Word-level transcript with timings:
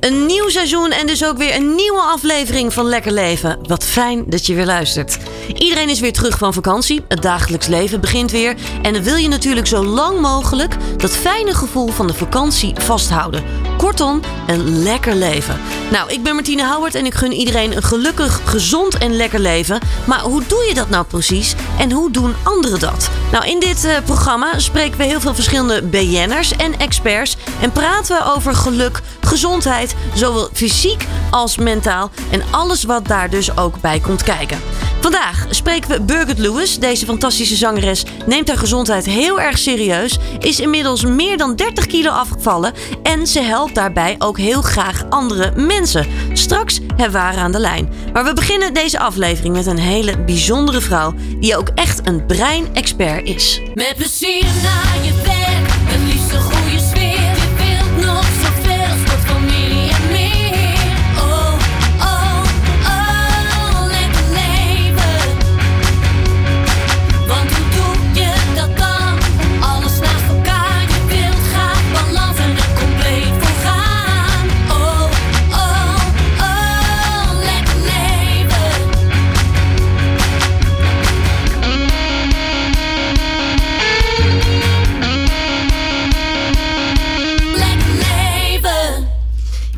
Een 0.00 0.26
nieuw 0.26 0.48
seizoen 0.48 0.90
en 0.90 1.06
dus 1.06 1.24
ook 1.24 1.36
weer 1.36 1.56
een 1.56 1.74
nieuwe 1.74 2.00
aflevering 2.00 2.72
van 2.72 2.86
Lekker 2.86 3.12
Leven. 3.12 3.58
Wat 3.62 3.84
fijn 3.84 4.24
dat 4.26 4.46
je 4.46 4.54
weer 4.54 4.66
luistert. 4.66 5.18
Iedereen 5.54 5.88
is 5.88 6.00
weer 6.00 6.12
terug 6.12 6.38
van 6.38 6.52
vakantie. 6.52 7.04
Het 7.08 7.22
dagelijks 7.22 7.66
leven 7.66 8.00
begint 8.00 8.30
weer. 8.30 8.56
En 8.82 8.92
dan 8.92 9.02
wil 9.02 9.16
je 9.16 9.28
natuurlijk 9.28 9.66
zo 9.66 9.84
lang 9.84 10.20
mogelijk 10.20 10.76
dat 10.96 11.16
fijne 11.16 11.54
gevoel 11.54 11.88
van 11.88 12.06
de 12.06 12.14
vakantie 12.14 12.74
vasthouden. 12.74 13.65
Kortom, 13.76 14.20
een 14.46 14.82
lekker 14.82 15.14
leven. 15.14 15.60
Nou, 15.90 16.12
ik 16.12 16.22
ben 16.22 16.34
Martine 16.34 16.62
Houwert 16.62 16.94
en 16.94 17.06
ik 17.06 17.14
gun 17.14 17.32
iedereen 17.32 17.76
een 17.76 17.82
gelukkig, 17.82 18.40
gezond 18.44 18.98
en 18.98 19.16
lekker 19.16 19.40
leven. 19.40 19.80
Maar 20.04 20.20
hoe 20.20 20.42
doe 20.46 20.64
je 20.68 20.74
dat 20.74 20.88
nou 20.88 21.04
precies 21.04 21.54
en 21.78 21.92
hoe 21.92 22.10
doen 22.10 22.34
anderen 22.42 22.80
dat? 22.80 23.10
Nou, 23.32 23.46
in 23.46 23.60
dit 23.60 23.84
eh, 23.84 23.96
programma 24.04 24.58
spreken 24.58 24.98
we 24.98 25.04
heel 25.04 25.20
veel 25.20 25.34
verschillende 25.34 25.82
BN'ers 25.82 26.56
en 26.56 26.78
experts 26.78 27.36
en 27.60 27.72
praten 27.72 28.16
we 28.16 28.32
over 28.34 28.54
geluk, 28.54 29.00
gezondheid, 29.20 29.94
zowel 30.14 30.48
fysiek 30.52 31.06
als 31.30 31.56
mentaal 31.56 32.10
en 32.30 32.42
alles 32.50 32.84
wat 32.84 33.06
daar 33.06 33.30
dus 33.30 33.56
ook 33.56 33.80
bij 33.80 34.00
komt 34.00 34.22
kijken. 34.22 34.60
Vandaag 35.00 35.46
spreken 35.50 35.90
we 35.90 36.00
Birgit 36.00 36.38
Lewis. 36.38 36.78
Deze 36.78 37.06
fantastische 37.06 37.56
zangeres 37.56 38.04
neemt 38.26 38.48
haar 38.48 38.56
gezondheid 38.56 39.04
heel 39.04 39.40
erg 39.40 39.58
serieus, 39.58 40.18
is 40.38 40.60
inmiddels 40.60 41.04
meer 41.04 41.36
dan 41.36 41.56
30 41.56 41.86
kilo 41.86 42.10
afgevallen 42.10 42.72
en 43.02 43.26
ze 43.26 43.40
helpt 43.40 43.74
daarbij 43.74 44.14
ook 44.18 44.38
heel 44.38 44.62
graag 44.62 45.04
andere 45.08 45.52
mensen. 45.56 46.06
Straks 46.32 46.78
hebben 46.96 47.12
we 47.12 47.18
haar 47.18 47.36
aan 47.36 47.52
de 47.52 47.58
lijn. 47.58 47.88
Maar 48.12 48.24
we 48.24 48.32
beginnen 48.32 48.74
deze 48.74 48.98
aflevering 48.98 49.54
met 49.54 49.66
een 49.66 49.78
hele 49.78 50.18
bijzondere 50.18 50.80
vrouw 50.80 51.14
die 51.40 51.56
ook 51.56 51.68
echt 51.74 52.08
een 52.08 52.26
brein-expert 52.26 53.26
is. 53.26 53.60
Met 53.74 53.94
plezier 53.96 54.44
naar 54.62 55.04
je 55.04 55.12
werk, 55.24 55.55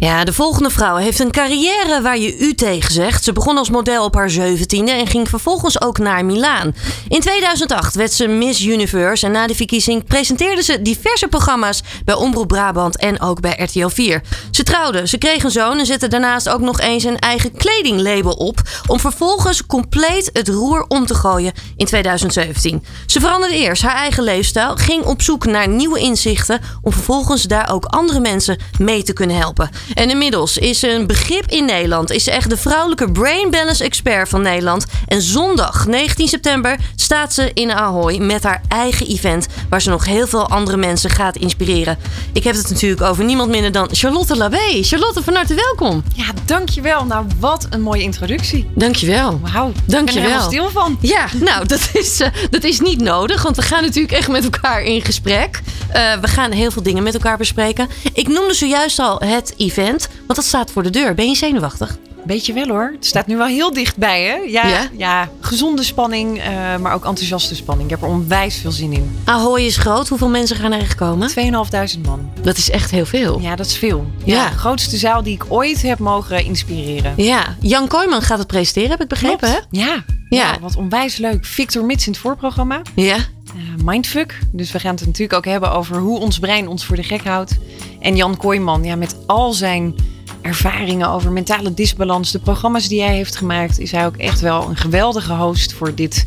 Ja, 0.01 0.25
de 0.25 0.33
volgende 0.33 0.71
vrouw 0.71 0.97
heeft 0.97 1.19
een 1.19 1.31
carrière 1.31 2.01
waar 2.03 2.19
je 2.19 2.39
u 2.39 2.55
tegen 2.55 2.93
zegt. 2.93 3.25
Ze 3.25 3.33
begon 3.33 3.59
als 3.59 3.71
model 3.71 4.05
op 4.05 4.15
haar 4.15 4.31
zeventiende 4.31 4.93
en 4.93 5.07
ging 5.07 5.29
vervolgens 5.29 5.81
ook 5.81 5.99
naar 5.99 6.25
Milaan. 6.25 6.75
In 7.09 7.21
2008 7.21 7.95
werd 7.95 8.13
ze 8.13 8.27
Miss 8.27 8.65
Universe 8.65 9.27
en 9.27 9.33
na 9.33 9.47
de 9.47 9.55
verkiezing 9.55 10.05
presenteerde 10.05 10.63
ze 10.63 10.83
diverse 10.83 11.29
programma's 11.29 11.83
bij 12.05 12.15
Omroep 12.15 12.49
Brabant 12.49 12.97
en 12.97 13.21
ook 13.21 13.41
bij 13.41 13.59
RTL 13.63 13.89
4. 13.89 14.23
Ze 14.51 14.63
trouwde, 14.63 15.07
ze 15.07 15.19
kreeg 15.19 15.45
een 15.45 15.51
zoon 15.51 15.79
en 15.79 15.87
zette 15.87 16.09
daarnaast 16.09 16.49
ook 16.49 16.61
nog 16.61 16.81
eens 16.81 17.05
een 17.05 17.19
eigen 17.19 17.53
kledinglabel 17.53 18.33
op 18.33 18.61
om 18.87 19.01
vervolgens 19.01 19.67
compleet 19.67 20.31
het 20.33 20.49
roer 20.49 20.85
om 20.89 21.07
te 21.07 21.15
gooien 21.15 21.53
in 21.77 21.87
2017. 21.87 22.85
Ze 23.07 23.21
veranderde 23.21 23.57
eerst 23.57 23.83
haar 23.83 23.97
eigen 23.97 24.23
leefstijl, 24.23 24.77
ging 24.77 25.05
op 25.05 25.23
zoek 25.23 25.47
naar 25.47 25.69
nieuwe 25.69 25.99
inzichten 25.99 26.61
om 26.83 26.93
vervolgens 26.93 27.43
daar 27.43 27.71
ook 27.73 27.85
andere 27.85 28.21
mensen 28.21 28.59
mee 28.79 29.03
te 29.03 29.13
kunnen 29.13 29.37
helpen. 29.37 29.71
En 29.95 30.11
inmiddels 30.11 30.59
is 30.59 30.83
een 30.83 31.07
begrip 31.07 31.45
in 31.47 31.65
Nederland. 31.65 32.11
Is 32.11 32.25
ze 32.25 32.31
echt 32.31 32.51
de 32.51 32.57
vrouwelijke 32.57 33.13
brain 33.13 33.51
balance 33.51 33.85
expert 33.85 34.29
van 34.29 34.43
Nederland. 34.43 34.87
En 35.07 35.23
zondag 35.23 35.87
19 35.87 36.29
september 36.29 36.77
staat 36.97 37.33
ze 37.35 37.51
in 37.55 37.73
Ahoy 37.73 38.17
met 38.17 38.43
haar 38.43 38.63
eigen 38.69 39.07
event 39.07 39.47
waar 39.69 39.83
ze 39.83 39.91
nog 39.91 40.05
heel 40.05 40.27
veel 40.27 40.49
andere 40.49 40.77
mensen 40.77 41.11
gaat 41.11 41.37
inspireren. 41.37 41.99
Ik 42.33 42.45
heb 42.45 42.55
het 42.55 42.71
natuurlijk 42.71 43.03
over 43.03 43.25
niemand 43.25 43.51
minder 43.51 43.73
dan 43.73 43.89
Charlotte 43.93 44.37
Labé. 44.37 44.83
Charlotte, 44.83 45.23
van 45.23 45.35
harte 45.35 45.55
welkom. 45.55 46.03
Ja, 46.15 46.25
dankjewel. 46.45 47.05
Nou, 47.05 47.27
wat 47.41 47.67
een 47.71 47.81
mooie 47.81 48.03
introductie. 48.03 48.71
Dankjewel. 48.75 49.41
Wauw. 49.43 49.73
Dankjewel. 49.85 50.23
Ik 50.23 50.29
ben 50.29 50.39
er 50.39 50.43
stil 50.43 50.71
van. 50.71 50.99
Ja, 51.01 51.27
nou, 51.41 51.67
dat 51.67 51.91
is, 51.93 52.21
eh, 52.21 52.29
dat 52.51 52.65
is 52.65 52.81
niet 52.81 53.01
nodig, 53.01 53.43
want 53.43 53.57
we 53.57 53.63
gaan 53.63 53.83
natuurlijk 53.83 54.13
echt 54.13 54.29
met 54.29 54.45
elkaar 54.45 54.83
in 54.83 55.03
gesprek. 55.03 55.61
Eh, 55.89 56.13
we 56.21 56.29
gaan 56.29 56.51
heel 56.51 56.71
veel 56.71 56.83
dingen 56.83 57.03
met 57.03 57.15
elkaar 57.15 57.37
bespreken. 57.37 57.89
Ik 58.13 58.29
noemde 58.29 58.55
zojuist 58.55 58.99
al 58.99 59.21
het 59.21 59.55
event, 59.57 59.77
want 59.83 60.35
dat 60.35 60.45
staat 60.45 60.71
voor 60.71 60.83
de 60.83 60.91
deur. 60.91 61.15
Ben 61.15 61.29
je 61.29 61.35
zenuwachtig? 61.37 61.99
Beetje 62.25 62.53
wel 62.53 62.67
hoor. 62.69 62.91
Het 62.95 63.07
staat 63.07 63.27
nu 63.27 63.37
wel 63.37 63.47
heel 63.47 63.73
dichtbij, 63.73 64.23
hè? 64.25 64.35
Ja, 64.35 64.67
Ja? 64.69 64.89
ja? 64.97 65.29
gezonde 65.41 65.83
spanning, 65.83 66.39
eh, 66.41 66.77
maar 66.77 66.95
ook 66.95 67.05
enthousiaste 67.05 67.55
spanning. 67.55 67.91
Ik 67.91 67.95
heb 68.01 68.09
er 68.09 68.15
onwijs 68.15 68.57
veel 68.57 68.71
zin 68.71 68.93
in. 68.93 69.19
Ahoy 69.25 69.61
is 69.61 69.77
groot. 69.77 70.09
Hoeveel 70.09 70.29
mensen 70.29 70.57
gaan 70.57 70.73
er 70.73 70.81
echt 70.81 70.95
komen? 70.95 71.29
2.500 71.29 72.01
man. 72.07 72.31
Dat 72.43 72.57
is 72.57 72.71
echt 72.71 72.91
heel 72.91 73.07
veel. 73.07 73.41
Ja, 73.41 73.57
dat 73.57 73.67
is 73.67 73.77
veel. 73.77 74.07
Ja. 74.25 74.49
de 74.51 74.57
grootste 74.59 74.97
zaal 74.97 75.23
die 75.23 75.35
ik 75.35 75.45
ooit 75.49 75.83
heb 75.83 75.99
mogen 75.99 76.45
inspireren. 76.45 77.13
Ja, 77.17 77.57
Jan 77.61 77.89
Kooijman 77.89 78.23
gaat 78.23 78.39
het 78.39 78.47
presenteren, 78.47 78.91
heb 78.91 79.01
ik 79.01 79.09
begrepen, 79.09 79.49
hè? 79.49 79.59
Ja. 79.71 80.05
ja, 80.29 80.57
wat 80.61 80.77
onwijs 80.77 81.17
leuk. 81.17 81.45
Victor 81.45 81.85
Mits 81.85 82.07
in 82.07 82.13
het 82.13 82.21
voorprogramma. 82.21 82.81
Ja. 82.95 83.17
Eh, 83.55 83.85
mindfuck. 83.85 84.39
Dus 84.53 84.73
we 84.73 84.79
gaan 84.79 84.95
het 84.95 85.07
natuurlijk 85.07 85.33
ook 85.33 85.45
hebben 85.45 85.73
over 85.73 85.97
hoe 85.97 86.19
ons 86.19 86.39
brein 86.39 86.69
ons 86.69 86.85
voor 86.85 86.97
de 86.97 87.03
gek 87.03 87.25
houdt. 87.25 87.59
En 88.01 88.17
Jan 88.17 88.37
Kooijman, 88.37 88.85
ja, 88.85 88.97
met 88.97 89.17
al 89.27 89.53
zijn 89.53 89.95
ervaringen 90.41 91.09
over 91.09 91.33
mentale 91.33 91.75
disbalans, 91.75 92.33
de 92.33 92.39
programma's 92.39 92.89
die 92.89 93.03
hij 93.03 93.15
heeft 93.15 93.37
gemaakt, 93.37 93.79
is 93.79 93.93
hij 93.93 94.07
ook 94.07 94.17
echt 94.17 94.41
wel 94.41 94.69
een 94.69 94.77
geweldige 94.77 95.33
host 95.33 95.73
voor 95.73 95.95
dit 95.95 96.27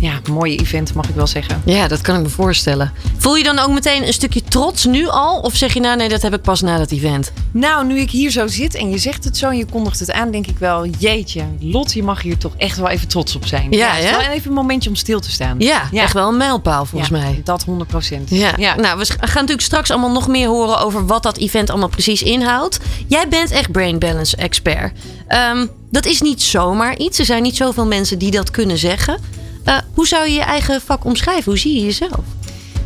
ja, 0.00 0.20
mooie 0.30 0.56
event, 0.56 0.94
mag 0.94 1.08
ik 1.08 1.14
wel 1.14 1.26
zeggen. 1.26 1.62
Ja, 1.64 1.88
dat 1.88 2.00
kan 2.00 2.16
ik 2.16 2.22
me 2.22 2.28
voorstellen. 2.28 2.92
Voel 3.16 3.36
je 3.36 3.44
dan 3.44 3.58
ook 3.58 3.72
meteen 3.72 4.06
een 4.06 4.12
stukje 4.12 4.42
trots 4.42 4.84
nu 4.84 5.08
al? 5.08 5.40
Of 5.40 5.54
zeg 5.54 5.74
je 5.74 5.80
nou, 5.80 5.96
nee, 5.96 6.08
dat 6.08 6.22
heb 6.22 6.34
ik 6.34 6.42
pas 6.42 6.60
na 6.60 6.78
dat 6.78 6.90
event? 6.90 7.32
Nou, 7.50 7.86
nu 7.86 7.98
ik 7.98 8.10
hier 8.10 8.30
zo 8.30 8.46
zit 8.46 8.74
en 8.74 8.90
je 8.90 8.98
zegt 8.98 9.24
het 9.24 9.36
zo 9.36 9.48
en 9.48 9.56
je 9.56 9.64
kondigt 9.64 9.98
het 9.98 10.12
aan, 10.12 10.30
denk 10.30 10.46
ik 10.46 10.58
wel, 10.58 10.86
jeetje, 10.98 11.44
Lot, 11.60 11.92
je 11.92 12.02
mag 12.02 12.22
hier 12.22 12.38
toch 12.38 12.52
echt 12.56 12.76
wel 12.76 12.88
even 12.88 13.08
trots 13.08 13.36
op 13.36 13.46
zijn. 13.46 13.66
Ja, 13.70 14.00
wel 14.00 14.20
even 14.20 14.48
een 14.48 14.56
momentje 14.56 14.88
om 14.88 14.96
stil 14.96 15.20
te 15.20 15.30
staan. 15.30 15.56
Ja, 15.58 15.88
echt 15.92 16.12
wel 16.12 16.28
een 16.28 16.36
mijlpaal 16.36 16.84
volgens 16.84 17.10
Ja, 17.10 17.18
mij. 17.18 17.40
Dat 17.44 17.64
100 17.64 17.88
procent. 17.90 18.30
Ja. 18.30 18.76
nou, 18.76 18.98
we 18.98 19.04
gaan 19.06 19.18
natuurlijk 19.34 19.60
straks 19.60 19.90
allemaal 19.90 20.12
nog 20.12 20.28
meer 20.28 20.48
horen 20.48 20.78
over 20.78 21.06
wat 21.06 21.22
dat 21.22 21.36
event 21.36 21.70
allemaal 21.70 21.88
precies 21.88 22.22
inhoudt. 22.22 22.78
Jij 23.06 23.28
bent 23.28 23.50
echt 23.50 23.70
brain 23.70 23.98
balance 23.98 24.36
expert. 24.36 24.92
Ehm, 25.28 25.66
dat 25.90 26.06
is 26.06 26.20
niet 26.20 26.42
zomaar 26.42 26.96
iets. 26.96 27.18
Er 27.18 27.24
zijn 27.24 27.42
niet 27.42 27.56
zoveel 27.56 27.86
mensen 27.86 28.18
die 28.18 28.30
dat 28.30 28.50
kunnen 28.50 28.78
zeggen. 28.78 29.18
Eh, 29.66 29.78
hoe 29.94 30.06
zou 30.06 30.26
je 30.28 30.34
je 30.34 30.42
eigen 30.42 30.80
vak 30.80 31.04
omschrijven? 31.04 31.44
Hoe 31.44 31.58
zie 31.58 31.74
je 31.74 31.84
jezelf? 31.84 32.24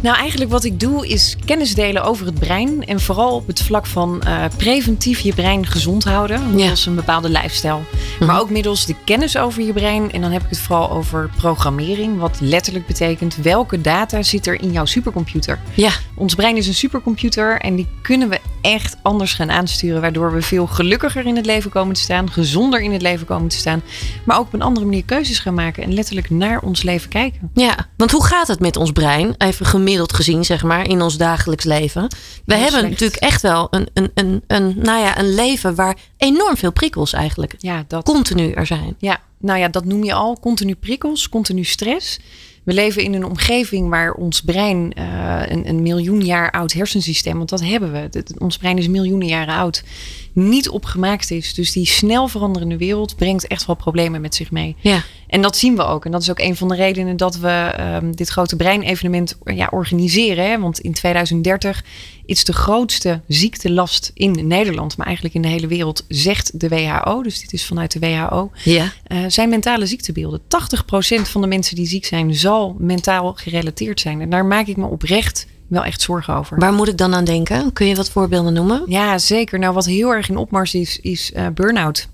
Nou, 0.02 0.16
eigenlijk 0.16 0.50
wat 0.50 0.64
ik 0.64 0.80
doe 0.80 1.08
is 1.08 1.36
kennis 1.44 1.74
delen 1.74 2.04
over 2.04 2.26
het 2.26 2.38
brein. 2.38 2.84
En 2.86 3.00
vooral 3.00 3.34
op 3.34 3.46
het 3.46 3.62
vlak 3.62 3.86
van 3.86 4.22
eh, 4.22 4.44
preventief 4.56 5.20
je 5.20 5.34
brein 5.34 5.66
gezond 5.66 6.04
houden. 6.04 6.54
Middels 6.54 6.86
een 6.86 6.94
bepaalde 6.94 7.28
lifestyle. 7.28 7.80
Maar 8.20 8.40
ook 8.40 8.50
middels 8.50 8.86
de 8.86 8.94
kennis 9.04 9.36
over 9.36 9.62
je 9.62 9.72
brein. 9.72 10.12
En 10.12 10.20
dan 10.20 10.30
heb 10.30 10.42
ik 10.42 10.48
het 10.48 10.58
vooral 10.58 10.90
over 10.90 11.30
programmering. 11.36 12.18
Wat 12.18 12.38
letterlijk 12.40 12.86
betekent 12.86 13.36
welke 13.36 13.80
data 13.80 14.22
zit 14.22 14.46
er 14.46 14.62
in 14.62 14.72
jouw 14.72 14.84
supercomputer. 14.84 15.58
Ja, 15.74 15.90
Ons 16.14 16.34
brein 16.34 16.56
is 16.56 16.66
een 16.66 16.74
supercomputer 16.74 17.60
en 17.60 17.76
die 17.76 17.86
kunnen 18.02 18.28
we 18.28 18.40
echt 18.60 18.96
anders 19.02 19.34
gaan 19.34 19.50
aansturen. 19.50 20.00
Waardoor 20.00 20.32
we 20.32 20.42
veel 20.42 20.66
gelukkiger 20.66 21.26
in 21.26 21.36
het 21.36 21.46
leven 21.46 21.70
komen 21.70 21.94
te 21.94 22.00
staan. 22.00 22.30
Gezonder 22.30 22.80
in 22.80 22.92
het 22.92 23.02
leven 23.02 23.26
komen 23.26 23.48
te 23.48 23.56
staan. 23.56 23.82
Maar 24.24 24.38
ook 24.38 24.46
op 24.46 24.52
een 24.52 24.62
andere 24.62 24.86
manier 24.86 25.04
keuzes 25.04 25.38
gaan 25.38 25.54
maken. 25.54 25.82
En 25.82 25.94
letterlijk 25.94 26.30
naar 26.30 26.60
ons 26.60 26.82
leven 26.82 27.08
kijken. 27.08 27.50
ja. 27.54 27.88
Want 27.96 28.10
hoe 28.12 28.24
gaat 28.24 28.48
het 28.48 28.60
met 28.60 28.76
ons 28.76 28.90
brein? 28.92 29.34
Even 29.38 29.66
gemiddeld 29.66 29.88
gezien, 29.98 30.44
zeg 30.44 30.62
maar, 30.62 30.88
in 30.88 31.02
ons 31.02 31.16
dagelijks 31.16 31.64
leven. 31.64 32.08
We 32.44 32.54
hebben 32.54 32.80
slecht. 32.80 32.90
natuurlijk 32.90 33.22
echt 33.22 33.42
wel 33.42 33.66
een, 33.70 33.88
een, 33.94 34.10
een, 34.14 34.42
een, 34.46 34.74
nou 34.78 35.00
ja, 35.00 35.18
een 35.18 35.34
leven 35.34 35.74
waar 35.74 35.96
enorm 36.16 36.56
veel 36.56 36.72
prikkels 36.72 37.12
eigenlijk 37.12 37.54
Ja, 37.58 37.84
dat. 37.88 38.04
continu 38.04 38.50
er 38.50 38.66
zijn. 38.66 38.94
Ja, 38.98 39.20
nou 39.38 39.58
ja, 39.58 39.68
dat 39.68 39.84
noem 39.84 40.04
je 40.04 40.14
al. 40.14 40.40
Continu 40.40 40.74
prikkels, 40.74 41.28
continu 41.28 41.64
stress. 41.64 42.18
We 42.64 42.72
leven 42.72 43.02
in 43.02 43.14
een 43.14 43.24
omgeving 43.24 43.88
waar 43.88 44.12
ons 44.12 44.40
brein 44.40 44.92
eh, 44.92 45.42
een, 45.46 45.68
een 45.68 45.82
miljoen 45.82 46.20
jaar 46.20 46.50
oud 46.50 46.72
hersensysteem, 46.72 47.36
want 47.36 47.48
dat 47.48 47.64
hebben 47.64 47.92
we. 47.92 48.24
Ons 48.38 48.56
brein 48.56 48.78
is 48.78 48.88
miljoenen 48.88 49.28
jaren 49.28 49.54
oud, 49.54 49.82
niet 50.32 50.68
opgemaakt 50.68 51.30
is. 51.30 51.54
Dus 51.54 51.72
die 51.72 51.86
snel 51.86 52.28
veranderende 52.28 52.76
wereld 52.76 53.16
brengt 53.16 53.46
echt 53.46 53.66
wel 53.66 53.76
problemen 53.76 54.20
met 54.20 54.34
zich 54.34 54.50
mee. 54.50 54.76
Ja. 54.80 55.02
En 55.26 55.42
dat 55.42 55.56
zien 55.56 55.76
we 55.76 55.82
ook. 55.82 56.04
En 56.04 56.10
dat 56.10 56.22
is 56.22 56.30
ook 56.30 56.38
een 56.38 56.56
van 56.56 56.68
de 56.68 56.74
redenen 56.74 57.16
dat 57.16 57.36
we 57.36 57.48
ehm, 57.48 58.12
dit 58.12 58.28
grote 58.28 58.56
breinevenement 58.56 59.38
ja, 59.44 59.68
organiseren. 59.70 60.50
Hè? 60.50 60.58
Want 60.58 60.80
in 60.80 60.92
2030 60.92 61.84
is 62.26 62.44
de 62.44 62.52
grootste 62.52 63.20
ziektelast 63.26 64.10
in 64.14 64.46
Nederland, 64.46 64.96
maar 64.96 65.06
eigenlijk 65.06 65.34
in 65.34 65.42
de 65.42 65.48
hele 65.48 65.66
wereld, 65.66 66.04
zegt 66.08 66.60
de 66.60 66.68
WHO. 66.68 67.22
Dus 67.22 67.40
dit 67.40 67.52
is 67.52 67.66
vanuit 67.66 67.92
de 67.92 67.98
WHO. 67.98 68.50
Ja. 68.64 68.92
eh, 69.06 69.18
zijn 69.28 69.48
mentale 69.48 69.86
ziektebeelden. 69.86 70.40
80% 70.40 71.28
van 71.28 71.40
de 71.40 71.46
mensen 71.46 71.76
die 71.76 71.86
ziek 71.86 72.04
zijn, 72.04 72.34
zal 72.34 72.76
mentaal 72.78 73.32
gerelateerd 73.32 74.00
zijn. 74.00 74.20
En 74.20 74.30
daar 74.30 74.44
maak 74.44 74.66
ik 74.66 74.76
me 74.76 74.86
oprecht 74.86 75.46
wel 75.70 75.84
echt 75.84 76.00
zorgen 76.00 76.34
over. 76.34 76.58
Waar 76.58 76.72
moet 76.72 76.88
ik 76.88 76.96
dan 76.96 77.14
aan 77.14 77.24
denken? 77.24 77.72
Kun 77.72 77.86
je 77.86 77.94
wat 77.94 78.10
voorbeelden 78.10 78.52
noemen? 78.52 78.82
Ja, 78.86 79.18
zeker. 79.18 79.58
Nou, 79.58 79.74
wat 79.74 79.86
heel 79.86 80.10
erg 80.10 80.28
in 80.28 80.36
opmars 80.36 80.74
is, 80.74 81.00
is 81.00 81.32
uh, 81.36 81.46
burn-out. 81.54 82.08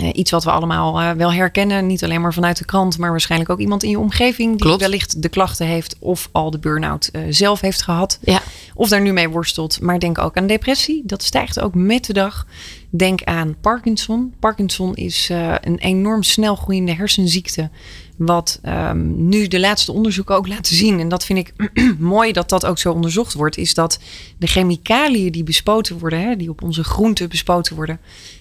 Uh, 0.00 0.08
iets 0.12 0.30
wat 0.30 0.44
we 0.44 0.50
allemaal 0.50 1.00
uh, 1.00 1.10
wel 1.10 1.32
herkennen. 1.32 1.86
Niet 1.86 2.04
alleen 2.04 2.20
maar 2.20 2.34
vanuit 2.34 2.58
de 2.58 2.64
krant, 2.64 2.98
maar 2.98 3.10
waarschijnlijk 3.10 3.50
ook 3.50 3.58
iemand 3.58 3.82
in 3.82 3.90
je 3.90 3.98
omgeving 3.98 4.50
die 4.50 4.60
Klopt. 4.60 4.80
wellicht 4.80 5.22
de 5.22 5.28
klachten 5.28 5.66
heeft 5.66 5.96
of 5.98 6.28
al 6.32 6.50
de 6.50 6.58
burn-out 6.58 7.08
uh, 7.12 7.22
zelf 7.28 7.60
heeft 7.60 7.82
gehad. 7.82 8.18
Ja. 8.22 8.40
Of 8.74 8.88
daar 8.88 9.00
nu 9.00 9.12
mee 9.12 9.28
worstelt. 9.28 9.80
Maar 9.80 9.98
denk 9.98 10.18
ook 10.18 10.36
aan 10.36 10.46
depressie. 10.46 11.02
Dat 11.06 11.22
stijgt 11.22 11.60
ook 11.60 11.74
met 11.74 12.04
de 12.04 12.12
dag. 12.12 12.46
Denk 12.96 13.22
aan 13.22 13.56
Parkinson. 13.60 14.34
Parkinson 14.38 14.94
is 14.94 15.28
een 15.60 15.78
enorm 15.78 16.22
snel 16.22 16.56
groeiende 16.56 16.94
hersenziekte. 16.94 17.70
Wat 18.16 18.60
um, 18.62 19.28
nu 19.28 19.48
de 19.48 19.60
laatste 19.60 19.92
onderzoeken 19.92 20.36
ook 20.36 20.48
laten 20.48 20.76
zien. 20.76 21.00
En 21.00 21.08
dat 21.08 21.24
vind 21.24 21.38
ik 21.38 21.72
mooi 21.98 22.32
dat 22.32 22.48
dat 22.48 22.66
ook 22.66 22.78
zo 22.78 22.92
onderzocht 22.92 23.32
wordt. 23.32 23.56
Is 23.56 23.74
dat 23.74 23.98
de 24.38 24.46
chemicaliën 24.46 25.32
die 25.32 25.44
bespoten 25.44 25.98
worden, 25.98 26.20
hè, 26.20 26.36
die 26.36 26.50
op 26.50 26.62
onze 26.62 26.84
groenten 26.84 27.28
bespoten 27.28 27.76
worden 27.76 28.00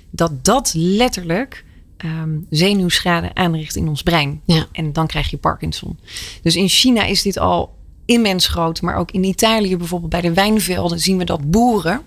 dat 0.10 0.46
dat 0.46 0.74
letterlijk 0.76 1.66
um, 2.06 2.46
zenuwschade 2.50 3.34
aanricht 3.34 3.76
in 3.76 3.88
ons 3.88 4.04
brein. 4.04 4.42
Ja. 4.46 4.66
En 4.72 4.94
dan 4.94 5.08
krijg 5.08 5.30
je 5.30 5.38
Parkinson. 5.38 6.00
Dus 6.42 6.56
in 6.56 6.68
China 6.68 7.06
is 7.06 7.22
dit 7.22 7.38
al 7.38 7.76
immens 8.06 8.48
groot. 8.48 8.82
Maar 8.82 8.96
ook 8.96 9.12
in 9.12 9.24
Italië 9.24 9.78
bijvoorbeeld 9.78 10.12
bij 10.12 10.22
de 10.22 10.34
wijnvelden 10.34 11.00
zien 11.00 11.18
we 11.18 11.24
dat 11.24 11.52
boeren 11.52 12.02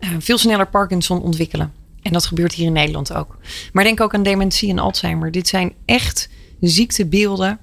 uh, 0.00 0.08
veel 0.18 0.38
sneller 0.38 0.68
Parkinson 0.68 1.22
ontwikkelen. 1.22 1.79
En 2.02 2.12
dat 2.12 2.26
gebeurt 2.26 2.52
hier 2.52 2.66
in 2.66 2.72
Nederland 2.72 3.12
ook. 3.12 3.38
Maar 3.72 3.84
denk 3.84 4.00
ook 4.00 4.14
aan 4.14 4.22
dementie 4.22 4.70
en 4.70 4.78
Alzheimer. 4.78 5.30
Dit 5.30 5.48
zijn 5.48 5.72
echt 5.84 6.28
ziektebeelden 6.60 7.58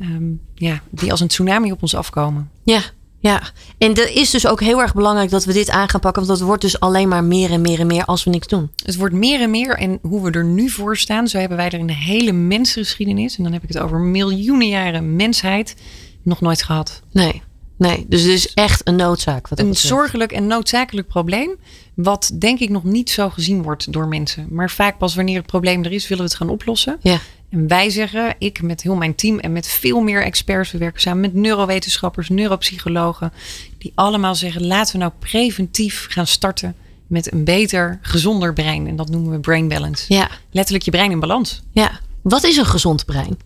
um, 0.00 0.40
ja, 0.54 0.82
die 0.90 1.10
als 1.10 1.20
een 1.20 1.28
tsunami 1.28 1.72
op 1.72 1.82
ons 1.82 1.94
afkomen. 1.94 2.50
Ja, 2.62 2.82
ja, 3.22 3.42
en 3.78 3.94
dat 3.94 4.08
is 4.08 4.30
dus 4.30 4.46
ook 4.46 4.60
heel 4.60 4.80
erg 4.80 4.94
belangrijk 4.94 5.30
dat 5.30 5.44
we 5.44 5.52
dit 5.52 5.70
aan 5.70 5.88
gaan 5.88 6.00
pakken. 6.00 6.26
Want 6.26 6.38
dat 6.38 6.46
wordt 6.46 6.62
dus 6.62 6.80
alleen 6.80 7.08
maar 7.08 7.24
meer 7.24 7.50
en 7.50 7.60
meer 7.60 7.80
en 7.80 7.86
meer 7.86 8.04
als 8.04 8.24
we 8.24 8.30
niks 8.30 8.46
doen. 8.46 8.70
Het 8.84 8.96
wordt 8.96 9.14
meer 9.14 9.40
en 9.40 9.50
meer. 9.50 9.76
En 9.76 9.98
hoe 10.02 10.22
we 10.22 10.30
er 10.30 10.44
nu 10.44 10.68
voor 10.68 10.96
staan, 10.96 11.28
zo 11.28 11.38
hebben 11.38 11.56
wij 11.56 11.66
er 11.66 11.78
in 11.78 11.86
de 11.86 11.94
hele 11.94 12.32
mensgeschiedenis, 12.32 13.36
en 13.36 13.42
dan 13.42 13.52
heb 13.52 13.62
ik 13.62 13.68
het 13.68 13.78
over 13.78 13.98
miljoenen 13.98 14.68
jaren 14.68 15.16
mensheid, 15.16 15.76
nog 16.22 16.40
nooit 16.40 16.62
gehad. 16.62 17.02
Nee, 17.12 17.42
nee. 17.80 18.06
Dus 18.08 18.22
het 18.22 18.30
is 18.30 18.54
echt 18.54 18.88
een 18.88 18.96
noodzaak. 18.96 19.48
Wat 19.48 19.58
een 19.58 19.76
zorgelijk 19.76 20.32
en 20.32 20.46
noodzakelijk 20.46 21.08
probleem. 21.08 21.56
Wat 21.94 22.30
denk 22.38 22.58
ik 22.58 22.68
nog 22.68 22.84
niet 22.84 23.10
zo 23.10 23.30
gezien 23.30 23.62
wordt 23.62 23.92
door 23.92 24.08
mensen. 24.08 24.46
Maar 24.50 24.70
vaak 24.70 24.98
pas 24.98 25.14
wanneer 25.14 25.36
het 25.36 25.46
probleem 25.46 25.84
er 25.84 25.92
is, 25.92 26.08
willen 26.08 26.24
we 26.24 26.30
het 26.30 26.38
gaan 26.38 26.48
oplossen. 26.48 26.98
Ja. 27.00 27.18
En 27.50 27.68
wij 27.68 27.90
zeggen, 27.90 28.34
ik 28.38 28.62
met 28.62 28.82
heel 28.82 28.94
mijn 28.94 29.14
team 29.14 29.38
en 29.38 29.52
met 29.52 29.66
veel 29.66 30.00
meer 30.00 30.22
experts, 30.22 30.70
we 30.70 30.78
werken 30.78 31.00
samen 31.00 31.20
met 31.20 31.34
neurowetenschappers, 31.34 32.28
neuropsychologen, 32.28 33.32
die 33.78 33.92
allemaal 33.94 34.34
zeggen: 34.34 34.66
laten 34.66 34.92
we 34.92 34.98
nou 34.98 35.12
preventief 35.18 36.06
gaan 36.10 36.26
starten 36.26 36.74
met 37.06 37.32
een 37.32 37.44
beter, 37.44 37.98
gezonder 38.02 38.52
brein. 38.52 38.86
En 38.86 38.96
dat 38.96 39.08
noemen 39.08 39.30
we 39.30 39.38
brain 39.38 39.68
balance. 39.68 40.04
Ja. 40.08 40.30
Letterlijk 40.50 40.84
je 40.84 40.90
brein 40.90 41.10
in 41.10 41.20
balans. 41.20 41.62
Ja. 41.72 42.00
Wat 42.22 42.44
is 42.44 42.56
een 42.56 42.66
gezond 42.66 43.04
brein? 43.04 43.38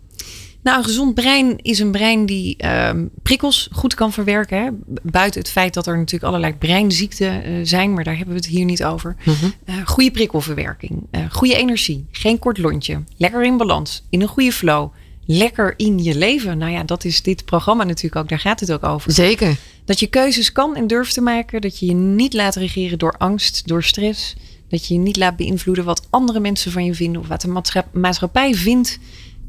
Nou, 0.65 0.77
een 0.77 0.83
gezond 0.83 1.13
brein 1.13 1.57
is 1.61 1.79
een 1.79 1.91
brein 1.91 2.25
die 2.25 2.67
um, 2.87 3.09
prikkels 3.23 3.69
goed 3.71 3.93
kan 3.93 4.13
verwerken. 4.13 4.63
Hè? 4.63 4.69
Buiten 5.01 5.41
het 5.41 5.49
feit 5.49 5.73
dat 5.73 5.87
er 5.87 5.97
natuurlijk 5.97 6.23
allerlei 6.23 6.53
breinziekten 6.53 7.49
uh, 7.49 7.59
zijn, 7.63 7.93
maar 7.93 8.03
daar 8.03 8.17
hebben 8.17 8.33
we 8.33 8.39
het 8.39 8.49
hier 8.49 8.65
niet 8.65 8.83
over. 8.83 9.15
Mm 9.23 9.33
-hmm. 9.33 9.53
uh, 9.65 9.75
goede 9.87 10.11
prikkelverwerking, 10.11 11.07
uh, 11.11 11.21
goede 11.31 11.55
energie, 11.55 12.05
geen 12.11 12.39
kort 12.39 12.57
lontje, 12.57 13.03
lekker 13.17 13.43
in 13.43 13.57
balans, 13.57 14.03
in 14.09 14.21
een 14.21 14.27
goede 14.27 14.51
flow, 14.51 14.91
lekker 15.25 15.73
in 15.77 16.03
je 16.03 16.17
leven. 16.17 16.57
Nou 16.57 16.71
ja, 16.71 16.83
dat 16.83 17.03
is 17.05 17.21
dit 17.21 17.45
programma 17.45 17.83
natuurlijk 17.83 18.15
ook, 18.15 18.29
daar 18.29 18.39
gaat 18.39 18.59
het 18.59 18.71
ook 18.71 18.83
over. 18.83 19.11
Zeker. 19.11 19.57
Dat 19.85 19.99
je 19.99 20.07
keuzes 20.07 20.51
kan 20.51 20.75
en 20.75 20.87
durft 20.87 21.13
te 21.13 21.21
maken, 21.21 21.61
dat 21.61 21.79
je 21.79 21.85
je 21.85 21.93
niet 21.93 22.33
laat 22.33 22.55
regeren 22.55 22.99
door 22.99 23.15
angst, 23.17 23.67
door 23.67 23.83
stress. 23.83 24.35
Dat 24.69 24.87
je 24.87 24.93
je 24.93 24.99
niet 24.99 25.17
laat 25.17 25.35
beïnvloeden 25.35 25.85
wat 25.85 26.07
andere 26.09 26.39
mensen 26.39 26.71
van 26.71 26.85
je 26.85 26.93
vinden 26.93 27.21
of 27.21 27.27
wat 27.27 27.41
de 27.41 27.83
maatschappij 27.91 28.53
vindt. 28.53 28.99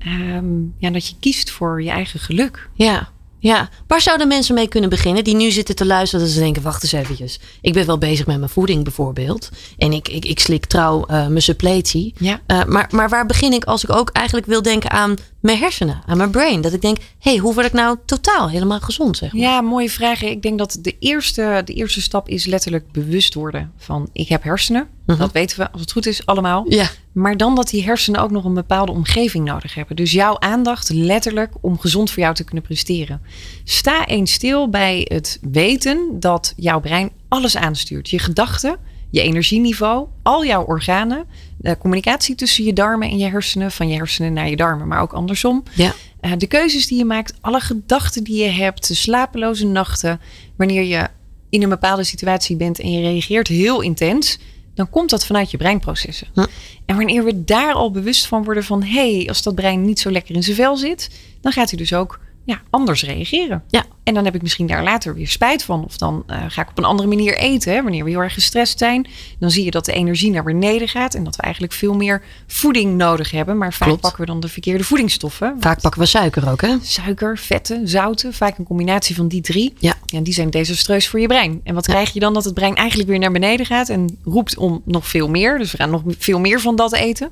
Um, 0.07 0.75
ja, 0.79 0.91
dat 0.91 1.09
je 1.09 1.15
kiest 1.21 1.51
voor 1.51 1.83
je 1.83 1.91
eigen 1.91 2.21
geluk. 2.21 2.69
Ja, 2.75 3.09
ja. 3.39 3.69
Waar 3.87 4.01
zouden 4.01 4.29
mensen 4.29 4.55
mee 4.55 4.69
kunnen 4.69 4.91
beginnen 4.91 5.25
die 5.25 5.37
nu 5.37 5.51
zitten 5.51 5.77
te 5.77 5.87
luisteren 5.87 6.25
dat 6.25 6.35
ze 6.35 6.41
denken, 6.41 6.63
wacht 6.63 6.83
eens 6.83 6.93
eventjes. 6.93 7.41
Ik 7.61 7.73
ben 7.73 7.87
wel 7.87 7.99
bezig 7.99 8.27
met 8.27 8.39
mijn 8.39 8.51
voeding 8.51 8.85
bijvoorbeeld. 8.85 9.51
En 9.77 9.93
ik, 9.93 10.09
ik, 10.09 10.25
ik 10.25 10.41
slik 10.41 10.67
trouw 10.67 11.01
uh, 11.01 11.07
mijn 11.07 11.43
suppletie. 11.43 12.15
Ja. 12.19 12.41
Uh, 12.47 12.65
maar, 12.65 12.89
maar 12.91 13.09
waar 13.09 13.27
begin 13.27 13.53
ik 13.53 13.65
als 13.65 13.85
ik 13.85 13.91
ook 13.91 14.11
eigenlijk 14.11 14.47
wil 14.47 14.63
denken 14.63 14.91
aan 14.91 15.15
mijn 15.47 15.59
hersenen, 15.59 16.03
aan 16.07 16.17
mijn 16.17 16.31
brain? 16.31 16.61
Dat 16.61 16.73
ik 16.73 16.81
denk, 16.81 16.97
hé, 16.99 17.31
hey, 17.31 17.37
hoe 17.37 17.55
word 17.55 17.67
ik 17.67 17.73
nou 17.73 17.97
totaal 18.05 18.51
helemaal 18.51 18.81
gezond? 18.81 19.17
Zeg 19.17 19.33
maar. 19.33 19.43
Ja, 19.43 19.61
mooie 19.61 19.91
vraag. 19.91 20.23
Ik 20.23 20.43
denk 20.43 20.59
dat 20.59 20.79
de 20.81 20.97
eerste, 20.99 21.63
de 21.65 21.73
eerste 21.73 22.03
stap 22.03 22.29
is 22.29 22.47
letterlijk 22.47 22.93
bewust 22.93 23.35
worden 23.35 23.73
van 23.77 24.09
ik 24.13 24.29
heb 24.29 24.43
hersenen. 24.43 24.89
-huh. 25.07 25.19
Dat 25.19 25.33
weten 25.33 25.59
we 25.59 25.71
als 25.71 25.81
het 25.81 25.93
goed 25.93 26.07
is 26.07 26.27
allemaal. 26.27 26.65
Ja. 26.69 26.89
Maar 27.13 27.37
dan 27.37 27.55
dat 27.55 27.69
die 27.69 27.85
hersenen 27.85 28.21
ook 28.21 28.31
nog 28.31 28.45
een 28.45 28.55
bepaalde 28.55 28.93
omgeving 28.93 29.45
nodig 29.45 29.75
hebben. 29.75 29.97
Dus 29.97 30.13
jouw 30.13 30.39
aandacht 30.39 30.89
letterlijk 30.89 31.53
om 31.61 31.79
gezond 31.79 32.11
voor 32.11 32.23
jou 32.23 32.35
te 32.35 32.45
kunnen 32.45 32.65
presteren. 32.65 33.23
Sta 33.65 34.07
eens 34.07 34.33
stil 34.33 34.69
bij 34.69 35.07
het 35.09 35.39
weten 35.51 36.17
dat 36.21 36.53
jouw 36.57 36.81
brein 36.81 37.11
alles 37.29 37.57
aanstuurt. 37.57 38.11
Je 38.11 38.19
gedachten, 38.19 38.77
je 39.11 39.23
energieniveau, 39.23 40.07
al 40.23 40.45
jouw 40.45 40.65
organen. 40.65 41.25
De 41.59 41.79
communicatie 41.79 42.35
tussen 42.35 42.65
je 42.65 42.73
darmen 42.73 43.11
en 43.11 43.19
je 43.19 43.29
hersenen. 43.29 43.71
Van 43.71 43.89
je 43.89 43.97
hersenen 43.97 44.33
naar 44.33 44.49
je 44.49 44.57
darmen, 44.57 44.89
maar 44.89 45.01
ook 45.01 45.13
andersom. 45.13 45.63
Ja. 45.75 45.95
Uh, 46.21 46.33
de 46.39 46.47
keuzes 46.47 46.87
die 46.87 46.99
je 46.99 47.05
maakt, 47.05 47.35
alle 47.41 47.61
gedachten 47.61 48.25
die 48.25 48.45
je 48.45 48.51
hebt. 48.51 48.89
De 48.89 48.95
slapeloze 48.95 49.67
nachten. 49.67 50.21
Wanneer 50.57 50.83
je 50.83 51.09
in 51.49 51.63
een 51.63 51.69
bepaalde 51.69 52.05
situatie 52.05 52.57
bent 52.57 52.81
en 52.81 52.91
je 52.91 53.01
reageert 53.01 53.49
heel 53.49 53.81
intens 53.81 54.39
dan 54.77 54.91
komt 54.91 55.11
dat 55.11 55.27
vanuit 55.27 55.51
je 55.51 55.57
breinprocessen. 55.57 56.27
Hm. 56.35 56.47
En 56.87 56.97
wanneer 56.97 57.25
we 57.25 57.45
daar 57.45 57.73
al 57.73 57.91
bewust 57.91 58.27
van 58.27 58.45
worden 58.45 58.65
van... 58.65 58.83
hé, 58.83 59.17
hey, 59.17 59.29
als 59.29 59.43
dat 59.43 59.55
brein 59.55 59.85
niet 59.85 59.99
zo 59.99 60.11
lekker 60.11 60.35
in 60.35 60.43
zijn 60.43 60.57
vel 60.57 60.77
zit... 60.77 61.11
dan 61.41 61.53
gaat 61.53 61.71
hij 61.71 61.79
dus 61.79 61.93
ook 61.93 62.21
ja, 62.47 62.61
anders 62.71 63.05
reageren. 63.05 63.63
Ja. 63.69 63.85
En 64.03 64.15
dan 64.15 64.25
heb 64.25 64.35
ik 64.35 64.43
misschien 64.43 64.67
daar 64.67 64.83
later 64.83 65.15
weer 65.15 65.29
spijt 65.29 65.63
van. 65.63 65.85
Of 65.85 65.97
dan 65.97 66.23
uh, 66.27 66.45
ga 66.49 66.63
ik 66.63 66.69
op 66.69 66.79
een 66.79 66.85
andere 66.85 67.09
manier 67.09 67.37
eten. 67.37 67.73
Hè? 67.73 67.83
Wanneer 67.83 68.05
we 68.05 68.11
heel 68.11 68.21
erg 68.21 68.35
gestrest 68.35 68.79
zijn. 68.79 69.07
Dan 69.39 69.51
zie 69.51 69.65
je 69.65 69.71
dat 69.71 69.85
de 69.85 69.93
energie 69.93 70.31
naar 70.31 70.43
beneden 70.43 70.89
gaat. 70.89 71.15
En 71.15 71.25
dat 71.25 71.37
we 71.37 71.43
eigenlijk 71.43 71.73
veel 71.73 71.95
meer 71.95 72.23
voeding 72.47 72.97
nodig 72.97 73.31
hebben. 73.31 73.59
Maar 73.59 73.73
vaak 73.73 73.89
Klopt. 73.89 74.01
pakken 74.01 74.21
we 74.21 74.27
dan 74.27 74.41
de 74.41 74.49
verkeerde 74.49 74.85
voedingsstoffen. 74.85 75.57
Vaak 75.61 75.81
pakken 75.81 76.01
we 76.01 76.07
suiker 76.07 76.51
ook, 76.51 76.61
hè? 76.61 76.77
Suiker, 76.83 77.39
vetten, 77.39 77.89
zouten. 77.89 78.33
Vaak 78.33 78.59
een 78.59 78.65
combinatie 78.65 79.15
van 79.17 79.29
die 79.29 79.41
drie. 79.41 79.73
Ja. 79.79 79.95
En 80.07 80.23
die 80.23 80.35
zijn 80.35 80.51
desastreus 80.51 81.09
voor 81.09 81.21
je 81.21 81.27
brein. 81.27 81.61
En 81.65 81.75
wat 81.75 81.87
ja. 81.87 81.93
krijg 81.93 82.13
je 82.13 82.21
dan? 82.21 82.35
Dat 82.35 82.45
het 82.45 82.55
brein 82.55 82.75
eigenlijk 82.75 83.09
weer 83.09 83.19
naar 83.19 83.33
beneden 83.33 83.67
gaat. 83.67 83.89
En 83.89 84.19
roept 84.25 84.57
om 84.57 84.83
nog 84.85 85.09
veel 85.09 85.29
meer. 85.29 85.59
Dus 85.59 85.71
we 85.71 85.77
gaan 85.77 85.91
nog 85.91 86.03
veel 86.19 86.41
meer 86.41 86.61
van 86.61 86.77
dat 86.77 86.93
eten. 86.93 87.31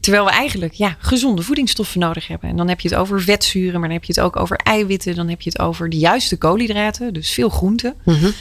Terwijl 0.00 0.24
we 0.24 0.30
eigenlijk 0.30 0.72
ja, 0.72 0.96
gezonde 0.98 1.42
voedingsstoffen 1.42 2.00
nodig 2.00 2.26
hebben. 2.26 2.48
En 2.48 2.56
dan 2.56 2.68
heb 2.68 2.80
je 2.80 2.88
het 2.88 2.98
over 2.98 3.22
vetzuren, 3.22 3.72
maar 3.72 3.88
dan 3.88 3.98
heb 3.98 4.04
je 4.04 4.12
het 4.12 4.20
ook 4.20 4.36
over 4.36 4.56
eiwitten. 4.56 5.14
Dan 5.14 5.28
heb 5.28 5.40
je 5.40 5.50
het 5.50 5.58
over 5.58 5.88
de 5.88 5.98
juiste 5.98 6.36
koolhydraten, 6.36 7.12
dus 7.12 7.30
veel 7.30 7.48
groenten. 7.48 7.94
Mm 8.04 8.14
-hmm. 8.14 8.32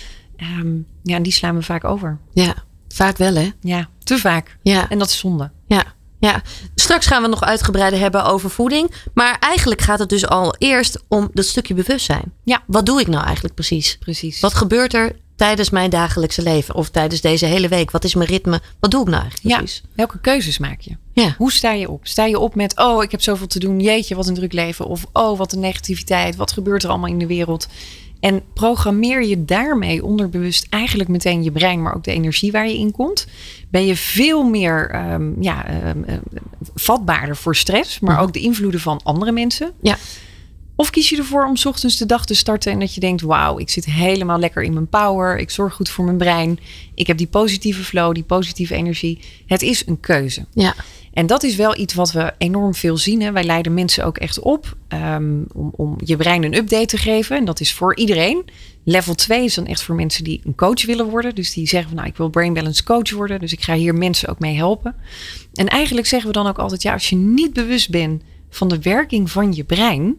um, 0.60 0.88
ja, 1.04 1.16
en 1.16 1.24
die 1.24 1.32
slaan 1.32 1.56
we 1.56 1.62
vaak 1.62 1.84
over. 1.84 2.20
Ja, 2.34 2.56
vaak 2.88 3.18
wel 3.18 3.36
hè? 3.36 3.50
Ja, 3.62 3.90
te 4.04 4.18
vaak. 4.18 4.58
Ja. 4.62 4.90
En 4.90 5.00
dat 5.00 5.10
is 5.10 5.18
zonde. 5.18 5.52
Ja. 5.68 5.84
Ja, 6.20 6.42
straks 6.76 7.06
gaan 7.06 7.22
we 7.22 7.28
nog 7.28 7.42
uitgebreider 7.42 8.00
hebben 8.00 8.26
over 8.26 8.50
voeding. 8.50 8.92
Maar 9.14 9.38
eigenlijk 9.40 9.82
gaat 9.82 10.00
het 10.00 10.10
dus 10.10 10.28
al 10.28 10.56
eerst 10.58 11.04
om 11.08 11.30
dat 11.34 11.46
stukje 11.46 11.74
bewustzijn. 11.74 12.34
Ja. 12.44 12.64
Wat 12.68 12.86
doe 12.86 13.00
ik 13.00 13.08
nou 13.08 13.24
eigenlijk 13.24 13.56
precies? 13.56 13.98
Precies. 13.98 14.40
Wat 14.40 14.54
gebeurt 14.54 14.94
er 14.94 15.16
tijdens 15.40 15.70
mijn 15.70 15.90
dagelijkse 15.90 16.42
leven 16.42 16.76
of 16.76 16.90
tijdens 16.90 17.22
deze 17.22 17.46
hele 17.46 17.68
week? 17.68 17.92
Wat 17.92 18.04
is 18.04 18.16
mijn 18.16 18.30
ritme? 18.30 18.62
Wat 18.80 18.92
doe 18.92 19.02
ik 19.02 19.08
nou 19.08 19.22
eigenlijk 19.22 19.56
precies? 19.56 19.82
Ja, 19.84 19.90
welke 19.96 20.20
keuzes 20.20 20.58
maak 20.58 20.82
je? 20.82 20.96
Ja. 21.14 21.36
Hoe 21.38 21.52
sta 21.52 21.72
je 21.72 21.90
op? 21.90 22.08
Sta 22.08 22.26
je 22.26 22.40
op 22.40 22.56
met, 22.56 22.78
oh, 22.78 23.04
ik 23.04 23.12
heb 23.12 23.22
zoveel 23.22 23.48
te 23.48 23.60
doen. 23.60 23.80
Jeetje, 23.80 24.16
wat 24.16 24.28
een 24.28 24.34
druk 24.34 24.54
leven. 24.54 24.86
Of, 24.86 25.06
oh, 25.14 25.38
wat 25.38 25.54
een 25.54 25.60
negativiteit. 25.60 26.36
Wat 26.36 26.52
gebeurt 26.52 26.84
er 26.84 26.90
allemaal 26.90 27.10
in 27.10 27.18
de 27.18 27.28
wereld? 27.28 27.68
En 28.20 28.42
programmeer 28.54 29.26
je 29.26 29.46
daarmee 29.46 30.04
onderbewust 30.04 30.68
eigenlijk 30.70 31.10
meteen 31.10 31.44
je 31.44 31.52
brein, 31.52 31.82
maar 31.82 31.96
ook 31.96 32.04
de 32.04 32.12
energie 32.12 32.52
waar 32.52 32.68
je 32.68 32.78
in 32.78 32.92
komt. 32.92 33.28
Ben 33.70 33.86
je 33.86 33.96
veel 33.96 34.44
meer 34.44 34.96
um, 35.12 35.36
ja, 35.40 35.88
um, 35.90 36.06
uh, 36.08 36.16
vatbaarder 36.76 37.36
voor 37.36 37.56
stress, 37.56 38.00
maar 38.00 38.22
ook 38.22 38.34
de 38.34 38.40
invloeden 38.40 38.80
van 38.80 39.00
andere 39.04 39.32
mensen. 39.32 39.72
Ja. 39.82 39.98
Of 40.80 40.90
kies 40.90 41.10
je 41.10 41.18
ervoor 41.18 41.46
om 41.46 41.56
's 41.56 41.66
ochtends 41.66 41.98
de 41.98 42.06
dag 42.06 42.26
te 42.26 42.34
starten 42.34 42.72
en 42.72 42.80
dat 42.80 42.94
je 42.94 43.00
denkt: 43.00 43.22
wauw, 43.22 43.58
ik 43.58 43.70
zit 43.70 43.86
helemaal 43.86 44.40
lekker 44.40 44.64
in 44.64 44.74
mijn 44.74 44.88
power. 44.88 45.38
Ik 45.38 45.50
zorg 45.50 45.74
goed 45.74 45.90
voor 45.90 46.06
mijn 46.06 46.18
brein. 46.18 46.60
Ik 46.96 47.08
heb 47.08 47.18
die 47.18 47.28
positieve 47.28 47.84
flow, 47.84 48.14
die 48.14 48.24
positieve 48.24 48.76
energie. 48.76 49.20
Het 49.46 49.62
is 49.62 49.88
een 49.88 50.00
keuze. 50.00 50.46
Ja. 50.54 50.76
En 51.14 51.28
dat 51.28 51.44
is 51.44 51.56
wel 51.56 51.78
iets 51.78 51.94
wat 51.94 52.12
we 52.12 52.34
enorm 52.38 52.76
veel 52.76 52.98
zien. 52.98 53.22
Hè. 53.22 53.32
Wij 53.32 53.44
leiden 53.44 53.74
mensen 53.74 54.06
ook 54.06 54.18
echt 54.18 54.40
op 54.40 54.78
um, 54.90 55.46
om, 55.54 55.74
om 55.76 55.96
je 56.04 56.18
brein 56.18 56.44
een 56.44 56.56
update 56.56 56.86
te 56.86 56.98
geven. 56.98 57.38
En 57.38 57.46
dat 57.46 57.60
is 57.60 57.74
voor 57.74 57.96
iedereen. 57.96 58.46
Level 58.84 59.16
2 59.16 59.44
is 59.44 59.54
dan 59.54 59.66
echt 59.66 59.82
voor 59.82 59.96
mensen 59.96 60.24
die 60.24 60.42
een 60.44 60.56
coach 60.56 60.86
willen 60.86 61.10
worden. 61.10 61.36
Dus 61.36 61.54
die 61.54 61.68
zeggen 61.68 61.90
van 61.90 61.98
nou, 61.98 62.10
ik 62.10 62.18
wil 62.18 62.30
brain 62.30 62.54
balance 62.54 62.84
coach 62.84 63.12
worden. 63.12 63.40
Dus 63.40 63.52
ik 63.52 63.62
ga 63.62 63.74
hier 63.74 63.96
mensen 63.96 64.30
ook 64.30 64.40
mee 64.40 64.56
helpen. 64.56 64.96
En 65.54 65.68
eigenlijk 65.68 66.08
zeggen 66.08 66.30
we 66.30 66.36
dan 66.36 66.48
ook 66.48 66.60
altijd, 66.60 66.82
ja, 66.82 66.94
als 66.94 67.10
je 67.10 67.16
niet 67.16 67.54
bewust 67.54 67.90
bent 67.90 68.24
van 68.50 68.68
de 68.68 68.80
werking 68.80 69.32
van 69.32 69.54
je 69.54 69.64
brein, 69.64 70.18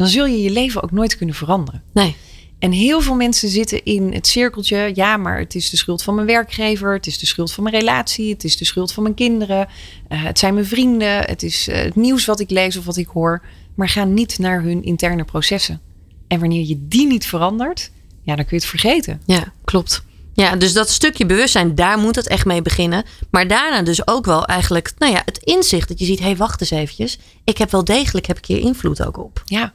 dan 0.00 0.08
zul 0.08 0.26
je 0.26 0.42
je 0.42 0.50
leven 0.50 0.82
ook 0.82 0.90
nooit 0.90 1.16
kunnen 1.16 1.34
veranderen. 1.34 1.82
Nee. 1.92 2.16
En 2.58 2.72
heel 2.72 3.00
veel 3.00 3.14
mensen 3.14 3.48
zitten 3.48 3.84
in 3.84 4.12
het 4.12 4.26
cirkeltje. 4.26 4.90
Ja, 4.94 5.16
maar 5.16 5.38
het 5.38 5.54
is 5.54 5.70
de 5.70 5.76
schuld 5.76 6.02
van 6.02 6.14
mijn 6.14 6.26
werkgever. 6.26 6.92
Het 6.92 7.06
is 7.06 7.18
de 7.18 7.26
schuld 7.26 7.52
van 7.52 7.62
mijn 7.62 7.74
relatie. 7.74 8.32
Het 8.32 8.44
is 8.44 8.56
de 8.56 8.64
schuld 8.64 8.92
van 8.92 9.02
mijn 9.02 9.14
kinderen. 9.14 9.68
Uh, 10.08 10.24
het 10.24 10.38
zijn 10.38 10.54
mijn 10.54 10.66
vrienden. 10.66 11.18
Het 11.18 11.42
is 11.42 11.68
uh, 11.68 11.76
het 11.76 11.96
nieuws 11.96 12.24
wat 12.24 12.40
ik 12.40 12.50
lees 12.50 12.76
of 12.76 12.84
wat 12.84 12.96
ik 12.96 13.08
hoor. 13.08 13.42
Maar 13.74 13.88
ga 13.88 14.04
niet 14.04 14.38
naar 14.38 14.62
hun 14.62 14.82
interne 14.82 15.24
processen. 15.24 15.80
En 16.28 16.40
wanneer 16.40 16.66
je 16.66 16.86
die 16.88 17.06
niet 17.06 17.26
verandert, 17.26 17.90
ja, 18.22 18.36
dan 18.36 18.44
kun 18.44 18.56
je 18.56 18.62
het 18.62 18.70
vergeten. 18.70 19.22
Ja, 19.26 19.52
klopt. 19.64 20.04
Ja, 20.32 20.56
dus 20.56 20.72
dat 20.72 20.90
stukje 20.90 21.26
bewustzijn, 21.26 21.74
daar 21.74 21.98
moet 21.98 22.16
het 22.16 22.28
echt 22.28 22.44
mee 22.44 22.62
beginnen. 22.62 23.04
Maar 23.30 23.48
daarna 23.48 23.82
dus 23.82 24.06
ook 24.06 24.24
wel 24.24 24.46
eigenlijk, 24.46 24.92
nou 24.98 25.12
ja, 25.12 25.22
het 25.24 25.38
inzicht 25.38 25.88
dat 25.88 25.98
je 25.98 26.04
ziet, 26.04 26.18
hé, 26.18 26.24
hey, 26.24 26.36
wacht 26.36 26.60
eens 26.60 26.70
eventjes. 26.70 27.18
Ik 27.44 27.58
heb 27.58 27.70
wel 27.70 27.84
degelijk, 27.84 28.26
heb 28.26 28.38
ik 28.38 28.46
hier 28.46 28.58
invloed 28.58 29.06
ook 29.06 29.18
op. 29.18 29.42
Ja, 29.44 29.72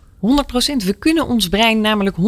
100%. 0.81 0.85
We 0.85 0.93
kunnen 0.93 1.27
ons 1.27 1.49
brein 1.49 1.81
namelijk 1.81 2.15
100% 2.17 2.21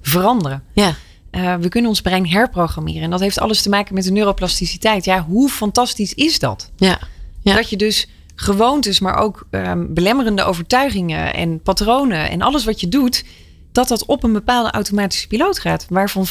veranderen. 0.00 0.62
Ja. 0.72 0.94
Uh, 1.30 1.54
we 1.54 1.68
kunnen 1.68 1.90
ons 1.90 2.00
brein 2.00 2.28
herprogrammeren. 2.28 3.02
En 3.02 3.10
dat 3.10 3.20
heeft 3.20 3.38
alles 3.38 3.62
te 3.62 3.68
maken 3.68 3.94
met 3.94 4.04
de 4.04 4.10
neuroplasticiteit. 4.10 5.04
Ja, 5.04 5.24
hoe 5.24 5.48
fantastisch 5.48 6.14
is 6.14 6.38
dat? 6.38 6.70
Ja. 6.76 6.98
ja. 7.42 7.54
Dat 7.54 7.70
je 7.70 7.76
dus 7.76 8.08
gewoontes, 8.34 9.00
maar 9.00 9.16
ook 9.16 9.46
um, 9.50 9.94
belemmerende 9.94 10.44
overtuigingen 10.44 11.34
en 11.34 11.62
patronen 11.62 12.30
en 12.30 12.42
alles 12.42 12.64
wat 12.64 12.80
je 12.80 12.88
doet, 12.88 13.24
dat 13.72 13.88
dat 13.88 14.04
op 14.04 14.22
een 14.22 14.32
bepaalde 14.32 14.70
automatische 14.70 15.26
piloot 15.26 15.58
gaat, 15.58 15.86
waarvan 15.88 16.26
95% 16.26 16.28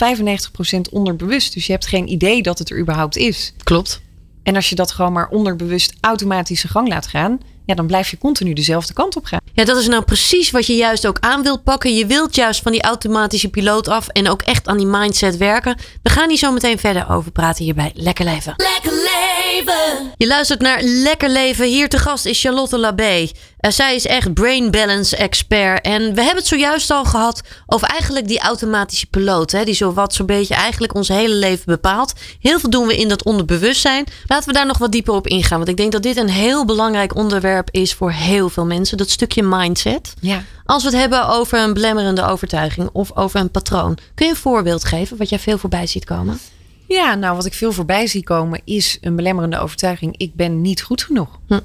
onderbewust. 0.92 1.54
Dus 1.54 1.66
je 1.66 1.72
hebt 1.72 1.88
geen 1.88 2.12
idee 2.12 2.42
dat 2.42 2.60
het 2.60 2.70
er 2.70 2.80
überhaupt 2.80 3.18
is. 3.18 3.54
Klopt. 3.64 4.02
En 4.44 4.56
als 4.56 4.70
je 4.70 4.76
dat 4.76 4.92
gewoon 4.92 5.14
maar 5.14 5.28
onderbewust 5.30 5.94
automatische 6.02 6.68
gang 6.68 6.88
laat 6.88 7.08
gaan, 7.08 7.40
ja, 7.70 7.76
dan 7.76 7.88
blijf 7.88 8.10
je 8.10 8.18
continu 8.18 8.54
dezelfde 8.54 8.94
kant 8.94 9.16
op 9.16 9.26
gaan. 9.26 9.40
Ja, 9.54 9.64
dat 9.66 9.78
is 9.78 9.88
nou 9.88 10.04
precies 10.04 10.52
wat 10.52 10.66
je 10.66 10.76
juist 10.76 11.08
ook 11.08 11.18
aan 11.20 11.44
wilt 11.44 11.64
pakken. 11.64 11.96
Je 11.96 12.06
wilt 12.06 12.36
juist 12.36 12.62
van 12.62 12.72
die 12.72 12.82
automatische 12.82 13.50
piloot 13.50 13.88
af 13.88 14.08
en 14.08 14.30
ook 14.30 14.42
echt 14.42 14.68
aan 14.68 14.78
die 14.78 14.86
mindset 14.86 15.38
werken. 15.38 15.78
We 16.04 16.10
gaan 16.10 16.30
hier 16.30 16.38
zo 16.38 16.52
meteen 16.52 16.80
verder 16.80 17.10
over 17.10 17.32
praten 17.32 17.64
hierbij. 17.64 17.92
Lekker 17.94 18.26
leven. 18.26 18.54
Lekker 18.58 18.92
leven. 18.92 20.12
Je 20.18 20.28
luistert 20.28 20.62
naar 20.62 20.82
Lekker 20.82 21.30
leven. 21.30 21.66
Hier 21.66 21.90
te 21.90 21.98
gast 21.98 22.26
is 22.26 22.42
Charlotte 22.42 22.78
Labé. 22.78 23.30
Uh, 23.62 23.72
zij 23.72 23.96
is 23.96 24.06
echt 24.06 24.34
brain 24.34 24.72
balance 24.72 25.16
expert. 25.16 25.82
En 25.82 26.02
we 26.02 26.22
hebben 26.22 26.36
het 26.36 26.48
zojuist 26.48 26.92
al 26.92 27.06
gehad 27.06 27.42
over 27.66 27.88
eigenlijk 27.88 28.28
die 28.28 28.40
automatische 28.40 29.06
piloot. 29.06 29.52
Hè, 29.52 29.64
die 29.64 29.74
zo 29.74 29.94
wat 29.94 30.14
zo'n 30.14 30.26
beetje 30.26 30.54
eigenlijk 30.54 30.96
ons 30.96 31.08
hele 31.08 31.36
leven 31.36 31.66
bepaalt. 31.66 32.14
Heel 32.40 32.60
veel 32.60 32.70
doen 32.70 32.88
we 32.88 32.98
in 32.98 33.08
dat 33.08 33.24
onderbewustzijn. 33.24 34.06
Laten 34.28 34.48
we 34.48 34.54
daar 34.54 34.66
nog 34.66 34.78
wat 34.78 34.92
dieper 34.92 35.14
op 35.14 35.28
ingaan. 35.28 35.58
Want 35.58 35.70
ik 35.70 35.78
denk 35.78 35.92
dat 35.92 36.04
dit 36.04 36.18
een 36.18 36.30
heel 36.30 36.66
belangrijk 36.66 37.16
onderwerp 37.16 37.70
is 37.72 37.94
voor 37.94 38.12
heel 38.12 38.50
veel 38.50 38.66
mensen. 38.66 38.98
Dat 38.98 39.10
stukje 39.10 39.44
mindset. 39.44 40.14
Ja. 40.22 40.44
Als 40.66 40.84
we 40.84 40.90
het 40.90 41.00
hebben 41.00 41.28
over 41.28 41.60
een 41.60 41.74
belemmerende 41.74 42.26
overtuiging 42.26 42.90
of 42.92 43.16
over 43.16 43.40
een 43.40 43.52
patroon. 43.52 43.98
Kun 44.16 44.26
je 44.26 44.32
een 44.32 44.38
voorbeeld 44.38 44.86
geven 44.86 45.18
wat 45.18 45.30
jij 45.30 45.40
veel 45.40 45.58
voorbij 45.58 45.88
ziet 45.88 46.06
komen? 46.06 46.40
Ja, 46.88 47.16
nou 47.16 47.36
wat 47.36 47.46
ik 47.46 47.54
veel 47.54 47.72
voorbij 47.72 48.08
zie 48.08 48.24
komen 48.24 48.62
is 48.66 48.98
een 49.02 49.16
belemmerende 49.16 49.60
overtuiging. 49.60 50.18
Ik 50.18 50.36
ben 50.36 50.62
niet 50.62 50.82
goed 50.82 51.04
genoeg. 51.04 51.40
Hm. 51.48 51.60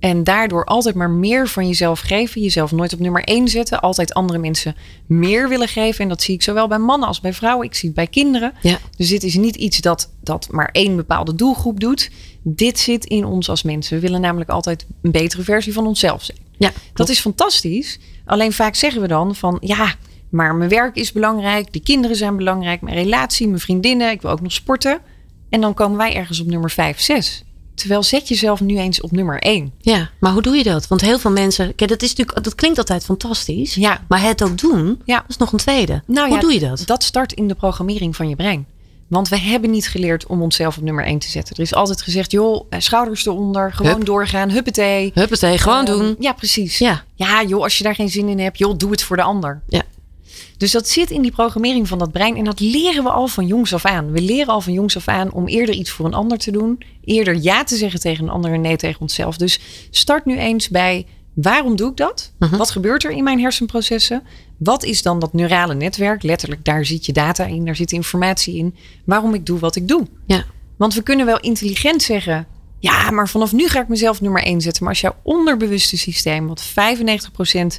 En 0.00 0.24
daardoor 0.24 0.64
altijd 0.64 0.94
maar 0.94 1.10
meer 1.10 1.48
van 1.48 1.66
jezelf 1.66 2.00
geven. 2.00 2.40
Jezelf 2.40 2.72
nooit 2.72 2.92
op 2.92 2.98
nummer 2.98 3.24
één 3.24 3.48
zetten. 3.48 3.80
Altijd 3.80 4.14
andere 4.14 4.38
mensen 4.38 4.76
meer 5.06 5.48
willen 5.48 5.68
geven. 5.68 6.02
En 6.02 6.08
dat 6.08 6.22
zie 6.22 6.34
ik 6.34 6.42
zowel 6.42 6.68
bij 6.68 6.78
mannen 6.78 7.08
als 7.08 7.20
bij 7.20 7.32
vrouwen. 7.32 7.66
Ik 7.66 7.74
zie 7.74 7.88
het 7.88 7.96
bij 7.96 8.06
kinderen. 8.06 8.52
Ja. 8.62 8.78
Dus 8.96 9.08
dit 9.08 9.22
is 9.22 9.34
niet 9.34 9.56
iets 9.56 9.80
dat, 9.80 10.10
dat 10.22 10.48
maar 10.50 10.68
één 10.72 10.96
bepaalde 10.96 11.34
doelgroep 11.34 11.80
doet. 11.80 12.10
Dit 12.42 12.78
zit 12.78 13.04
in 13.04 13.24
ons 13.24 13.48
als 13.48 13.62
mensen. 13.62 13.94
We 13.94 14.02
willen 14.02 14.20
namelijk 14.20 14.50
altijd 14.50 14.86
een 15.02 15.10
betere 15.10 15.42
versie 15.42 15.72
van 15.72 15.86
onszelf 15.86 16.22
zijn. 16.22 16.38
Ja, 16.58 16.72
Dat 16.94 17.08
is 17.08 17.20
fantastisch. 17.20 17.98
Alleen 18.24 18.52
vaak 18.52 18.74
zeggen 18.74 19.00
we 19.00 19.08
dan 19.08 19.34
van 19.34 19.58
ja, 19.60 19.94
maar 20.30 20.54
mijn 20.54 20.70
werk 20.70 20.96
is 20.96 21.12
belangrijk. 21.12 21.72
De 21.72 21.80
kinderen 21.80 22.16
zijn 22.16 22.36
belangrijk. 22.36 22.80
Mijn 22.80 22.96
relatie, 22.96 23.48
mijn 23.48 23.60
vriendinnen. 23.60 24.10
Ik 24.10 24.22
wil 24.22 24.30
ook 24.30 24.40
nog 24.40 24.52
sporten. 24.52 25.00
En 25.48 25.60
dan 25.60 25.74
komen 25.74 25.98
wij 25.98 26.14
ergens 26.14 26.40
op 26.40 26.46
nummer 26.46 26.70
5, 26.70 27.00
6. 27.00 27.44
Terwijl 27.78 28.02
zet 28.02 28.28
jezelf 28.28 28.60
nu 28.60 28.78
eens 28.78 29.00
op 29.00 29.10
nummer 29.10 29.38
1. 29.38 29.72
Ja, 29.80 30.10
maar 30.20 30.32
hoe 30.32 30.42
doe 30.42 30.56
je 30.56 30.62
dat? 30.64 30.88
Want 30.88 31.00
heel 31.00 31.18
veel 31.18 31.30
mensen, 31.30 31.74
kijk, 31.74 31.90
dat, 31.90 32.02
is 32.02 32.08
natuurlijk, 32.14 32.44
dat 32.44 32.54
klinkt 32.54 32.78
altijd 32.78 33.04
fantastisch. 33.04 33.74
Ja. 33.74 34.04
Maar 34.08 34.22
het 34.22 34.42
ook 34.42 34.58
doen, 34.58 35.00
Ja. 35.04 35.16
dat 35.16 35.28
is 35.28 35.36
nog 35.36 35.52
een 35.52 35.58
tweede. 35.58 36.02
Nou 36.06 36.26
hoe 36.26 36.34
ja, 36.36 36.40
doe 36.42 36.52
je 36.52 36.58
dat? 36.60 36.82
Dat 36.86 37.02
start 37.02 37.32
in 37.32 37.48
de 37.48 37.54
programmering 37.54 38.16
van 38.16 38.28
je 38.28 38.36
brein. 38.36 38.66
Want 39.08 39.28
we 39.28 39.38
hebben 39.38 39.70
niet 39.70 39.88
geleerd 39.88 40.26
om 40.26 40.42
onszelf 40.42 40.76
op 40.76 40.82
nummer 40.82 41.04
1 41.04 41.18
te 41.18 41.28
zetten. 41.28 41.56
Er 41.56 41.62
is 41.62 41.74
altijd 41.74 42.02
gezegd, 42.02 42.30
joh, 42.30 42.66
eh, 42.70 42.80
schouders 42.80 43.26
eronder, 43.26 43.72
gewoon 43.72 43.92
Hup. 43.96 44.04
doorgaan, 44.04 44.50
huppatee. 44.50 45.10
Huppatee, 45.14 45.58
gewoon 45.58 45.86
Ehm, 45.86 45.98
doen. 45.98 46.16
Ja, 46.18 46.32
precies. 46.32 46.78
Ja. 46.78 47.04
ja, 47.14 47.42
joh, 47.44 47.62
als 47.62 47.78
je 47.78 47.84
daar 47.84 47.94
geen 47.94 48.08
zin 48.08 48.28
in 48.28 48.38
hebt, 48.38 48.58
joh, 48.58 48.74
doe 48.76 48.90
het 48.90 49.02
voor 49.02 49.16
de 49.16 49.22
ander. 49.22 49.60
Ja. 49.68 49.82
Dus 50.56 50.70
dat 50.70 50.88
zit 50.88 51.10
in 51.10 51.22
die 51.22 51.30
programmering 51.30 51.88
van 51.88 51.98
dat 51.98 52.12
brein. 52.12 52.36
En 52.36 52.44
dat 52.44 52.60
leren 52.60 53.02
we 53.02 53.10
al 53.10 53.26
van 53.26 53.46
jongs 53.46 53.74
af 53.74 53.84
aan. 53.84 54.12
We 54.12 54.20
leren 54.20 54.52
al 54.52 54.60
van 54.60 54.72
jongs 54.72 54.96
af 54.96 55.08
aan 55.08 55.32
om 55.32 55.46
eerder 55.46 55.74
iets 55.74 55.90
voor 55.90 56.06
een 56.06 56.14
ander 56.14 56.38
te 56.38 56.50
doen. 56.50 56.82
Eerder 57.04 57.34
ja 57.34 57.64
te 57.64 57.76
zeggen 57.76 58.00
tegen 58.00 58.24
een 58.24 58.30
ander 58.30 58.52
en 58.52 58.60
nee 58.60 58.76
tegen 58.76 59.00
onszelf. 59.00 59.36
Dus 59.36 59.60
start 59.90 60.24
nu 60.24 60.38
eens 60.38 60.68
bij 60.68 61.06
waarom 61.34 61.76
doe 61.76 61.90
ik 61.90 61.96
dat? 61.96 62.32
Mhm. 62.38 62.56
Wat 62.56 62.70
gebeurt 62.70 63.04
er 63.04 63.10
in 63.10 63.24
mijn 63.24 63.40
hersenprocessen? 63.40 64.22
Wat 64.56 64.84
is 64.84 65.02
dan 65.02 65.18
dat 65.18 65.32
neurale 65.32 65.74
netwerk? 65.74 66.22
Letterlijk, 66.22 66.64
daar 66.64 66.84
zit 66.84 67.06
je 67.06 67.12
data 67.12 67.44
in, 67.44 67.64
daar 67.64 67.76
zit 67.76 67.92
informatie 67.92 68.56
in. 68.56 68.74
Waarom 69.04 69.34
ik 69.34 69.46
doe 69.46 69.58
wat 69.58 69.76
ik 69.76 69.88
doe. 69.88 70.06
Ja. 70.26 70.44
Want 70.76 70.94
we 70.94 71.02
kunnen 71.02 71.26
wel 71.26 71.40
intelligent 71.40 72.02
zeggen. 72.02 72.46
Ja, 72.78 73.10
maar 73.10 73.28
vanaf 73.28 73.52
nu 73.52 73.68
ga 73.68 73.80
ik 73.80 73.88
mezelf 73.88 74.20
nummer 74.20 74.42
1 74.42 74.60
zetten. 74.60 74.82
Maar 74.82 74.92
als 74.92 75.00
jouw 75.00 75.16
onderbewuste 75.22 75.98
systeem, 75.98 76.46
wat 76.46 76.62
95% 76.62 77.78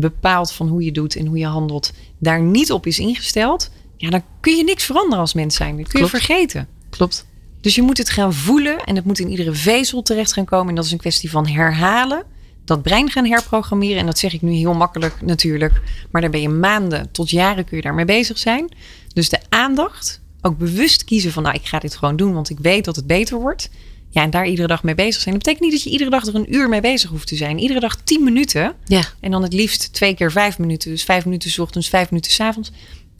bepaalt 0.00 0.52
van 0.52 0.68
hoe 0.68 0.84
je 0.84 0.92
doet 0.92 1.16
en 1.16 1.26
hoe 1.26 1.38
je 1.38 1.46
handelt, 1.46 1.92
daar 2.18 2.40
niet 2.40 2.72
op 2.72 2.86
is 2.86 2.98
ingesteld, 2.98 3.70
ja, 3.96 4.10
dan 4.10 4.22
kun 4.40 4.56
je 4.56 4.64
niks 4.64 4.84
veranderen 4.84 5.18
als 5.18 5.34
mens 5.34 5.54
zijn. 5.54 5.76
Dat 5.76 5.88
kun 5.88 6.00
je 6.00 6.08
vergeten. 6.08 6.68
Klopt. 6.90 7.26
Dus 7.60 7.74
je 7.74 7.82
moet 7.82 7.98
het 7.98 8.10
gaan 8.10 8.34
voelen 8.34 8.84
en 8.84 8.96
het 8.96 9.04
moet 9.04 9.18
in 9.18 9.28
iedere 9.28 9.52
vezel 9.52 10.02
terecht 10.02 10.32
gaan 10.32 10.44
komen. 10.44 10.68
En 10.68 10.74
dat 10.74 10.84
is 10.84 10.92
een 10.92 10.98
kwestie 10.98 11.30
van 11.30 11.46
herhalen. 11.46 12.24
Dat 12.64 12.82
brein 12.82 13.10
gaan 13.10 13.26
herprogrammeren. 13.26 13.98
En 13.98 14.06
dat 14.06 14.18
zeg 14.18 14.32
ik 14.32 14.42
nu 14.42 14.52
heel 14.52 14.74
makkelijk 14.74 15.22
natuurlijk. 15.22 15.80
Maar 16.10 16.20
daar 16.20 16.30
ben 16.30 16.40
je 16.40 16.48
maanden 16.48 17.10
tot 17.10 17.30
jaren 17.30 17.64
kun 17.64 17.76
je 17.76 17.82
daarmee 17.82 18.04
bezig 18.04 18.38
zijn. 18.38 18.68
Dus 19.12 19.28
de 19.28 19.38
aandacht, 19.48 20.20
ook 20.40 20.58
bewust 20.58 21.04
kiezen 21.04 21.32
van 21.32 21.42
nou 21.42 21.54
ik 21.54 21.66
ga 21.66 21.78
dit 21.78 21.96
gewoon 21.96 22.16
doen. 22.16 22.32
Want 22.32 22.50
ik 22.50 22.58
weet 22.58 22.84
dat 22.84 22.96
het 22.96 23.06
beter 23.06 23.40
wordt. 23.40 23.70
Ja, 24.10 24.22
en 24.22 24.30
daar 24.30 24.46
iedere 24.46 24.68
dag 24.68 24.82
mee 24.82 24.94
bezig 24.94 25.22
zijn. 25.22 25.34
Dat 25.34 25.44
betekent 25.44 25.62
niet 25.70 25.72
dat 25.72 25.82
je 25.82 25.90
iedere 25.90 26.10
dag 26.10 26.26
er 26.26 26.34
een 26.34 26.54
uur 26.54 26.68
mee 26.68 26.80
bezig 26.80 27.10
hoeft 27.10 27.26
te 27.26 27.36
zijn. 27.36 27.58
Iedere 27.58 27.80
dag 27.80 27.96
10 28.04 28.24
minuten. 28.24 28.74
Ja. 28.84 29.02
En 29.20 29.30
dan 29.30 29.42
het 29.42 29.52
liefst 29.52 29.92
twee 29.92 30.14
keer 30.14 30.32
vijf 30.32 30.58
minuten. 30.58 30.90
Dus 30.90 31.04
vijf 31.04 31.24
minuten 31.24 31.50
's 31.50 31.58
ochtends, 31.58 31.88
vijf 31.88 32.10
minuten 32.10 32.32
's 32.32 32.40
avonds. 32.40 32.70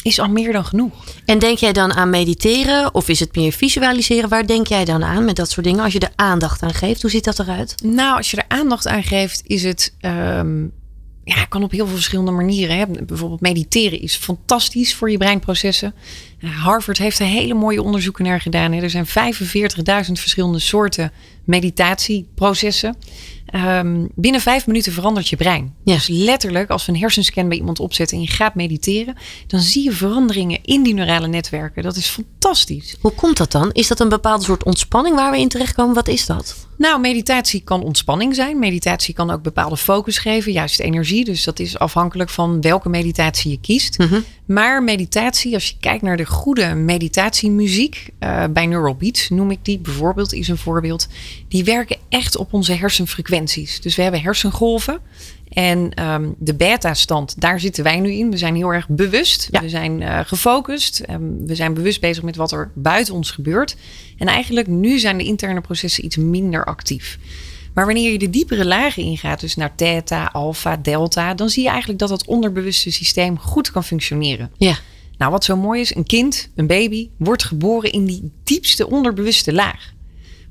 Is 0.02 0.18
al 0.18 0.28
meer 0.28 0.52
dan 0.52 0.64
genoeg. 0.64 1.04
En 1.24 1.38
denk 1.38 1.58
jij 1.58 1.72
dan 1.72 1.92
aan 1.92 2.10
mediteren 2.10 2.94
of 2.94 3.08
is 3.08 3.20
het 3.20 3.36
meer 3.36 3.52
visualiseren? 3.52 4.28
Waar 4.28 4.46
denk 4.46 4.66
jij 4.66 4.84
dan 4.84 5.04
aan 5.04 5.24
met 5.24 5.36
dat 5.36 5.50
soort 5.50 5.66
dingen? 5.66 5.84
Als 5.84 5.92
je 5.92 5.98
er 5.98 6.12
aandacht 6.16 6.62
aan 6.62 6.74
geeft, 6.74 7.02
hoe 7.02 7.10
ziet 7.10 7.24
dat 7.24 7.38
eruit? 7.38 7.74
Nou, 7.84 8.16
als 8.16 8.30
je 8.30 8.36
er 8.36 8.44
aandacht 8.48 8.86
aan 8.86 9.02
geeft, 9.02 9.42
is 9.46 9.62
het. 9.62 9.94
ehm, 10.00 10.64
ja, 11.24 11.44
kan 11.44 11.62
op 11.62 11.70
heel 11.70 11.86
veel 11.86 11.94
verschillende 11.94 12.30
manieren. 12.30 13.06
Bijvoorbeeld 13.06 13.40
mediteren 13.40 14.00
is 14.00 14.16
fantastisch 14.16 14.94
voor 14.94 15.10
je 15.10 15.18
breinprocessen. 15.18 15.94
Harvard 16.40 16.98
heeft 16.98 17.18
er 17.18 17.26
hele 17.26 17.54
mooie 17.54 17.82
onderzoeken 17.82 18.24
naar 18.24 18.40
gedaan. 18.40 18.72
Hè. 18.72 18.82
Er 18.82 18.90
zijn 18.90 19.06
45.000 19.06 19.12
verschillende 20.12 20.58
soorten 20.58 21.12
meditatieprocessen. 21.44 22.96
Ehm, 23.50 24.06
binnen 24.14 24.40
vijf 24.40 24.66
minuten 24.66 24.92
verandert 24.92 25.28
je 25.28 25.36
brein. 25.36 25.74
Ja. 25.84 25.94
Dus 25.94 26.08
letterlijk, 26.08 26.70
als 26.70 26.86
we 26.86 26.92
een 26.92 26.98
hersenscan 26.98 27.48
bij 27.48 27.58
iemand 27.58 27.80
opzetten 27.80 28.16
en 28.16 28.22
je 28.22 28.30
gaat 28.30 28.54
mediteren, 28.54 29.16
dan 29.46 29.60
zie 29.60 29.84
je 29.84 29.92
veranderingen 29.92 30.58
in 30.62 30.82
die 30.82 30.94
neurale 30.94 31.26
netwerken. 31.26 31.82
Dat 31.82 31.96
is 31.96 32.06
fantastisch. 32.06 32.96
Hoe 33.00 33.12
komt 33.12 33.36
dat 33.36 33.52
dan? 33.52 33.72
Is 33.72 33.88
dat 33.88 34.00
een 34.00 34.08
bepaalde 34.08 34.44
soort 34.44 34.64
ontspanning 34.64 35.16
waar 35.16 35.30
we 35.30 35.38
in 35.38 35.48
terechtkomen? 35.48 35.94
Wat 35.94 36.08
is 36.08 36.26
dat? 36.26 36.68
Nou, 36.80 37.00
meditatie 37.00 37.60
kan 37.60 37.82
ontspanning 37.82 38.34
zijn. 38.34 38.58
Meditatie 38.58 39.14
kan 39.14 39.30
ook 39.30 39.42
bepaalde 39.42 39.76
focus 39.76 40.18
geven, 40.18 40.52
juist 40.52 40.80
energie. 40.80 41.24
Dus 41.24 41.44
dat 41.44 41.58
is 41.58 41.78
afhankelijk 41.78 42.30
van 42.30 42.60
welke 42.60 42.88
meditatie 42.88 43.50
je 43.50 43.60
kiest. 43.60 43.98
Mhm. 43.98 44.20
Maar 44.46 44.82
meditatie, 44.82 45.54
als 45.54 45.68
je 45.68 45.74
kijkt 45.80 46.02
naar 46.02 46.16
de 46.16 46.26
goede 46.26 46.74
meditatiemuziek, 46.74 48.10
eh, 48.18 48.44
bij 48.50 48.66
Neural 48.66 48.94
Beats 48.94 49.28
noem 49.28 49.50
ik 49.50 49.58
die 49.62 49.78
bijvoorbeeld, 49.78 50.32
is 50.32 50.48
een 50.48 50.56
voorbeeld. 50.56 51.08
Die 51.48 51.64
werken 51.64 51.96
echt 52.08 52.36
op 52.36 52.52
onze 52.52 52.72
Dus 53.82 53.96
we 53.96 54.02
hebben 54.02 54.20
hersengolven. 54.20 55.00
En 55.48 55.94
ehm, 55.94 56.28
de 56.38 56.54
beta-stand, 56.54 57.40
daar 57.40 57.60
zitten 57.60 57.84
wij 57.84 58.00
nu 58.00 58.12
in. 58.12 58.30
We 58.30 58.36
zijn 58.36 58.54
heel 58.54 58.72
erg 58.72 58.88
bewust. 58.88 59.48
Ja. 59.50 59.60
We 59.60 59.68
zijn 59.68 60.02
eh, 60.02 60.20
gefocust. 60.24 61.00
Ehm, 61.00 61.22
we 61.46 61.54
zijn 61.54 61.74
bewust 61.74 62.00
bezig 62.00 62.22
met 62.22 62.36
wat 62.36 62.52
er 62.52 62.70
buiten 62.74 63.14
ons 63.14 63.30
gebeurt. 63.30 63.76
En 64.18 64.26
eigenlijk 64.26 64.66
nu 64.66 64.98
zijn 64.98 65.18
de 65.18 65.24
interne 65.24 65.60
processen 65.60 66.04
iets 66.04 66.16
minder 66.16 66.64
actief. 66.64 67.18
Maar 67.74 67.84
wanneer 67.84 68.12
je 68.12 68.18
de 68.18 68.30
diepere 68.30 68.64
lagen 68.64 69.02
ingaat, 69.02 69.40
dus 69.40 69.56
naar 69.56 69.74
theta, 69.74 70.30
alpha, 70.32 70.76
delta, 70.76 71.34
dan 71.34 71.48
zie 71.48 71.62
je 71.62 71.68
eigenlijk 71.68 71.98
dat 71.98 72.10
het 72.10 72.26
onderbewuste 72.26 72.92
systeem 72.92 73.38
goed 73.38 73.70
kan 73.70 73.84
functioneren. 73.84 74.50
Ja. 74.56 74.78
Nou, 75.18 75.32
wat 75.32 75.44
zo 75.44 75.56
mooi 75.56 75.80
is, 75.80 75.94
een 75.94 76.06
kind, 76.06 76.48
een 76.54 76.66
baby, 76.66 77.08
wordt 77.16 77.44
geboren 77.44 77.92
in 77.92 78.04
die 78.04 78.32
diepste 78.44 78.90
onderbewuste 78.90 79.52
laag. 79.52 79.92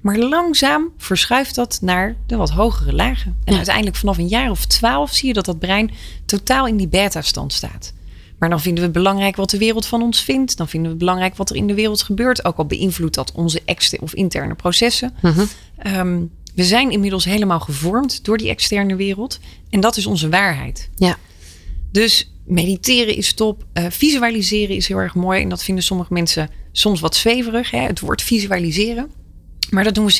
Maar 0.01 0.17
langzaam 0.17 0.89
verschuift 0.97 1.55
dat 1.55 1.77
naar 1.81 2.15
de 2.25 2.35
wat 2.35 2.49
hogere 2.49 2.93
lagen. 2.93 3.35
En 3.43 3.51
Ja. 3.51 3.57
uiteindelijk 3.57 3.95
vanaf 3.95 4.17
een 4.17 4.27
jaar 4.27 4.49
of 4.51 4.65
twaalf 4.65 5.13
zie 5.13 5.27
je 5.27 5.33
dat 5.33 5.45
dat 5.45 5.59
brein 5.59 5.91
totaal 6.25 6.67
in 6.67 6.77
die 6.77 6.87
beta-stand 6.87 7.53
staat. 7.53 7.93
Maar 8.39 8.49
dan 8.49 8.61
vinden 8.61 8.79
we 8.79 8.89
het 8.89 8.97
belangrijk 8.97 9.35
wat 9.35 9.49
de 9.49 9.57
wereld 9.57 9.85
van 9.85 10.01
ons 10.01 10.23
vindt. 10.23 10.57
Dan 10.57 10.67
vinden 10.67 10.89
we 10.89 10.95
het 10.95 11.05
belangrijk 11.05 11.35
wat 11.35 11.49
er 11.49 11.55
in 11.55 11.67
de 11.67 11.73
wereld 11.73 12.01
gebeurt. 12.01 12.45
Ook 12.45 12.57
al 12.57 12.65
beïnvloedt 12.65 13.15
dat 13.15 13.31
onze 13.31 13.61
externe 13.65 14.05
of 14.05 14.13
interne 14.13 14.55
processen. 14.55 15.13
Mhm. 15.21 15.45
Ehm, 15.77 16.21
we 16.55 16.63
zijn 16.63 16.91
inmiddels 16.91 17.25
helemaal 17.25 17.59
gevormd 17.59 18.25
door 18.25 18.37
die 18.37 18.49
externe 18.49 18.95
wereld. 18.95 19.39
En 19.69 19.79
dat 19.79 19.97
is 19.97 20.05
onze 20.05 20.29
waarheid. 20.29 20.89
Ja. 20.95 21.17
Dus 21.91 22.31
mediteren 22.45 23.15
is 23.15 23.33
top. 23.33 23.65
Eh, 23.73 23.85
visualiseren 23.89 24.75
is 24.75 24.87
heel 24.87 24.97
erg 24.97 25.15
mooi. 25.15 25.41
En 25.41 25.49
dat 25.49 25.63
vinden 25.63 25.83
sommige 25.83 26.13
mensen 26.13 26.49
soms 26.71 26.99
wat 26.99 27.15
zweverig. 27.15 27.71
Hè? 27.71 27.79
Het 27.79 27.99
woord 27.99 28.21
visualiseren. 28.21 29.11
Maar 29.69 29.83
dat 29.83 29.95
doen 29.95 30.05
we 30.05 30.11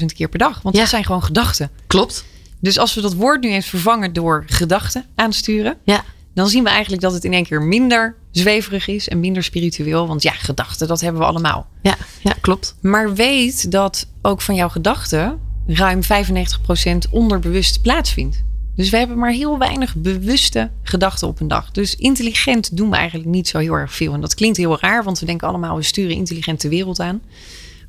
60.000 0.00 0.04
keer 0.14 0.28
per 0.28 0.38
dag. 0.38 0.62
Want 0.62 0.74
Ja. 0.74 0.80
dat 0.80 0.90
zijn 0.90 1.04
gewoon 1.04 1.22
gedachten. 1.22 1.70
Klopt. 1.86 2.24
Dus 2.60 2.78
als 2.78 2.94
we 2.94 3.00
dat 3.00 3.14
woord 3.14 3.42
nu 3.42 3.48
eens 3.48 3.66
vervangen 3.66 4.12
door 4.12 4.44
gedachten 4.46 5.04
aansturen. 5.14 5.76
Ja. 5.84 6.04
Dan 6.34 6.48
zien 6.48 6.62
we 6.64 6.68
eigenlijk 6.70 7.02
dat 7.02 7.12
het 7.12 7.24
in 7.24 7.32
één 7.32 7.44
keer 7.44 7.62
minder 7.62 8.16
zweverig 8.30 8.88
is 8.88 9.08
en 9.08 9.20
minder 9.20 9.42
spiritueel. 9.42 10.06
Want 10.06 10.22
ja, 10.22 10.32
gedachten, 10.32 10.88
dat 10.88 11.00
hebben 11.00 11.20
we 11.20 11.26
allemaal. 11.26 11.66
Ja, 11.82 11.96
ja 12.22 12.34
klopt. 12.40 12.74
Maar 12.80 13.14
weet 13.14 13.70
dat 13.70 14.06
ook 14.22 14.40
van 14.40 14.54
jouw 14.54 14.68
gedachten 14.68 15.38
ruim 15.66 16.00
95% 16.02 17.10
onderbewust 17.10 17.82
plaatsvindt. 17.82 18.42
Dus 18.76 18.90
we 18.90 18.96
hebben 18.96 19.18
maar 19.18 19.30
heel 19.30 19.58
weinig 19.58 19.94
bewuste 19.96 20.70
gedachten 20.82 21.28
op 21.28 21.40
een 21.40 21.48
dag. 21.48 21.70
Dus 21.70 21.94
intelligent 21.96 22.76
doen 22.76 22.90
we 22.90 22.96
eigenlijk 22.96 23.28
niet 23.28 23.48
zo 23.48 23.58
heel 23.58 23.74
erg 23.74 23.94
veel. 23.94 24.12
En 24.14 24.20
dat 24.20 24.34
klinkt 24.34 24.56
heel 24.56 24.78
raar, 24.80 25.04
want 25.04 25.18
we 25.18 25.26
denken 25.26 25.48
allemaal, 25.48 25.76
we 25.76 25.82
sturen 25.82 26.16
intelligent 26.16 26.60
de 26.60 26.68
wereld 26.68 27.00
aan. 27.00 27.20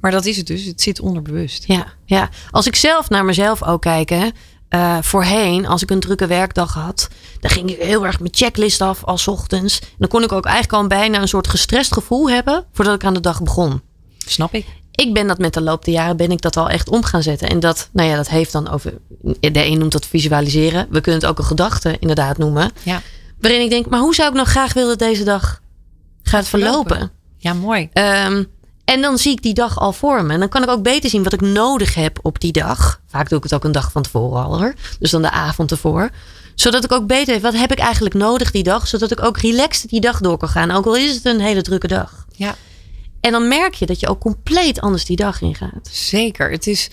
Maar 0.01 0.11
dat 0.11 0.25
is 0.25 0.37
het 0.37 0.47
dus, 0.47 0.65
het 0.65 0.81
zit 0.81 0.99
onderbewust. 0.99 1.63
Ja, 1.67 1.85
ja. 2.05 2.29
Als 2.51 2.67
ik 2.67 2.75
zelf 2.75 3.09
naar 3.09 3.25
mezelf 3.25 3.63
ook 3.63 3.81
kijk, 3.81 4.09
hè, 4.09 4.27
eh, 4.69 4.97
voorheen, 5.01 5.67
als 5.67 5.81
ik 5.83 5.89
een 5.89 5.99
drukke 5.99 6.27
werkdag 6.27 6.73
had, 6.73 7.07
dan 7.39 7.51
ging 7.51 7.69
ik 7.69 7.81
heel 7.81 8.05
erg 8.05 8.19
mijn 8.19 8.33
checklist 8.33 8.81
af 8.81 9.03
als 9.03 9.27
ochtends. 9.27 9.79
En 9.79 9.87
dan 9.97 10.07
kon 10.07 10.23
ik 10.23 10.31
ook 10.31 10.45
eigenlijk 10.45 10.81
al 10.81 10.87
bijna 10.87 11.21
een 11.21 11.27
soort 11.27 11.47
gestrest 11.47 11.93
gevoel 11.93 12.29
hebben 12.29 12.65
voordat 12.73 12.95
ik 12.95 13.03
aan 13.03 13.13
de 13.13 13.19
dag 13.19 13.41
begon. 13.41 13.81
Snap 14.17 14.53
ik? 14.53 14.65
Ik 14.91 15.13
ben 15.13 15.27
dat 15.27 15.37
met 15.37 15.53
de 15.53 15.61
loop 15.61 15.85
der 15.85 15.93
jaren 15.93 16.17
ben 16.17 16.31
ik 16.31 16.41
dat 16.41 16.57
al 16.57 16.69
echt 16.69 16.89
om 16.89 17.03
gaan 17.03 17.23
zetten. 17.23 17.49
En 17.49 17.59
dat, 17.59 17.89
nou 17.91 18.09
ja, 18.09 18.15
dat 18.15 18.29
heeft 18.29 18.51
dan 18.51 18.69
over. 18.69 18.93
De 19.39 19.65
een 19.65 19.77
noemt 19.77 19.91
dat 19.91 20.05
visualiseren. 20.05 20.87
We 20.89 21.01
kunnen 21.01 21.21
het 21.21 21.29
ook 21.29 21.37
een 21.37 21.43
gedachte 21.43 21.97
inderdaad 21.99 22.37
noemen. 22.37 22.71
Ja, 22.83 23.01
Waarin 23.39 23.61
ik 23.61 23.69
denk, 23.69 23.89
maar 23.89 23.99
hoe 23.99 24.15
zou 24.15 24.29
ik 24.29 24.35
nou 24.35 24.47
graag 24.47 24.73
willen 24.73 24.89
dat 24.89 25.07
deze 25.07 25.23
dag 25.23 25.61
gaat 26.23 26.47
verlopen? 26.47 27.11
ja 27.37 27.53
mooi. 27.53 27.89
Ehm, 27.93 28.43
en 28.89 29.01
dan 29.01 29.17
zie 29.17 29.31
ik 29.31 29.41
die 29.41 29.53
dag 29.53 29.79
al 29.79 29.93
voor 29.93 30.23
me. 30.23 30.33
En 30.33 30.39
dan 30.39 30.49
kan 30.49 30.63
ik 30.63 30.69
ook 30.69 30.83
beter 30.83 31.09
zien 31.09 31.23
wat 31.23 31.33
ik 31.33 31.41
nodig 31.41 31.95
heb 31.95 32.19
op 32.21 32.39
die 32.39 32.51
dag. 32.51 33.01
Vaak 33.07 33.29
doe 33.29 33.37
ik 33.37 33.43
het 33.43 33.53
ook 33.53 33.63
een 33.63 33.71
dag 33.71 33.91
van 33.91 34.01
tevoren 34.01 34.43
al 34.43 34.57
hoor. 34.57 34.73
Dus 34.99 35.11
dan 35.11 35.21
de 35.21 35.31
avond 35.31 35.71
ervoor. 35.71 36.09
Zodat 36.55 36.83
ik 36.83 36.91
ook 36.91 37.07
beter 37.07 37.33
weet, 37.33 37.41
wat 37.41 37.53
heb 37.53 37.71
ik 37.71 37.79
eigenlijk 37.79 38.15
nodig 38.15 38.51
die 38.51 38.63
dag? 38.63 38.87
Zodat 38.87 39.11
ik 39.11 39.23
ook 39.23 39.37
relaxed 39.37 39.89
die 39.89 40.01
dag 40.01 40.19
door 40.19 40.37
kan 40.37 40.49
gaan. 40.49 40.71
Ook 40.71 40.85
al 40.85 40.95
is 40.95 41.15
het 41.15 41.25
een 41.25 41.39
hele 41.39 41.61
drukke 41.61 41.87
dag. 41.87 42.25
Ja, 42.35 42.55
En 43.19 43.31
dan 43.31 43.47
merk 43.47 43.73
je 43.73 43.85
dat 43.85 43.99
je 43.99 44.07
ook 44.07 44.19
compleet 44.19 44.81
anders 44.81 45.05
die 45.05 45.15
dag 45.15 45.41
ingaat. 45.41 45.89
Zeker. 45.91 46.51
Het 46.51 46.67
is 46.67 46.89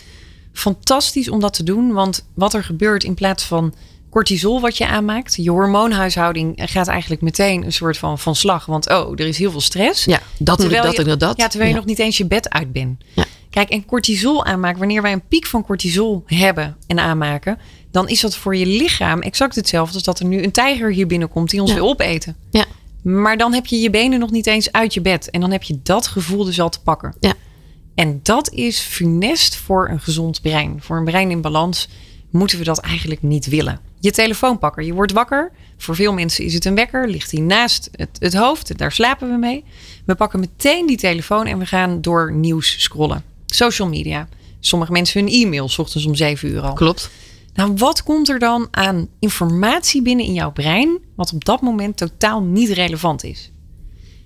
fantastisch 0.53 1.29
om 1.29 1.41
dat 1.41 1.55
te 1.55 1.63
doen. 1.63 1.93
Want 1.93 2.27
wat 2.35 2.55
er 2.55 2.65
gebeurt 2.65 3.05
in 3.05 3.15
plaats 3.15 3.45
van 3.45 3.75
cortisol 4.17 4.61
wat 4.61 4.77
je 4.79 4.87
aanmaakt. 4.87 5.35
Je 5.35 5.51
hormoonhuishouding 5.51 6.53
gaat 6.65 6.89
eigenlijk 6.89 7.23
meteen 7.23 7.65
een 7.65 7.73
soort 7.73 7.99
van 7.99 8.19
van 8.19 8.35
slag. 8.37 8.67
Want 8.67 8.89
oh, 8.91 9.13
er 9.13 9.27
is 9.27 9.39
heel 9.39 9.51
veel 9.51 9.61
stress. 9.61 10.05
Ja, 10.05 10.21
dat 10.39 10.59
Terwijl 10.59 10.83
dat 10.83 10.97
je- 10.97 11.05
en 11.05 11.19
dat. 11.19 11.37
Ja, 11.37 11.49
terwijl 11.49 11.71
je 11.71 11.77
nog 11.77 11.85
niet 11.85 11.99
eens 11.99 12.17
je 12.17 12.27
bed 12.27 12.51
uit 12.51 12.73
bent. 12.73 13.05
Ja. 13.15 13.25
Kijk, 13.51 13.69
en 13.69 13.85
cortisol 13.85 14.45
aanmaken, 14.45 14.79
wanneer 14.79 15.03
wij 15.03 15.13
een 15.13 15.27
piek 15.29 15.47
van 15.47 15.65
cortisol 15.65 16.23
hebben 16.27 16.77
en 16.87 16.99
aanmaken, 16.99 17.59
dan 17.91 18.09
is 18.09 18.21
dat 18.21 18.37
voor 18.37 18.57
je 18.57 18.67
lichaam 18.67 19.21
exact 19.21 19.55
hetzelfde 19.55 19.95
als 19.95 20.03
dat 20.03 20.19
er 20.19 20.27
nu 20.27 20.43
een 20.43 20.53
tijger 20.53 20.93
hier 20.93 21.07
binnenkomt 21.07 21.51
die 21.51 21.61
ons 21.61 21.71
Ja. 21.71 21.77
wil 21.77 21.89
opeten. 21.89 22.37
Ja. 22.51 22.65
Maar 23.03 23.37
dan 23.37 23.53
heb 23.55 23.67
je 23.67 23.77
je 23.81 23.91
benen 23.91 24.19
nog 24.19 24.31
niet 24.31 24.47
eens 24.47 24.73
uit 24.73 24.95
je 24.95 25.01
bed. 25.01 25.31
En 25.31 25.41
dan 25.41 25.51
heb 25.51 25.63
je 25.63 25.81
dat 25.83 26.07
gevoel 26.07 26.45
dus 26.45 26.61
al 26.61 26.69
te 26.69 26.83
pakken. 26.83 27.15
Ja. 27.21 27.33
En 27.95 28.21
dat 28.23 28.53
is 28.53 28.79
funest 28.79 29.57
voor 29.57 29.89
een 29.89 30.01
gezond 30.01 30.43
brein. 30.43 30.77
Voor 30.81 30.97
een 30.97 31.05
brein 31.05 31.31
in 31.31 31.41
balans 31.41 31.89
moeten 32.31 32.59
we 32.59 32.65
dat 32.65 32.79
eigenlijk 32.79 33.23
niet 33.23 33.47
willen. 33.47 33.81
Je 34.01 34.11
telefoon 34.11 34.59
pakken. 34.59 34.85
Je 34.85 34.93
wordt 34.93 35.13
wakker. 35.13 35.53
Voor 35.77 35.95
veel 35.95 36.13
mensen 36.13 36.45
is 36.45 36.55
het 36.55 36.65
een 36.65 36.75
wekker. 36.75 37.09
Ligt 37.09 37.31
hij 37.31 37.41
naast 37.41 37.89
het, 37.93 38.17
het 38.19 38.35
hoofd. 38.35 38.79
Daar 38.79 38.93
slapen 38.93 39.29
we 39.29 39.37
mee. 39.37 39.65
We 40.05 40.15
pakken 40.15 40.41
meteen 40.41 40.87
die 40.87 40.97
telefoon 40.97 41.47
en 41.47 41.59
we 41.59 41.67
gaan 41.67 42.01
door 42.01 42.33
nieuws 42.33 42.83
scrollen. 42.83 43.25
Social 43.47 43.89
media. 43.89 44.29
Sommige 44.61 44.93
mensen 44.93 45.21
hun 45.21 45.33
e-mail 45.33 45.69
's 45.69 45.79
ochtends 45.79 46.07
om 46.07 46.15
7 46.15 46.49
uur 46.49 46.61
al. 46.61 46.73
Klopt. 46.73 47.11
Nou, 47.55 47.73
wat 47.77 48.03
komt 48.03 48.29
er 48.29 48.39
dan 48.39 48.69
aan 48.71 49.09
informatie 49.19 50.03
binnen 50.03 50.27
in 50.27 50.33
jouw 50.33 50.53
brein, 50.53 50.99
wat 51.15 51.33
op 51.33 51.45
dat 51.45 51.61
moment 51.61 51.97
totaal 51.97 52.43
niet 52.43 52.71
relevant 52.71 53.25
is? 53.25 53.51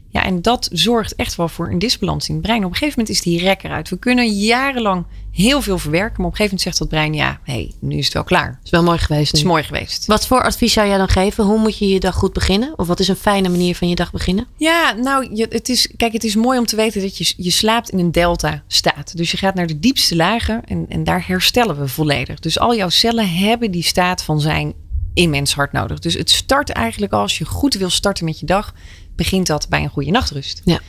Ja, 0.08 0.24
en 0.24 0.42
dat 0.42 0.68
zorgt 0.72 1.14
echt 1.14 1.36
wel 1.36 1.48
voor 1.48 1.70
een 1.70 1.78
disbalans 1.78 2.28
in 2.28 2.34
het 2.34 2.42
brein. 2.42 2.64
Op 2.64 2.70
een 2.70 2.76
gegeven 2.76 2.98
moment 2.98 3.16
is 3.16 3.22
die 3.22 3.38
rek 3.38 3.62
eruit. 3.62 3.88
We 3.88 3.98
kunnen 3.98 4.32
jarenlang 4.32 5.04
heel 5.32 5.62
veel 5.62 5.78
verwerken, 5.78 6.16
maar 6.16 6.26
op 6.26 6.32
een 6.32 6.36
gegeven 6.36 6.56
moment 6.56 6.60
zegt 6.60 6.78
dat 6.78 6.88
brein: 6.88 7.14
ja, 7.14 7.40
hé, 7.44 7.52
hey, 7.52 7.72
nu 7.80 7.96
is 7.96 8.04
het 8.04 8.14
wel 8.14 8.24
klaar. 8.24 8.60
Is 8.64 8.70
wel 8.70 8.82
mooi 8.82 8.98
geweest. 8.98 9.26
Het 9.26 9.36
is 9.36 9.42
nu. 9.42 9.48
mooi 9.48 9.62
geweest. 9.62 10.06
Wat 10.06 10.26
voor 10.26 10.42
advies 10.42 10.72
zou 10.72 10.88
jij 10.88 10.96
dan 10.96 11.08
geven? 11.08 11.44
Hoe 11.44 11.58
moet 11.58 11.78
je 11.78 11.88
je 11.88 12.00
dag 12.00 12.14
goed 12.14 12.32
beginnen? 12.32 12.72
Of 12.76 12.86
wat 12.86 13.00
is 13.00 13.08
een 13.08 13.16
fijne 13.16 13.48
manier 13.48 13.76
van 13.76 13.88
je 13.88 13.94
dag 13.94 14.12
beginnen? 14.12 14.46
Ja, 14.56 14.92
nou, 14.92 15.34
je, 15.34 15.46
het 15.50 15.68
is, 15.68 15.92
kijk, 15.96 16.12
het 16.12 16.24
is 16.24 16.34
mooi 16.34 16.58
om 16.58 16.66
te 16.66 16.76
weten 16.76 17.00
dat 17.00 17.18
je, 17.18 17.32
je 17.36 17.50
slaapt 17.50 17.90
in 17.90 17.98
een 17.98 18.12
delta-staat. 18.12 19.16
Dus 19.16 19.30
je 19.30 19.36
gaat 19.36 19.54
naar 19.54 19.66
de 19.66 19.78
diepste 19.78 20.16
lagen 20.16 20.64
en, 20.64 20.86
en 20.88 21.04
daar 21.04 21.26
herstellen 21.26 21.80
we 21.80 21.88
volledig. 21.88 22.38
Dus 22.40 22.58
al 22.58 22.76
jouw 22.76 22.88
cellen 22.88 23.30
hebben 23.30 23.70
die 23.70 23.82
staat 23.82 24.22
van 24.22 24.40
zijn 24.40 24.74
immens 25.14 25.54
hard 25.54 25.72
nodig. 25.72 25.98
Dus 25.98 26.14
het 26.14 26.30
start 26.30 26.70
eigenlijk 26.70 27.12
al, 27.12 27.20
als 27.20 27.38
je 27.38 27.44
goed 27.44 27.74
wil 27.74 27.90
starten 27.90 28.24
met 28.24 28.40
je 28.40 28.46
dag, 28.46 28.74
begint 29.16 29.46
dat 29.46 29.68
bij 29.68 29.82
een 29.82 29.88
goede 29.88 30.10
nachtrust. 30.10 30.60
Ja. 30.64 30.80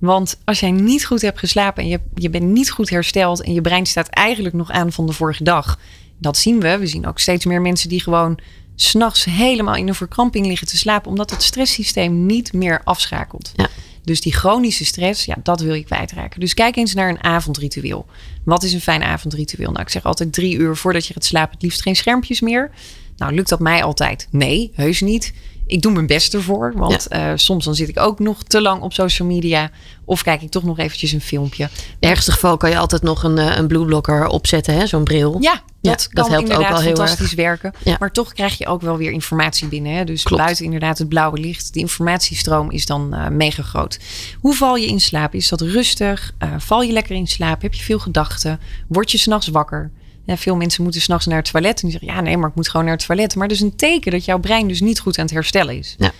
Want 0.00 0.38
als 0.44 0.60
jij 0.60 0.70
niet 0.70 1.04
goed 1.04 1.22
hebt 1.22 1.38
geslapen 1.38 1.82
en 1.82 1.88
je, 1.88 2.00
je 2.14 2.30
bent 2.30 2.44
niet 2.44 2.70
goed 2.70 2.90
hersteld 2.90 3.42
en 3.42 3.52
je 3.52 3.60
brein 3.60 3.86
staat 3.86 4.08
eigenlijk 4.08 4.54
nog 4.54 4.70
aan 4.70 4.92
van 4.92 5.06
de 5.06 5.12
vorige 5.12 5.44
dag. 5.44 5.78
Dat 6.18 6.36
zien 6.36 6.60
we. 6.60 6.78
We 6.78 6.86
zien 6.86 7.06
ook 7.06 7.18
steeds 7.18 7.44
meer 7.44 7.60
mensen 7.60 7.88
die 7.88 8.00
gewoon 8.00 8.38
s'nachts 8.74 9.24
helemaal 9.24 9.74
in 9.74 9.88
een 9.88 9.94
verkramping 9.94 10.46
liggen 10.46 10.66
te 10.66 10.76
slapen, 10.76 11.10
omdat 11.10 11.30
het 11.30 11.42
stresssysteem 11.42 12.26
niet 12.26 12.52
meer 12.52 12.80
afschakelt. 12.84 13.52
Ja. 13.56 13.68
Dus 14.04 14.20
die 14.20 14.32
chronische 14.32 14.84
stress, 14.84 15.24
ja, 15.24 15.36
dat 15.42 15.60
wil 15.60 15.74
je 15.74 15.84
kwijtraken. 15.84 16.40
Dus 16.40 16.54
kijk 16.54 16.76
eens 16.76 16.94
naar 16.94 17.08
een 17.08 17.22
avondritueel. 17.22 18.06
Wat 18.44 18.62
is 18.62 18.72
een 18.72 18.80
fijn 18.80 19.02
avondritueel? 19.02 19.70
Nou, 19.70 19.82
ik 19.82 19.88
zeg 19.88 20.04
altijd 20.04 20.32
drie 20.32 20.56
uur 20.56 20.76
voordat 20.76 21.06
je 21.06 21.12
gaat 21.12 21.24
slapen, 21.24 21.52
het 21.52 21.62
liefst 21.62 21.82
geen 21.82 21.96
schermpjes 21.96 22.40
meer. 22.40 22.70
Nou, 23.16 23.34
lukt 23.34 23.48
dat 23.48 23.60
mij 23.60 23.82
altijd? 23.82 24.28
Nee, 24.30 24.70
heus 24.74 25.00
niet. 25.00 25.32
Ik 25.70 25.82
doe 25.82 25.92
mijn 25.92 26.06
best 26.06 26.34
ervoor, 26.34 26.72
want 26.76 27.08
eh, 27.08 27.32
soms 27.34 27.64
dan 27.64 27.74
zit 27.74 27.88
ik 27.88 27.98
ook 27.98 28.18
nog 28.18 28.42
te 28.42 28.60
lang 28.60 28.82
op 28.82 28.92
social 28.92 29.28
media. 29.28 29.70
Of 30.04 30.22
kijk 30.22 30.42
ik 30.42 30.50
toch 30.50 30.62
nog 30.64 30.78
eventjes 30.78 31.12
een 31.12 31.20
filmpje. 31.20 31.68
In 31.98 32.08
ergste 32.08 32.32
geval 32.32 32.56
kan 32.56 32.70
je 32.70 32.78
altijd 32.78 33.02
nog 33.02 33.22
een, 33.22 33.38
eh, 33.38 33.56
een 33.56 33.66
blueblocker 33.66 34.26
opzetten, 34.26 34.74
hè? 34.74 34.86
zo'n 34.86 35.04
bril. 35.04 35.36
Ja, 35.40 35.52
dat 35.52 35.62
Ja, 35.80 35.94
kan 35.94 36.08
dat 36.12 36.28
helpt 36.28 36.52
ook 36.52 36.70
al 36.70 36.80
heel 36.80 36.96
fantastisch 36.96 37.34
werken. 37.34 37.72
Ja. 37.84 37.96
Maar 37.98 38.12
toch 38.12 38.32
krijg 38.32 38.58
je 38.58 38.66
ook 38.66 38.80
wel 38.80 38.96
weer 38.96 39.10
informatie 39.10 39.68
binnen. 39.68 39.92
Hè? 39.92 40.04
Dus 40.04 40.22
Klopt. 40.22 40.42
buiten 40.42 40.64
inderdaad 40.64 40.98
het 40.98 41.08
blauwe 41.08 41.38
licht. 41.38 41.74
De 41.74 41.80
informatiestroom 41.80 42.70
is 42.70 42.86
dan 42.86 43.14
eh, 43.14 43.28
mega 43.28 43.62
groot. 43.62 43.98
Hoe 44.40 44.54
val 44.54 44.76
je 44.76 44.86
in 44.86 45.00
slaap? 45.00 45.34
Is 45.34 45.48
dat 45.48 45.60
rustig? 45.60 46.34
Val 46.58 46.82
je 46.82 46.92
lekker 46.92 47.16
in 47.16 47.26
slaap? 47.26 47.62
Heb 47.62 47.74
je 47.74 47.82
veel 47.82 47.98
gedachten? 47.98 48.60
Word 48.88 49.10
je 49.10 49.18
s'nachts 49.18 49.48
wakker? 49.48 49.90
Ja, 50.24 50.36
veel 50.36 50.56
mensen 50.56 50.82
moeten 50.82 51.00
s'nachts 51.00 51.26
naar 51.26 51.36
het 51.36 51.50
toilet. 51.50 51.82
En 51.82 51.88
die 51.88 51.98
zeggen, 51.98 52.14
ja 52.14 52.20
nee, 52.20 52.36
maar 52.36 52.48
ik 52.48 52.54
moet 52.54 52.68
gewoon 52.68 52.86
naar 52.86 52.96
het 52.96 53.06
toilet. 53.06 53.34
Maar 53.34 53.48
dat 53.48 53.56
is 53.56 53.62
een 53.62 53.76
teken 53.76 54.12
dat 54.12 54.24
jouw 54.24 54.38
brein 54.38 54.68
dus 54.68 54.80
niet 54.80 55.00
goed 55.00 55.18
aan 55.18 55.24
het 55.24 55.34
herstellen 55.34 55.78
is. 55.78 55.94
Ja. 55.98 56.12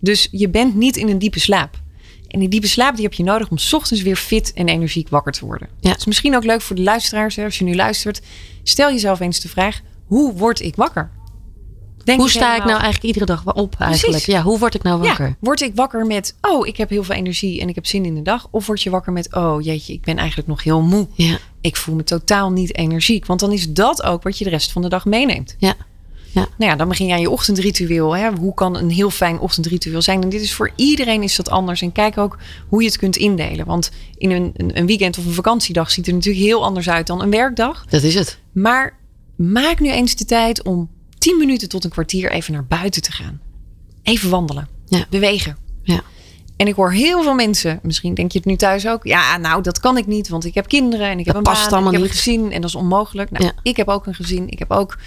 Dus 0.00 0.28
je 0.30 0.48
bent 0.48 0.74
niet 0.74 0.96
in 0.96 1.08
een 1.08 1.18
diepe 1.18 1.40
slaap. 1.40 1.80
En 2.28 2.38
die 2.40 2.48
diepe 2.48 2.66
slaap 2.66 2.94
die 2.94 3.04
heb 3.04 3.12
je 3.12 3.22
nodig 3.22 3.50
om 3.50 3.58
's 3.58 3.72
ochtends 3.72 4.02
weer 4.02 4.16
fit 4.16 4.52
en 4.52 4.68
energiek 4.68 5.08
wakker 5.08 5.32
te 5.32 5.44
worden. 5.44 5.68
Ja. 5.80 5.90
Het 5.90 5.98
is 5.98 6.04
misschien 6.06 6.36
ook 6.36 6.44
leuk 6.44 6.60
voor 6.60 6.76
de 6.76 6.82
luisteraars, 6.82 7.36
hè, 7.36 7.44
als 7.44 7.58
je 7.58 7.64
nu 7.64 7.74
luistert. 7.74 8.20
Stel 8.62 8.90
jezelf 8.90 9.20
eens 9.20 9.40
de 9.40 9.48
vraag: 9.48 9.80
hoe 10.06 10.32
word 10.34 10.60
ik 10.60 10.76
wakker? 10.76 11.10
Denk 12.06 12.20
Hoe 12.20 12.30
sta 12.30 12.52
ik 12.56 12.64
nou 12.64 12.80
eigenlijk 12.80 13.02
iedere 13.02 13.24
dag 13.24 13.54
op 13.54 13.74
eigenlijk? 13.78 14.10
Precies. 14.10 14.34
Ja, 14.34 14.42
hoe 14.42 14.58
word 14.58 14.74
ik 14.74 14.82
nou 14.82 15.00
wakker? 15.00 15.26
Ja, 15.26 15.36
word 15.40 15.60
ik 15.60 15.72
wakker 15.74 16.06
met, 16.06 16.34
oh, 16.40 16.66
ik 16.66 16.76
heb 16.76 16.90
heel 16.90 17.04
veel 17.04 17.14
energie 17.14 17.60
en 17.60 17.68
ik 17.68 17.74
heb 17.74 17.86
zin 17.86 18.04
in 18.04 18.14
de 18.14 18.22
dag? 18.22 18.48
Of 18.50 18.66
word 18.66 18.82
je 18.82 18.90
wakker 18.90 19.12
met, 19.12 19.34
oh 19.34 19.62
jeetje, 19.62 19.92
ik 19.92 20.04
ben 20.04 20.16
eigenlijk 20.16 20.48
nog 20.48 20.62
heel 20.62 20.82
moe. 20.82 21.06
Ja, 21.14 21.38
Ik 21.60 21.76
voel 21.76 21.94
me 21.94 22.04
totaal 22.04 22.50
niet 22.50 22.76
energiek. 22.76 23.26
Want 23.26 23.40
dan 23.40 23.52
is 23.52 23.72
dat 23.72 24.02
ook 24.02 24.22
wat 24.22 24.38
je 24.38 24.44
de 24.44 24.50
rest 24.50 24.72
van 24.72 24.82
de 24.82 24.88
dag 24.88 25.04
meeneemt. 25.04 25.56
ja. 25.58 25.74
Nou 26.34 26.70
ja, 26.70 26.76
dan 26.76 26.88
begin 26.88 27.06
je 27.06 27.12
aan 27.12 27.20
je 27.20 27.30
ochtendritueel. 27.30 28.16
Hè? 28.16 28.30
Hoe 28.30 28.54
kan 28.54 28.76
een 28.76 28.90
heel 28.90 29.10
fijn 29.10 29.38
ochtendritueel 29.38 30.02
zijn? 30.02 30.22
En 30.22 30.28
dit 30.28 30.40
is 30.40 30.54
voor 30.54 30.70
iedereen 30.74 31.22
is 31.22 31.36
dat 31.36 31.50
anders. 31.50 31.82
En 31.82 31.92
kijk 31.92 32.18
ook 32.18 32.38
hoe 32.68 32.80
je 32.82 32.88
het 32.88 32.98
kunt 32.98 33.16
indelen. 33.16 33.66
Want 33.66 33.90
in 34.16 34.30
een, 34.30 34.52
een, 34.56 34.78
een 34.78 34.86
weekend 34.86 35.18
of 35.18 35.24
een 35.24 35.32
vakantiedag 35.32 35.90
ziet 35.90 36.06
er 36.06 36.12
natuurlijk 36.12 36.44
heel 36.44 36.64
anders 36.64 36.88
uit 36.88 37.06
dan 37.06 37.22
een 37.22 37.30
werkdag. 37.30 37.84
dat 37.88 38.02
is 38.02 38.14
het. 38.14 38.38
Maar 38.52 38.98
maak 39.36 39.80
nu 39.80 39.90
eens 39.90 40.16
de 40.16 40.24
tijd 40.24 40.62
om 40.62 40.88
10 41.26 41.38
minuten 41.38 41.68
tot 41.68 41.84
een 41.84 41.90
kwartier 41.90 42.30
even 42.30 42.52
naar 42.52 42.64
buiten 42.64 43.02
te 43.02 43.12
gaan. 43.12 43.40
Even 44.02 44.30
wandelen. 44.30 44.68
Ja. 44.88 45.06
Bewegen. 45.10 45.56
Ja. 45.82 46.00
En 46.56 46.66
ik 46.66 46.74
hoor 46.74 46.92
heel 46.92 47.22
veel 47.22 47.34
mensen, 47.34 47.78
misschien 47.82 48.14
denk 48.14 48.32
je 48.32 48.38
het 48.38 48.46
nu 48.46 48.56
thuis 48.56 48.86
ook. 48.88 49.04
Ja, 49.04 49.36
nou, 49.36 49.62
dat 49.62 49.80
kan 49.80 49.96
ik 49.96 50.06
niet, 50.06 50.28
want 50.28 50.44
ik 50.44 50.54
heb 50.54 50.68
kinderen 50.68 51.08
en 51.08 51.18
ik 51.18 51.26
heb 51.26 51.34
een 51.36 51.42
past 51.42 51.70
baan 51.70 51.80
en 51.80 51.86
ik 51.86 51.92
heb 51.92 51.94
een 52.00 52.06
niet. 52.06 52.16
gezin 52.16 52.52
en 52.52 52.60
dat 52.60 52.70
is 52.70 52.76
onmogelijk. 52.76 53.30
Nou, 53.30 53.44
Ja. 53.44 53.52
ik 53.62 53.76
heb 53.76 53.88
ook 53.88 54.06
een 54.06 54.14
gezin, 54.14 54.48
ik 54.48 54.58
heb 54.58 54.70
ook 54.70 54.98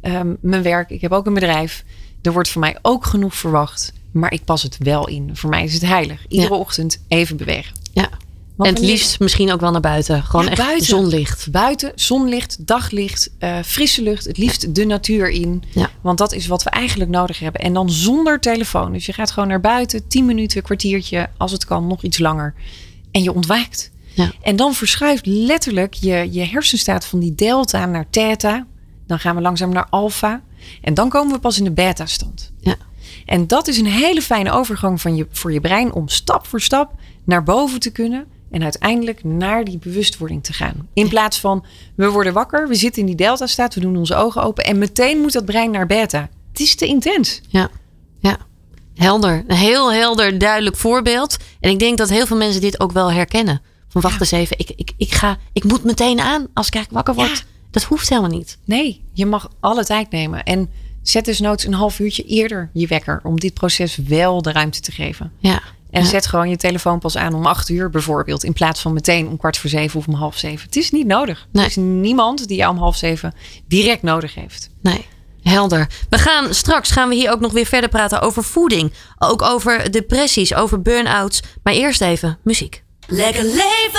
ehm, 0.00 0.34
mijn 0.40 0.62
werk, 0.62 0.90
ik 0.90 1.00
heb 1.00 1.12
ook 1.12 1.26
een 1.26 1.34
bedrijf. 1.34 1.84
Er 2.22 2.32
wordt 2.32 2.48
van 2.48 2.60
mij 2.60 2.78
ook 2.82 3.04
genoeg 3.06 3.34
verwacht. 3.34 3.92
Maar 4.12 4.32
ik 4.32 4.44
pas 4.44 4.62
het 4.62 4.76
wel 4.78 5.08
in. 5.08 5.36
Voor 5.36 5.50
mij 5.50 5.64
is 5.64 5.72
het 5.72 5.82
heilig. 5.82 6.24
Iedere 6.28 6.54
Ja. 6.54 6.60
ochtend 6.60 7.02
even 7.08 7.36
bewegen. 7.36 7.74
Ja. 7.92 8.08
En 8.66 8.74
het 8.74 8.78
liefst 8.84 9.20
misschien 9.20 9.52
ook 9.52 9.60
wel 9.60 9.70
naar 9.70 9.80
buiten. 9.80 10.22
Gewoon 10.22 10.44
Ja, 10.44 10.50
echt 10.50 10.60
buiten. 10.60 10.86
zonlicht. 10.86 11.50
Buiten, 11.50 11.92
zonlicht, 11.94 12.66
daglicht, 12.66 13.30
eh, 13.38 13.58
frisse 13.64 14.02
lucht. 14.02 14.24
Het 14.24 14.38
liefst 14.38 14.74
de 14.74 14.84
natuur 14.84 15.28
in. 15.30 15.62
Ja. 15.74 15.90
Want 16.00 16.18
dat 16.18 16.32
is 16.32 16.46
wat 16.46 16.62
we 16.62 16.70
eigenlijk 16.70 17.10
nodig 17.10 17.38
hebben. 17.38 17.60
En 17.60 17.72
dan 17.72 17.90
zonder 17.90 18.40
telefoon. 18.40 18.92
Dus 18.92 19.06
je 19.06 19.12
gaat 19.12 19.30
gewoon 19.30 19.48
naar 19.48 19.60
buiten. 19.60 20.08
10 20.08 20.24
minuten, 20.26 20.62
kwartiertje. 20.62 21.28
Als 21.36 21.52
het 21.52 21.64
kan, 21.64 21.86
nog 21.86 22.02
iets 22.02 22.18
langer. 22.18 22.54
En 23.10 23.22
je 23.22 23.32
ontwaakt. 23.34 23.90
Ja. 24.14 24.30
En 24.42 24.56
dan 24.56 24.74
verschuift 24.74 25.26
letterlijk 25.26 25.94
je, 25.94 26.28
je 26.30 26.44
hersenstaat 26.44 27.06
van 27.06 27.18
die 27.18 27.34
delta 27.34 27.86
naar 27.86 28.06
theta. 28.10 28.66
Dan 29.06 29.18
gaan 29.18 29.34
we 29.36 29.40
langzaam 29.42 29.72
naar 29.72 29.86
alfa. 29.90 30.42
En 30.82 30.94
dan 30.94 31.08
komen 31.08 31.32
we 31.34 31.38
pas 31.40 31.58
in 31.58 31.64
de 31.64 31.70
beta-stand. 31.72 32.52
Ja. 32.60 32.76
En 33.26 33.46
dat 33.46 33.68
is 33.68 33.78
een 33.78 33.86
hele 33.86 34.22
fijne 34.22 34.50
overgang 34.50 35.00
van 35.00 35.16
je, 35.16 35.26
voor 35.30 35.52
je 35.52 35.60
brein 35.60 35.92
om 35.92 36.08
stap 36.08 36.46
voor 36.46 36.60
stap 36.60 36.92
naar 37.24 37.42
boven 37.42 37.80
te 37.80 37.90
kunnen. 37.90 38.26
En 38.50 38.62
uiteindelijk 38.62 39.24
naar 39.24 39.64
die 39.64 39.78
bewustwording 39.78 40.44
te 40.44 40.52
gaan. 40.52 40.88
In 40.92 41.08
plaats 41.08 41.40
van 41.40 41.64
we 41.96 42.10
worden 42.10 42.32
wakker, 42.32 42.68
we 42.68 42.74
zitten 42.74 43.00
in 43.00 43.06
die 43.06 43.16
delta-staat, 43.16 43.74
we 43.74 43.80
doen 43.80 43.96
onze 43.96 44.14
ogen 44.14 44.42
open. 44.42 44.64
En 44.64 44.78
meteen 44.78 45.18
moet 45.20 45.32
dat 45.32 45.44
brein 45.44 45.70
naar 45.70 45.86
beta. 45.86 46.28
Het 46.52 46.60
is 46.60 46.74
te 46.76 46.86
intens. 46.86 47.40
Ja, 47.48 47.70
ja. 48.18 48.36
Helder. 48.94 49.44
Een 49.46 49.56
heel 49.56 49.92
helder, 49.92 50.38
duidelijk 50.38 50.76
voorbeeld. 50.76 51.36
En 51.60 51.70
ik 51.70 51.78
denk 51.78 51.98
dat 51.98 52.08
heel 52.08 52.26
veel 52.26 52.36
mensen 52.36 52.60
dit 52.60 52.80
ook 52.80 52.92
wel 52.92 53.12
herkennen. 53.12 53.60
Van 53.88 54.00
wacht 54.00 54.14
Ja. 54.14 54.20
eens 54.20 54.30
even, 54.30 54.58
ik, 54.58 54.70
ik, 54.76 54.92
ik, 54.96 55.12
ga, 55.12 55.36
ik 55.52 55.64
moet 55.64 55.84
meteen 55.84 56.20
aan 56.20 56.46
als 56.54 56.66
ik 56.66 56.74
eigenlijk 56.74 57.06
wakker 57.06 57.24
word. 57.24 57.38
Ja. 57.38 57.44
Dat 57.70 57.82
hoeft 57.82 58.08
helemaal 58.08 58.30
niet. 58.30 58.58
Nee, 58.64 59.04
je 59.12 59.26
mag 59.26 59.50
alle 59.60 59.84
tijd 59.84 60.10
nemen. 60.10 60.42
En 60.44 60.70
zet 61.02 61.24
dus 61.24 61.40
noods 61.40 61.64
een 61.66 61.72
half 61.74 61.98
uurtje 61.98 62.22
eerder 62.24 62.70
je 62.72 62.86
wekker. 62.86 63.20
Om 63.22 63.40
dit 63.40 63.54
proces 63.54 63.96
wel 63.96 64.42
de 64.42 64.52
ruimte 64.52 64.80
te 64.80 64.92
geven. 64.92 65.32
Ja. 65.38 65.62
En 65.90 66.02
Ja. 66.02 66.08
zet 66.08 66.26
gewoon 66.26 66.48
je 66.50 66.56
telefoon 66.56 66.98
pas 66.98 67.16
aan 67.16 67.34
om 67.34 67.46
acht 67.46 67.68
uur 67.68 67.90
bijvoorbeeld. 67.90 68.44
In 68.44 68.52
plaats 68.52 68.80
van 68.80 68.92
meteen 68.92 69.28
om 69.28 69.36
kwart 69.36 69.58
voor 69.58 69.70
zeven 69.70 69.98
of 70.00 70.06
om 70.06 70.14
half 70.14 70.36
zeven. 70.38 70.66
Het 70.66 70.76
is 70.76 70.90
niet 70.90 71.06
nodig. 71.06 71.46
Nee. 71.52 71.64
Er 71.64 71.70
is 71.70 71.76
niemand 71.76 72.48
die 72.48 72.56
jou 72.56 72.72
om 72.72 72.78
half 72.78 72.96
zeven 72.96 73.34
direct 73.68 74.02
nodig 74.02 74.34
heeft. 74.34 74.70
Nee. 74.82 75.06
Helder. 75.42 75.86
We 76.10 76.18
gaan 76.18 76.54
straks 76.54 76.90
gaan 76.90 77.08
we 77.08 77.14
hier 77.14 77.30
ook 77.30 77.40
nog 77.40 77.52
weer 77.52 77.66
verder 77.66 77.90
praten 77.90 78.20
over 78.20 78.44
voeding. 78.44 78.92
Ook 79.18 79.42
over 79.42 79.90
depressies, 79.90 80.54
over 80.54 80.82
burn-outs. 80.82 81.42
Maar 81.62 81.72
eerst 81.74 82.00
even 82.00 82.38
muziek. 82.44 82.82
Lekker 83.06 83.44
leven 83.44 83.97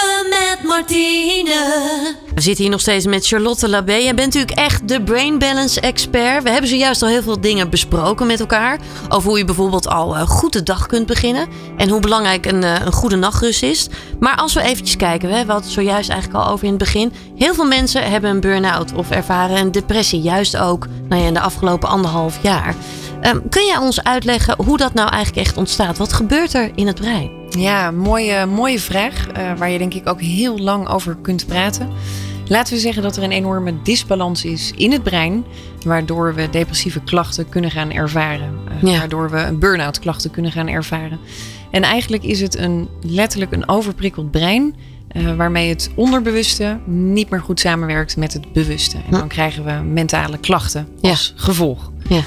We 2.35 2.41
zitten 2.41 2.63
hier 2.63 2.71
nog 2.71 2.81
steeds 2.81 3.05
met 3.05 3.27
Charlotte 3.27 3.69
Labé. 3.69 3.93
Jij 3.93 4.15
bent 4.15 4.33
natuurlijk 4.33 4.59
echt 4.59 4.87
de 4.87 5.01
brain 5.01 5.37
balance 5.37 5.81
expert. 5.81 6.43
We 6.43 6.49
hebben 6.49 6.69
zojuist 6.69 7.01
al 7.01 7.07
heel 7.07 7.21
veel 7.21 7.41
dingen 7.41 7.69
besproken 7.69 8.27
met 8.27 8.39
elkaar. 8.39 8.79
Over 9.09 9.29
hoe 9.29 9.37
je 9.37 9.45
bijvoorbeeld 9.45 9.87
al 9.87 10.15
eh, 10.15 10.27
goed 10.27 10.53
de 10.53 10.63
dag 10.63 10.85
kunt 10.85 11.05
beginnen. 11.05 11.47
En 11.77 11.89
hoe 11.89 11.99
belangrijk 11.99 12.45
een, 12.45 12.63
eh, 12.63 12.85
een 12.85 12.91
goede 12.91 13.15
nachtrust 13.15 13.63
is. 13.63 13.87
Maar 14.19 14.35
als 14.35 14.53
we 14.53 14.61
eventjes 14.61 14.95
kijken, 14.95 15.29
we 15.29 15.35
hadden 15.35 15.55
het 15.55 15.65
zojuist 15.65 16.09
eigenlijk 16.09 16.43
al 16.43 16.51
over 16.51 16.65
in 16.65 16.69
het 16.69 16.79
begin. 16.79 17.13
Heel 17.35 17.53
veel 17.53 17.67
mensen 17.67 18.11
hebben 18.11 18.29
een 18.29 18.39
burn-out 18.39 18.93
of 18.93 19.11
ervaren 19.11 19.57
een 19.57 19.71
depressie. 19.71 20.21
Juist 20.21 20.57
ook 20.57 20.87
nou 21.09 21.21
ja, 21.21 21.27
in 21.27 21.33
de 21.33 21.39
afgelopen 21.39 21.89
anderhalf 21.89 22.39
jaar. 22.41 22.75
Ehm, 23.21 23.39
kun 23.49 23.65
jij 23.65 23.77
ons 23.77 24.03
uitleggen 24.03 24.55
hoe 24.65 24.77
dat 24.77 24.93
nou 24.93 25.09
eigenlijk 25.09 25.47
echt 25.47 25.57
ontstaat? 25.57 25.97
Wat 25.97 26.13
gebeurt 26.13 26.53
er 26.53 26.71
in 26.75 26.87
het 26.87 26.99
brein? 26.99 27.38
Ja, 27.57 27.91
mooie, 27.91 28.45
mooie 28.45 28.79
vraag. 28.79 29.27
eh, 29.27 29.51
waar 29.57 29.69
je 29.69 29.77
denk 29.77 29.93
ik 29.93 30.07
ook 30.09 30.21
heel 30.21 30.57
lang 30.59 30.87
over 30.87 31.15
kunt 31.21 31.45
praten. 31.47 31.89
Laten 32.47 32.73
we 32.73 32.79
zeggen 32.79 33.03
dat 33.03 33.17
er 33.17 33.23
een 33.23 33.31
enorme 33.31 33.73
disbalans 33.83 34.45
is 34.45 34.71
in 34.75 34.91
het 34.91 35.03
brein. 35.03 35.43
Waardoor 35.85 36.35
we 36.35 36.49
depressieve 36.49 36.99
klachten 37.03 37.49
kunnen 37.49 37.71
gaan 37.71 37.91
ervaren. 37.91 38.53
eh, 38.69 38.91
Ja. 38.91 38.97
Waardoor 38.97 39.29
we 39.29 39.37
een 39.37 39.59
burn-out 39.59 39.99
klachten 39.99 40.31
kunnen 40.31 40.51
gaan 40.51 40.67
ervaren. 40.67 41.19
En 41.71 41.83
eigenlijk 41.83 42.23
is 42.23 42.41
het 42.41 42.57
een, 42.57 42.87
letterlijk 43.01 43.51
een 43.51 43.69
overprikkeld 43.69 44.31
brein. 44.31 44.75
eh, 45.09 45.35
waarmee 45.35 45.69
het 45.69 45.89
onderbewuste 45.95 46.79
niet 46.85 47.29
meer 47.29 47.41
goed 47.41 47.59
samenwerkt 47.59 48.17
met 48.17 48.33
het 48.33 48.53
bewuste. 48.53 48.97
En 48.97 49.11
dan 49.11 49.27
krijgen 49.27 49.65
we 49.65 49.71
mentale 49.71 50.37
klachten 50.37 50.87
Ja. 51.01 51.09
als 51.09 51.33
gevolg. 51.35 51.91
Ja. 52.09 52.21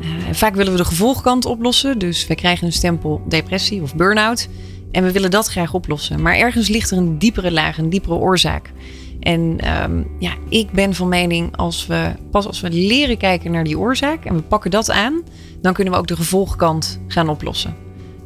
Eh, 0.00 0.06
vaak 0.32 0.54
willen 0.54 0.72
we 0.72 0.78
de 0.78 0.84
gevolgkant 0.84 1.44
oplossen. 1.44 1.98
Dus 1.98 2.26
we 2.26 2.34
krijgen 2.34 2.66
een 2.66 2.72
stempel 2.72 3.22
depressie 3.28 3.82
of 3.82 3.94
burn-out. 3.94 4.48
En 4.92 5.04
we 5.04 5.12
willen 5.12 5.30
dat 5.30 5.46
graag 5.46 5.74
oplossen. 5.74 6.22
Maar 6.22 6.36
ergens 6.36 6.68
ligt 6.68 6.90
er 6.90 6.98
een 6.98 7.18
diepere 7.18 7.52
laag, 7.52 7.78
een 7.78 7.90
diepere 7.90 8.14
oorzaak. 8.14 8.72
En 9.20 9.56
ehm, 9.60 10.02
ja, 10.18 10.32
ik 10.48 10.70
ben 10.70 10.94
van 10.94 11.08
mening, 11.08 11.56
als 11.56 11.86
we, 11.86 12.12
pas 12.30 12.46
als 12.46 12.60
we 12.60 12.70
leren 12.70 13.18
kijken 13.18 13.50
naar 13.50 13.64
die 13.64 13.78
oorzaak 13.78 14.24
en 14.24 14.34
we 14.34 14.42
pakken 14.42 14.70
dat 14.70 14.90
aan, 14.90 15.22
dan 15.60 15.72
kunnen 15.72 15.92
we 15.92 15.98
ook 15.98 16.06
de 16.06 16.16
gevolgkant 16.16 17.00
gaan 17.08 17.28
oplossen. 17.28 17.76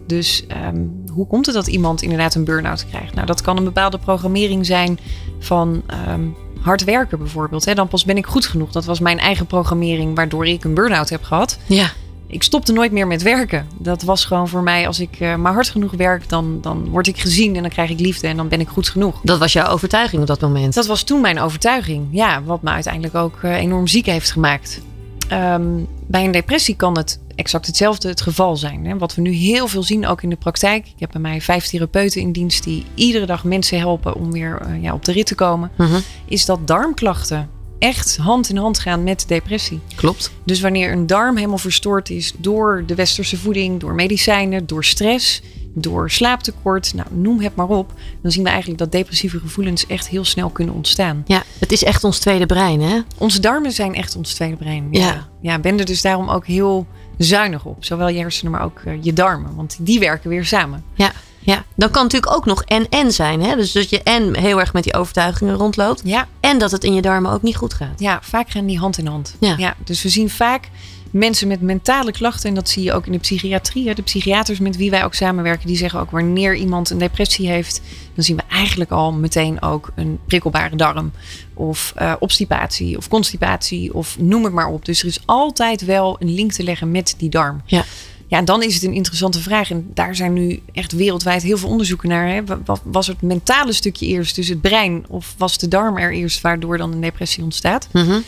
Dus 0.07 0.47
ehm, 0.47 0.87
hoe 1.13 1.27
komt 1.27 1.47
het 1.47 1.55
dat 1.55 1.67
iemand 1.67 2.03
inderdaad 2.03 2.35
een 2.35 2.45
burn-out 2.45 2.87
krijgt? 2.87 3.15
Nou, 3.15 3.27
dat 3.27 3.41
kan 3.41 3.57
een 3.57 3.65
bepaalde 3.65 3.99
programmering 3.99 4.67
zijn 4.67 4.99
van 5.39 5.83
ehm, 5.87 6.23
hard 6.61 6.85
werken 6.85 7.19
bijvoorbeeld. 7.19 7.65
Hè? 7.65 7.75
Dan 7.75 7.89
pas 7.89 8.05
ben 8.05 8.17
ik 8.17 8.27
goed 8.27 8.47
genoeg. 8.47 8.71
Dat 8.71 8.85
was 8.85 9.01
mijn 9.01 9.19
eigen 9.19 9.47
programmering 9.47 10.17
waardoor 10.17 10.47
ik 10.47 10.65
een 10.65 10.75
burn-out 10.75 11.09
heb 11.09 11.23
gehad. 11.23 11.59
Ja. 11.67 11.91
Ik 12.27 12.43
stopte 12.43 12.73
nooit 12.73 12.93
meer 12.93 13.07
met 13.07 13.23
werken. 13.23 13.67
Dat 13.79 14.03
was 14.03 14.25
gewoon 14.25 14.49
voor 14.49 14.63
mij, 14.63 14.87
als 14.87 15.01
ik 15.01 15.21
eh, 15.21 15.37
maar 15.37 15.53
hard 15.53 15.69
genoeg 15.69 15.93
werk, 15.93 16.29
dan, 16.29 16.59
dan 16.61 16.89
word 16.89 17.07
ik 17.07 17.19
gezien 17.19 17.57
en 17.57 17.63
dan 17.63 17.71
krijg 17.71 17.91
ik 17.91 18.01
liefde 18.01 18.27
en 18.27 18.37
dan 18.37 18.49
ben 18.49 18.61
ik 18.61 18.69
goed 18.69 18.89
genoeg. 18.89 19.21
Dat 19.23 19.39
was 19.39 19.53
jouw 19.53 19.67
overtuiging 19.67 20.21
op 20.21 20.27
dat 20.27 20.41
moment. 20.41 20.75
Dat 20.75 20.87
was 20.87 21.03
toen 21.03 21.21
mijn 21.21 21.41
overtuiging. 21.41 22.09
Ja, 22.11 22.43
wat 22.43 22.63
me 22.63 22.71
uiteindelijk 22.71 23.15
ook 23.15 23.39
eh, 23.43 23.55
enorm 23.57 23.87
ziek 23.87 24.07
heeft 24.07 24.31
gemaakt. 24.31 24.81
Ehm, 25.29 25.65
bij 26.07 26.25
een 26.25 26.31
depressie 26.31 26.77
kan 26.77 26.97
het 26.97 27.19
exact 27.41 27.67
hetzelfde 27.67 28.09
het 28.09 28.21
geval 28.21 28.57
zijn. 28.57 28.85
Hè? 28.85 28.99
Wat 28.99 29.15
we 29.15 29.23
nu 29.23 29.31
heel 29.31 29.69
veel 29.69 29.83
zien, 29.83 30.07
ook 30.07 30.23
in 30.23 30.29
de 30.31 30.37
praktijk. 30.37 30.87
Ik 30.87 31.01
heb 31.01 31.11
bij 31.11 31.21
mij 31.21 31.41
vijf 31.41 31.67
therapeuten 31.67 32.21
in 32.21 32.33
dienst 32.33 32.65
die 32.65 32.85
iedere 32.95 33.27
dag 33.27 33.45
mensen 33.45 33.79
helpen 33.79 34.15
om 34.15 34.33
weer 34.33 34.61
eh, 34.61 34.83
ja, 34.83 34.95
op 34.95 35.05
de 35.05 35.13
rit 35.13 35.27
te 35.27 35.35
komen. 35.35 35.71
Mhm. 35.77 36.01
Is 36.25 36.45
dat 36.45 36.67
darmklachten 36.67 37.49
echt 37.79 38.17
hand 38.17 38.49
in 38.49 38.57
hand 38.57 38.79
gaan 38.79 39.03
met 39.03 39.25
depressie. 39.29 39.81
Klopt. 39.95 40.33
Dus 40.45 40.61
wanneer 40.61 40.93
een 40.93 41.07
darm 41.07 41.37
helemaal 41.37 41.59
verstoord 41.59 42.11
is 42.11 42.33
door 42.39 42.83
de 42.87 42.95
westerse 42.95 43.37
voeding, 43.37 43.81
door 43.81 43.95
medicijnen, 43.95 44.67
door 44.67 44.85
stress, 44.85 45.43
door 45.75 46.11
slaaptekort, 46.11 46.95
nou, 46.95 47.09
noem 47.11 47.41
het 47.41 47.55
maar 47.55 47.69
op, 47.69 47.93
dan 48.23 48.31
zien 48.31 48.43
we 48.43 48.49
eigenlijk 48.49 48.79
dat 48.79 48.93
depressieve 48.93 49.39
gevoelens 49.39 49.87
echt 49.87 50.09
heel 50.09 50.25
snel 50.25 50.51
kunnen 50.51 50.75
ontstaan. 50.75 51.23
Ja, 51.27 51.43
het 51.59 51.73
is 51.73 51.85
echt 51.85 52.05
ons 52.05 52.19
tweede 52.19 52.47
brein, 52.47 52.81
hè? 52.81 53.01
Onze 53.19 53.41
darmen 53.41 53.73
zijn 53.73 53.95
echt 53.95 54.17
ons 54.17 54.35
tweede 54.35 54.57
brein. 54.57 54.89
Ja. 54.91 55.29
ja, 55.41 55.59
ben 55.59 55.79
er 55.79 55.85
dus 55.85 56.03
daarom 56.03 56.29
ook 56.29 56.47
heel 56.47 56.87
zuinig 57.25 57.65
op. 57.65 57.85
Zowel 57.85 58.09
je 58.09 58.19
hersenen, 58.19 58.53
maar 58.53 58.65
ook 58.65 58.81
eh, 58.85 58.93
je 59.03 59.13
darmen. 59.13 59.55
Want 59.55 59.77
die 59.81 59.99
werken 59.99 60.31
weer 60.31 60.45
samen. 60.45 60.85
Ja, 60.95 61.13
ja. 61.39 61.65
Dan 61.77 61.91
kan 61.91 62.03
natuurlijk 62.03 62.33
ook 62.33 62.45
nog 62.45 62.63
en-en 62.63 63.13
zijn, 63.13 63.43
hè? 63.43 63.57
Dus 63.57 63.73
dat 63.73 63.91
je 63.91 64.03
en 64.03 64.37
heel 64.37 64.61
erg 64.61 64.73
met 64.73 64.85
die 64.85 64.95
overtuigingen 64.95 65.55
rondloopt. 65.55 66.01
Ja, 66.05 66.27
En 66.41 66.59
dat 66.59 66.71
het 66.71 66.85
in 66.85 66.95
je 66.95 67.03
darmen 67.03 67.33
ook 67.33 67.43
niet 67.43 67.57
goed 67.57 67.75
gaat. 67.75 68.01
ja 68.01 68.19
vaak 68.23 68.51
gaan 68.51 68.67
die 68.67 68.79
hand 68.79 68.99
in 68.99 69.07
hand. 69.07 69.37
Ja. 69.41 69.75
dus 69.85 70.03
we 70.03 70.09
zien 70.09 70.31
vaak 70.31 70.69
mensen 71.11 71.49
met 71.49 71.61
mentale 71.61 72.13
klachten. 72.13 72.49
En 72.49 72.55
dat 72.55 72.69
zie 72.69 72.83
je 72.83 72.93
ook 72.93 73.07
in 73.07 73.13
de 73.13 73.19
psychiatrie. 73.19 73.95
De 73.95 74.03
psychiaters 74.03 74.59
met 74.59 74.77
wie 74.77 74.91
wij 74.91 75.05
ook 75.05 75.15
samenwerken, 75.15 75.67
die 75.67 75.77
zeggen 75.77 76.01
ook 76.01 76.11
wanneer 76.11 76.55
iemand 76.55 76.91
een 76.91 76.99
depressie 76.99 77.49
heeft, 77.49 77.81
dan 78.15 78.25
zien 78.25 78.37
we 78.37 78.43
eigenlijk 78.49 78.91
al 78.91 79.13
meteen 79.13 79.63
ook 79.63 79.91
een 79.95 80.19
prikkelbare 80.27 80.77
darm. 80.77 81.13
Of 81.55 81.93
eh, 81.97 82.13
obstipatie 82.19 82.97
of 82.97 83.09
constipatie 83.09 83.95
of 83.95 84.17
noem 84.19 84.45
het 84.45 84.53
maar 84.53 84.69
op. 84.69 84.85
Dus 84.85 85.01
er 85.01 85.07
is 85.09 85.21
altijd 85.25 85.85
wel 85.85 86.17
een 86.19 86.35
link 86.35 86.53
te 86.53 86.63
leggen 86.63 86.91
met 86.91 87.15
die 87.19 87.29
darm. 87.31 87.61
Ja. 87.67 87.85
Ja, 88.27 88.39
en 88.39 88.45
dan 88.45 88.63
is 88.63 88.75
het 88.75 88.83
een 88.83 88.93
interessante 88.93 89.41
vraag. 89.41 89.71
En 89.71 89.91
daar 89.95 90.17
zijn 90.17 90.33
nu 90.33 90.63
echt 90.73 90.93
wereldwijd 90.93 91.43
heel 91.43 91.59
veel 91.59 91.69
onderzoeken 91.69 92.09
naar. 92.09 92.29
Hè. 92.29 92.45
Wa- 92.45 92.61
wa- 92.65 92.77
Was 92.85 93.07
het 93.07 93.23
mentale 93.23 93.73
stukje 93.73 94.07
eerst, 94.07 94.35
dus 94.35 94.49
het 94.49 94.61
brein, 94.61 95.05
of 95.09 95.35
was 95.39 95.59
de 95.59 95.69
darm 95.69 95.97
er 95.99 96.13
eerst, 96.13 96.41
waardoor 96.41 96.79
dan 96.79 96.93
een 96.93 97.01
depressie 97.01 97.43
ontstaat? 97.43 97.89
Mhm. 97.93 98.19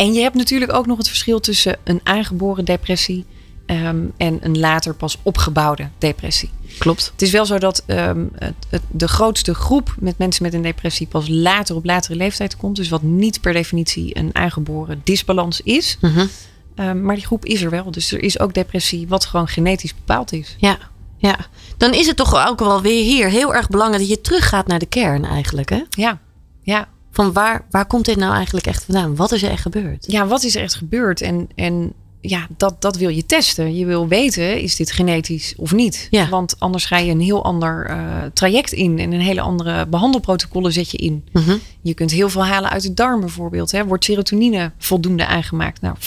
En 0.00 0.12
je 0.12 0.20
hebt 0.20 0.34
natuurlijk 0.34 0.72
ook 0.72 0.86
nog 0.86 0.98
het 0.98 1.08
verschil 1.08 1.40
tussen 1.40 1.76
een 1.84 2.00
aangeboren 2.02 2.64
depressie 2.64 3.24
ehm, 3.66 4.00
en 4.16 4.38
een 4.40 4.58
later 4.58 4.94
pas 4.94 5.18
opgebouwde 5.22 5.88
depressie. 5.98 6.50
Klopt. 6.78 7.10
Het 7.12 7.22
is 7.22 7.30
wel 7.30 7.46
zo 7.46 7.58
dat 7.58 7.82
ehm, 7.86 8.24
het, 8.38 8.54
het- 8.68 8.82
de 8.90 9.08
grootste 9.08 9.54
groep 9.54 9.94
met 9.98 10.18
mensen 10.18 10.42
met 10.42 10.54
een 10.54 10.62
depressie 10.62 11.06
pas 11.06 11.28
later 11.28 11.76
op 11.76 11.84
latere 11.84 12.16
leeftijd 12.16 12.56
komt. 12.56 12.76
Dus 12.76 12.88
wat 12.88 13.02
niet 13.02 13.40
per 13.40 13.52
definitie 13.52 14.16
een 14.18 14.30
aangeboren 14.32 15.00
disbalans 15.04 15.60
is. 15.60 15.96
Mhm. 16.00 16.26
Ehm, 16.74 17.02
maar 17.02 17.14
die 17.14 17.24
groep 17.26 17.44
is 17.44 17.62
er 17.62 17.70
wel. 17.70 17.90
Dus 17.90 18.12
er 18.12 18.22
is 18.22 18.38
ook 18.40 18.54
depressie 18.54 19.08
wat 19.08 19.24
gewoon 19.24 19.48
genetisch 19.48 19.94
bepaald 19.94 20.32
is. 20.32 20.56
Ja, 20.58 20.78
ja. 21.16 21.36
Dan 21.76 21.94
is 21.94 22.06
het 22.06 22.16
toch 22.16 22.46
ook 22.48 22.58
wel 22.58 22.80
weer 22.82 23.02
hier 23.04 23.28
heel 23.28 23.54
erg 23.54 23.68
belangrijk 23.68 24.02
dat 24.02 24.10
je 24.10 24.20
teruggaat 24.20 24.66
naar 24.66 24.78
de 24.78 24.86
kern 24.86 25.24
eigenlijk, 25.24 25.68
hè? 25.68 25.80
Ja, 25.90 26.18
ja. 26.62 26.88
Van 27.20 27.32
waar, 27.32 27.64
waar 27.70 27.86
komt 27.86 28.04
dit 28.04 28.16
nou 28.16 28.34
eigenlijk 28.34 28.66
echt 28.66 28.84
vandaan? 28.84 29.16
Wat 29.16 29.32
is 29.32 29.42
er 29.42 29.50
echt 29.50 29.62
gebeurd? 29.62 30.04
ja, 30.06 30.26
wat 30.26 30.42
is 30.42 30.56
er 30.56 30.62
echt 30.62 30.74
gebeurd? 30.74 31.20
En, 31.20 31.48
en 31.54 31.92
ja, 32.20 32.46
dat, 32.56 32.82
dat 32.82 32.96
wil 32.96 33.08
je 33.08 33.26
testen. 33.26 33.76
Je 33.76 33.86
wil 33.86 34.08
weten, 34.08 34.60
is 34.60 34.76
dit 34.76 34.92
genetisch 34.92 35.54
of 35.56 35.72
niet? 35.72 36.08
Ja. 36.10 36.28
Want 36.28 36.54
anders 36.58 36.84
ga 36.84 36.98
je 36.98 37.10
een 37.10 37.20
heel 37.20 37.44
ander 37.44 37.86
eh, 37.86 37.96
traject 38.34 38.72
in. 38.72 38.98
En 38.98 39.12
een 39.12 39.20
hele 39.20 39.40
andere 39.40 39.86
behandelprotocollen 39.86 40.72
zet 40.72 40.90
je 40.90 40.96
in. 40.96 41.24
Mhm. 41.32 41.56
Je 41.80 41.94
kunt 41.94 42.10
heel 42.10 42.28
veel 42.28 42.44
halen 42.44 42.70
uit 42.70 42.82
de 42.82 42.94
darm 42.94 43.20
bijvoorbeeld. 43.20 43.70
Hè. 43.70 43.84
Wordt 43.84 44.04
serotonine 44.04 44.72
voldoende 44.78 45.26
aangemaakt? 45.26 45.80
Nou, 45.80 45.96
95% 45.98 46.02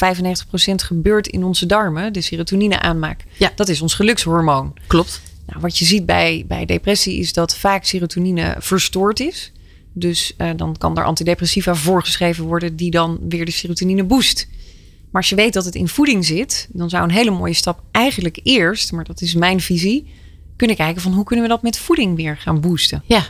gebeurt 0.75 1.27
in 1.27 1.43
onze 1.43 1.65
darmen, 1.65 2.13
de 2.13 2.21
serotonine 2.21 2.79
aanmaak. 2.79 3.23
Ja. 3.37 3.51
Dat 3.55 3.69
is 3.69 3.81
ons 3.81 3.93
gelukshormoon. 3.93 4.73
Klopt. 4.87 5.21
Nou, 5.45 5.59
wat 5.59 5.77
je 5.77 5.85
ziet 5.85 6.05
bij, 6.05 6.45
bij 6.47 6.65
depressie 6.65 7.19
is 7.19 7.33
dat 7.33 7.55
vaak 7.55 7.83
serotonine 7.83 8.55
verstoord 8.59 9.19
is. 9.19 9.51
Dus 9.93 10.33
eh, 10.37 10.49
dan 10.55 10.77
kan 10.77 10.97
er 10.97 11.03
antidepressiva 11.03 11.75
voorgeschreven 11.75 12.45
worden 12.45 12.75
die 12.75 12.91
dan 12.91 13.19
weer 13.29 13.45
de 13.45 13.51
serotonine 13.51 14.03
boost. 14.03 14.47
Maar 15.11 15.21
als 15.21 15.29
je 15.29 15.35
weet 15.35 15.53
dat 15.53 15.65
het 15.65 15.75
in 15.75 15.87
voeding 15.87 16.25
zit, 16.25 16.67
dan 16.71 16.89
zou 16.89 17.03
een 17.03 17.11
hele 17.11 17.31
mooie 17.31 17.53
stap 17.53 17.83
eigenlijk 17.91 18.39
eerst, 18.43 18.91
maar 18.91 19.03
dat 19.03 19.21
is 19.21 19.33
mijn 19.33 19.61
visie, 19.61 20.13
kunnen 20.55 20.75
kijken 20.75 21.01
van 21.01 21.13
hoe 21.13 21.23
kunnen 21.23 21.45
we 21.45 21.51
dat 21.51 21.61
met 21.61 21.77
voeding 21.77 22.15
weer 22.15 22.37
gaan 22.37 22.61
boosten. 22.61 23.03
Ja. 23.05 23.25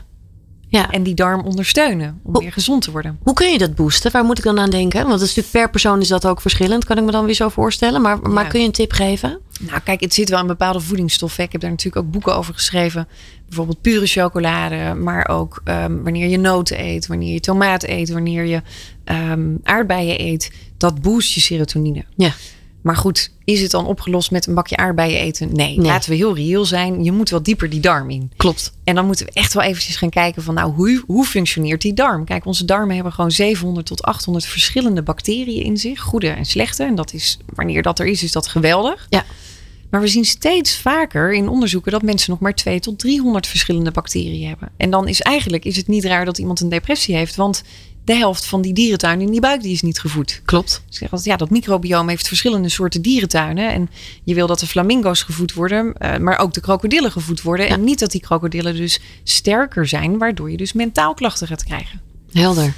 Ja. 0.73 0.91
En 0.91 1.03
die 1.03 1.13
darm 1.13 1.41
ondersteunen 1.41 2.19
om 2.23 2.33
Hoe- 2.33 2.41
weer 2.41 2.51
gezond 2.51 2.81
te 2.81 2.91
worden. 2.91 3.19
Hoe 3.23 3.33
kun 3.33 3.51
je 3.51 3.57
dat 3.57 3.75
boosten? 3.75 4.11
Waar 4.11 4.23
moet 4.23 4.37
ik 4.37 4.43
dan 4.43 4.59
aan 4.59 4.69
denken? 4.69 4.99
Want 4.99 5.13
het 5.13 5.21
is 5.21 5.27
natuurlijk 5.27 5.53
per 5.53 5.69
persoon 5.69 6.01
is 6.01 6.07
dat 6.07 6.25
ook 6.25 6.41
verschillend, 6.41 6.85
kan 6.85 6.97
ik 6.97 7.03
me 7.03 7.11
dan 7.11 7.25
weer 7.25 7.33
zo 7.33 7.49
voorstellen. 7.49 8.01
Maar, 8.01 8.47
kun 8.47 8.59
je 8.59 8.65
een 8.65 8.71
tip 8.71 8.91
geven? 8.91 9.39
Nou, 9.59 9.79
kijk, 9.79 10.01
het 10.01 10.13
zit 10.13 10.29
wel 10.29 10.39
in 10.39 10.47
bepaalde 10.47 10.79
voedingsstoffen. 10.79 11.43
Ik 11.43 11.51
heb 11.51 11.61
daar 11.61 11.69
natuurlijk 11.69 12.05
ook 12.05 12.11
boeken 12.11 12.35
over 12.35 12.53
geschreven. 12.53 13.07
Bijvoorbeeld 13.45 13.81
pure 13.81 14.05
chocolade, 14.05 14.93
maar 14.93 15.27
ook 15.27 15.61
ehm, 15.63 16.01
wanneer 16.03 16.27
je 16.27 16.37
noten 16.37 16.79
eet, 16.83 17.07
wanneer 17.07 17.33
je 17.33 17.39
tomaat 17.39 17.83
eet, 17.83 18.09
wanneer 18.09 18.45
je 18.45 18.61
ehm, 19.03 19.55
aardbeien 19.63 20.21
eet. 20.21 20.51
Dat 20.77 21.01
boost 21.01 21.33
je 21.33 21.41
serotonine. 21.41 22.05
Ja. 22.15 22.31
Maar 22.83 22.95
goed, 22.97 23.29
is 23.43 23.61
het 23.61 23.71
dan 23.71 23.85
opgelost 23.85 24.31
met 24.31 24.47
een 24.47 24.53
bakje 24.53 24.77
aardbeien 24.77 25.19
eten? 25.19 25.55
Nee, 25.55 25.77
Nee. 25.77 25.85
laten 25.85 26.09
we 26.09 26.15
heel 26.15 26.35
reëel 26.35 26.65
zijn. 26.65 27.03
Je 27.03 27.11
moet 27.11 27.29
wel 27.29 27.43
dieper 27.43 27.69
die 27.69 27.79
darm 27.79 28.09
in. 28.09 28.31
Klopt. 28.37 28.73
En 28.83 28.95
dan 28.95 29.05
moeten 29.05 29.25
we 29.25 29.31
echt 29.31 29.53
wel 29.53 29.63
eventjes 29.63 29.95
gaan 29.95 30.09
kijken 30.09 30.43
van 30.43 30.53
nou, 30.53 30.71
hoe, 30.73 31.03
hoe 31.07 31.25
functioneert 31.25 31.81
die 31.81 31.93
darm? 31.93 32.25
Kijk, 32.25 32.45
onze 32.45 32.65
darmen 32.65 32.95
hebben 32.95 33.13
gewoon 33.13 33.31
700 33.31 33.85
tot 33.85 34.03
800 34.03 34.45
verschillende 34.45 35.01
bacteriën 35.01 35.63
in 35.63 35.77
zich. 35.77 35.99
Goede 35.99 36.29
en 36.29 36.45
slechte. 36.45 36.83
En 36.83 36.95
dat 36.95 37.13
is, 37.13 37.37
wanneer 37.45 37.81
dat 37.81 37.99
er 37.99 38.05
is, 38.05 38.23
is 38.23 38.31
dat 38.31 38.47
geweldig. 38.47 39.07
Ja. 39.09 39.25
Maar 39.93 40.01
we 40.01 40.07
zien 40.07 40.25
steeds 40.25 40.77
vaker 40.77 41.33
in 41.33 41.49
onderzoeken 41.49 41.91
dat 41.91 42.01
mensen 42.01 42.31
nog 42.31 42.39
maar 42.39 42.55
2 42.55 42.79
tot 42.79 42.99
300 42.99 43.47
verschillende 43.47 43.91
bacteriën 43.91 44.47
hebben. 44.47 44.71
En 44.77 44.89
dan 44.89 45.07
is 45.07 45.21
eigenlijk 45.21 45.65
is 45.65 45.75
het 45.75 45.87
niet 45.87 46.05
raar 46.05 46.25
dat 46.25 46.37
iemand 46.37 46.59
een 46.59 46.69
depressie 46.69 47.15
heeft. 47.15 47.35
Want 47.35 47.63
de 48.03 48.15
helft 48.15 48.45
van 48.45 48.61
die 48.61 48.73
dierentuin 48.73 49.21
in 49.21 49.31
die 49.31 49.41
buik 49.41 49.61
die 49.61 49.71
is 49.71 49.81
niet 49.81 49.99
gevoed. 49.99 50.41
Klopt. 50.45 50.83
Ik 50.89 50.93
zeg 50.97 51.11
altijd, 51.11 51.23
ja, 51.23 51.35
dat 51.35 51.49
microbiome 51.49 52.09
heeft 52.09 52.27
verschillende 52.27 52.69
soorten 52.69 53.01
dierentuinen. 53.01 53.71
En 53.71 53.89
je 54.23 54.33
wil 54.33 54.47
dat 54.47 54.59
de 54.59 54.67
flamingo's 54.67 55.21
gevoed 55.21 55.53
worden, 55.53 55.93
eh, 55.93 56.17
maar 56.17 56.39
ook 56.39 56.53
de 56.53 56.61
krokodillen 56.61 57.11
gevoed 57.11 57.41
worden. 57.41 57.65
Ja. 57.65 57.71
En 57.71 57.83
niet 57.83 57.99
dat 57.99 58.11
die 58.11 58.21
krokodillen 58.21 58.75
dus 58.75 58.99
sterker 59.23 59.87
zijn, 59.87 60.17
waardoor 60.17 60.51
je 60.51 60.57
dus 60.57 60.73
mentaal 60.73 61.13
klachten 61.13 61.47
gaat 61.47 61.63
krijgen. 61.63 62.01
Helder. 62.31 62.73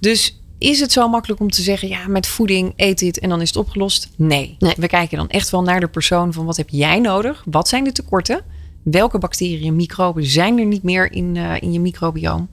Dus 0.00 0.37
is 0.58 0.80
het 0.80 0.92
zo 0.92 1.08
makkelijk 1.08 1.40
om 1.40 1.50
te 1.50 1.62
zeggen, 1.62 1.88
ja, 1.88 2.06
met 2.08 2.26
voeding 2.26 2.72
eet 2.76 2.98
dit 2.98 3.18
en 3.18 3.28
dan 3.28 3.40
is 3.40 3.48
het 3.48 3.56
opgelost? 3.56 4.08
Nee. 4.16 4.56
Nee. 4.58 4.74
We 4.76 4.86
kijken 4.86 5.16
dan 5.18 5.28
echt 5.28 5.50
wel 5.50 5.62
naar 5.62 5.80
de 5.80 5.88
persoon 5.88 6.32
van 6.32 6.44
wat 6.44 6.56
heb 6.56 6.68
jij 6.68 6.98
nodig? 7.00 7.42
Wat 7.50 7.68
zijn 7.68 7.84
de 7.84 7.92
tekorten? 7.92 8.44
Welke 8.82 9.18
bacteriën 9.18 9.66
en 9.68 9.76
microben 9.76 10.24
zijn 10.26 10.58
er 10.58 10.66
niet 10.66 10.82
meer 10.82 11.12
in, 11.12 11.36
eh, 11.36 11.52
in 11.60 11.72
je 11.72 11.80
microbioom? 11.80 12.48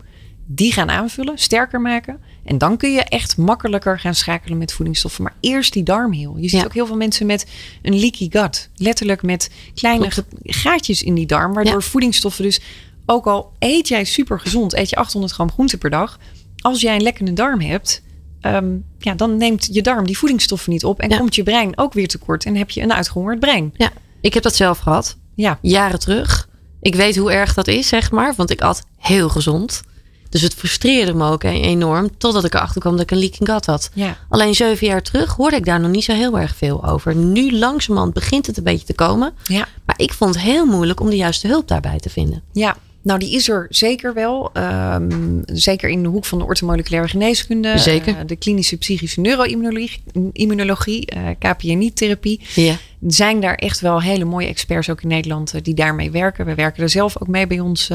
Die 0.47 0.71
gaan 0.71 0.89
aanvullen, 0.89 1.37
sterker 1.37 1.81
maken. 1.81 2.19
En 2.43 2.57
dan 2.57 2.77
kun 2.77 2.91
je 2.91 3.01
echt 3.03 3.37
makkelijker 3.37 3.99
gaan 3.99 4.15
schakelen 4.15 4.57
met 4.57 4.73
voedingsstoffen. 4.73 5.23
Maar 5.23 5.35
eerst 5.39 5.73
die 5.73 5.83
darm 5.83 6.11
heel. 6.13 6.37
Je 6.37 6.49
ziet 6.49 6.59
Ja. 6.59 6.65
ook 6.65 6.73
heel 6.73 6.85
veel 6.85 6.95
mensen 6.95 7.25
met 7.25 7.45
een 7.81 7.99
leaky 7.99 8.29
gut. 8.31 8.69
Letterlijk 8.75 9.21
met 9.23 9.49
kleine 9.73 10.07
Klopt. 10.07 10.29
gaatjes 10.43 11.03
in 11.03 11.13
die 11.13 11.25
darm. 11.25 11.53
Waardoor 11.53 11.73
Ja. 11.73 11.79
voedingsstoffen 11.79 12.43
dus, 12.43 12.61
ook 13.05 13.25
al 13.27 13.51
eet 13.59 13.87
jij 13.87 14.03
super 14.03 14.39
gezond, 14.39 14.73
eet 14.73 14.89
je 14.89 14.95
800 14.95 15.33
gram 15.33 15.51
groente 15.51 15.77
per 15.77 15.89
dag. 15.89 16.19
Als 16.61 16.81
jij 16.81 16.95
een 16.95 17.01
lekkende 17.01 17.33
darm 17.33 17.59
hebt, 17.61 18.01
ehm, 18.41 18.65
ja, 18.99 19.13
dan 19.13 19.37
neemt 19.37 19.67
je 19.71 19.81
darm 19.81 20.05
die 20.05 20.17
voedingsstoffen 20.17 20.71
niet 20.71 20.85
op. 20.85 20.99
En 20.99 21.09
Ja. 21.09 21.17
komt 21.17 21.35
je 21.35 21.43
brein 21.43 21.77
ook 21.77 21.93
weer 21.93 22.07
tekort. 22.07 22.45
En 22.45 22.55
heb 22.55 22.69
je 22.69 22.81
een 22.81 22.93
uitgehongerd 22.93 23.39
brein. 23.39 23.73
Ja, 23.77 23.91
ik 24.21 24.33
heb 24.33 24.43
dat 24.43 24.55
zelf 24.55 24.77
gehad. 24.77 25.17
Ja, 25.35 25.59
Jaren 25.61 25.99
terug. 25.99 26.49
Ik 26.81 26.95
weet 26.95 27.15
hoe 27.17 27.31
erg 27.31 27.53
dat 27.53 27.67
is, 27.67 27.87
zeg 27.87 28.11
maar. 28.11 28.33
Want 28.37 28.49
ik 28.51 28.61
at 28.61 28.83
heel 28.97 29.29
gezond. 29.29 29.81
Dus 30.29 30.41
het 30.43 30.53
frustreerde 30.53 31.13
me 31.13 31.29
ook 31.31 31.43
e- 31.43 31.47
enorm. 31.61 32.17
Totdat 32.17 32.43
ik 32.43 32.53
erachter 32.53 32.81
kwam 32.81 32.93
dat 32.93 33.01
ik 33.01 33.11
een 33.11 33.17
leaking 33.19 33.49
gut 33.49 33.65
had. 33.65 33.89
ja. 33.93 34.17
Alleen 34.29 34.55
zeven 34.55 34.87
jaar 34.87 35.01
terug 35.01 35.35
hoorde 35.35 35.55
ik 35.55 35.65
daar 35.65 35.79
nog 35.79 35.91
niet 35.91 36.03
zo 36.03 36.13
heel 36.13 36.39
erg 36.39 36.55
veel 36.55 36.85
over. 36.85 37.15
Nu 37.15 37.51
langzamerhand 37.57 38.13
begint 38.13 38.47
het 38.47 38.57
een 38.57 38.63
beetje 38.63 38.85
te 38.85 38.93
komen. 38.93 39.33
Ja. 39.43 39.67
Maar 39.85 39.99
ik 39.99 40.13
vond 40.13 40.35
het 40.35 40.43
heel 40.43 40.65
moeilijk 40.65 40.99
om 40.99 41.09
de 41.09 41.15
juiste 41.15 41.47
hulp 41.47 41.67
daarbij 41.67 41.97
te 41.99 42.09
vinden. 42.09 42.43
Ja, 42.51 42.75
nou 43.05 43.19
die 43.19 43.31
is 43.31 43.49
er 43.49 43.65
zeker 43.69 44.13
wel. 44.13 44.49
Ehm, 44.53 45.41
zeker 45.45 45.89
in 45.89 46.03
de 46.03 46.09
hoek 46.09 46.25
van 46.25 46.37
de 46.37 46.43
orthomoleculaire 46.45 47.09
geneeskunde. 47.09 47.77
Zeker. 47.77 48.17
eh, 48.17 48.21
de 48.25 48.35
klinische 48.35 48.77
psychische 48.77 49.21
neuroimmunologie, 49.21 50.01
immunologie, 50.31 51.05
eh 51.05 51.21
KPNI-therapie. 51.39 52.41
Ja. 52.55 52.77
Zijn 53.07 53.39
daar 53.39 53.55
echt 53.55 53.79
wel 53.79 54.01
hele 54.01 54.25
mooie 54.25 54.47
experts 54.47 54.89
ook 54.89 55.01
in 55.01 55.07
Nederland 55.07 55.53
eh, 55.53 55.61
die 55.63 55.73
daarmee 55.73 56.11
werken. 56.11 56.45
We 56.45 56.55
werken 56.55 56.83
er 56.83 56.89
zelf 56.89 57.21
ook 57.21 57.27
mee 57.27 57.47
bij 57.47 57.59
ons 57.59 57.89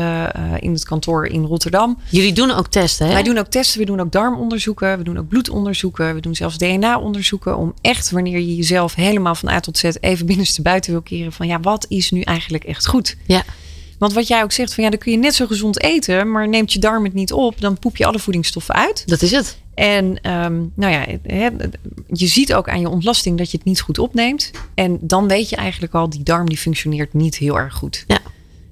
in 0.59 0.73
het 0.73 0.85
kantoor 0.85 1.27
in 1.27 1.45
Rotterdam. 1.45 1.99
Jullie 2.11 2.33
doen 2.33 2.51
ook 2.51 2.69
testen, 2.69 3.07
hè? 3.07 3.13
Wij 3.13 3.23
doen 3.23 3.39
ook 3.39 3.47
testen, 3.47 3.81
we 3.81 3.87
doen 3.87 4.01
ook 4.01 4.13
darmonderzoeken, 4.13 4.99
we 4.99 5.05
doen 5.05 5.19
ook 5.19 5.29
bloedonderzoeken, 5.29 6.15
we 6.15 6.21
doen 6.21 6.35
zelfs 6.35 6.59
DNA-onderzoeken 6.59 7.57
om 7.57 7.75
echt 7.81 8.11
wanneer 8.11 8.39
je 8.39 8.57
jezelf 8.57 8.95
helemaal 8.95 9.35
van 9.35 9.49
A 9.49 9.61
tot 9.61 9.79
Z 9.79 9.85
even 10.01 10.27
binnenste 10.27 10.63
buiten 10.63 10.93
wil 10.93 11.03
keren 11.03 11.33
van 11.33 11.47
ja, 11.47 11.61
wat 11.61 11.87
is 11.89 12.11
nu 12.11 12.21
eigenlijk 12.21 12.65
echt 12.65 12.87
goed? 12.87 13.17
Ja. 13.27 13.45
Want 14.01 14.13
wat 14.13 14.29
jij 14.29 14.43
ook 14.43 14.53
zegt 14.53 14.75
van 14.75 14.85
ja, 14.85 14.91
dan 14.91 14.99
kun 14.99 15.13
je 15.13 15.19
net 15.19 15.35
zo 15.35 15.47
gezond 15.47 15.83
eten, 15.83 16.31
maar 16.31 16.49
neemt 16.49 16.73
je 16.73 16.79
darm 16.79 17.05
het 17.05 17.15
niet 17.15 17.33
op, 17.33 17.61
dan 17.61 17.79
poep 17.79 17.97
je 17.97 18.07
alle 18.07 18.19
voedingsstoffen 18.19 18.75
uit. 18.75 19.03
Dat 19.09 19.23
is 19.23 19.31
het. 19.31 19.59
En 19.75 20.21
ehm, 20.23 20.59
nou 20.75 20.93
ja, 20.93 21.07
je 22.13 22.27
ziet 22.27 22.55
ook 22.55 22.69
aan 22.69 22.81
je 22.81 22.89
ontlasting 22.89 23.39
dat 23.39 23.51
je 23.51 23.57
het 23.57 23.67
niet 23.67 23.81
goed 23.81 23.99
opneemt. 23.99 24.51
En 24.75 24.99
dan 25.01 25.29
weet 25.29 25.49
je 25.49 25.57
eigenlijk 25.57 25.95
al, 25.95 26.11
die 26.11 26.23
darm 26.23 26.49
die 26.49 26.59
functioneert 26.59 27.15
niet 27.15 27.37
heel 27.37 27.59
erg 27.59 27.75
goed. 27.75 28.05
Ja. 28.07 28.19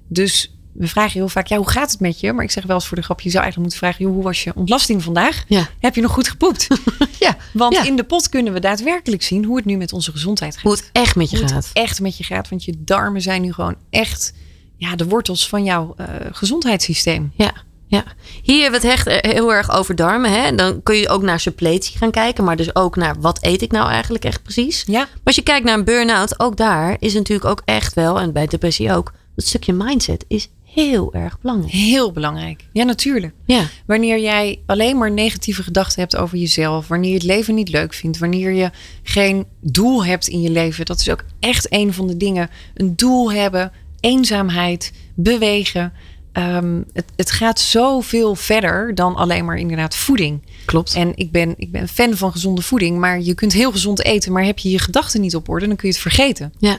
Dus 0.07 0.53
we 0.71 0.87
vragen 0.87 1.11
heel 1.11 1.29
vaak, 1.29 1.47
ja, 1.47 1.57
hoe 1.57 1.69
gaat 1.69 1.91
het 1.91 1.99
met 1.99 2.19
je? 2.19 2.33
Maar 2.33 2.43
ik 2.43 2.51
zeg 2.51 2.65
wel 2.65 2.75
eens 2.75 2.87
voor 2.87 2.97
de 2.97 3.03
grap, 3.03 3.21
je 3.21 3.29
zou 3.29 3.43
eigenlijk 3.43 3.71
moeten 3.71 3.87
vragen, 3.89 4.05
joh, 4.05 4.13
hoe 4.15 4.23
was 4.23 4.43
je 4.43 4.51
ontlasting 4.55 5.03
vandaag? 5.03 5.43
Ja. 5.47 5.69
Heb 5.79 5.95
je 5.95 6.01
nog 6.01 6.11
goed 6.11 6.27
gepoept? 6.27 6.67
Ja. 7.19 7.37
Want 7.53 7.75
Ja. 7.75 7.83
in 7.85 7.95
de 7.95 8.03
pot 8.03 8.29
kunnen 8.29 8.53
we 8.53 8.59
daadwerkelijk 8.59 9.23
zien 9.23 9.43
hoe 9.45 9.55
het 9.55 9.65
nu 9.65 9.77
met 9.77 9.93
onze 9.93 10.11
gezondheid 10.11 10.53
gaat. 10.53 10.63
Hoe 10.63 10.71
het 10.71 10.89
echt 10.91 11.15
met 11.15 11.29
je 11.29 11.35
Hoe 11.37 11.45
het 11.45 11.53
gaat. 11.53 11.69
echt 11.73 12.01
met 12.01 12.17
je 12.17 12.23
gaat. 12.23 12.49
Want 12.49 12.63
je 12.63 12.73
darmen 12.77 13.21
zijn 13.21 13.41
nu 13.41 13.53
gewoon 13.53 13.75
echt 13.89 14.33
ja, 14.79 14.95
de 14.95 15.05
wortels 15.05 15.47
van 15.49 15.63
jouw 15.63 15.93
eh, 15.97 16.05
gezondheidssysteem. 16.31 17.31
Ja. 17.35 17.51
Ja, 17.87 18.03
hier 18.41 18.61
hebben 18.61 18.81
we 18.81 18.87
het 18.87 18.95
echt 18.97 19.07
eh, 19.07 19.31
heel 19.31 19.53
erg 19.53 19.71
over 19.71 19.95
darmen. 19.95 20.31
Hè? 20.31 20.55
Dan 20.55 20.83
kun 20.83 20.95
je 20.95 21.09
ook 21.09 21.21
naar 21.21 21.39
suppletie 21.39 21.97
gaan 21.97 22.11
kijken. 22.11 22.43
Maar 22.43 22.55
dus 22.55 22.75
ook 22.75 22.95
naar 22.95 23.15
wat 23.19 23.37
eet 23.41 23.61
ik 23.61 23.71
nou 23.71 23.89
eigenlijk 23.89 24.25
echt 24.25 24.43
precies. 24.43 24.83
Ja, 24.87 24.99
Maar 24.99 25.19
als 25.23 25.35
je 25.35 25.41
kijkt 25.41 25.65
naar 25.65 25.77
een 25.77 25.83
burn-out, 25.83 26.39
ook 26.39 26.57
daar 26.57 26.95
is 26.99 27.13
natuurlijk 27.13 27.49
ook 27.49 27.61
echt 27.65 27.93
wel, 27.93 28.19
en 28.19 28.33
bij 28.33 28.47
depressie 28.47 28.93
ook, 28.93 29.13
dat 29.35 29.45
stukje 29.45 29.73
mindset 29.73 30.25
is 30.27 30.49
heel 30.63 31.13
erg 31.13 31.39
belangrijk. 31.39 31.73
heel 31.73 32.11
belangrijk. 32.11 32.65
Ja, 32.73 32.83
natuurlijk. 32.83 33.33
Ja, 33.45 33.63
Wanneer 33.85 34.19
jij 34.19 34.59
alleen 34.65 34.97
maar 34.97 35.11
negatieve 35.11 35.63
gedachten 35.63 35.99
hebt 35.99 36.15
over 36.15 36.37
jezelf, 36.37 36.87
wanneer 36.87 37.09
je 37.09 37.15
het 37.15 37.23
leven 37.23 37.55
niet 37.55 37.69
leuk 37.69 37.93
vindt, 37.93 38.17
wanneer 38.17 38.51
je 38.51 38.71
geen 39.03 39.45
doel 39.61 40.05
hebt 40.05 40.27
in 40.27 40.41
je 40.41 40.49
leven, 40.49 40.85
dat 40.85 40.99
is 40.99 41.09
ook 41.09 41.23
echt 41.39 41.73
een 41.73 41.93
van 41.93 42.07
de 42.07 42.17
dingen. 42.17 42.49
Een 42.73 42.95
doel 42.95 43.31
hebben, 43.31 43.71
eenzaamheid, 43.99 44.91
bewegen. 45.15 45.93
Ehm, 46.31 46.81
het, 46.93 47.05
het 47.15 47.31
gaat 47.31 47.59
zoveel 47.59 48.35
verder 48.35 48.95
dan 48.95 49.15
alleen 49.15 49.45
maar 49.45 49.57
inderdaad 49.57 49.95
voeding. 49.95 50.41
klopt. 50.65 50.93
En 50.93 51.11
ik 51.15 51.31
ben, 51.31 51.53
ik 51.57 51.71
ben 51.71 51.87
fan 51.87 52.17
van 52.17 52.31
gezonde 52.31 52.61
voeding, 52.61 52.97
maar 52.97 53.21
je 53.21 53.33
kunt 53.33 53.53
heel 53.53 53.71
gezond 53.71 54.03
eten, 54.03 54.31
maar 54.31 54.43
heb 54.43 54.59
je 54.59 54.69
je 54.69 54.79
gedachten 54.79 55.21
niet 55.21 55.35
op 55.35 55.49
orde, 55.49 55.67
dan 55.67 55.75
kun 55.75 55.87
je 55.87 55.93
het 55.93 56.03
vergeten. 56.03 56.53
ja, 56.59 56.77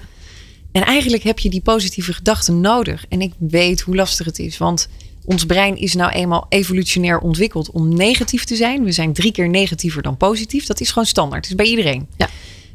En 0.72 0.84
eigenlijk 0.84 1.22
heb 1.22 1.38
je 1.38 1.50
die 1.50 1.60
positieve 1.60 2.12
gedachten 2.12 2.60
nodig. 2.60 3.04
En 3.08 3.20
ik 3.20 3.32
weet 3.38 3.80
hoe 3.80 3.96
lastig 3.96 4.26
het 4.26 4.38
is, 4.38 4.58
want 4.58 4.88
ons 5.24 5.46
brein 5.46 5.76
is 5.76 5.94
nou 5.94 6.12
eenmaal 6.12 6.46
evolutionair 6.48 7.18
ontwikkeld 7.18 7.70
om 7.70 7.94
negatief 7.94 8.44
te 8.44 8.56
zijn. 8.56 8.84
We 8.84 8.92
zijn 8.92 9.12
drie 9.12 9.32
keer 9.32 9.48
negatiever 9.48 10.02
dan 10.02 10.16
positief. 10.16 10.66
Dat 10.66 10.80
is 10.80 10.88
gewoon 10.88 11.06
standaard. 11.06 11.42
Dat 11.42 11.50
is 11.50 11.56
bij 11.56 11.66
iedereen. 11.66 12.08
Ja. 12.16 12.28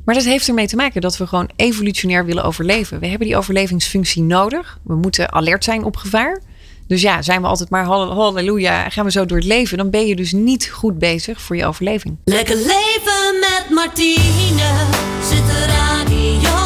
Maar 0.06 0.16
dat 0.16 0.24
heeft 0.24 0.48
ermee 0.48 0.68
te 0.68 0.76
maken 0.76 1.02
dat 1.02 1.18
we 1.18 1.28
gewoon 1.28 1.50
evolutionair 1.56 2.26
willen 2.26 2.44
overleven. 2.44 3.00
We 3.00 3.08
hebben 3.08 3.28
die 3.28 3.38
overlevingsfunctie 3.38 4.22
nodig. 4.22 4.80
We 4.84 4.96
moeten 4.96 5.32
alert 5.34 5.64
zijn 5.64 5.84
op 5.84 5.98
gevaar. 5.98 6.42
Dus 6.88 7.02
ja, 7.02 7.22
zijn 7.22 7.42
we 7.42 7.48
altijd 7.48 7.70
maar 7.70 7.86
hall- 7.86 8.10
halleluja, 8.10 8.90
gaan 8.90 9.06
we 9.06 9.12
zo 9.12 9.26
door 9.26 9.38
het 9.38 9.46
leven. 9.48 9.78
Dan 9.78 9.90
ben 9.90 10.08
je 10.08 10.16
dus 10.16 10.32
niet 10.32 10.70
goed 10.70 11.00
bezig 11.00 11.42
voor 11.42 11.56
je 11.56 11.66
overleving. 11.66 12.18
Lekker 12.24 12.56
leven 12.56 13.40
met 13.40 13.66
Martine. 13.70 14.86
Zet 15.30 15.46
de 15.46 15.66
radio 15.66 16.65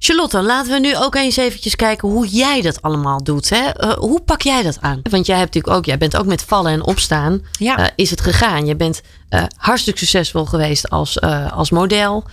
Charlotte, 0.00 0.42
laten 0.42 0.72
we 0.72 0.78
nu 0.78 0.96
ook 0.96 1.14
eens 1.14 1.36
eventjes 1.36 1.76
kijken 1.76 2.08
hoe 2.08 2.26
jij 2.26 2.60
dat 2.60 2.82
allemaal 2.82 3.22
doet. 3.22 3.50
Hè? 3.50 3.84
Uh, 3.84 3.92
hoe 3.92 4.20
pak 4.20 4.42
jij 4.42 4.62
dat 4.62 4.78
aan? 4.80 5.00
Want 5.10 5.26
jij, 5.26 5.36
hebt 5.36 5.54
natuurlijk 5.54 5.76
ook, 5.76 5.84
jij 5.84 5.98
bent 5.98 6.16
ook 6.16 6.26
met 6.26 6.42
vallen 6.42 6.72
en 6.72 6.84
opstaan. 6.84 7.42
Ja. 7.58 7.78
Uh, 7.78 7.86
is 7.96 8.10
het 8.10 8.20
gegaan? 8.20 8.66
Je 8.66 8.76
bent 8.76 9.02
uh, 9.30 9.42
hartstikke 9.56 9.98
succesvol 9.98 10.44
geweest 10.44 10.90
als, 10.90 11.20
als 11.50 11.70
model. 11.70 12.24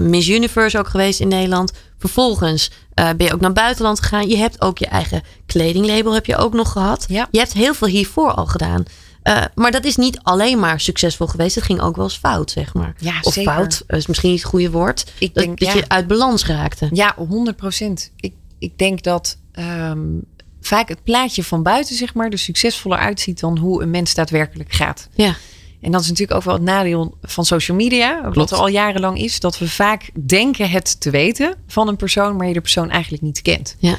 Miss 0.00 0.28
Universe 0.28 0.78
ook 0.78 0.88
geweest 0.88 1.20
in 1.20 1.28
Nederland. 1.28 1.72
Vervolgens 1.98 2.70
ben 2.94 3.24
je 3.24 3.32
ook 3.32 3.40
naar 3.40 3.52
buitenland 3.52 4.00
gegaan. 4.00 4.28
Je 4.28 4.36
hebt 4.36 4.60
ook 4.60 4.78
je 4.78 4.86
eigen 4.86 5.22
kledinglabel 5.46 6.12
heb 6.12 6.26
je 6.26 6.36
ook 6.36 6.52
nog 6.52 6.72
gehad. 6.72 7.04
Ja. 7.08 7.28
Je 7.30 7.38
hebt 7.38 7.52
heel 7.52 7.74
veel 7.74 7.88
hiervoor 7.88 8.32
al 8.32 8.46
gedaan. 8.46 8.84
Uh, 9.26 9.44
maar 9.54 9.70
dat 9.70 9.84
is 9.84 9.96
niet 9.96 10.18
alleen 10.22 10.58
maar 10.58 10.80
succesvol 10.80 11.26
geweest. 11.26 11.54
Het 11.54 11.64
ging 11.64 11.80
ook 11.80 11.96
wel 11.96 12.04
eens 12.04 12.16
fout, 12.16 12.50
zeg 12.50 12.74
maar. 12.74 12.94
Ja, 12.98 13.18
of 13.22 13.32
zeker. 13.32 13.52
fout 13.52 13.84
is 13.86 14.06
misschien 14.06 14.30
niet 14.30 14.40
het 14.40 14.48
goede 14.48 14.70
woord. 14.70 15.12
Ik 15.18 15.34
dat, 15.34 15.44
denk, 15.44 15.58
dat 15.58 15.68
ja. 15.68 15.74
je 15.74 15.88
uit 15.88 16.06
balans 16.06 16.46
raakte. 16.46 16.88
Ja, 16.92 17.14
100 17.16 17.56
procent. 17.56 18.10
Ik, 18.16 18.34
ik 18.58 18.78
denk 18.78 19.02
dat 19.02 19.38
um, 19.58 20.24
vaak 20.60 20.88
het 20.88 21.02
plaatje 21.02 21.44
van 21.44 21.62
buiten, 21.62 21.96
zeg 21.96 22.14
maar, 22.14 22.30
er 22.30 22.38
succesvoller 22.38 22.98
uitziet 22.98 23.40
dan 23.40 23.58
hoe 23.58 23.82
een 23.82 23.90
mens 23.90 24.14
daadwerkelijk 24.14 24.72
gaat. 24.72 25.08
Ja. 25.14 25.36
En 25.80 25.92
dat 25.92 26.00
is 26.00 26.08
natuurlijk 26.08 26.38
ook 26.38 26.44
wel 26.44 26.54
het 26.54 26.62
nadeel 26.62 27.16
van 27.22 27.44
social 27.44 27.76
media. 27.76 28.20
Klopt. 28.20 28.36
Wat 28.36 28.50
er 28.50 28.56
al 28.56 28.68
jarenlang 28.68 29.18
is. 29.18 29.40
Dat 29.40 29.58
we 29.58 29.68
vaak 29.68 30.10
denken 30.26 30.70
het 30.70 31.00
te 31.00 31.10
weten 31.10 31.54
van 31.66 31.88
een 31.88 31.96
persoon, 31.96 32.36
maar 32.36 32.46
je 32.46 32.52
de 32.52 32.60
persoon 32.60 32.90
eigenlijk 32.90 33.22
niet 33.22 33.42
kent. 33.42 33.76
Ja. 33.78 33.96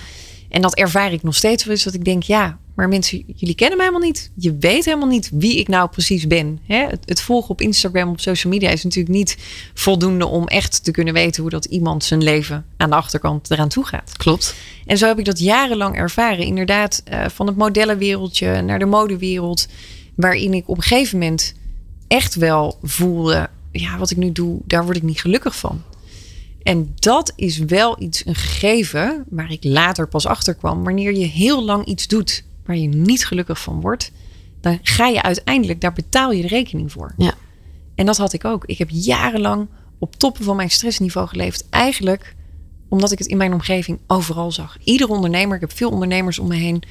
En 0.50 0.62
dat 0.62 0.76
ervaar 0.76 1.14
ik 1.14 1.24
nog 1.24 1.36
steeds 1.36 1.64
wel 1.64 1.74
eens. 1.74 1.84
Dat 1.84 1.94
ik 1.94 2.06
denk, 2.06 2.24
ja, 2.24 2.60
maar 2.78 2.88
mensen, 2.88 3.24
jullie 3.36 3.56
kennen 3.56 3.78
mij 3.78 3.86
helemaal 3.86 4.08
niet. 4.08 4.32
Je 4.36 4.58
weet 4.58 4.86
helemaal 4.86 5.08
niet 5.08 5.30
wie 5.34 5.58
ik 5.58 5.68
nou 5.68 5.90
precies 5.90 6.28
ben. 6.28 6.60
Hè? 6.66 6.86
Het, 6.86 7.00
het, 7.06 7.22
volgen 7.22 7.50
op 7.50 7.62
Instagram, 7.62 8.10
op 8.10 8.20
social 8.20 8.54
media 8.54 8.70
is 8.70 8.84
natuurlijk 8.84 9.16
niet 9.16 9.38
voldoende 9.74 10.26
om 10.26 10.48
echt 10.48 10.84
te 10.84 10.92
kunnen 10.92 11.14
weten 11.14 11.42
hoe 11.42 11.52
dat 11.52 11.66
iemand 11.66 12.04
zijn 12.04 12.24
leven 12.24 12.66
aan 12.78 12.90
de 12.90 12.96
achterkant 12.96 13.52
eraan 13.52 13.68
toe 13.68 13.86
gaat. 13.86 14.18
Klopt. 14.18 14.56
En 14.86 14.98
zo 14.98 15.08
heb 15.08 15.20
ik 15.20 15.26
dat 15.26 15.40
jarenlang 15.40 15.96
ervaren. 15.96 16.46
Inderdaad, 16.46 17.04
uh, 17.12 17.26
van 17.28 17.48
het 17.48 17.56
modellenwereldje 17.56 18.62
naar 18.62 18.80
de 18.80 18.86
modewereld. 18.86 19.68
Waarin 20.16 20.54
ik 20.54 20.70
op 20.70 20.78
een 20.78 20.84
gegeven 20.84 21.20
moment 21.20 21.54
echt 22.08 22.36
wel 22.36 22.78
voelde, 22.84 23.50
ja, 23.72 23.98
wat 23.98 24.12
ik 24.12 24.18
nu 24.18 24.32
doe, 24.32 24.60
daar 24.66 24.86
word 24.86 24.98
ik 24.98 25.04
niet 25.04 25.22
gelukkig 25.22 25.56
van. 25.56 25.84
En 26.68 26.94
dat 26.96 27.34
is 27.36 27.58
wel 27.58 28.02
iets, 28.02 28.26
een 28.26 28.36
gegeven, 28.36 29.26
waar 29.30 29.52
ik 29.52 29.64
later 29.64 30.08
pas 30.08 30.26
achter 30.26 30.56
kwam. 30.56 30.84
Wanneer 30.84 31.14
je 31.14 31.26
heel 31.26 31.64
lang 31.64 31.86
iets 31.86 32.08
doet 32.08 32.44
waar 32.66 32.78
je 32.78 32.88
niet 32.88 33.26
gelukkig 33.26 33.60
van 33.60 33.82
wordt, 33.82 34.12
dan 34.62 34.80
ga 34.82 35.08
je 35.08 35.22
uiteindelijk, 35.22 35.82
daar 35.82 35.94
betaal 35.94 36.32
je 36.32 36.42
de 36.42 36.48
rekening 36.48 36.92
voor. 36.92 37.14
Ja. 37.18 37.34
En 37.96 38.06
dat 38.06 38.18
had 38.18 38.34
ik 38.34 38.46
ook. 38.46 38.66
Ik 38.66 38.78
heb 38.78 38.90
jarenlang 38.92 39.68
op 40.00 40.16
toppen 40.16 40.44
van 40.44 40.56
mijn 40.56 40.70
stressniveau 40.70 41.28
geleefd. 41.28 41.66
Eigenlijk 41.70 42.36
omdat 42.90 43.12
ik 43.12 43.18
het 43.18 43.28
in 43.28 43.38
mijn 43.38 43.54
omgeving 43.54 44.00
overal 44.08 44.52
zag. 44.52 44.78
Ieder 44.84 45.10
ondernemer, 45.10 45.56
ik 45.56 45.62
heb 45.62 45.74
veel 45.74 45.90
ondernemers 45.90 46.40
om 46.40 46.48
me 46.48 46.56
heen. 46.56 46.84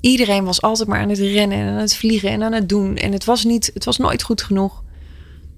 Iedereen 0.00 0.44
was 0.44 0.62
altijd 0.62 0.88
maar 0.88 1.00
aan 1.00 1.08
het 1.08 1.18
rennen 1.18 1.58
en 1.58 1.68
aan 1.68 1.78
het 1.78 1.96
vliegen 1.96 2.30
en 2.30 2.42
aan 2.42 2.52
het 2.52 2.68
doen. 2.68 2.96
En 2.96 3.12
het 3.12 3.24
was, 3.24 3.44
niet, 3.44 3.70
het 3.74 3.84
was 3.84 3.98
nooit 3.98 4.22
goed 4.22 4.42
genoeg. 4.42 4.82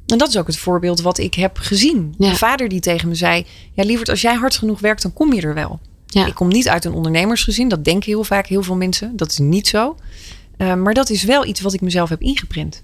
En 0.07 0.19
dat 0.19 0.29
is 0.29 0.39
ook 0.39 0.47
het 0.47 0.57
voorbeeld 0.57 1.01
wat 1.01 1.19
ik 1.19 1.35
heb 1.35 1.59
gezien. 1.59 2.15
Ja. 2.19 2.27
Mijn 2.27 2.37
vader 2.37 2.69
die 2.69 2.81
tegen 2.81 3.09
me 3.09 3.15
zei... 3.15 3.47
Ja, 3.73 3.85
lieverd, 3.85 4.09
als 4.09 4.21
jij 4.21 4.35
hard 4.35 4.57
genoeg 4.57 4.81
werkt, 4.81 5.03
dan 5.03 5.13
kom 5.13 5.33
je 5.33 5.41
er 5.41 5.55
wel. 5.55 5.81
Ja. 6.07 6.27
Ik 6.27 6.35
kom 6.35 6.49
niet 6.49 6.69
uit 6.69 6.85
een 6.85 6.93
ondernemersgezin. 6.93 7.69
Dat 7.69 7.85
denken 7.85 8.11
heel 8.11 8.25
vaak 8.25 8.47
heel 8.47 8.63
veel 8.63 8.77
mensen. 8.77 9.17
Dat 9.17 9.31
is 9.31 9.39
niet 9.39 9.69
zo. 9.69 9.97
Uh, 10.59 10.75
maar 10.75 10.95
dat 10.95 11.11
is 11.11 11.23
wel 11.23 11.47
iets 11.47 11.61
wat 11.61 11.73
ik 11.73 11.81
mezelf 11.81 12.09
heb 12.09 12.21
ingeprent. 12.21 12.83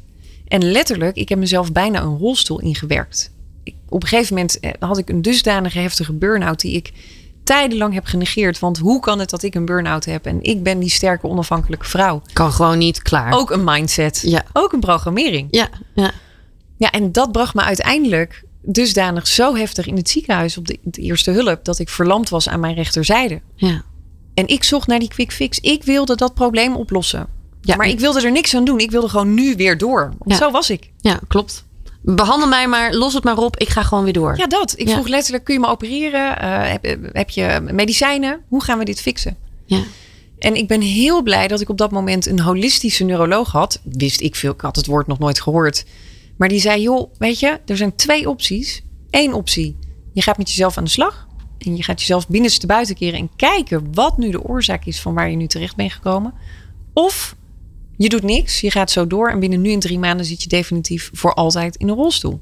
En 0.49 0.71
letterlijk, 0.71 1.17
ik 1.17 1.29
heb 1.29 1.39
mezelf 1.39 1.73
bijna 1.73 2.01
een 2.01 2.19
rolstoel 2.19 2.61
ingewerkt. 2.61 3.33
Ik, 3.63 3.75
op 3.89 4.03
een 4.03 4.09
gegeven 4.09 4.35
moment 4.35 4.61
eh, 4.61 4.71
had 4.79 4.99
ik 4.99 5.09
een 5.09 5.23
dusdanige 5.23 5.79
heftige 5.79 6.13
burn-out... 6.13 6.61
die 6.61 6.73
ik 6.73 6.93
tijdenlang 7.45 7.95
heb 7.95 8.05
genegeerd. 8.05 8.59
Want 8.59 8.79
hoe 8.79 9.01
kan 9.01 9.19
het 9.19 9.31
dat 9.31 9.43
ik 9.43 9.55
een 9.55 9.65
burn-out 9.65 10.05
heb... 10.05 10.27
en 10.27 10.43
ik 10.43 10.63
ben 10.63 10.79
die 10.79 10.91
sterke, 10.91 11.27
onafhankelijke 11.27 11.87
vrouw? 11.87 12.23
Kan 12.33 12.53
gewoon 12.53 12.79
niet 12.79 13.03
klaar. 13.03 13.33
Ook 13.33 13.51
een 13.51 13.65
mindset. 13.65 14.23
Ja. 14.25 14.45
Ook 14.53 14.73
een 14.73 14.81
programmering. 14.81 15.49
Ja, 15.51 15.69
ja. 15.95 16.13
Ja, 16.81 16.91
en 16.91 17.13
dat 17.13 17.33
bracht 17.33 17.55
me 17.55 17.61
uiteindelijk 17.61 18.45
dusdanig 18.63 19.27
zo 19.27 19.55
heftig 19.57 19.87
in 19.87 19.97
het 19.97 20.11
ziekenhuis 20.11 20.57
op 20.57 20.67
de, 20.67 20.79
de, 20.83 21.01
eerste 21.01 21.31
hulp 21.31 21.65
dat 21.65 21.79
ik 21.79 21.89
verlamd 21.89 22.29
was 22.29 22.49
aan 22.49 22.61
mijn 22.61 22.75
rechterzijde. 22.75 23.41
Ja. 23.55 23.83
En 24.35 24.47
ik 24.47 24.65
zocht 24.65 24.87
naar 24.87 24.99
die 24.99 25.09
quick 25.09 25.33
fix. 25.33 25.59
Ik 25.59 25.85
wilde 25.85 26.17
dat 26.17 26.35
probleem 26.35 26.77
oplossen. 26.77 27.27
Ja, 27.61 27.77
maar 27.77 27.89
ik 27.89 28.01
wilde 28.01 28.21
er 28.21 28.33
niks 28.33 28.55
aan 28.55 28.65
doen. 28.65 28.79
Ik 28.79 28.91
wilde 28.91 29.09
gewoon 29.09 29.35
nu 29.35 29.57
weer 29.57 29.79
door. 29.79 30.13
Want 30.19 30.31
Ja. 30.31 30.37
zo 30.37 30.51
was 30.51 30.71
ik. 30.71 30.91
Ja, 31.01 31.21
klopt. 31.29 31.65
Behandel 32.03 32.49
mij 32.49 32.69
maar, 32.69 32.95
los 32.95 33.15
het 33.15 33.25
maar 33.25 33.39
op. 33.39 33.57
Ik 33.57 33.69
ga 33.69 33.83
gewoon 33.83 34.05
weer 34.05 34.13
door. 34.13 34.37
Ja, 34.37 34.47
dat. 34.47 34.75
Ik 34.77 34.89
Ja. 34.89 34.93
vroeg 34.93 35.09
letterlijk, 35.09 35.45
kun 35.45 35.55
je 35.55 35.61
me 35.61 35.67
opereren? 35.67 36.39
Eh, 36.39 36.71
heb, 36.71 36.99
heb 37.13 37.31
je 37.31 37.61
medicijnen? 37.73 38.41
Hoe 38.49 38.63
gaan 38.63 38.79
we 38.79 38.85
dit 38.85 39.01
fixen? 39.01 39.37
Ja. 39.65 39.83
En 40.39 40.55
ik 40.55 40.69
ben 40.69 40.81
heel 40.81 41.23
blij 41.23 41.49
dat 41.49 41.61
ik 41.61 41.69
op 41.69 41.79
dat 41.79 41.91
moment 41.91 42.27
een 42.27 42.41
holistische 42.41 43.05
neuroloog 43.05 43.53
had. 43.53 43.81
Wist 43.85 44.21
ik 44.21 44.37
veel, 44.37 44.53
ik 44.53 44.61
had 44.61 44.77
het 44.77 44.87
woord 44.87 45.07
nog 45.07 45.19
nooit 45.19 45.41
gehoord. 45.41 45.85
Maar 46.41 46.49
die 46.49 46.61
zei, 46.61 46.83
joh, 46.83 47.11
weet 47.19 47.41
je, 47.41 47.61
er 47.67 47.77
zijn 47.77 47.97
twee 47.97 48.29
opties. 48.29 48.83
Eén 49.11 49.35
optie, 49.35 49.77
je 50.13 50.23
gaat 50.23 50.39
met 50.39 50.49
jezelf 50.49 50.77
aan 50.77 50.85
de 50.85 50.91
slag. 50.91 51.27
En 51.59 51.77
je 51.77 51.83
gaat 51.83 52.01
jezelf 52.01 52.29
binnenste 52.29 52.67
buiten 52.67 52.95
keren 52.95 53.19
en 53.19 53.31
kijken 53.37 53.95
wat 53.95 54.19
nu 54.19 54.31
de 54.31 54.43
oorzaak 54.43 54.85
is 54.85 55.01
van 55.01 55.15
waar 55.15 55.31
je 55.31 55.37
nu 55.37 55.47
terecht 55.47 55.77
bent 55.77 55.93
gekomen. 55.93 56.35
Of 56.93 57.37
je 57.97 58.09
doet 58.09 58.23
niks, 58.23 58.61
je 58.61 58.71
gaat 58.71 58.91
zo 58.91 59.07
door 59.07 59.31
en 59.31 59.41
binnen 59.41 59.61
nu 59.61 59.73
en 59.73 59.81
drie 59.81 59.99
maanden 59.99 60.27
zit 60.27 60.43
je 60.43 60.49
definitief 60.49 61.11
voor 61.13 61.35
altijd 61.35 61.77
in 61.77 61.89
een 61.89 61.95
rolstoel. 61.95 62.39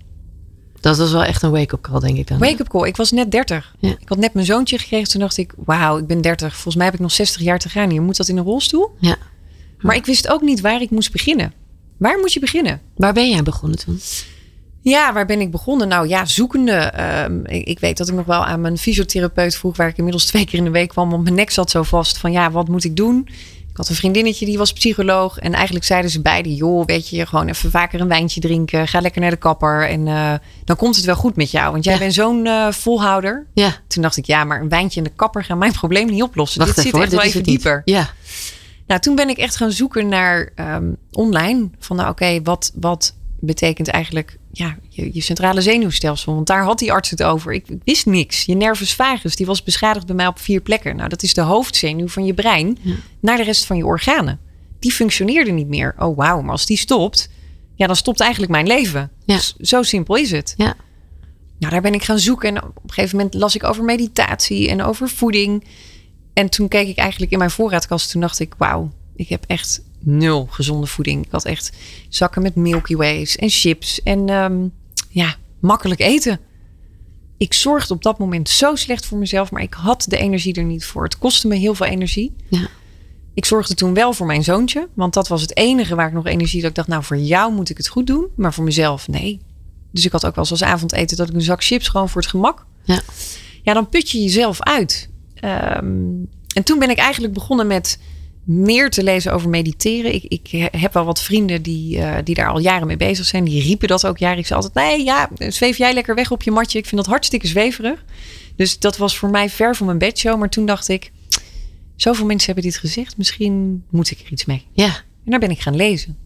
Dat 0.80 0.96
was 0.96 1.12
wel 1.12 1.24
echt 1.24 1.42
een 1.42 1.50
wake-up 1.50 1.80
call, 1.80 2.00
denk 2.00 2.16
ik 2.16 2.26
dan. 2.26 2.38
Wake-up 2.38 2.68
call. 2.68 2.87
Ik 2.87 2.96
was 2.96 3.11
net 3.11 3.30
30. 3.30 3.74
Ja. 3.78 3.90
Ik 4.00 4.08
had 4.08 4.18
net 4.18 4.34
mijn 4.34 4.46
zoontje 4.46 4.78
gekregen. 4.78 5.08
Toen 5.08 5.20
dacht 5.20 5.37
ik, 5.37 5.52
wauw, 5.56 5.98
ik 5.98 6.06
ben 6.06 6.20
30. 6.20 6.52
Volgens 6.52 6.76
mij 6.76 6.84
heb 6.84 6.94
ik 6.94 7.00
nog 7.00 7.12
60 7.12 7.42
jaar 7.42 7.58
te 7.58 7.68
gaan 7.68 7.90
hier. 7.90 8.02
Moet 8.02 8.16
dat 8.16 8.28
in 8.28 8.37
een 8.37 8.44
rolstoel? 8.44 8.90
Ja. 9.00 9.16
Maar 9.78 9.96
ik 9.96 10.06
wist 10.06 10.28
ook 10.28 10.40
niet 10.42 10.61
waar 10.61 10.82
ik 10.82 10.90
moest 10.90 11.12
beginnen. 11.12 11.52
Waar 11.98 12.18
moet 12.18 12.32
je 12.32 12.40
beginnen? 12.40 12.80
Waar 12.96 13.12
ben 13.12 13.30
jij 13.30 13.42
begonnen 13.42 13.78
toen? 13.78 14.00
Ja, 14.82 15.12
waar 15.12 15.26
ben 15.26 15.40
ik 15.40 15.50
begonnen? 15.50 15.88
Nou 15.88 16.08
ja, 16.08 16.24
zoekende. 16.24 16.72
Ehm, 16.72 17.44
ik, 17.44 17.66
ik 17.66 17.78
weet 17.78 17.96
dat 17.96 18.08
ik 18.08 18.14
nog 18.14 18.26
wel 18.26 18.44
aan 18.44 18.61
mijn 18.61 18.78
fysiotherapeut 18.78 19.56
vroeg, 19.56 19.76
waar 19.76 19.88
ik 19.88 19.96
inmiddels 19.96 20.24
twee 20.26 20.44
keer 20.44 20.58
in 20.58 20.64
de 20.64 20.70
week 20.70 20.88
kwam, 20.88 21.11
want 21.11 21.22
mijn 21.22 21.34
nek 21.34 21.50
zat 21.50 21.70
zo 21.70 21.82
vast 21.82 22.18
van 22.18 22.32
ja, 22.32 22.50
wat 22.50 22.68
moet 22.68 22.84
ik 22.84 22.96
doen? 22.96 23.28
Ik 23.70 23.76
had 23.84 23.88
een 23.88 24.00
vriendinnetje 24.02 24.46
die 24.46 24.58
was 24.58 24.72
psycholoog 24.72 25.38
en 25.38 25.52
eigenlijk 25.52 25.84
zeiden 25.84 26.11
ze 26.11 26.20
beide, 26.22 26.54
joh, 26.54 26.87
weet 26.87 27.08
je, 27.08 27.26
gewoon 27.26 27.48
even 27.48 27.70
vaker 27.70 28.00
een 28.00 28.08
wijntje 28.08 28.40
drinken, 28.40 28.88
ga 28.88 29.00
lekker 29.00 29.20
naar 29.20 29.30
de 29.30 29.37
kapper 29.37 29.88
en 29.88 30.06
eh, 30.08 30.34
dan 30.64 30.76
komt 30.76 30.96
het 30.96 31.04
wel 31.04 31.14
goed 31.16 31.37
met 31.37 31.50
jou, 31.50 31.72
want 31.72 31.84
jij 31.84 31.92
Ja. 31.92 31.98
bent 31.98 32.14
zo'n 32.14 32.46
eh, 32.46 32.70
volhouder. 32.72 33.46
Ja, 33.54 33.76
Toen 33.87 34.02
dacht 34.02 34.16
ik, 34.16 34.24
ja, 34.26 34.44
maar 34.44 34.61
een 34.61 34.68
wijntje 34.68 34.98
in 34.98 35.04
de 35.04 35.12
kapper 35.16 35.44
gaan 35.44 35.58
mijn 35.58 35.72
probleem 35.80 36.06
niet 36.11 36.22
oplossen. 36.22 36.61
wacht 36.61 36.76
Dit 36.76 36.84
even 36.87 36.98
zit 36.98 37.02
echt 37.08 37.12
wel 37.16 37.22
even 37.22 37.37
niet. 37.38 37.46
dieper. 37.48 37.82
Ja, 37.84 38.08
Nou, 38.88 39.01
toen 39.01 39.14
ben 39.14 39.29
ik 39.29 39.37
echt 39.38 39.57
gaan 39.57 39.72
zoeken 39.72 40.09
naar 40.09 40.53
ehm, 40.55 40.92
online. 41.12 41.70
Van 41.79 41.96
nou, 41.96 42.11
oké, 42.11 42.42
wat, 42.42 42.72
wat 42.74 43.14
betekent 43.40 43.88
eigenlijk 43.88 44.38
ja, 44.53 44.77
je, 44.88 45.11
je 45.12 45.20
centrale 45.20 45.61
zenuwstelsel? 45.61 46.35
Want 46.35 46.46
daar 46.46 46.62
had 46.64 46.79
die 46.79 46.92
arts 46.92 47.11
het 47.11 47.22
over. 47.22 47.53
Ik, 47.53 47.68
ik 47.68 47.81
wist 47.85 48.07
niks. 48.07 48.44
Je 48.44 48.55
nervus 48.55 48.94
vagus, 48.94 49.37
die 49.37 49.46
was 49.46 49.62
beschadigd 49.62 50.07
bij 50.07 50.14
mij 50.14 50.27
op 50.27 50.38
vier 50.38 50.61
plekken. 50.61 50.96
Nou, 50.96 51.09
dat 51.09 51.22
is 51.22 51.35
de 51.35 51.40
hoofdzenuw 51.40 52.09
van 52.09 52.24
je 52.24 52.35
brein 52.35 52.79
Ja. 52.83 52.94
naar 53.20 53.37
de 53.37 53.42
rest 53.42 53.64
van 53.64 53.77
je 53.77 53.87
organen. 53.87 54.40
Die 54.79 54.92
functioneerde 54.92 55.51
niet 55.51 55.68
meer. 55.68 55.94
Oh, 55.98 56.16
wauw, 56.16 56.40
maar 56.40 56.51
als 56.51 56.66
die 56.66 56.79
stopt, 56.79 57.29
ja, 57.74 57.87
dan 57.87 57.96
stopt 57.96 58.20
eigenlijk 58.20 58.53
mijn 58.53 58.66
leven. 58.66 59.11
Ja. 59.24 59.35
Dus 59.35 59.55
zo 59.61 59.83
simpel 59.83 60.16
is 60.16 60.31
het. 60.31 60.55
ja, 60.57 60.74
Nou, 61.59 61.72
daar 61.72 61.83
ben 61.83 61.94
ik 61.94 62.03
gaan 62.05 62.18
zoeken. 62.18 62.48
En 62.57 62.62
op 62.64 62.85
een 62.85 62.90
gegeven 62.92 63.16
moment 63.16 63.35
las 63.35 63.55
ik 63.55 63.64
over 63.64 63.85
meditatie 63.85 64.68
en 64.68 64.83
over 64.83 65.09
voeding. 65.09 65.64
En 66.38 66.48
toen 66.48 66.68
keek 66.68 66.88
ik 66.88 66.96
eigenlijk 66.96 67.33
in 67.33 67.38
mijn 67.38 67.51
voorraadkast. 67.51 68.11
Toen 68.11 68.20
dacht 68.20 68.38
ik, 68.38 68.55
wauw, 68.59 68.92
ik 69.16 69.29
heb 69.29 69.44
echt 69.46 69.83
nul 69.98 70.46
gezonde 70.51 70.87
voeding. 70.87 71.24
Ik 71.24 71.31
had 71.31 71.44
echt 71.44 71.72
zakken 72.09 72.42
met 72.42 72.55
Milky 72.55 72.96
Ways 72.96 73.37
en 73.37 73.48
chips. 73.51 74.03
En 74.03 74.29
ehm, 74.29 74.68
ja, 75.09 75.35
makkelijk 75.61 76.01
eten. 76.01 76.40
Ik 77.37 77.55
zorgde 77.55 77.94
op 77.94 78.03
dat 78.03 78.18
moment 78.18 78.48
zo 78.48 78.74
slecht 78.74 79.07
voor 79.07 79.18
mezelf. 79.18 79.51
Maar 79.51 79.62
ik 79.62 79.74
had 79.74 80.05
de 80.09 80.16
energie 80.16 80.55
er 80.55 80.64
niet 80.64 80.85
voor. 80.85 81.05
Het 81.05 81.18
kostte 81.18 81.48
me 81.48 81.57
heel 81.57 81.74
veel 81.74 81.87
energie. 81.87 82.37
ja. 82.48 82.68
Ik 83.35 83.44
zorgde 83.44 83.74
toen 83.74 83.94
wel 83.94 84.12
voor 84.12 84.27
mijn 84.27 84.44
zoontje. 84.44 84.88
Want 84.94 85.14
dat 85.14 85.29
was 85.29 85.42
het 85.42 85.57
enige 85.57 85.94
waar 85.94 86.07
ik 86.07 86.12
nog 86.12 86.27
energie 86.27 86.61
dat 86.61 86.70
ik 86.70 86.77
dacht, 86.77 86.88
nou 86.88 87.05
voor 87.05 87.18
jou 87.18 87.53
moet 87.53 87.70
ik 87.70 87.77
het 87.77 87.88
goed 87.88 88.07
doen. 88.07 88.27
Maar 88.37 88.55
voor 88.55 88.64
mezelf, 88.64 89.09
nee. 89.09 89.40
Dus 89.92 90.05
ik 90.05 90.12
had 90.12 90.27
ook 90.27 90.35
wel 90.35 90.44
eens 90.44 90.61
als 90.61 90.70
avondeten 90.70 91.16
dat 91.16 91.29
ik 91.29 91.35
een 91.35 91.40
zak 91.40 91.64
chips 91.64 91.88
gewoon 91.88 92.09
voor 92.09 92.20
het 92.20 92.31
gemak. 92.31 92.66
Ja. 92.85 93.01
Ja, 93.62 93.74
dan 93.74 93.88
put 93.88 94.11
je 94.11 94.22
jezelf 94.22 94.62
uit. 94.62 95.09
Ehm, 95.40 95.87
en 96.55 96.62
toen 96.64 96.79
ben 96.79 96.90
ik 96.90 96.98
eigenlijk 96.98 97.35
begonnen 97.35 97.66
met 97.66 97.98
meer 98.44 98.90
te 98.90 99.02
lezen 99.02 99.33
over 99.33 99.48
mediteren. 99.48 100.15
Ik, 100.15 100.25
ik 100.25 100.71
heb 100.77 100.92
wel 100.92 101.04
wat 101.04 101.23
vrienden 101.23 101.62
die, 101.62 101.98
eh, 101.98 102.17
die 102.25 102.35
daar 102.35 102.48
al 102.48 102.58
jaren 102.58 102.87
mee 102.87 102.96
bezig 102.96 103.27
zijn. 103.27 103.44
Die 103.44 103.62
riepen 103.62 103.88
dat 103.88 104.06
ook 104.06 104.19
jaren. 104.19 104.38
Ik 104.38 104.46
zei 104.46 104.60
altijd, 104.60 104.87
nee, 104.87 105.04
ja, 105.04 105.29
zweef 105.48 105.77
jij 105.77 105.94
lekker 105.94 106.15
weg 106.15 106.31
op 106.31 106.42
je 106.42 106.50
matje. 106.50 106.79
Ik 106.79 106.87
vind 106.87 107.00
dat 107.00 107.10
hartstikke 107.10 107.46
zweverig. 107.46 108.04
Dus 108.56 108.79
dat 108.79 108.96
was 108.96 109.19
voor 109.19 109.31
mij 109.31 109.50
ver 109.50 109.77
van 109.77 109.87
mijn 109.87 109.98
bedshow. 109.98 110.38
Maar 110.38 110.48
toen 110.48 110.67
dacht 110.67 110.88
ik, 110.88 111.12
zoveel 111.96 112.27
mensen 112.27 112.46
hebben 112.46 112.71
dit 112.71 112.81
gezegd. 112.81 113.17
Misschien 113.17 113.85
moet 113.90 114.10
ik 114.10 114.21
er 114.25 114.33
iets 114.33 114.44
mee. 114.44 114.67
ja. 114.73 115.06
En 115.25 115.35
daar 115.35 115.48
ben 115.48 115.56
ik 115.56 115.62
gaan 115.62 115.77
lezen. 115.77 116.17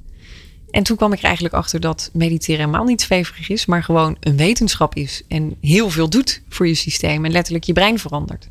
En 0.71 0.83
toen 0.83 0.97
kwam 0.97 1.13
ik 1.13 1.19
er 1.19 1.25
eigenlijk 1.25 1.55
achter 1.55 1.81
dat 1.81 2.11
mediteren 2.13 2.61
helemaal 2.61 2.85
niet 2.85 3.03
zweverig 3.03 3.49
is, 3.49 3.67
maar 3.67 3.83
gewoon 3.83 4.17
een 4.21 4.37
wetenschap 4.37 4.95
is. 4.95 5.23
En 5.29 5.57
heel 5.61 5.91
veel 5.91 6.11
doet 6.11 6.43
voor 6.49 6.67
je 6.67 6.75
systeem 6.75 7.25
en 7.25 7.33
letterlijk 7.33 7.65
je 7.65 7.73
brein 7.73 7.99
verandert. 7.99 8.49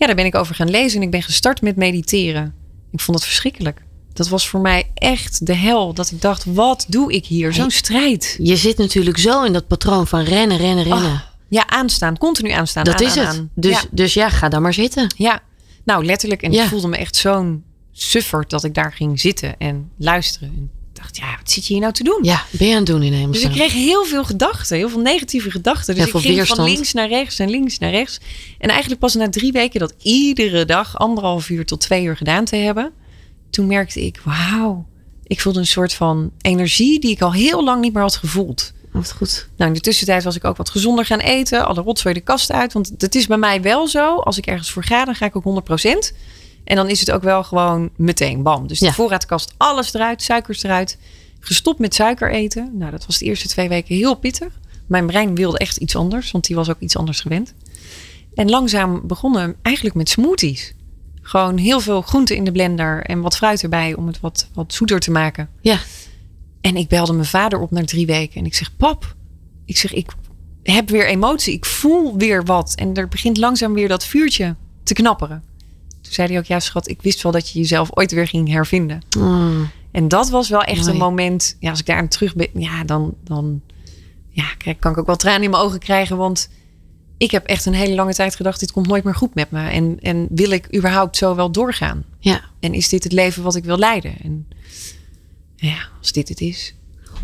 Ja, 0.00 0.06
daar 0.06 0.14
ben 0.14 0.24
ik 0.24 0.34
over 0.34 0.54
gaan 0.54 0.70
lezen 0.70 0.98
en 1.00 1.04
ik 1.04 1.10
ben 1.10 1.22
gestart 1.22 1.62
met 1.62 1.76
mediteren. 1.76 2.54
Ik 2.92 3.00
vond 3.00 3.16
het 3.18 3.26
verschrikkelijk. 3.26 3.82
Dat 4.12 4.28
was 4.28 4.48
voor 4.48 4.60
mij 4.60 4.90
echt 4.94 5.46
de 5.46 5.54
hel. 5.54 5.94
Dat 5.94 6.10
ik 6.10 6.20
dacht, 6.20 6.44
wat 6.44 6.84
doe 6.88 7.12
ik 7.12 7.26
hier? 7.26 7.52
Zo'n 7.52 7.70
strijd. 7.70 8.36
Je 8.42 8.56
zit 8.56 8.78
natuurlijk 8.78 9.18
zo 9.18 9.42
in 9.44 9.52
dat 9.52 9.66
patroon 9.66 10.06
van 10.06 10.20
rennen, 10.20 10.56
rennen, 10.56 10.84
rennen. 10.84 11.12
Oh, 11.12 11.20
ja, 11.48 11.66
aanstaan. 11.68 12.18
Continu 12.18 12.50
aanstaan. 12.50 12.84
dat 12.84 13.00
aan, 13.00 13.06
is 13.06 13.16
aan, 13.16 13.26
het. 13.26 13.36
aan. 13.36 13.50
Dus, 13.54 13.70
Ja. 13.80 13.82
dus 13.90 14.14
ja, 14.14 14.28
ga 14.30 14.48
dan 14.48 14.62
maar 14.62 14.74
zitten. 14.74 15.14
Ja, 15.16 15.40
nou 15.84 16.04
letterlijk. 16.04 16.42
En 16.42 16.52
Ja. 16.52 16.62
ik 16.62 16.68
voelde 16.68 16.88
me 16.88 16.96
echt 16.96 17.16
zo'n 17.16 17.64
sufferd 17.92 18.50
dat 18.50 18.64
ik 18.64 18.74
daar 18.74 18.92
ging 18.92 19.20
zitten 19.20 19.56
en 19.58 19.90
luisteren. 19.98 20.70
Dacht, 21.00 21.16
ja, 21.16 21.36
wat 21.38 21.50
zit 21.50 21.66
je 21.66 21.72
hier 21.72 21.82
nou 21.82 21.92
te 21.92 22.04
doen? 22.04 22.18
Ja, 22.22 22.44
ben 22.50 22.66
je 22.66 22.72
aan 22.72 22.78
het 22.78 22.86
doen 22.86 23.02
in 23.02 23.10
Dus 23.10 23.18
hemelsnaam. 23.20 23.52
ik 23.52 23.58
kreeg 23.58 23.72
heel 23.72 24.04
veel 24.04 24.24
gedachten, 24.24 24.76
heel 24.76 24.88
veel 24.88 25.00
negatieve 25.00 25.50
gedachten. 25.50 25.94
Dus 25.94 26.04
ik 26.04 26.10
ging 26.10 26.34
weerstand. 26.34 26.60
van 26.60 26.68
links 26.70 26.92
naar 26.92 27.08
rechts 27.08 27.38
en 27.38 27.50
links 27.50 27.78
naar 27.78 27.90
rechts. 27.90 28.20
En 28.58 28.68
eigenlijk 28.68 29.00
pas 29.00 29.14
na 29.14 29.28
drie 29.28 29.52
weken 29.52 29.80
dat 29.80 29.94
iedere 30.02 30.64
dag 30.64 30.98
anderhalf 30.98 31.48
uur 31.48 31.66
tot 31.66 31.80
twee 31.80 32.04
uur 32.04 32.16
gedaan 32.16 32.44
te 32.44 32.56
hebben. 32.56 32.92
Toen 33.50 33.66
merkte 33.66 34.06
ik, 34.06 34.20
wauw, 34.24 34.86
ik 35.24 35.40
voelde 35.40 35.58
een 35.58 35.66
soort 35.66 35.92
van 35.92 36.30
energie 36.40 37.00
die 37.00 37.10
ik 37.10 37.22
al 37.22 37.32
heel 37.32 37.64
lang 37.64 37.80
niet 37.80 37.92
meer 37.92 38.02
had 38.02 38.16
gevoeld. 38.16 38.72
Wat 38.92 39.12
goed. 39.12 39.48
Nou, 39.56 39.70
in 39.70 39.76
de 39.76 39.82
tussentijd 39.82 40.24
was 40.24 40.36
ik 40.36 40.44
ook 40.44 40.56
wat 40.56 40.70
gezonder 40.70 41.04
gaan 41.04 41.18
eten. 41.18 41.66
Alle 41.66 41.80
rotzooi 41.82 42.14
de 42.14 42.20
kast 42.20 42.52
uit. 42.52 42.72
Want 42.72 42.92
het 42.98 43.14
is 43.14 43.26
bij 43.26 43.38
mij 43.38 43.62
wel 43.62 43.88
zo. 43.88 44.16
Als 44.16 44.38
ik 44.38 44.46
ergens 44.46 44.70
voor 44.70 44.84
ga, 44.84 45.04
dan 45.04 45.14
ga 45.14 45.26
ik 45.26 45.36
ook 45.36 45.62
100%. 45.68 46.16
En 46.64 46.76
dan 46.76 46.88
is 46.88 47.00
het 47.00 47.10
ook 47.10 47.22
wel 47.22 47.44
gewoon 47.44 47.90
meteen 47.96 48.42
bam. 48.42 48.66
Dus 48.66 48.78
de 48.78 48.84
Ja. 48.84 48.92
voorraadkast, 48.92 49.54
alles 49.56 49.94
eruit, 49.94 50.22
suikers 50.22 50.62
eruit. 50.62 50.98
Gestopt 51.40 51.78
met 51.78 51.94
suiker 51.94 52.30
eten. 52.30 52.70
Nou, 52.74 52.90
dat 52.90 53.06
was 53.06 53.18
de 53.18 53.24
eerste 53.24 53.48
twee 53.48 53.68
weken 53.68 53.94
heel 53.96 54.14
pittig. 54.14 54.58
Mijn 54.86 55.06
brein 55.06 55.34
wilde 55.34 55.58
echt 55.58 55.76
iets 55.76 55.96
anders, 55.96 56.30
want 56.30 56.46
die 56.46 56.56
was 56.56 56.70
ook 56.70 56.80
iets 56.80 56.96
anders 56.96 57.20
gewend. 57.20 57.54
En 58.34 58.50
langzaam 58.50 59.00
begonnen 59.06 59.56
eigenlijk 59.62 59.96
met 59.96 60.08
smoothies. 60.08 60.74
Gewoon 61.22 61.56
heel 61.56 61.80
veel 61.80 62.02
groenten 62.02 62.36
in 62.36 62.44
de 62.44 62.52
blender 62.52 63.02
en 63.04 63.20
wat 63.20 63.36
fruit 63.36 63.62
erbij 63.62 63.94
om 63.94 64.06
het 64.06 64.20
wat, 64.20 64.48
wat 64.54 64.74
zoeter 64.74 65.00
te 65.00 65.10
maken. 65.10 65.48
Ja, 65.60 65.78
En 66.60 66.76
ik 66.76 66.88
belde 66.88 67.12
mijn 67.12 67.26
vader 67.26 67.58
op 67.60 67.70
na 67.70 67.84
drie 67.84 68.06
weken. 68.06 68.40
En 68.40 68.46
ik 68.46 68.54
zeg, 68.54 68.76
pap, 68.76 69.14
ik 69.64 69.76
zeg, 69.76 69.92
ik 69.92 70.10
heb 70.62 70.88
weer 70.88 71.06
emotie. 71.06 71.54
Ik 71.54 71.64
voel 71.64 72.16
weer 72.16 72.44
wat. 72.44 72.72
En 72.74 72.94
er 72.94 73.08
begint 73.08 73.36
langzaam 73.36 73.74
weer 73.74 73.88
dat 73.88 74.04
vuurtje 74.04 74.56
te 74.82 74.94
knapperen. 74.94 75.42
Toen 76.10 76.18
zei 76.18 76.28
hij 76.28 76.38
ook, 76.38 76.44
ja 76.44 76.60
schat, 76.60 76.88
ik 76.88 77.02
wist 77.02 77.22
wel 77.22 77.32
dat 77.32 77.50
je 77.50 77.58
jezelf 77.58 77.88
ooit 77.96 78.12
weer 78.12 78.26
ging 78.26 78.48
hervinden. 78.48 79.02
Mm, 79.18 79.70
En 79.90 80.08
dat 80.08 80.28
was 80.30 80.48
wel 80.48 80.62
echt 80.62 80.80
Mooi. 80.80 80.90
een 80.90 80.96
moment. 80.96 81.56
Ja, 81.60 81.70
als 81.70 81.78
ik 81.80 81.86
daar 81.86 81.96
aan 81.96 82.08
terug 82.08 82.34
ben, 82.34 82.48
ja, 82.54 82.84
dan, 82.84 83.14
dan 83.24 83.60
ja, 84.28 84.44
kijk, 84.58 84.80
kan 84.80 84.92
ik 84.92 84.98
ook 84.98 85.06
wel 85.06 85.16
tranen 85.16 85.42
in 85.42 85.50
mijn 85.50 85.62
ogen 85.62 85.78
krijgen. 85.78 86.16
Want 86.16 86.48
ik 87.18 87.30
heb 87.30 87.46
echt 87.46 87.66
een 87.66 87.74
hele 87.74 87.94
lange 87.94 88.14
tijd 88.14 88.34
gedacht, 88.36 88.60
dit 88.60 88.72
komt 88.72 88.86
nooit 88.86 89.04
meer 89.04 89.14
goed 89.14 89.34
met 89.34 89.50
me. 89.50 89.68
En, 89.68 89.98
en 90.00 90.26
wil 90.30 90.50
ik 90.50 90.76
überhaupt 90.76 91.16
zo 91.16 91.34
wel 91.34 91.50
doorgaan? 91.50 92.04
ja. 92.18 92.40
En 92.60 92.74
is 92.74 92.88
dit 92.88 93.04
het 93.04 93.12
leven 93.12 93.42
wat 93.42 93.54
ik 93.54 93.64
wil 93.64 93.78
leiden? 93.78 94.14
En 94.22 94.48
ja, 95.56 95.78
als 95.98 96.12
dit 96.12 96.28
het 96.28 96.40
is. 96.40 96.74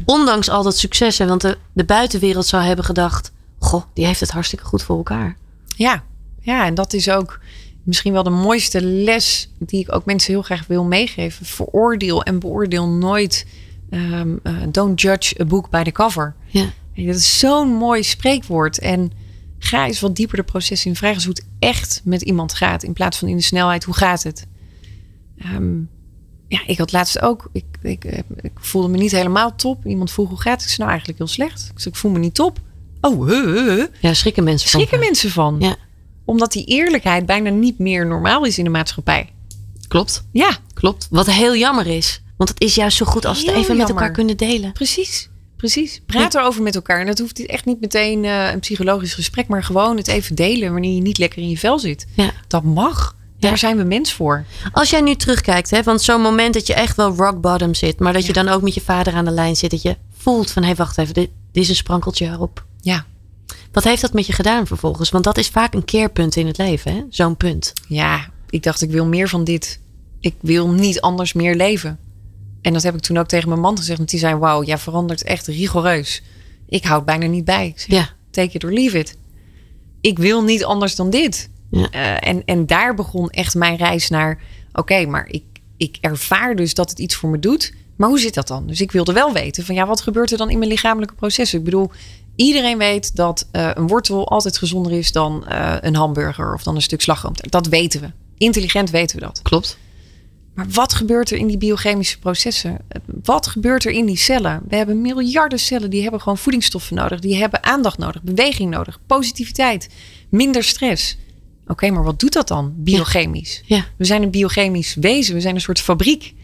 Ondanks 0.05 0.49
al 0.49 0.63
dat 0.63 0.77
succes, 0.79 1.19
hè, 1.19 1.27
want 1.27 1.41
de, 1.41 1.59
de 1.73 1.85
buitenwereld 1.85 2.47
zou 2.47 2.63
hebben 2.63 2.85
gedacht... 2.85 3.33
Goh, 3.59 3.83
die 3.95 4.07
heeft 4.07 4.21
het 4.21 4.31
hartstikke 4.31 4.65
goed 4.65 4.83
voor 4.83 4.97
elkaar. 4.97 5.37
Ja, 5.77 6.05
ja, 6.41 6.67
en 6.67 6.75
dat 6.75 6.93
is 6.93 7.11
ook 7.11 7.41
misschien 7.87 8.13
wel 8.13 8.23
de 8.23 8.31
mooiste 8.31 8.83
les 8.83 9.49
die 9.59 9.81
ik 9.81 9.95
ook 9.95 10.05
mensen 10.05 10.33
heel 10.33 10.43
graag 10.43 10.67
wil 10.67 10.85
meegeven. 10.85 11.47
Veroordeel 11.47 12.23
en 12.23 12.39
beoordeel 12.39 12.89
nooit. 12.89 13.47
ehm, 13.91 14.37
eh, 14.43 14.55
don't 14.71 15.01
judge 15.01 15.41
a 15.41 15.45
book 15.45 15.71
by 15.71 15.83
the 15.83 15.93
cover. 15.93 16.35
Ja. 16.47 16.73
Dat 16.95 17.15
is 17.15 17.39
zo'n 17.39 17.69
mooi 17.69 18.03
spreekwoord. 18.03 18.79
En 18.79 19.13
ga 19.59 19.87
eens 19.87 20.01
wat 20.01 20.17
dieper 20.17 20.37
de 20.37 20.43
processen 20.43 20.91
in. 20.91 20.97
Vraag 20.97 21.15
eens 21.15 21.25
hoe 21.25 21.35
het 21.35 21.47
echt 21.59 22.01
met 22.05 22.23
iemand 22.23 22.55
gaat. 22.55 22.83
In 22.83 22.93
plaats 22.93 23.19
van 23.19 23.29
in 23.29 23.37
de 23.37 23.43
snelheid, 23.43 23.85
hoe 23.85 23.95
gaat 23.95 24.23
het? 24.23 24.47
Ehm, 25.39 25.77
ja, 26.49 26.61
ik 26.67 26.79
had 26.79 26.93
laatst 26.93 27.21
ook. 27.21 27.49
Ik, 27.53 27.65
ik, 27.83 28.05
eh, 28.05 28.19
ik 28.41 28.53
voelde 28.55 28.89
me 28.89 28.97
niet 28.97 29.13
helemaal 29.13 29.55
top. 29.55 29.87
Iemand 29.87 30.11
vroeg 30.11 30.29
hoe 30.29 30.41
gaat 30.41 30.53
het? 30.53 30.63
Ik 30.63 30.67
zei 30.69 30.79
nou 30.79 30.91
eigenlijk 30.91 31.19
heel 31.19 31.29
slecht. 31.29 31.71
Ik 31.75 31.81
zei 31.81 31.95
ik 31.95 32.01
voel 32.01 32.11
me 32.11 32.19
niet 32.19 32.35
top. 32.35 32.59
Oh, 33.01 33.27
huh. 33.29 33.85
Ja, 34.01 34.15
schrikken 34.15 34.45
mensen 34.45 34.71
van. 34.71 34.81
schrikken 34.81 35.01
mensen 35.09 35.31
van. 35.31 35.57
Ja, 35.59 35.77
Omdat 36.27 36.53
die 36.53 36.65
eerlijkheid 36.65 37.27
bijna 37.27 37.51
niet 37.51 37.79
meer 37.79 38.07
normaal 38.07 38.45
is 38.45 38.59
in 38.59 38.65
de 38.65 38.71
maatschappij. 38.71 39.31
klopt. 39.89 40.25
Ja, 40.33 40.57
Klopt. 40.75 41.07
Wat 41.11 41.27
heel 41.27 41.57
jammer 41.57 41.87
is. 41.87 42.23
Want 42.37 42.49
het 42.51 42.61
is 42.61 42.75
juist 42.75 42.97
zo 42.97 43.07
goed 43.07 43.25
als 43.25 43.45
we 43.45 43.51
het 43.51 43.61
even 43.61 43.77
met 43.77 43.89
elkaar 43.89 44.11
kunnen 44.11 44.37
delen. 44.37 44.73
precies. 44.73 45.29
Precies. 45.57 46.01
Praat 46.07 46.35
erover 46.35 46.63
met 46.63 46.75
elkaar. 46.75 47.01
En 47.01 47.07
dat 47.07 47.19
hoeft 47.19 47.47
echt 47.47 47.65
niet 47.65 47.81
meteen 47.81 48.25
eh, 48.25 48.53
een 48.53 48.61
psychologisch 48.61 49.15
gesprek, 49.15 49.49
maar 49.49 49.65
gewoon 49.65 49.97
het 49.97 50.09
even 50.09 50.35
delen 50.35 50.73
wanneer 50.73 50.95
je 50.95 51.01
niet 51.01 51.19
lekker 51.19 51.39
in 51.43 51.49
je 51.49 51.59
vel 51.59 51.79
zit. 51.79 52.07
Ja. 52.15 52.31
Dat 52.49 52.63
mag. 52.63 53.17
Daar 53.39 53.51
Ja. 53.51 53.57
zijn 53.57 53.77
we 53.77 53.83
mens 53.83 54.13
voor. 54.13 54.45
Als 54.73 54.91
jij 54.91 55.01
nu 55.01 55.15
terugkijkt, 55.15 55.71
hè, 55.71 55.83
want 55.83 56.03
zo'n 56.03 56.21
moment 56.21 56.55
dat 56.55 56.67
je 56.67 56.75
echt 56.75 56.97
wel 56.97 57.15
rock 57.15 57.41
bottom 57.41 57.75
zit, 57.75 57.99
maar 57.99 58.13
dat 58.13 58.27
je 58.27 58.33
dan 58.33 58.49
ook 58.49 58.63
met 58.63 58.75
je 58.75 58.81
vader 58.81 59.15
aan 59.15 59.25
de 59.25 59.31
lijn 59.31 59.57
zit, 59.57 59.71
dat 59.71 59.83
je 59.83 59.97
voelt 60.17 60.51
van 60.51 60.63
hé, 60.63 60.69
hey, 60.69 60.77
wacht 60.77 60.99
even, 60.99 61.15
dit, 61.15 61.31
dit 61.53 61.63
is 61.63 61.69
een 61.69 61.75
sprankeltje 61.75 62.27
erop. 62.27 62.65
Ja. 62.81 63.05
Wat 63.77 63.85
heeft 63.85 64.01
dat 64.01 64.13
met 64.13 64.27
je 64.27 64.33
gedaan 64.33 64.67
vervolgens? 64.67 65.11
Want 65.11 65.25
dat 65.25 65.39
is 65.39 65.49
vaak 65.49 65.75
een 65.75 65.85
keerpunt 65.85 66.37
in 66.37 66.47
het 66.47 66.59
leven, 66.59 66.93
hè? 66.93 67.03
zo'n 67.11 67.37
punt. 67.37 67.73
Ja, 67.89 68.29
ik 68.51 68.63
dacht 68.63 68.83
ik 68.83 68.91
wil 68.91 69.07
meer 69.07 69.29
van 69.29 69.45
dit. 69.45 69.81
Ik 70.21 70.35
wil 70.41 70.71
niet 70.71 71.01
anders 71.01 71.33
meer 71.33 71.55
leven. 71.55 71.99
En 72.63 72.73
dat 72.73 72.83
heb 72.83 72.95
ik 72.95 73.01
toen 73.01 73.17
ook 73.17 73.27
tegen 73.27 73.49
mijn 73.49 73.61
man 73.61 73.77
gezegd. 73.77 73.99
Want 73.99 74.11
die 74.11 74.19
zei, 74.19 74.35
wauw, 74.35 74.63
jij 74.63 74.79
verandert 74.79 75.23
echt 75.23 75.47
rigoureus. 75.47 76.23
Ik 76.69 76.85
houd 76.85 77.05
bijna 77.05 77.27
niet 77.27 77.45
bij. 77.45 77.67
Ik 77.67 77.79
zeg, 77.81 77.89
Ja. 77.89 78.09
take 78.31 78.53
it 78.53 78.65
or 78.65 78.73
leave 78.73 78.99
it. 78.99 79.17
Ik 80.01 80.19
wil 80.19 80.43
niet 80.43 80.65
anders 80.65 80.95
dan 80.97 81.11
dit. 81.11 81.51
Ja. 81.71 81.91
Eh, 81.91 82.29
en, 82.29 82.45
en 82.45 82.67
daar 82.67 82.95
begon 82.95 83.31
echt 83.31 83.55
mijn 83.55 83.77
reis 83.77 84.09
naar... 84.09 84.43
Oké, 84.73 85.07
maar 85.07 85.29
ik, 85.29 85.45
ik 85.77 85.99
ervaar 86.01 86.57
dus 86.57 86.75
dat 86.75 86.91
het 86.91 86.99
iets 86.99 87.15
voor 87.15 87.31
me 87.31 87.39
doet. 87.39 87.73
Maar 87.97 88.09
hoe 88.09 88.19
zit 88.19 88.35
dat 88.35 88.49
dan? 88.49 88.67
Dus 88.67 88.81
ik 88.81 88.93
wilde 88.93 89.13
wel 89.13 89.33
weten 89.33 89.65
van... 89.65 89.75
Ja, 89.75 89.87
wat 89.87 90.01
gebeurt 90.01 90.33
er 90.33 90.39
dan 90.39 90.51
in 90.51 90.59
mijn 90.59 90.71
lichamelijke 90.71 91.15
processen? 91.15 91.59
Ik 91.59 91.65
bedoel, 91.65 91.91
iedereen 92.37 92.79
weet 92.79 93.17
dat 93.17 93.49
eh, 93.53 93.71
een 93.75 93.87
wortel 93.87 94.29
altijd 94.29 94.59
gezonder 94.59 94.93
is... 94.93 95.13
dan 95.13 95.47
eh, 95.47 95.75
een 95.81 95.97
hamburger 95.97 96.55
of 96.55 96.63
dan 96.63 96.75
een 96.75 96.83
stuk 96.83 97.01
slagroom. 97.01 97.33
Dat 97.37 97.67
weten 97.67 98.01
we. 98.01 98.11
Intelligent 98.39 98.91
weten 98.91 99.19
we 99.19 99.25
dat. 99.25 99.41
Klopt. 99.43 99.79
Maar 100.57 100.67
wat 100.69 100.95
gebeurt 100.95 101.31
er 101.31 101.39
in 101.39 101.47
die 101.47 101.59
biochemische 101.59 102.19
processen? 102.19 102.79
Wat 103.23 103.47
gebeurt 103.47 103.85
er 103.85 103.93
in 103.93 104.07
die 104.07 104.17
cellen? 104.17 104.63
We 104.69 104.77
hebben 104.77 105.01
miljarden 105.01 105.59
cellen 105.59 105.91
die 105.91 106.03
hebben 106.03 106.21
gewoon 106.21 106.39
voedingsstoffen 106.39 106.97
nodig. 106.97 107.21
Die 107.21 107.37
hebben 107.37 107.65
aandacht 107.65 107.99
nodig, 107.99 108.23
beweging 108.23 108.71
nodig, 108.71 108.99
positiviteit, 109.07 109.89
minder 110.29 110.65
stress. 110.65 111.17
Oké, 111.67 111.91
maar 111.91 112.05
wat 112.05 112.21
doet 112.21 112.33
dat 112.33 112.49
dan 112.49 112.75
biochemisch? 112.77 113.63
Ja. 113.65 113.85
We 113.97 114.05
zijn 114.05 114.23
een 114.23 114.31
biochemisch 114.31 114.95
wezen, 114.95 115.35
we 115.35 115.41
zijn 115.41 115.55
een 115.55 115.61
soort 115.61 115.81
fabriek. 115.81 116.35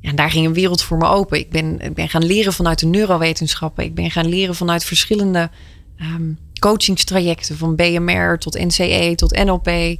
Ja, 0.00 0.10
en 0.10 0.16
daar 0.16 0.30
ging 0.30 0.46
een 0.46 0.54
wereld 0.54 0.82
voor 0.82 0.96
me 0.96 1.06
open. 1.06 1.38
Ik 1.38 1.50
ben, 1.50 1.80
ik 1.80 1.94
ben 1.94 2.08
gaan 2.08 2.24
leren 2.24 2.52
vanuit 2.52 2.78
de 2.78 2.86
neurowetenschappen. 2.86 3.84
Ik 3.84 3.94
ben 3.94 4.10
gaan 4.10 4.28
leren 4.28 4.54
vanuit 4.54 4.84
verschillende 4.84 5.50
ehm, 5.96 6.32
coachingstrajecten. 6.58 7.56
Van 7.56 7.76
BMR 7.76 8.38
tot 8.38 8.58
NCE 8.58 9.12
tot 9.16 9.44
NLP. 9.44 9.66
Eh, 9.66 9.96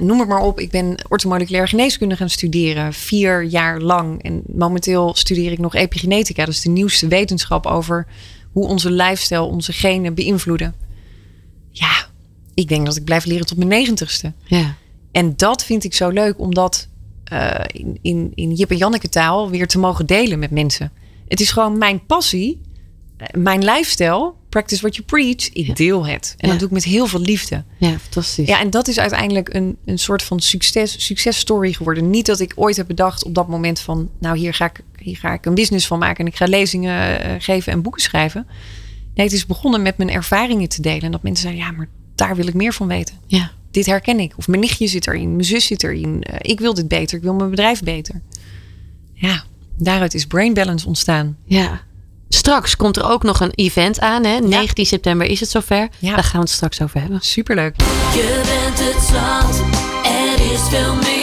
noem 0.00 0.18
het 0.18 0.28
maar 0.28 0.42
op. 0.42 0.60
Ik 0.60 0.70
ben 0.70 1.04
orthomoleculaire 1.08 1.68
geneeskunde 1.68 2.16
gaan 2.16 2.30
studeren. 2.30 2.92
Vier 2.92 3.44
jaar 3.44 3.80
lang. 3.80 4.22
En 4.22 4.42
momenteel 4.46 5.14
studeer 5.14 5.52
ik 5.52 5.58
nog 5.58 5.74
epigenetica. 5.74 6.44
Dat 6.44 6.54
is 6.54 6.60
de 6.60 6.70
nieuwste 6.70 7.08
wetenschap 7.08 7.66
over 7.66 8.06
hoe 8.52 8.66
onze 8.66 8.90
lifestyle 8.90 9.42
onze 9.42 9.72
genen 9.72 10.14
beïnvloeden. 10.14 10.74
Ja, 11.70 12.06
ik 12.54 12.68
denk 12.68 12.86
dat 12.86 12.96
ik 12.96 13.04
blijf 13.04 13.24
leren 13.24 13.46
tot 13.46 13.56
mijn 13.56 13.68
negentigste. 13.68 14.32
Ja. 14.44 14.74
En 15.12 15.36
dat 15.36 15.64
vind 15.64 15.84
ik 15.84 15.94
zo 15.94 16.08
leuk 16.08 16.38
om 16.38 16.54
eh, 17.30 17.64
in, 17.80 17.98
in, 18.02 18.32
in 18.34 18.52
Jip 18.52 18.70
en 18.70 18.76
Janneke 18.76 19.08
taal 19.08 19.50
weer 19.50 19.66
te 19.66 19.78
mogen 19.78 20.06
delen 20.06 20.38
met 20.38 20.50
mensen. 20.50 20.92
Het 21.28 21.40
is 21.40 21.50
gewoon 21.50 21.78
mijn 21.78 22.06
passie, 22.06 22.60
eh, 23.16 23.26
mijn 23.40 23.64
lifestyle. 23.64 24.32
Practice 24.48 24.80
what 24.80 24.94
you 24.94 25.06
preach. 25.06 25.52
Ik 25.52 25.76
deel 25.76 26.06
het. 26.06 26.34
En 26.38 26.46
Ja. 26.46 26.48
dat 26.48 26.58
doe 26.58 26.68
ik 26.68 26.74
met 26.74 26.84
heel 26.84 27.06
veel 27.06 27.20
liefde. 27.20 27.64
ja, 27.78 27.98
fantastisch. 27.98 28.48
Ja, 28.48 28.60
en 28.60 28.70
dat 28.70 28.88
is 28.88 28.98
uiteindelijk 28.98 29.54
een, 29.54 29.76
een 29.84 29.98
soort 29.98 30.22
van 30.22 30.40
succes, 30.40 31.04
successtory 31.06 31.72
geworden. 31.72 32.10
Niet 32.10 32.26
dat 32.26 32.40
ik 32.40 32.52
ooit 32.56 32.76
heb 32.76 32.86
bedacht 32.86 33.24
op 33.24 33.34
dat 33.34 33.48
moment 33.48 33.80
van... 33.80 34.10
nou, 34.20 34.38
hier 34.38 34.54
ga 34.54 34.64
ik, 34.64 34.80
hier 34.98 35.16
ga 35.16 35.32
ik 35.32 35.46
een 35.46 35.54
business 35.54 35.86
van 35.86 35.98
maken... 35.98 36.24
en 36.24 36.30
ik 36.30 36.36
ga 36.36 36.44
lezingen 36.44 37.22
eh, 37.22 37.34
geven 37.38 37.72
en 37.72 37.82
boeken 37.82 38.02
schrijven. 38.02 38.46
Nee, 39.14 39.26
het 39.26 39.34
is 39.34 39.46
begonnen 39.46 39.82
met 39.82 39.96
mijn 39.96 40.10
ervaringen 40.10 40.68
te 40.68 40.82
delen. 40.82 41.02
En 41.02 41.10
dat 41.12 41.22
mensen 41.22 41.42
zeiden, 41.48 41.64
ja, 41.64 41.72
maar 41.72 41.88
daar 42.14 42.36
wil 42.36 42.46
ik 42.46 42.54
meer 42.54 42.72
van 42.72 42.86
weten. 42.86 43.14
ja. 43.26 43.50
Dit 43.70 43.86
herken 43.86 44.20
ik. 44.20 44.32
Of 44.36 44.48
mijn 44.48 44.60
nichtje 44.60 44.86
zit 44.86 45.06
erin, 45.06 45.30
mijn 45.30 45.44
zus 45.44 45.66
zit 45.66 45.82
erin. 45.82 46.22
Eh, 46.22 46.36
ik 46.40 46.60
wil 46.60 46.74
dit 46.74 46.88
beter, 46.88 47.16
ik 47.16 47.22
wil 47.22 47.34
mijn 47.34 47.50
bedrijf 47.50 47.82
beter. 47.82 48.20
Ja, 49.14 49.44
daaruit 49.76 50.14
is 50.14 50.26
Brain 50.26 50.54
Balance 50.54 50.86
ontstaan. 50.86 51.36
Ja. 51.44 51.80
Straks 52.28 52.76
komt 52.76 52.96
er 52.96 53.10
ook 53.10 53.22
nog 53.22 53.40
een 53.40 53.52
event 53.54 54.00
aan. 54.00 54.24
Hè? 54.24 54.38
19 54.38 54.86
september 54.86 55.26
is 55.26 55.40
het 55.40 55.50
zover. 55.50 55.88
Ja. 55.98 56.14
Daar 56.14 56.24
gaan 56.24 56.40
we 56.40 56.46
het 56.46 56.50
straks 56.50 56.82
over 56.82 57.00
hebben. 57.00 57.20
Superleuk. 57.20 57.74
Je 58.14 58.40
bent 58.44 58.78
het 58.78 59.02
zand, 59.02 59.62
er 60.04 60.52
is 60.52 60.60
veel 60.60 60.94
meer. 60.94 61.19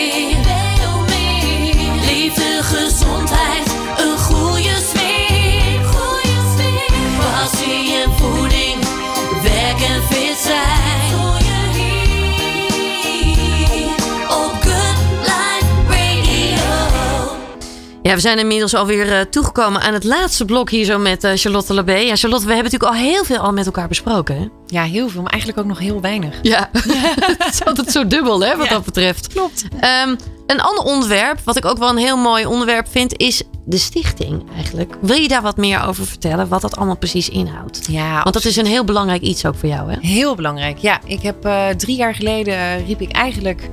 Ja, 18.08 18.14
we 18.14 18.20
zijn 18.20 18.40
inmiddels 18.40 18.74
alweer 18.74 19.08
uh, 19.08 19.22
toegekomen 19.22 19.82
aan 19.82 19.94
het 19.94 20.04
laatste 20.04 20.46
blok 20.46 20.70
hier 20.70 20.86
zo 20.86 20.98
met 20.98 21.24
uh, 21.24 21.32
Charlotte 21.36 21.74
Labé. 21.74 21.96
Ja, 21.96 22.16
Charlotte, 22.16 22.46
we 22.46 22.54
hebben 22.54 22.72
natuurlijk 22.72 23.02
al 23.02 23.08
heel 23.08 23.24
veel 23.24 23.38
al 23.38 23.54
met 23.54 23.66
elkaar 23.66 23.88
besproken. 23.88 24.38
Hè? 24.38 24.48
Ja, 24.68 24.84
heel 24.84 25.10
veel, 25.10 25.22
maar 25.22 25.32
eigenlijk 25.32 25.62
ook 25.62 25.68
nog 25.68 25.80
heel 25.80 26.02
weinig. 26.02 26.40
Ja, 26.42 26.70
het 27.38 27.54
is 27.54 27.66
altijd 27.66 27.92
zo 27.92 28.08
dubbel 28.08 28.44
hè, 28.44 28.58
wat 28.58 28.70
dat 28.70 28.86
betreft. 28.86 29.28
Klopt. 29.28 29.64
Um, 30.06 30.16
een 30.48 30.62
ander 30.62 30.84
onderwerp, 30.84 31.40
wat 31.44 31.58
ik 31.58 31.66
ook 31.66 31.78
wel 31.78 31.90
een 31.90 31.98
heel 31.98 32.18
mooi 32.18 32.46
onderwerp 32.46 32.88
vind, 32.90 33.18
is 33.18 33.44
de 33.66 33.78
stichting 33.78 34.44
eigenlijk. 34.56 34.96
Wil 35.02 35.18
je 35.18 35.28
daar 35.28 35.42
wat 35.42 35.58
meer 35.58 35.86
over 35.86 36.06
vertellen, 36.06 36.48
wat 36.48 36.62
dat 36.62 36.76
allemaal 36.76 36.98
precies 36.98 37.30
inhoudt? 37.30 37.88
Ja, 37.90 38.22
Want 38.24 38.34
dat 38.34 38.46
is 38.46 38.56
een 38.56 38.66
heel 38.66 38.84
belangrijk 38.84 39.22
iets 39.22 39.46
ook 39.46 39.56
voor 39.56 39.70
jou, 39.70 39.92
hè? 39.92 39.98
Heel 40.02 40.36
belangrijk, 40.36 40.78
ja. 40.78 41.00
Ik 41.06 41.22
heb 41.22 41.46
uh, 41.46 41.68
drie 41.68 41.96
jaar 41.96 42.16
geleden 42.16 42.86
riep 42.86 43.02
ik 43.02 43.12
eigenlijk 43.12 43.70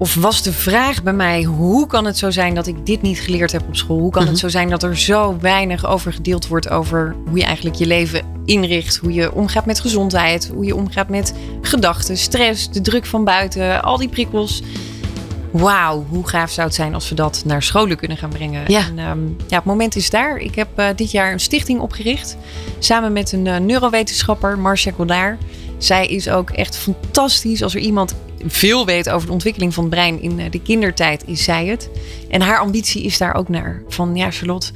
of 0.00 0.14
was 0.14 0.42
de 0.42 0.52
vraag 0.52 1.02
bij 1.02 1.12
mij: 1.12 1.42
hoe 1.42 1.86
kan 1.86 2.04
het 2.04 2.18
zo 2.18 2.30
zijn 2.30 2.54
dat 2.54 2.66
ik 2.66 2.86
dit 2.86 3.02
niet 3.02 3.18
geleerd 3.18 3.52
heb 3.52 3.62
op 3.68 3.76
school? 3.76 3.98
Hoe 3.98 4.10
kan 4.10 4.26
het 4.26 4.38
zo 4.38 4.48
zijn 4.48 4.70
dat 4.70 4.82
er 4.82 4.98
zo 4.98 5.36
weinig 5.40 5.86
over 5.86 6.12
gedeeld 6.12 6.46
wordt 6.46 6.70
over 6.70 7.16
hoe 7.28 7.38
je 7.38 7.44
eigenlijk 7.44 7.76
je 7.76 7.86
leven 7.86 8.22
inricht? 8.44 8.96
Hoe 8.96 9.12
je 9.12 9.34
omgaat 9.34 9.66
met 9.66 9.80
gezondheid, 9.80 10.50
hoe 10.54 10.64
je 10.64 10.76
omgaat 10.76 11.08
met 11.08 11.34
gedachten, 11.62 12.16
stress, 12.16 12.70
de 12.70 12.80
druk 12.80 13.06
van 13.06 13.24
buiten, 13.24 13.82
al 13.82 13.96
die 13.96 14.08
prikkels. 14.08 14.62
Wauw, 15.50 16.06
hoe 16.08 16.28
gaaf 16.28 16.50
zou 16.50 16.66
het 16.66 16.76
zijn 16.76 16.94
als 16.94 17.08
we 17.08 17.14
dat 17.14 17.42
naar 17.44 17.62
scholen 17.62 17.96
kunnen 17.96 18.16
gaan 18.16 18.30
brengen. 18.30 18.62
Ja. 18.66 18.80
En, 18.80 18.98
um, 18.98 19.36
ja, 19.48 19.56
het 19.56 19.64
moment 19.64 19.96
is 19.96 20.10
daar. 20.10 20.36
Ik 20.36 20.54
heb 20.54 20.68
uh, 20.76 20.86
dit 20.96 21.10
jaar 21.10 21.32
een 21.32 21.40
stichting 21.40 21.80
opgericht. 21.80 22.36
Samen 22.78 23.12
met 23.12 23.32
een 23.32 23.46
uh, 23.46 23.56
neurowetenschapper, 23.56 24.58
Marcia 24.58 24.92
Goddard. 24.92 25.38
Zij 25.78 26.06
is 26.06 26.28
ook 26.28 26.50
echt 26.50 26.76
fantastisch. 26.76 27.62
Als 27.62 27.74
er 27.74 27.80
iemand 27.80 28.14
veel 28.46 28.86
weet 28.86 29.10
over 29.10 29.26
de 29.26 29.32
ontwikkeling 29.32 29.74
van 29.74 29.84
het 29.84 29.92
brein 29.92 30.22
in 30.22 30.50
de 30.50 30.62
kindertijd, 30.62 31.26
is 31.26 31.44
zij 31.44 31.66
het. 31.66 31.90
En 32.28 32.40
haar 32.40 32.58
ambitie 32.58 33.02
is 33.02 33.18
daar 33.18 33.34
ook 33.34 33.48
naar. 33.48 33.82
Van 33.88 34.16
ja, 34.16 34.30
Charlotte, 34.30 34.72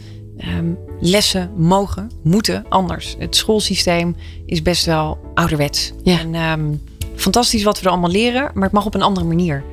um, 0.58 0.78
lessen 1.00 1.50
mogen, 1.56 2.10
moeten 2.22 2.64
anders. 2.68 3.16
Het 3.18 3.36
schoolsysteem 3.36 4.16
is 4.46 4.62
best 4.62 4.84
wel 4.84 5.18
ouderwets. 5.34 5.92
Ja. 6.02 6.18
En 6.18 6.34
um, 6.34 6.82
fantastisch 7.14 7.62
wat 7.62 7.78
we 7.78 7.84
er 7.84 7.90
allemaal 7.90 8.10
leren, 8.10 8.50
maar 8.54 8.64
het 8.64 8.72
mag 8.72 8.86
op 8.86 8.94
een 8.94 9.02
andere 9.02 9.26
manier. 9.26 9.64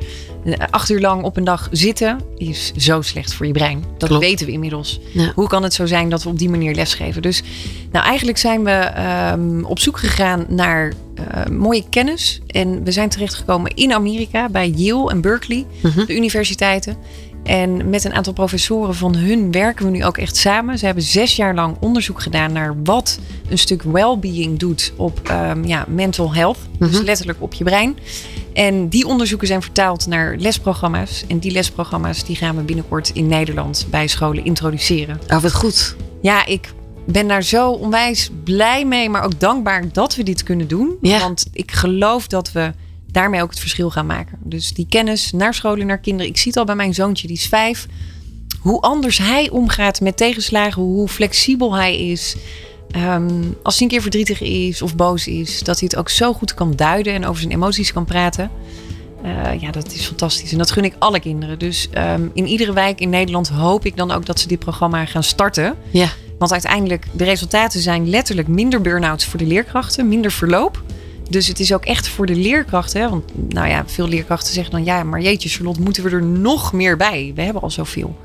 Acht 0.69 0.89
uur 0.89 0.99
lang 0.99 1.23
op 1.23 1.37
een 1.37 1.43
dag 1.43 1.67
zitten 1.71 2.19
is 2.37 2.71
zo 2.77 3.01
slecht 3.01 3.33
voor 3.33 3.45
je 3.45 3.51
brein. 3.51 3.83
Dat 3.97 4.09
Klopt. 4.09 4.23
weten 4.25 4.45
we 4.45 4.51
inmiddels. 4.51 4.99
Ja. 5.13 5.31
Hoe 5.35 5.47
kan 5.47 5.63
het 5.63 5.73
zo 5.73 5.85
zijn 5.85 6.09
dat 6.09 6.23
we 6.23 6.29
op 6.29 6.37
die 6.39 6.49
manier 6.49 6.75
lesgeven? 6.75 7.21
Dus 7.21 7.43
nou, 7.91 8.05
eigenlijk 8.05 8.37
zijn 8.37 8.63
we 8.63 8.91
um, 9.33 9.65
op 9.65 9.79
zoek 9.79 9.97
gegaan 9.99 10.45
naar 10.49 10.93
uh, 11.19 11.45
mooie 11.57 11.83
kennis. 11.89 12.41
En 12.47 12.83
we 12.83 12.91
zijn 12.91 13.09
terechtgekomen 13.09 13.71
in 13.75 13.93
Amerika 13.93 14.49
bij 14.49 14.69
Yale 14.69 15.11
en 15.11 15.21
Berkeley, 15.21 15.65
Mhm. 15.81 16.05
de 16.05 16.15
universiteiten. 16.15 16.97
En 17.51 17.89
met 17.89 18.03
een 18.03 18.13
aantal 18.13 18.33
professoren 18.33 18.95
van 18.95 19.15
hun 19.15 19.51
werken 19.51 19.85
we 19.85 19.91
nu 19.91 20.05
ook 20.05 20.17
echt 20.17 20.35
samen. 20.35 20.77
Ze 20.77 20.85
hebben 20.85 21.03
zes 21.03 21.35
jaar 21.35 21.55
lang 21.55 21.75
onderzoek 21.79 22.21
gedaan 22.21 22.51
naar 22.51 22.75
wat 22.83 23.19
een 23.49 23.57
stuk 23.57 23.81
well-being 23.83 24.59
doet 24.59 24.93
op 24.95 25.29
um, 25.31 25.65
ja, 25.65 25.85
mental 25.87 26.33
health. 26.33 26.57
Dus 26.79 26.91
Mhm. 26.91 27.03
letterlijk 27.03 27.41
op 27.41 27.53
je 27.53 27.63
brein. 27.63 27.97
En 28.53 28.87
die 28.87 29.07
onderzoeken 29.07 29.47
zijn 29.47 29.61
vertaald 29.61 30.07
naar 30.07 30.35
lesprogramma's. 30.37 31.23
En 31.27 31.39
die 31.39 31.51
lesprogramma's 31.51 32.23
die 32.23 32.35
gaan 32.35 32.55
we 32.55 32.61
binnenkort 32.61 33.09
in 33.13 33.27
Nederland 33.27 33.87
bij 33.89 34.07
scholen 34.07 34.45
introduceren. 34.45 35.19
Oh, 35.29 35.41
wat 35.41 35.53
goed. 35.53 35.95
Ja, 36.21 36.45
ik 36.45 36.73
ben 37.05 37.27
daar 37.27 37.43
zo 37.43 37.71
onwijs 37.71 38.29
blij 38.43 38.85
mee, 38.85 39.09
maar 39.09 39.23
ook 39.23 39.39
dankbaar 39.39 39.83
dat 39.91 40.15
we 40.15 40.23
dit 40.23 40.43
kunnen 40.43 40.67
doen. 40.67 40.97
Ja. 41.01 41.19
Want 41.19 41.45
ik 41.53 41.71
geloof 41.71 42.27
dat 42.27 42.51
we 42.51 42.71
daarmee 43.11 43.41
ook 43.41 43.49
het 43.49 43.59
verschil 43.59 43.89
gaan 43.89 44.05
maken. 44.05 44.37
Dus 44.43 44.73
die 44.73 44.85
kennis 44.89 45.31
naar 45.31 45.53
scholen, 45.53 45.87
naar 45.87 45.99
kinderen. 45.99 46.31
Ik 46.31 46.37
zie 46.37 46.51
het 46.51 46.59
al 46.59 46.65
bij 46.65 46.75
mijn 46.75 46.93
zoontje, 46.93 47.27
die 47.27 47.35
is 47.35 47.47
vijf. 47.47 47.87
Hoe 48.59 48.81
anders 48.81 49.17
hij 49.17 49.49
omgaat 49.49 50.01
met 50.01 50.17
tegenslagen, 50.17 50.81
hoe 50.81 51.07
flexibel 51.07 51.75
hij 51.75 52.09
is. 52.09 52.35
Um, 52.95 53.57
als 53.63 53.73
hij 53.73 53.83
een 53.83 53.91
keer 53.91 54.01
verdrietig 54.01 54.41
is 54.41 54.81
of 54.81 54.95
boos 54.95 55.27
is, 55.27 55.63
dat 55.63 55.79
hij 55.79 55.89
het 55.91 55.99
ook 55.99 56.09
zo 56.09 56.33
goed 56.33 56.53
kan 56.53 56.75
duiden 56.75 57.13
en 57.13 57.25
over 57.25 57.41
zijn 57.41 57.53
emoties 57.53 57.93
kan 57.93 58.05
praten. 58.05 58.51
Uh, 59.25 59.61
ja, 59.61 59.71
dat 59.71 59.93
is 59.93 60.05
fantastisch. 60.05 60.51
En 60.51 60.57
dat 60.57 60.71
gun 60.71 60.83
ik 60.83 60.95
alle 60.99 61.19
kinderen. 61.19 61.59
Dus 61.59 61.89
um, 61.97 62.31
in 62.33 62.47
iedere 62.47 62.73
wijk 62.73 62.99
in 62.99 63.09
Nederland 63.09 63.49
hoop 63.49 63.85
ik 63.85 63.97
dan 63.97 64.11
ook 64.11 64.25
dat 64.25 64.39
ze 64.39 64.47
dit 64.47 64.59
programma 64.59 65.05
gaan 65.05 65.23
starten. 65.23 65.75
Ja. 65.89 66.09
Want 66.37 66.51
uiteindelijk, 66.51 67.05
de 67.11 67.23
resultaten 67.23 67.81
zijn 67.81 68.09
letterlijk 68.09 68.47
minder 68.47 68.81
burn-outs 68.81 69.25
voor 69.25 69.39
de 69.39 69.45
leerkrachten, 69.45 70.07
minder 70.07 70.31
verloop. 70.31 70.83
Dus 71.31 71.47
het 71.47 71.59
is 71.59 71.73
ook 71.73 71.85
echt 71.85 72.07
voor 72.07 72.25
de 72.25 72.35
leerkrachten. 72.35 73.01
Hè? 73.01 73.09
Want 73.09 73.53
nou 73.53 73.67
ja, 73.67 73.83
veel 73.87 74.07
leerkrachten 74.07 74.53
zeggen 74.53 74.71
dan 74.71 74.83
ja, 74.83 75.03
maar 75.03 75.21
jeetje, 75.21 75.49
Charlotte, 75.49 75.81
moeten 75.81 76.03
we 76.03 76.09
er 76.09 76.23
nog 76.23 76.73
meer 76.73 76.97
bij? 76.97 77.31
We 77.35 77.41
hebben 77.41 77.61
al 77.61 77.71
zoveel. 77.71 78.17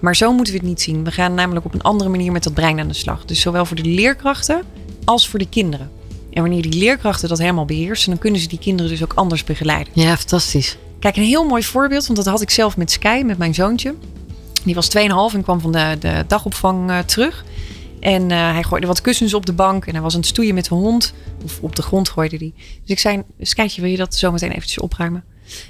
Maar 0.00 0.16
zo 0.16 0.32
moeten 0.32 0.52
we 0.52 0.58
het 0.58 0.68
niet 0.68 0.80
zien. 0.82 1.04
We 1.04 1.10
gaan 1.10 1.34
namelijk 1.34 1.66
op 1.66 1.74
een 1.74 1.82
andere 1.82 2.10
manier 2.10 2.32
met 2.32 2.42
dat 2.42 2.54
brein 2.54 2.80
aan 2.80 2.88
de 2.88 2.94
slag. 2.94 3.24
Dus 3.24 3.40
zowel 3.40 3.64
voor 3.64 3.76
de 3.76 3.84
leerkrachten 3.84 4.62
als 5.04 5.28
voor 5.28 5.38
de 5.38 5.48
kinderen. 5.48 5.90
En 6.32 6.42
wanneer 6.42 6.62
die 6.62 6.78
leerkrachten 6.78 7.28
dat 7.28 7.38
helemaal 7.38 7.64
beheersen, 7.64 8.10
dan 8.10 8.18
kunnen 8.18 8.40
ze 8.40 8.48
die 8.48 8.58
kinderen 8.58 8.90
dus 8.90 9.02
ook 9.02 9.12
anders 9.14 9.44
begeleiden. 9.44 9.92
Ja, 9.92 10.16
fantastisch. 10.16 10.76
Kijk, 10.98 11.16
een 11.16 11.22
heel 11.22 11.44
mooi 11.44 11.62
voorbeeld, 11.62 12.06
want 12.06 12.18
dat 12.18 12.26
had 12.26 12.40
ik 12.40 12.50
zelf 12.50 12.76
met 12.76 12.90
Sky, 12.90 13.22
met 13.24 13.38
mijn 13.38 13.54
zoontje. 13.54 13.94
Die 14.64 14.74
was 14.74 14.88
2,5 14.96 15.02
en 15.34 15.42
kwam 15.42 15.60
van 15.60 15.72
de, 15.72 15.96
de 16.00 16.24
dagopvang 16.26 16.90
uh, 16.90 16.98
terug. 16.98 17.44
En 18.04 18.30
uh, 18.30 18.52
hij 18.52 18.62
gooide 18.62 18.86
wat 18.86 19.00
kussens 19.00 19.34
op 19.34 19.46
de 19.46 19.52
bank 19.52 19.86
en 19.86 19.92
hij 19.92 20.02
was 20.02 20.14
aan 20.14 20.20
het 20.20 20.28
stoeien 20.28 20.54
met 20.54 20.68
de 20.68 20.74
hond. 20.74 21.14
Of 21.44 21.58
op 21.60 21.76
de 21.76 21.82
grond 21.82 22.08
gooide 22.08 22.36
hij. 22.36 22.52
Dus 22.56 22.90
ik 22.90 22.98
zei, 22.98 23.22
Skytje, 23.40 23.80
wil 23.80 23.90
je 23.90 23.96
dat 23.96 24.14
zo 24.14 24.32
meteen 24.32 24.50
eventjes 24.50 24.78
opruimen? 24.78 25.24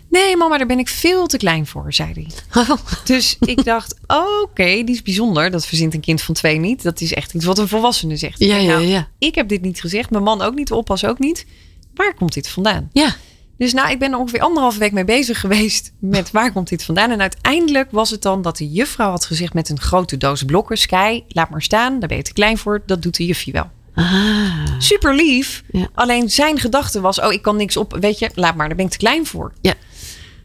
Nee, 0.08 0.36
mama, 0.36 0.58
daar 0.58 0.66
ben 0.66 0.78
ik 0.78 0.88
veel 0.88 1.26
te 1.26 1.36
klein 1.36 1.66
voor, 1.66 1.92
zei 1.92 2.12
hij. 2.12 2.26
Oh. 2.62 2.78
Dus 3.04 3.36
ik 3.40 3.64
dacht, 3.64 3.94
oké, 4.06 4.42
okay, 4.42 4.84
die 4.84 4.94
is 4.94 5.02
bijzonder. 5.02 5.50
Dat 5.50 5.66
verzint 5.66 5.94
een 5.94 6.00
kind 6.00 6.22
van 6.22 6.34
twee 6.34 6.58
niet. 6.58 6.82
Dat 6.82 7.00
is 7.00 7.12
echt 7.12 7.34
iets 7.34 7.44
wat 7.44 7.58
een 7.58 7.68
volwassene 7.68 8.16
zegt. 8.16 8.38
Ja, 8.38 8.56
ja, 8.56 8.72
nou, 8.72 8.86
ja. 8.86 9.08
Ik 9.18 9.34
heb 9.34 9.48
dit 9.48 9.62
niet 9.62 9.80
gezegd, 9.80 10.10
mijn 10.10 10.22
man 10.22 10.42
ook 10.42 10.54
niet, 10.54 10.68
de 10.68 10.74
oppas 10.74 11.04
ook 11.04 11.18
niet. 11.18 11.46
Waar 11.94 12.14
komt 12.14 12.34
dit 12.34 12.48
vandaan? 12.48 12.90
Ja. 12.92 13.16
Dus 13.56 13.72
nou, 13.72 13.90
ik 13.90 13.98
ben 13.98 14.12
er 14.12 14.18
ongeveer 14.18 14.40
anderhalve 14.40 14.78
week 14.78 14.92
mee 14.92 15.04
bezig 15.04 15.40
geweest 15.40 15.92
met 15.98 16.30
waar 16.30 16.52
komt 16.52 16.68
dit 16.68 16.84
vandaan. 16.84 17.10
En 17.10 17.20
uiteindelijk 17.20 17.90
was 17.90 18.10
het 18.10 18.22
dan 18.22 18.42
dat 18.42 18.56
de 18.56 18.70
juffrouw 18.70 19.10
had 19.10 19.24
gezegd 19.24 19.54
met 19.54 19.68
een 19.68 19.80
grote 19.80 20.16
doos 20.16 20.42
blokken. 20.42 20.78
Sky, 20.78 21.22
laat 21.28 21.50
maar 21.50 21.62
staan, 21.62 21.98
daar 21.98 22.08
ben 22.08 22.16
je 22.16 22.22
te 22.22 22.32
klein 22.32 22.58
voor. 22.58 22.82
Dat 22.86 23.02
doet 23.02 23.16
de 23.16 23.26
juffie 23.26 23.52
wel. 23.52 23.70
Ah. 23.94 24.66
Super 24.78 25.14
lief. 25.14 25.62
Ja. 25.70 25.88
Alleen 25.94 26.30
zijn 26.30 26.58
gedachte 26.58 27.00
was, 27.00 27.20
oh 27.20 27.32
ik 27.32 27.42
kan 27.42 27.56
niks 27.56 27.76
op. 27.76 27.96
Weet 28.00 28.18
je, 28.18 28.30
laat 28.34 28.54
maar, 28.54 28.66
daar 28.66 28.76
ben 28.76 28.84
ik 28.84 28.90
te 28.90 28.98
klein 28.98 29.26
voor. 29.26 29.52
Ja. 29.60 29.74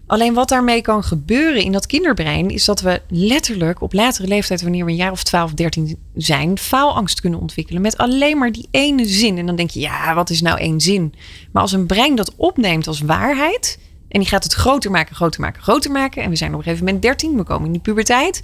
Alleen 0.10 0.34
wat 0.34 0.50
daarmee 0.50 0.82
kan 0.82 1.04
gebeuren 1.04 1.62
in 1.62 1.72
dat 1.72 1.86
kinderbrein 1.86 2.50
is 2.50 2.66
dat 2.66 2.82
we 2.82 3.02
letterlijk 3.10 3.82
op 3.82 3.94
latere 3.94 4.28
leeftijd, 4.28 4.62
wanneer 4.62 4.86
we 4.86 4.92
een 4.92 4.98
jaar 4.98 5.12
of 5.12 5.24
12, 5.24 5.54
13 5.54 5.98
zijn, 6.16 6.58
faalangst 6.58 7.22
kunnen 7.22 7.40
ontwikkelen 7.40 7.82
met 7.82 7.98
alleen 7.98 8.38
maar 8.38 8.52
die 8.52 8.68
ene 8.72 9.06
zin. 9.06 9.38
En 9.38 9.46
dan 9.46 9.56
denk 9.56 9.70
je, 9.70 9.80
ja, 9.80 10.14
wat 10.14 10.30
is 10.30 10.42
nou 10.42 10.60
één 10.60 10.82
zin? 10.82 11.14
Maar 11.52 11.62
als 11.62 11.72
een 11.72 11.86
brein 11.86 12.16
dat 12.16 12.36
opneemt 12.36 12.88
als 12.88 13.02
waarheid 13.02 13.80
en 14.08 14.20
die 14.20 14.30
gaat 14.30 14.44
het 14.44 14.54
groter 14.54 14.92
maken, 14.92 15.16
groter 15.16 15.42
maken, 15.42 15.62
groter 15.62 15.92
maken. 15.92 16.24
En 16.24 16.30
we 16.30 16.36
zijn 16.36 16.52
op 16.52 16.58
een 16.58 16.64
gegeven 16.64 16.86
moment 16.86 17.04
13, 17.04 17.38
we 17.38 17.44
komen 17.44 17.66
in 17.66 17.72
die 17.72 17.82
puberteit. 17.82 18.44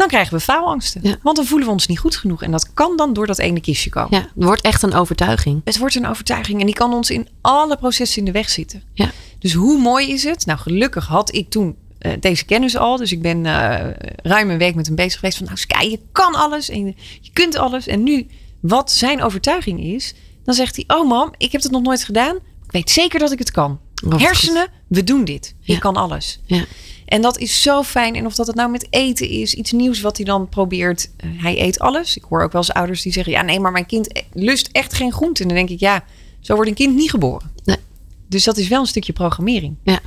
Dan 0.00 0.08
krijgen 0.08 0.34
we 0.34 0.40
faalangsten. 0.40 1.00
Ja. 1.04 1.16
Want 1.22 1.36
dan 1.36 1.46
voelen 1.46 1.66
we 1.66 1.72
ons 1.72 1.86
niet 1.86 1.98
goed 1.98 2.16
genoeg. 2.16 2.42
En 2.42 2.50
dat 2.50 2.72
kan 2.72 2.96
dan 2.96 3.12
door 3.12 3.26
dat 3.26 3.38
ene 3.38 3.60
kistje 3.60 3.90
komen. 3.90 4.08
Ja, 4.10 4.18
het 4.34 4.44
wordt 4.44 4.62
echt 4.62 4.82
een 4.82 4.94
overtuiging. 4.94 5.60
Het 5.64 5.78
wordt 5.78 5.94
een 5.94 6.06
overtuiging 6.06 6.60
en 6.60 6.66
die 6.66 6.74
kan 6.74 6.92
ons 6.92 7.10
in 7.10 7.28
alle 7.40 7.76
processen 7.76 8.18
in 8.18 8.24
de 8.24 8.32
weg 8.32 8.50
zitten. 8.50 8.82
Ja. 8.92 9.10
Dus 9.38 9.52
hoe 9.52 9.78
mooi 9.78 10.12
is 10.12 10.24
het? 10.24 10.46
Nou, 10.46 10.58
gelukkig 10.58 11.06
had 11.06 11.34
ik 11.34 11.50
toen 11.50 11.76
uh, 12.00 12.12
deze 12.20 12.44
kennis 12.44 12.76
al. 12.76 12.96
Dus 12.96 13.12
ik 13.12 13.22
ben 13.22 13.44
uh, 13.44 13.78
ruim 14.16 14.50
een 14.50 14.58
week 14.58 14.74
met 14.74 14.86
hem 14.86 14.94
bezig 14.94 15.18
geweest. 15.18 15.36
Van 15.36 15.46
nou, 15.46 15.58
Sky, 15.58 15.84
je 15.84 16.00
kan 16.12 16.34
alles 16.34 16.68
en 16.68 16.86
je 17.20 17.30
kunt 17.32 17.56
alles. 17.56 17.86
En 17.86 18.02
nu, 18.02 18.26
wat 18.60 18.90
zijn 18.90 19.22
overtuiging 19.22 19.80
is, 19.80 20.14
dan 20.44 20.54
zegt 20.54 20.76
hij: 20.76 20.96
Oh, 20.98 21.08
mam, 21.08 21.32
ik 21.36 21.52
heb 21.52 21.62
het 21.62 21.70
nog 21.70 21.82
nooit 21.82 22.04
gedaan. 22.04 22.36
Ik 22.64 22.72
weet 22.72 22.90
zeker 22.90 23.18
dat 23.18 23.32
ik 23.32 23.38
het 23.38 23.50
kan. 23.50 23.80
Hersenen, 24.08 24.68
we 24.86 25.04
doen 25.04 25.24
dit. 25.24 25.54
Je 25.60 25.72
Ja. 25.72 25.78
kan 25.78 25.96
alles. 25.96 26.40
Ja. 26.46 26.64
En 27.04 27.22
dat 27.22 27.38
is 27.38 27.62
zo 27.62 27.82
fijn. 27.82 28.14
En 28.14 28.26
of 28.26 28.34
dat 28.34 28.46
het 28.46 28.56
nou 28.56 28.70
met 28.70 28.86
eten 28.90 29.28
is, 29.28 29.54
iets 29.54 29.72
nieuws 29.72 30.00
wat 30.00 30.16
hij 30.16 30.26
dan 30.26 30.48
probeert. 30.48 31.10
Uh, 31.24 31.42
hij 31.42 31.60
eet 31.62 31.78
alles. 31.78 32.16
Ik 32.16 32.22
hoor 32.28 32.42
ook 32.42 32.52
wel 32.52 32.60
eens 32.60 32.72
ouders 32.72 33.02
die 33.02 33.12
zeggen: 33.12 33.32
Ja, 33.32 33.42
nee, 33.42 33.60
maar 33.60 33.72
mijn 33.72 33.86
kind 33.86 34.16
e-, 34.16 34.22
lust 34.32 34.68
echt 34.72 34.94
geen 34.94 35.12
groente. 35.12 35.42
En 35.42 35.48
dan 35.48 35.56
denk 35.56 35.68
ik: 35.70 35.80
Ja, 35.80 36.04
zo 36.40 36.54
wordt 36.54 36.68
een 36.68 36.76
kind 36.76 36.94
niet 36.94 37.10
geboren. 37.10 37.50
Nee. 37.64 37.76
Dus 38.28 38.44
dat 38.44 38.56
is 38.56 38.68
wel 38.68 38.80
een 38.80 38.86
stukje 38.86 39.12
programmering. 39.12 39.76
Ja. 39.84 39.98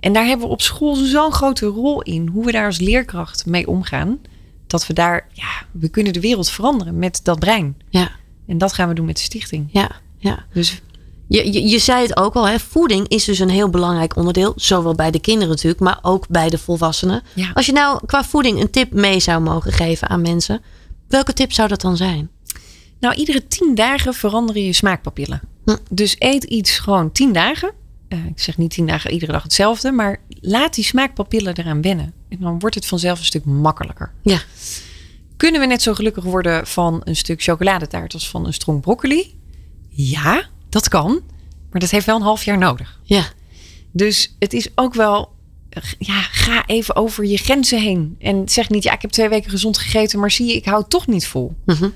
En 0.00 0.12
daar 0.12 0.24
hebben 0.26 0.46
we 0.46 0.52
op 0.52 0.62
school 0.62 0.94
zo'n 0.94 1.32
grote 1.32 1.66
rol 1.66 2.02
in. 2.02 2.26
Hoe 2.28 2.44
we 2.44 2.52
daar 2.52 2.66
als 2.66 2.78
leerkracht 2.78 3.46
mee 3.46 3.68
omgaan. 3.68 4.18
Dat 4.66 4.86
we 4.86 4.92
daar, 4.92 5.28
ja, 5.32 5.50
we 5.70 5.88
kunnen 5.88 6.12
de 6.12 6.20
wereld 6.20 6.50
veranderen 6.50 6.98
met 6.98 7.20
dat 7.22 7.38
brein. 7.38 7.76
Ja. 7.90 8.10
En 8.46 8.58
dat 8.58 8.72
gaan 8.72 8.88
we 8.88 8.94
doen 8.94 9.06
met 9.06 9.16
de 9.16 9.22
stichting. 9.22 9.68
Ja. 9.72 9.90
Ja. 10.18 10.44
Dus 10.52 10.80
Je, 11.32 11.52
je, 11.52 11.68
je 11.68 11.78
zei 11.78 12.02
het 12.02 12.16
ook 12.16 12.34
al, 12.34 12.48
hè? 12.48 12.58
voeding 12.58 13.08
is 13.08 13.24
dus 13.24 13.38
een 13.38 13.50
heel 13.50 13.68
belangrijk 13.68 14.16
onderdeel. 14.16 14.52
Zowel 14.56 14.94
bij 14.94 15.10
de 15.10 15.20
kinderen 15.20 15.48
natuurlijk, 15.48 15.80
maar 15.80 15.98
ook 16.02 16.28
bij 16.28 16.48
de 16.48 16.58
volwassenen. 16.58 17.22
Ja. 17.34 17.50
Als 17.54 17.66
je 17.66 17.72
nou 17.72 18.00
qua 18.06 18.24
voeding 18.24 18.60
een 18.60 18.70
tip 18.70 18.92
mee 18.92 19.20
zou 19.20 19.42
mogen 19.42 19.72
geven 19.72 20.08
aan 20.08 20.20
mensen, 20.20 20.62
welke 21.08 21.32
tip 21.32 21.52
zou 21.52 21.68
dat 21.68 21.80
dan 21.80 21.96
zijn? 21.96 22.30
Nou, 23.00 23.14
iedere 23.14 23.46
tien 23.46 23.74
dagen 23.74 24.14
veranderen 24.14 24.64
je 24.64 24.72
smaakpapillen. 24.72 25.40
Hm. 25.64 25.76
Dus 25.90 26.16
eet 26.18 26.44
iets 26.44 26.78
gewoon 26.78 27.12
tien 27.12 27.32
dagen. 27.32 27.72
Uh, 28.08 28.26
ik 28.26 28.40
zeg 28.40 28.58
niet 28.58 28.70
tien 28.70 28.86
dagen 28.86 29.10
iedere 29.10 29.32
dag 29.32 29.42
hetzelfde, 29.42 29.92
maar 29.92 30.20
laat 30.40 30.74
die 30.74 30.84
smaakpapillen 30.84 31.58
eraan 31.58 31.82
wennen. 31.82 32.12
En 32.28 32.38
dan 32.40 32.58
wordt 32.58 32.74
het 32.74 32.86
vanzelf 32.86 33.18
een 33.18 33.24
stuk 33.24 33.44
makkelijker. 33.44 34.12
Ja. 34.22 34.40
Kunnen 35.36 35.60
we 35.60 35.66
net 35.66 35.82
zo 35.82 35.94
gelukkig 35.94 36.24
worden 36.24 36.66
van 36.66 37.00
een 37.04 37.16
stuk 37.16 37.42
chocoladetaart 37.42 38.14
als 38.14 38.30
van 38.30 38.46
een 38.46 38.52
strong 38.52 38.80
broccoli? 38.80 39.34
Ja, 39.88 40.50
dat 40.72 40.88
kan. 40.88 41.20
Maar 41.70 41.80
dat 41.80 41.90
heeft 41.90 42.06
wel 42.06 42.16
een 42.16 42.22
half 42.22 42.44
jaar 42.44 42.58
nodig. 42.58 43.00
Ja. 43.02 43.24
Dus 43.92 44.36
het 44.38 44.52
is 44.52 44.68
ook 44.74 44.94
wel, 44.94 45.32
ja, 45.98 46.20
ga 46.20 46.66
even 46.66 46.96
over 46.96 47.24
je 47.24 47.36
grenzen 47.36 47.80
heen. 47.80 48.16
En 48.18 48.48
zeg 48.48 48.68
niet, 48.68 48.82
ja, 48.82 48.92
ik 48.92 49.02
heb 49.02 49.10
twee 49.10 49.28
weken 49.28 49.50
gezond 49.50 49.78
gegeten, 49.78 50.18
maar 50.20 50.30
zie 50.30 50.46
je, 50.46 50.54
ik 50.54 50.64
hou 50.64 50.78
het 50.80 50.90
toch 50.90 51.06
niet 51.06 51.26
vol. 51.26 51.54
Mhm. 51.66 51.88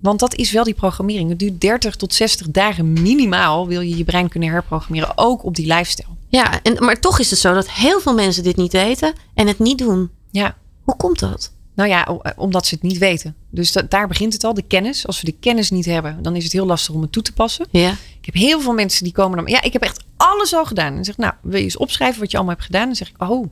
Want 0.00 0.20
dat 0.20 0.34
is 0.34 0.52
wel 0.52 0.64
die 0.64 0.74
programmering. 0.74 1.28
Het 1.28 1.38
duurt 1.38 1.60
30 1.60 1.96
tot 1.96 2.14
60 2.14 2.50
dagen 2.50 2.92
minimaal, 2.92 3.66
wil 3.68 3.80
je 3.80 3.96
je 3.96 4.04
brein 4.04 4.28
kunnen 4.28 4.48
herprogrammeren, 4.50 5.18
ook 5.18 5.44
op 5.44 5.54
die 5.56 5.66
lifestyle. 5.66 6.08
Ja, 6.28 6.62
en, 6.62 6.84
maar 6.84 7.00
toch 7.00 7.18
is 7.18 7.30
het 7.30 7.38
zo 7.38 7.54
dat 7.54 7.70
heel 7.70 8.00
veel 8.00 8.14
mensen 8.14 8.42
dit 8.42 8.56
niet 8.56 8.72
weten 8.72 9.12
en 9.34 9.46
het 9.46 9.58
niet 9.58 9.78
doen. 9.78 10.10
Ja, 10.30 10.56
Hoe 10.82 10.96
komt 10.96 11.18
dat? 11.18 11.52
nou 11.74 11.88
ja, 11.88 12.06
o- 12.10 12.20
omdat 12.36 12.66
ze 12.66 12.74
het 12.74 12.82
niet 12.82 12.98
weten. 12.98 13.34
Dus 13.50 13.72
da- 13.72 13.82
daar 13.88 14.08
begint 14.08 14.32
het 14.32 14.44
al, 14.44 14.54
de 14.54 14.62
kennis. 14.62 15.06
Als 15.06 15.20
we 15.20 15.26
de 15.26 15.36
kennis 15.40 15.70
niet 15.70 15.84
hebben, 15.84 16.18
dan 16.22 16.36
is 16.36 16.44
het 16.44 16.52
heel 16.52 16.66
lastig 16.66 16.94
om 16.94 17.02
het 17.02 17.12
toe 17.12 17.22
te 17.22 17.32
passen. 17.32 17.66
Ja. 17.70 17.94
Ik 18.22 18.34
heb 18.34 18.42
heel 18.42 18.60
veel 18.60 18.72
mensen 18.72 19.04
die 19.04 19.12
komen 19.12 19.36
dan. 19.36 19.46
Ja, 19.46 19.62
ik 19.62 19.72
heb 19.72 19.82
echt 19.82 20.04
alles 20.16 20.54
al 20.54 20.64
gedaan. 20.64 20.96
En 20.96 21.04
zeg, 21.04 21.16
nou, 21.16 21.32
wil 21.42 21.58
je 21.58 21.64
eens 21.64 21.76
opschrijven 21.76 22.20
wat 22.20 22.30
je 22.30 22.36
allemaal 22.36 22.54
hebt 22.54 22.66
gedaan? 22.66 22.86
Dan 22.86 22.94
zeg 22.96 23.08
ik, 23.08 23.22
oh, 23.22 23.46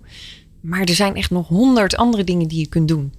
maar 0.60 0.80
er 0.80 0.94
zijn 0.94 1.16
echt 1.16 1.30
nog 1.30 1.48
honderd 1.48 1.96
andere 1.96 2.24
dingen 2.24 2.48
die 2.48 2.58
je 2.58 2.66
kunt 2.66 2.88
doen. 2.88 3.14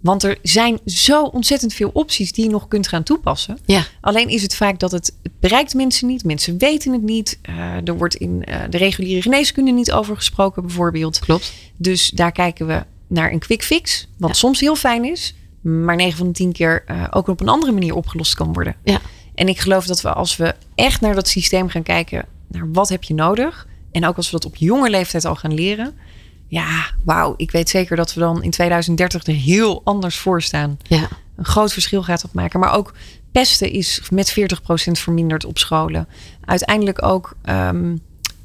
Want 0.00 0.22
er 0.22 0.38
zijn 0.42 0.78
zo 0.86 1.22
ontzettend 1.24 1.72
veel 1.74 1.90
opties 1.92 2.32
die 2.32 2.44
je 2.44 2.50
nog 2.50 2.68
kunt 2.68 2.88
gaan 2.88 3.02
toepassen. 3.02 3.58
Ja. 3.66 3.84
Alleen 4.00 4.28
is 4.28 4.42
het 4.42 4.54
vaak 4.54 4.78
dat 4.78 4.90
het, 4.90 5.16
het 5.22 5.32
bereikt 5.40 5.74
mensen 5.74 6.06
niet. 6.06 6.24
Mensen 6.24 6.58
weten 6.58 6.92
het 6.92 7.02
niet. 7.02 7.38
Eh, 7.42 7.88
er 7.88 7.96
wordt 7.96 8.14
in 8.14 8.44
eh, 8.44 8.60
de 8.70 8.78
reguliere 8.78 9.22
geneeskunde 9.22 9.70
niet 9.70 9.92
over 9.92 10.16
gesproken, 10.16 10.62
bijvoorbeeld. 10.62 11.18
Klopt. 11.18 11.52
Dus 11.76 12.10
daar 12.10 12.32
kijken 12.32 12.66
we 12.66 12.82
naar 13.08 13.32
een 13.32 13.38
quick 13.38 13.62
fix. 13.62 14.08
Wat 14.18 14.28
Ja. 14.30 14.34
soms 14.36 14.60
heel 14.60 14.76
fijn 14.76 15.04
is. 15.04 15.34
Maar 15.60 15.96
9 15.96 16.16
van 16.16 16.26
de 16.26 16.32
10 16.32 16.52
keer 16.52 16.82
eh, 16.86 17.04
ook 17.10 17.28
op 17.28 17.40
een 17.40 17.48
andere 17.48 17.72
manier 17.72 17.94
opgelost 17.94 18.34
kan 18.34 18.52
worden. 18.52 18.76
Ja. 18.84 19.00
En 19.34 19.48
ik 19.48 19.60
geloof 19.60 19.86
dat 19.86 20.00
we 20.00 20.12
als 20.12 20.36
we 20.36 20.54
echt 20.74 21.00
naar 21.00 21.14
dat 21.14 21.28
systeem 21.28 21.68
gaan 21.68 21.82
kijken, 21.82 22.24
naar 22.48 22.72
wat 22.72 22.88
heb 22.88 23.02
je 23.02 23.14
nodig? 23.14 23.66
En 23.92 24.06
ook 24.06 24.16
als 24.16 24.30
we 24.30 24.32
dat 24.32 24.44
op 24.44 24.56
jonge 24.56 24.90
leeftijd 24.90 25.24
al 25.24 25.34
gaan 25.34 25.54
leren. 25.54 25.94
Ja, 26.48 26.90
wauw. 27.04 27.34
Ik 27.36 27.50
weet 27.50 27.68
zeker 27.68 27.96
dat 27.96 28.14
we 28.14 28.20
dan 28.20 28.42
in 28.42 28.50
2030 28.50 29.26
er 29.26 29.32
heel 29.32 29.80
anders 29.84 30.16
voor 30.16 30.42
staan. 30.42 30.78
Ja. 30.82 31.08
Een 31.36 31.44
groot 31.44 31.72
verschil 31.72 32.02
gaat 32.02 32.22
dat 32.22 32.32
maken. 32.32 32.60
Maar 32.60 32.74
ook 32.74 32.94
pesten 33.32 33.70
is 33.70 34.02
met 34.10 34.30
40% 34.30 34.34
verminderd 34.92 35.44
op 35.44 35.58
scholen. 35.58 36.08
Uiteindelijk 36.44 37.02
ook 37.02 37.36
ehm, 37.42 37.96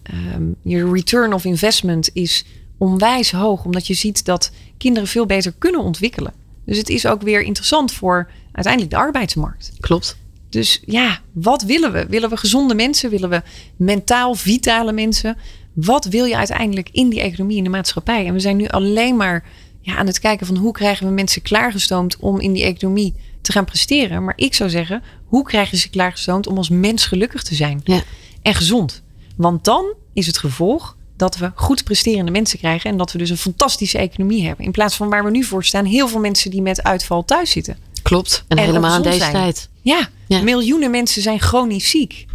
ehm, 0.03 0.43
je 0.61 0.91
return 0.91 1.33
of 1.33 1.45
investment 1.45 2.09
is 2.13 2.45
onwijs 2.77 3.31
hoog. 3.31 3.63
Omdat 3.65 3.87
je 3.87 3.93
ziet 3.93 4.25
dat 4.25 4.51
kinderen 4.77 5.09
veel 5.09 5.25
beter 5.25 5.53
kunnen 5.57 5.81
ontwikkelen. 5.81 6.33
Dus 6.65 6.77
het 6.77 6.89
is 6.89 7.05
ook 7.05 7.21
weer 7.21 7.41
interessant 7.41 7.91
voor 7.91 8.29
uiteindelijk 8.51 8.93
de 8.93 8.99
arbeidsmarkt. 8.99 9.71
Klopt. 9.79 10.17
Dus 10.49 10.81
ja, 10.85 11.19
wat 11.33 11.63
willen 11.63 11.91
we? 11.91 12.05
Willen 12.05 12.29
we 12.29 12.37
gezonde 12.37 12.75
mensen? 12.75 13.09
Willen 13.09 13.29
we 13.29 13.41
mentaal 13.75 14.35
vitale 14.35 14.91
mensen? 14.91 15.37
Wat 15.73 16.05
wil 16.05 16.25
je 16.25 16.37
uiteindelijk 16.37 16.89
in 16.91 17.09
die 17.09 17.21
economie, 17.21 17.57
in 17.57 17.63
de 17.63 17.69
maatschappij? 17.69 18.25
En 18.25 18.33
we 18.33 18.39
zijn 18.39 18.57
nu 18.57 18.67
alleen 18.67 19.15
maar 19.15 19.43
ja, 19.81 19.95
aan 19.95 20.07
het 20.07 20.19
kijken 20.19 20.45
van 20.47 20.57
hoe 20.57 20.71
krijgen 20.71 21.07
we 21.07 21.13
mensen 21.13 21.41
klaargestoomd 21.41 22.17
om 22.17 22.39
in 22.39 22.53
die 22.53 22.63
economie 22.63 23.13
te 23.41 23.51
gaan 23.51 23.65
presteren. 23.65 24.23
Maar 24.23 24.33
ik 24.35 24.53
zou 24.53 24.69
zeggen, 24.69 25.03
hoe 25.25 25.43
krijgen 25.43 25.77
ze 25.77 25.89
klaargestoomd 25.89 26.47
om 26.47 26.57
als 26.57 26.69
mens 26.69 27.05
gelukkig 27.05 27.43
te 27.43 27.55
zijn 27.55 27.81
Ja. 27.83 28.03
en 28.41 28.53
gezond? 28.53 29.03
Want 29.35 29.63
dan 29.63 29.93
is 30.13 30.27
het 30.27 30.37
gevolg 30.37 30.97
dat 31.17 31.37
we 31.37 31.51
goed 31.55 31.83
presterende 31.83 32.31
mensen 32.31 32.59
krijgen 32.59 32.89
en 32.89 32.97
dat 32.97 33.11
we 33.11 33.17
dus 33.17 33.29
een 33.29 33.37
fantastische 33.37 33.97
economie 33.97 34.45
hebben. 34.47 34.65
In 34.65 34.71
plaats 34.71 34.95
van 34.95 35.09
waar 35.09 35.23
we 35.23 35.31
nu 35.31 35.43
voor 35.43 35.63
staan, 35.65 35.85
heel 35.85 36.07
veel 36.07 36.19
mensen 36.19 36.51
die 36.51 36.61
met 36.61 36.83
uitval 36.83 37.25
thuis 37.25 37.51
zitten. 37.51 37.77
Klopt. 38.01 38.45
En, 38.47 38.57
En 38.57 38.63
helemaal 38.65 38.95
in 38.95 39.01
deze 39.01 39.17
zijn. 39.17 39.31
tijd. 39.33 39.69
Ja, 39.81 40.09
Ja. 40.27 40.41
miljoenen 40.41 40.91
mensen 40.91 41.21
zijn 41.21 41.39
chronisch 41.39 41.89
ziek. 41.89 42.25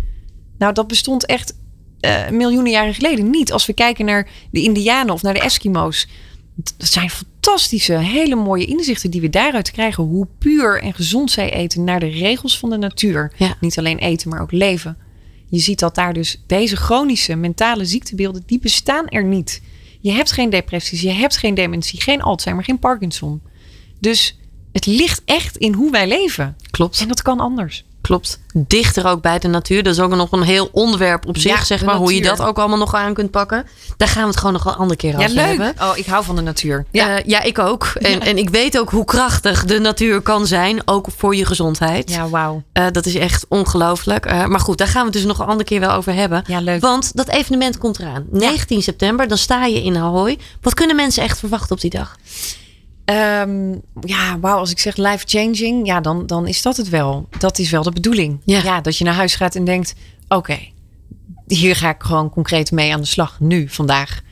Nou, 0.59 0.73
dat 0.73 0.87
bestond 0.87 1.27
echt 1.27 1.55
eh, 2.01 2.29
miljoenen 2.31 2.73
jaren 2.73 2.95
geleden 2.95 3.31
niet. 3.31 3.53
Als 3.53 3.67
we 3.67 3.73
kijken 3.73 4.05
naar 4.05 4.29
de 4.51 4.63
Indianen 4.63 5.15
of 5.15 5.23
naar 5.23 5.35
de 5.35 5.41
Eskimo's. 5.41 6.09
Dat 6.55 6.89
zijn 6.89 7.11
fantastische, 7.11 7.99
hele 7.99 8.35
mooie 8.35 8.65
inzichten 8.65 9.11
die 9.11 9.21
we 9.21 9.31
daaruit 9.31 9.71
krijgen. 9.71 10.05
Hoe 10.05 10.29
puur 10.39 10.83
en 10.83 10.95
gezond 10.95 11.31
zij 11.31 11.53
eten 11.53 11.85
naar 11.85 12.01
de 12.01 12.09
regels 12.09 12.59
van 12.59 12.71
de 12.71 12.77
natuur. 12.77 13.33
Ja. 13.37 13.57
Niet 13.61 13.79
alleen 13.79 13.99
eten, 13.99 14.29
maar 14.29 14.41
ook 14.41 14.53
leven. 14.53 14.97
Je 15.49 15.59
ziet 15.59 15.79
dat 15.79 15.95
daar 15.95 16.13
dus 16.13 16.43
deze 16.47 16.77
chronische 16.77 17.35
mentale 17.35 17.85
ziektebeelden, 17.85 18.43
die 18.47 18.59
bestaan 18.59 19.09
er 19.09 19.25
niet. 19.25 19.63
Je 20.01 20.13
hebt 20.13 20.33
geen 20.33 20.51
depressies, 20.51 21.01
je 21.01 21.11
hebt 21.11 21.37
geen 21.37 21.55
dementie, 21.55 22.01
geen 22.03 22.23
Alzheimer, 22.23 22.65
geen 22.65 22.79
Parkinson. 22.79 23.43
Dus 24.01 24.39
het 24.75 24.87
ligt 24.87 25.23
echt 25.25 25.57
in 25.57 25.73
hoe 25.75 25.91
wij 25.91 26.07
leven. 26.09 26.57
Klopt. 26.71 27.01
En 27.01 27.09
dat 27.09 27.23
kan 27.23 27.41
anders. 27.41 27.85
Klopt. 28.01 28.41
Dichter 28.53 29.07
ook 29.07 29.21
bij 29.23 29.39
de 29.39 29.49
natuur. 29.49 29.83
Dat 29.83 29.93
is 29.93 30.01
ook 30.01 30.15
nog 30.15 30.33
een 30.33 30.43
heel 30.43 30.69
onderwerp 30.73 31.27
op 31.27 31.39
zich, 31.39 31.59
Ja, 31.59 31.65
zeg 31.65 31.85
maar. 31.85 31.95
Hoe 31.95 32.15
je 32.15 32.23
dat 32.23 32.43
ook 32.43 32.59
allemaal 32.59 32.79
nog 32.79 32.95
aan 32.95 33.15
kunt 33.15 33.31
pakken. 33.31 33.67
Daar 33.97 34.09
gaan 34.09 34.23
we 34.23 34.29
het 34.29 34.37
gewoon 34.37 34.53
nog 34.53 34.65
een 34.65 34.75
andere 34.75 34.97
keer 34.97 35.11
Ja, 35.11 35.17
over 35.17 35.31
leuk. 35.31 35.47
hebben. 35.47 35.75
Oh, 35.81 35.97
ik 35.97 36.07
hou 36.07 36.25
van 36.25 36.37
de 36.37 36.43
natuur. 36.43 36.85
Ja, 36.91 37.21
ja 37.27 37.43
ik 37.43 37.59
ook. 37.59 37.85
En, 37.85 38.21
en 38.21 38.39
ik 38.39 38.51
weet 38.51 38.79
ook 38.79 38.91
hoe 38.91 39.05
krachtig 39.05 39.65
de 39.65 39.79
natuur 39.79 40.21
kan 40.21 40.47
zijn. 40.47 40.83
Ook 40.85 41.07
voor 41.17 41.37
je 41.37 41.45
gezondheid. 41.47 42.11
Ja, 42.11 42.29
wauw. 42.29 42.63
Eh, 42.73 42.87
dat 42.93 43.07
is 43.07 43.15
echt 43.15 43.45
ongelooflijk. 43.49 44.27
Eh, 44.27 44.47
maar 44.47 44.61
goed, 44.61 44.79
daar 44.79 44.89
gaan 44.89 45.01
we 45.01 45.07
het 45.07 45.13
dus 45.17 45.25
nog 45.25 45.39
een 45.39 45.47
andere 45.47 45.69
keer 45.69 45.81
wel 45.81 45.93
over 45.93 46.15
hebben. 46.15 46.45
Ja, 46.47 46.61
leuk. 46.61 46.81
Want 46.81 47.17
dat 47.17 47.29
evenement 47.29 47.79
komt 47.79 47.99
eraan. 47.99 48.25
19 48.31 48.83
september, 48.83 49.29
dan 49.29 49.39
sta 49.39 49.65
je 49.65 49.83
in 49.83 49.97
Ahoy. 49.97 50.39
Wat 50.61 50.75
kunnen 50.75 50.97
mensen 50.97 51.23
echt 51.23 51.39
verwachten 51.39 51.73
op 51.77 51.81
die 51.81 51.91
dag? 51.91 52.17
Ehm, 53.05 53.73
ja, 54.01 54.39
wauw. 54.41 54.59
Als 54.59 54.71
ik 54.71 54.79
zeg 54.79 54.97
life 54.97 55.25
changing, 55.27 55.87
ja, 55.87 56.01
dan, 56.01 56.27
dan 56.27 56.47
is 56.47 56.63
dat 56.63 56.77
het 56.77 56.89
wel. 56.89 57.29
Dat 57.39 57.59
is 57.59 57.71
wel 57.71 57.83
de 57.83 57.93
bedoeling. 57.93 58.41
Ja. 58.45 58.81
dat 58.81 58.99
je 58.99 59.05
naar 59.05 59.15
huis 59.15 59.35
gaat 59.35 59.55
en 59.55 59.65
denkt: 59.65 59.95
oké, 60.29 60.59
hier 61.47 61.77
ga 61.77 61.91
ik 61.91 62.03
gewoon 62.03 62.31
concreet 62.31 62.73
mee 62.73 62.93
aan 62.93 63.01
de 63.01 63.07
slag. 63.07 63.41
Nu, 63.41 63.69
vandaag. 63.69 64.23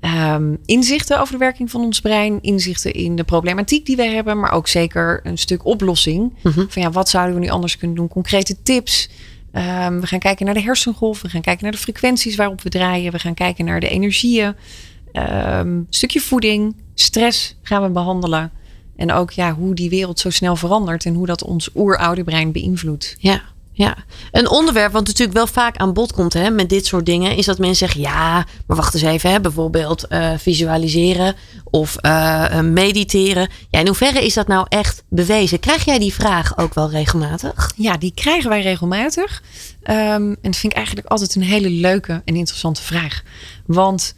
Ehm, 0.00 0.54
inzichten 0.64 1.20
over 1.20 1.32
de 1.32 1.38
werking 1.38 1.70
van 1.70 1.80
ons 1.80 2.00
brein. 2.00 2.38
Inzichten 2.42 2.92
in 2.92 3.16
de 3.16 3.24
problematiek 3.24 3.86
die 3.86 3.96
we 3.96 4.04
hebben. 4.04 4.40
Maar 4.40 4.52
ook 4.52 4.68
zeker 4.68 5.20
een 5.22 5.38
stuk 5.38 5.64
oplossing. 5.64 6.34
Mhm. 6.42 6.64
Van 6.68 6.82
ja, 6.82 6.90
wat 6.90 7.08
zouden 7.08 7.34
we 7.34 7.40
nu 7.40 7.48
anders 7.48 7.76
kunnen 7.76 7.96
doen? 7.96 8.08
Concrete 8.08 8.62
tips. 8.62 9.10
Ehm, 9.52 10.00
we 10.00 10.06
gaan 10.06 10.18
kijken 10.18 10.44
naar 10.44 10.54
de 10.54 10.62
hersengolf. 10.62 11.22
We 11.22 11.28
gaan 11.28 11.40
kijken 11.40 11.62
naar 11.62 11.72
de 11.72 11.78
frequenties 11.78 12.36
waarop 12.36 12.62
we 12.62 12.68
draaien. 12.68 13.12
We 13.12 13.18
gaan 13.18 13.34
kijken 13.34 13.64
naar 13.64 13.80
de 13.80 13.88
energieën. 13.88 14.54
Stukje 15.90 16.20
voeding, 16.20 16.74
stress 17.00 17.56
gaan 17.62 17.82
we 17.82 17.88
behandelen. 17.88 18.52
En 18.96 19.12
ook 19.12 19.30
ja, 19.30 19.54
hoe 19.54 19.74
die 19.74 19.90
wereld 19.90 20.20
zo 20.20 20.30
snel 20.30 20.56
verandert 20.56 21.04
en 21.04 21.14
hoe 21.14 21.26
dat 21.26 21.44
ons 21.44 21.68
oeroude 21.74 22.24
brein 22.24 22.52
beïnvloedt. 22.52 23.16
Ja, 23.18 23.42
ja. 23.78 23.96
Een 24.32 24.48
onderwerp 24.48 24.92
wat 24.92 25.06
natuurlijk 25.06 25.36
wel 25.36 25.46
vaak 25.46 25.76
aan 25.76 25.92
bod 25.92 26.12
komt 26.12 26.32
hè, 26.32 26.50
met 26.50 26.68
dit 26.68 26.86
soort 26.86 27.06
dingen, 27.06 27.36
is 27.36 27.46
dat 27.46 27.58
mensen 27.58 27.76
zeggen: 27.76 28.00
ja, 28.00 28.46
maar 28.66 28.76
wacht 28.76 28.94
eens 28.94 29.02
even, 29.02 29.30
hè, 29.30 29.40
bijvoorbeeld 29.40 30.06
eh, 30.06 30.30
visualiseren 30.36 31.34
of 31.64 31.96
eh, 31.96 32.58
eh, 32.58 32.64
mediteren. 32.64 33.48
Ja, 33.70 33.78
in 33.78 33.86
hoeverre 33.86 34.24
is 34.24 34.34
dat 34.34 34.46
nou 34.46 34.66
echt 34.68 35.04
bewezen? 35.08 35.60
Krijg 35.60 35.84
jij 35.84 35.98
die 35.98 36.14
vraag 36.14 36.58
ook 36.58 36.74
wel 36.74 36.90
regelmatig? 36.90 37.72
Ja, 37.76 37.96
die 37.96 38.12
krijgen 38.14 38.50
wij 38.50 38.62
regelmatig. 38.62 39.42
Ehm, 39.82 39.98
en 40.22 40.38
dat 40.40 40.56
vind 40.56 40.72
ik 40.72 40.78
eigenlijk 40.78 41.06
altijd 41.06 41.34
een 41.34 41.42
hele 41.42 41.70
leuke 41.70 42.22
en 42.24 42.36
interessante 42.36 42.82
vraag. 42.82 43.22
Want 43.66 44.14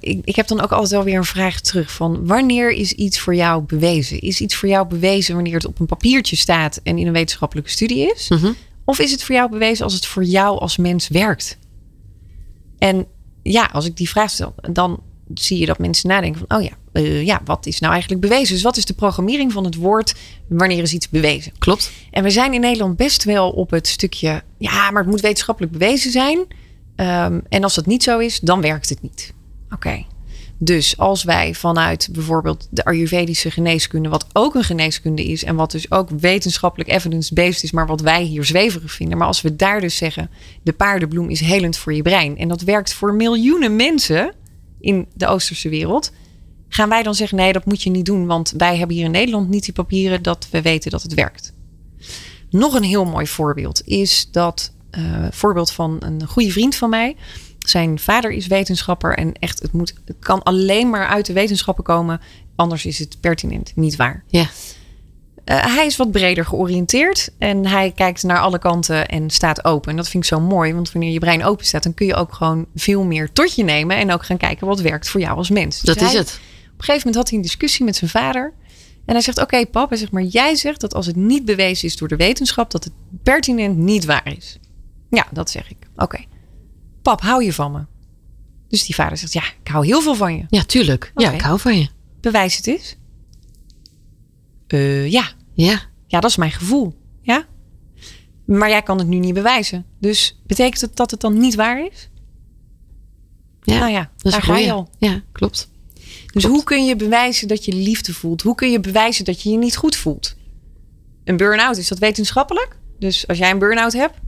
ik, 0.00 0.20
ik 0.24 0.36
heb 0.36 0.46
dan 0.46 0.60
ook 0.60 0.72
altijd 0.72 0.90
wel 0.90 1.04
weer 1.04 1.16
een 1.16 1.24
vraag 1.24 1.60
terug 1.60 1.92
van 1.92 2.26
wanneer 2.26 2.70
is 2.70 2.92
iets 2.92 3.18
voor 3.20 3.34
jou 3.34 3.62
bewezen? 3.62 4.20
Is 4.20 4.40
iets 4.40 4.56
voor 4.56 4.68
jou 4.68 4.86
bewezen 4.86 5.34
wanneer 5.34 5.54
het 5.54 5.66
op 5.66 5.80
een 5.80 5.86
papiertje 5.86 6.36
staat 6.36 6.80
en 6.82 6.98
in 6.98 7.06
een 7.06 7.12
wetenschappelijke 7.12 7.70
studie 7.70 8.12
is? 8.12 8.28
Mhm. 8.28 8.52
Of 8.84 8.98
is 8.98 9.10
het 9.10 9.22
voor 9.22 9.34
jou 9.34 9.50
bewezen 9.50 9.84
als 9.84 9.94
het 9.94 10.06
voor 10.06 10.24
jou 10.24 10.58
als 10.58 10.76
mens 10.76 11.08
werkt? 11.08 11.58
En 12.78 13.06
ja, 13.42 13.70
als 13.72 13.86
ik 13.86 13.96
die 13.96 14.08
vraag 14.08 14.30
stel, 14.30 14.54
dan 14.70 15.02
zie 15.34 15.58
je 15.58 15.66
dat 15.66 15.78
mensen 15.78 16.08
nadenken 16.08 16.44
van, 16.46 16.58
oh 16.58 16.64
ja, 16.64 16.72
eh, 16.92 17.24
ja, 17.24 17.40
wat 17.44 17.66
is 17.66 17.78
nou 17.80 17.92
eigenlijk 17.92 18.22
bewezen? 18.22 18.54
Dus 18.54 18.62
wat 18.62 18.76
is 18.76 18.84
de 18.84 18.94
programmering 18.94 19.52
van 19.52 19.64
het 19.64 19.74
woord? 19.74 20.14
Wanneer 20.48 20.82
is 20.82 20.92
iets 20.92 21.08
bewezen? 21.08 21.52
Klopt. 21.58 21.90
En 22.10 22.22
we 22.22 22.30
zijn 22.30 22.54
in 22.54 22.60
Nederland 22.60 22.96
best 22.96 23.24
wel 23.24 23.50
op 23.50 23.70
het 23.70 23.86
stukje, 23.86 24.42
ja, 24.58 24.90
maar 24.90 25.02
het 25.02 25.10
moet 25.10 25.20
wetenschappelijk 25.20 25.72
bewezen 25.72 26.10
zijn. 26.10 26.38
Ehm, 26.96 27.40
en 27.48 27.62
als 27.62 27.74
dat 27.74 27.86
niet 27.86 28.02
zo 28.02 28.18
is, 28.18 28.40
dan 28.40 28.60
werkt 28.60 28.88
het 28.88 29.02
niet. 29.02 29.34
Oké. 29.70 30.04
Dus 30.58 30.98
als 30.98 31.24
wij 31.24 31.54
vanuit 31.54 32.08
bijvoorbeeld 32.12 32.68
de 32.70 32.84
Ayurvedische 32.84 33.50
geneeskunde, 33.50 34.08
wat 34.08 34.26
ook 34.32 34.54
een 34.54 34.64
geneeskunde 34.64 35.24
is 35.24 35.44
en 35.44 35.56
wat 35.56 35.70
dus 35.70 35.90
ook 35.90 36.10
wetenschappelijk 36.10 36.90
evidence-based 36.90 37.62
is, 37.62 37.70
maar 37.70 37.86
wat 37.86 38.00
wij 38.00 38.22
hier 38.22 38.44
zweverig 38.44 38.92
vinden. 38.92 39.18
Maar 39.18 39.26
als 39.26 39.40
we 39.40 39.56
daar 39.56 39.80
dus 39.80 39.96
zeggen, 39.96 40.30
de 40.62 40.72
paardenbloem 40.72 41.30
is 41.30 41.40
helend 41.40 41.76
voor 41.76 41.94
je 41.94 42.02
brein 42.02 42.38
en 42.38 42.48
dat 42.48 42.60
werkt 42.60 42.92
voor 42.92 43.14
miljoenen 43.14 43.76
mensen 43.76 44.34
in 44.80 45.06
de 45.14 45.26
Oosterse 45.26 45.68
wereld, 45.68 46.12
gaan 46.68 46.88
wij 46.88 47.02
dan 47.02 47.14
zeggen, 47.14 47.36
nee, 47.36 47.52
dat 47.52 47.64
moet 47.64 47.82
je 47.82 47.90
niet 47.90 48.06
doen, 48.06 48.26
want 48.26 48.54
wij 48.56 48.76
hebben 48.76 48.96
hier 48.96 49.04
in 49.04 49.10
Nederland 49.10 49.48
niet 49.48 49.64
die 49.64 49.74
papieren 49.74 50.22
dat 50.22 50.48
we 50.50 50.62
weten 50.62 50.90
dat 50.90 51.02
het 51.02 51.14
werkt. 51.14 51.52
Nog 52.50 52.74
een 52.74 52.82
heel 52.82 53.04
mooi 53.04 53.26
voorbeeld 53.26 53.82
is 53.84 54.28
dat 54.30 54.72
eh, 54.90 55.26
voorbeeld 55.30 55.70
van 55.70 55.96
een 56.00 56.26
goede 56.26 56.50
vriend 56.50 56.74
van 56.74 56.90
mij. 56.90 57.16
Zijn 57.68 57.98
vader 57.98 58.30
is 58.30 58.46
wetenschapper 58.46 59.16
en 59.16 59.32
echt, 59.32 59.62
het, 59.62 59.72
moet, 59.72 59.94
het 60.04 60.16
kan 60.18 60.42
alleen 60.42 60.90
maar 60.90 61.06
uit 61.06 61.26
de 61.26 61.32
wetenschappen 61.32 61.84
komen. 61.84 62.20
Anders 62.56 62.86
is 62.86 62.98
het 62.98 63.20
pertinent, 63.20 63.72
niet 63.74 63.96
waar. 63.96 64.24
Ja. 64.26 64.40
Uh, 64.42 65.64
hij 65.74 65.86
is 65.86 65.96
wat 65.96 66.10
breder 66.10 66.44
georiënteerd 66.44 67.30
en 67.38 67.66
hij 67.66 67.92
kijkt 67.94 68.22
naar 68.22 68.38
alle 68.38 68.58
kanten 68.58 69.08
en 69.08 69.30
staat 69.30 69.64
open. 69.64 69.90
En 69.90 69.96
dat 69.96 70.08
vind 70.08 70.22
ik 70.22 70.28
zo 70.28 70.40
mooi, 70.40 70.74
want 70.74 70.92
wanneer 70.92 71.12
je 71.12 71.18
brein 71.18 71.44
open 71.44 71.66
staat, 71.66 71.82
dan 71.82 71.94
kun 71.94 72.06
je 72.06 72.14
ook 72.14 72.32
gewoon 72.32 72.66
veel 72.74 73.04
meer 73.04 73.32
tot 73.32 73.54
je 73.54 73.64
nemen 73.64 73.96
en 73.96 74.12
ook 74.12 74.24
gaan 74.24 74.36
kijken 74.36 74.66
wat 74.66 74.80
werkt 74.80 75.08
voor 75.08 75.20
jou 75.20 75.36
als 75.36 75.50
mens. 75.50 75.80
Dus 75.80 75.94
dat 75.94 76.04
hij, 76.04 76.12
is 76.12 76.18
het. 76.18 76.28
Op 76.28 76.82
een 76.82 76.84
gegeven 76.84 76.96
moment 76.96 77.14
had 77.14 77.28
hij 77.28 77.36
een 77.36 77.44
discussie 77.44 77.84
met 77.84 77.96
zijn 77.96 78.10
vader. 78.10 78.52
En 79.04 79.14
hij 79.14 79.22
zegt: 79.22 79.40
Oké, 79.40 79.66
pap, 79.66 79.88
hij 79.88 79.98
zegt, 79.98 80.12
maar 80.12 80.22
jij 80.22 80.54
zegt 80.54 80.80
dat 80.80 80.94
als 80.94 81.06
het 81.06 81.16
niet 81.16 81.44
bewezen 81.44 81.88
is 81.88 81.96
door 81.96 82.08
de 82.08 82.16
wetenschap, 82.16 82.70
dat 82.70 82.84
het 82.84 82.92
pertinent 83.22 83.76
niet 83.76 84.04
waar 84.04 84.36
is. 84.36 84.58
Ja, 85.10 85.26
dat 85.32 85.50
zeg 85.50 85.70
ik. 85.70 85.76
Oké. 85.96 86.24
Pap, 87.06 87.20
hou 87.20 87.44
je 87.44 87.52
van 87.52 87.72
me? 87.72 87.84
Dus 88.68 88.86
die 88.86 88.94
vader 88.94 89.18
zegt: 89.18 89.32
Ja, 89.32 89.42
ik 89.62 89.68
hou 89.68 89.86
heel 89.86 90.02
veel 90.02 90.14
van 90.14 90.36
je. 90.36 90.44
Ja, 90.48 90.62
tuurlijk. 90.62 91.12
Ja, 91.14 91.30
ik 91.30 91.40
hou 91.40 91.60
van 91.60 91.78
je. 91.78 91.88
Bewijs 92.20 92.56
het 92.56 92.66
eens. 92.66 92.96
Eh, 94.66 95.10
ja. 95.10 95.30
Ja. 95.54 95.80
Ja, 96.06 96.20
dat 96.20 96.30
is 96.30 96.36
mijn 96.36 96.50
gevoel. 96.50 96.94
Ja. 97.22 97.46
Maar 98.44 98.68
jij 98.68 98.82
kan 98.82 98.98
het 98.98 99.06
nu 99.06 99.18
niet 99.18 99.34
bewijzen. 99.34 99.86
Dus 100.00 100.40
betekent 100.46 100.80
het 100.80 100.96
dat 100.96 101.10
het 101.10 101.20
dan 101.20 101.38
niet 101.38 101.54
waar 101.54 101.86
is? 101.86 102.08
Ja, 103.62 103.78
nou 103.78 103.90
ja, 103.92 104.10
daar 104.16 104.42
ga 104.42 104.56
je 104.56 104.72
al. 104.72 104.88
Ja, 104.98 105.22
klopt. 105.32 105.70
Dus 105.94 106.26
Klopt. 106.26 106.46
hoe 106.46 106.64
kun 106.64 106.84
je 106.84 106.96
bewijzen 106.96 107.48
dat 107.48 107.64
je 107.64 107.72
liefde 107.72 108.14
voelt? 108.14 108.42
Hoe 108.42 108.54
kun 108.54 108.70
je 108.70 108.80
bewijzen 108.80 109.24
dat 109.24 109.42
je 109.42 109.50
je 109.50 109.58
niet 109.58 109.76
goed 109.76 109.96
voelt? 109.96 110.36
Een 111.24 111.36
burn-out, 111.36 111.76
is 111.76 111.88
dat 111.88 111.98
wetenschappelijk? 111.98 112.78
Dus 112.98 113.26
als 113.26 113.38
jij 113.38 113.50
een 113.50 113.58
burn-out 113.58 113.92
hebt, 113.92 114.18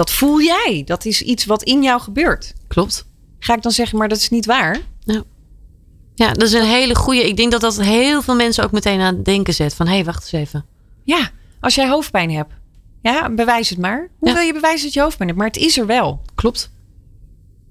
dat 0.00 0.10
voel 0.10 0.42
jij. 0.42 0.82
Dat 0.84 1.04
is 1.04 1.22
iets 1.22 1.44
wat 1.44 1.62
in 1.62 1.82
jou 1.82 2.00
gebeurt. 2.00 2.52
Klopt. 2.68 3.06
Ga 3.38 3.54
ik 3.54 3.62
dan 3.62 3.72
zeggen, 3.72 3.98
maar 3.98 4.08
dat 4.08 4.18
is 4.18 4.28
niet 4.28 4.46
waar? 4.46 4.80
Ja, 6.14 6.32
dat 6.32 6.42
is 6.42 6.52
een 6.52 6.64
hele 6.64 6.94
goede. 6.94 7.28
Ik 7.28 7.36
denk 7.36 7.50
dat 7.52 7.60
dat 7.60 7.80
heel 7.80 8.22
veel 8.22 8.34
mensen 8.34 8.64
ook 8.64 8.72
meteen 8.72 9.00
aan 9.00 9.14
het 9.14 9.24
denken 9.24 9.54
zet. 9.54 9.74
Van, 9.74 9.86
hé, 9.86 9.94
hey, 9.94 10.04
wacht 10.04 10.22
eens 10.22 10.32
even. 10.32 10.64
Ja, 11.04 11.30
als 11.60 11.74
jij 11.74 11.88
hoofdpijn 11.88 12.30
hebt. 12.30 12.52
Ja, 13.02 13.30
bewijs 13.30 13.68
het 13.68 13.78
maar. 13.78 14.10
Hoe 14.18 14.28
Ja. 14.28 14.34
wil 14.34 14.44
je 14.44 14.52
bewijzen 14.52 14.84
dat 14.84 14.94
je 14.94 15.00
hoofdpijn 15.00 15.28
hebt? 15.28 15.40
Maar 15.40 15.50
het 15.50 15.60
is 15.62 15.78
er 15.78 15.86
wel. 15.86 16.22
Klopt. 16.34 16.70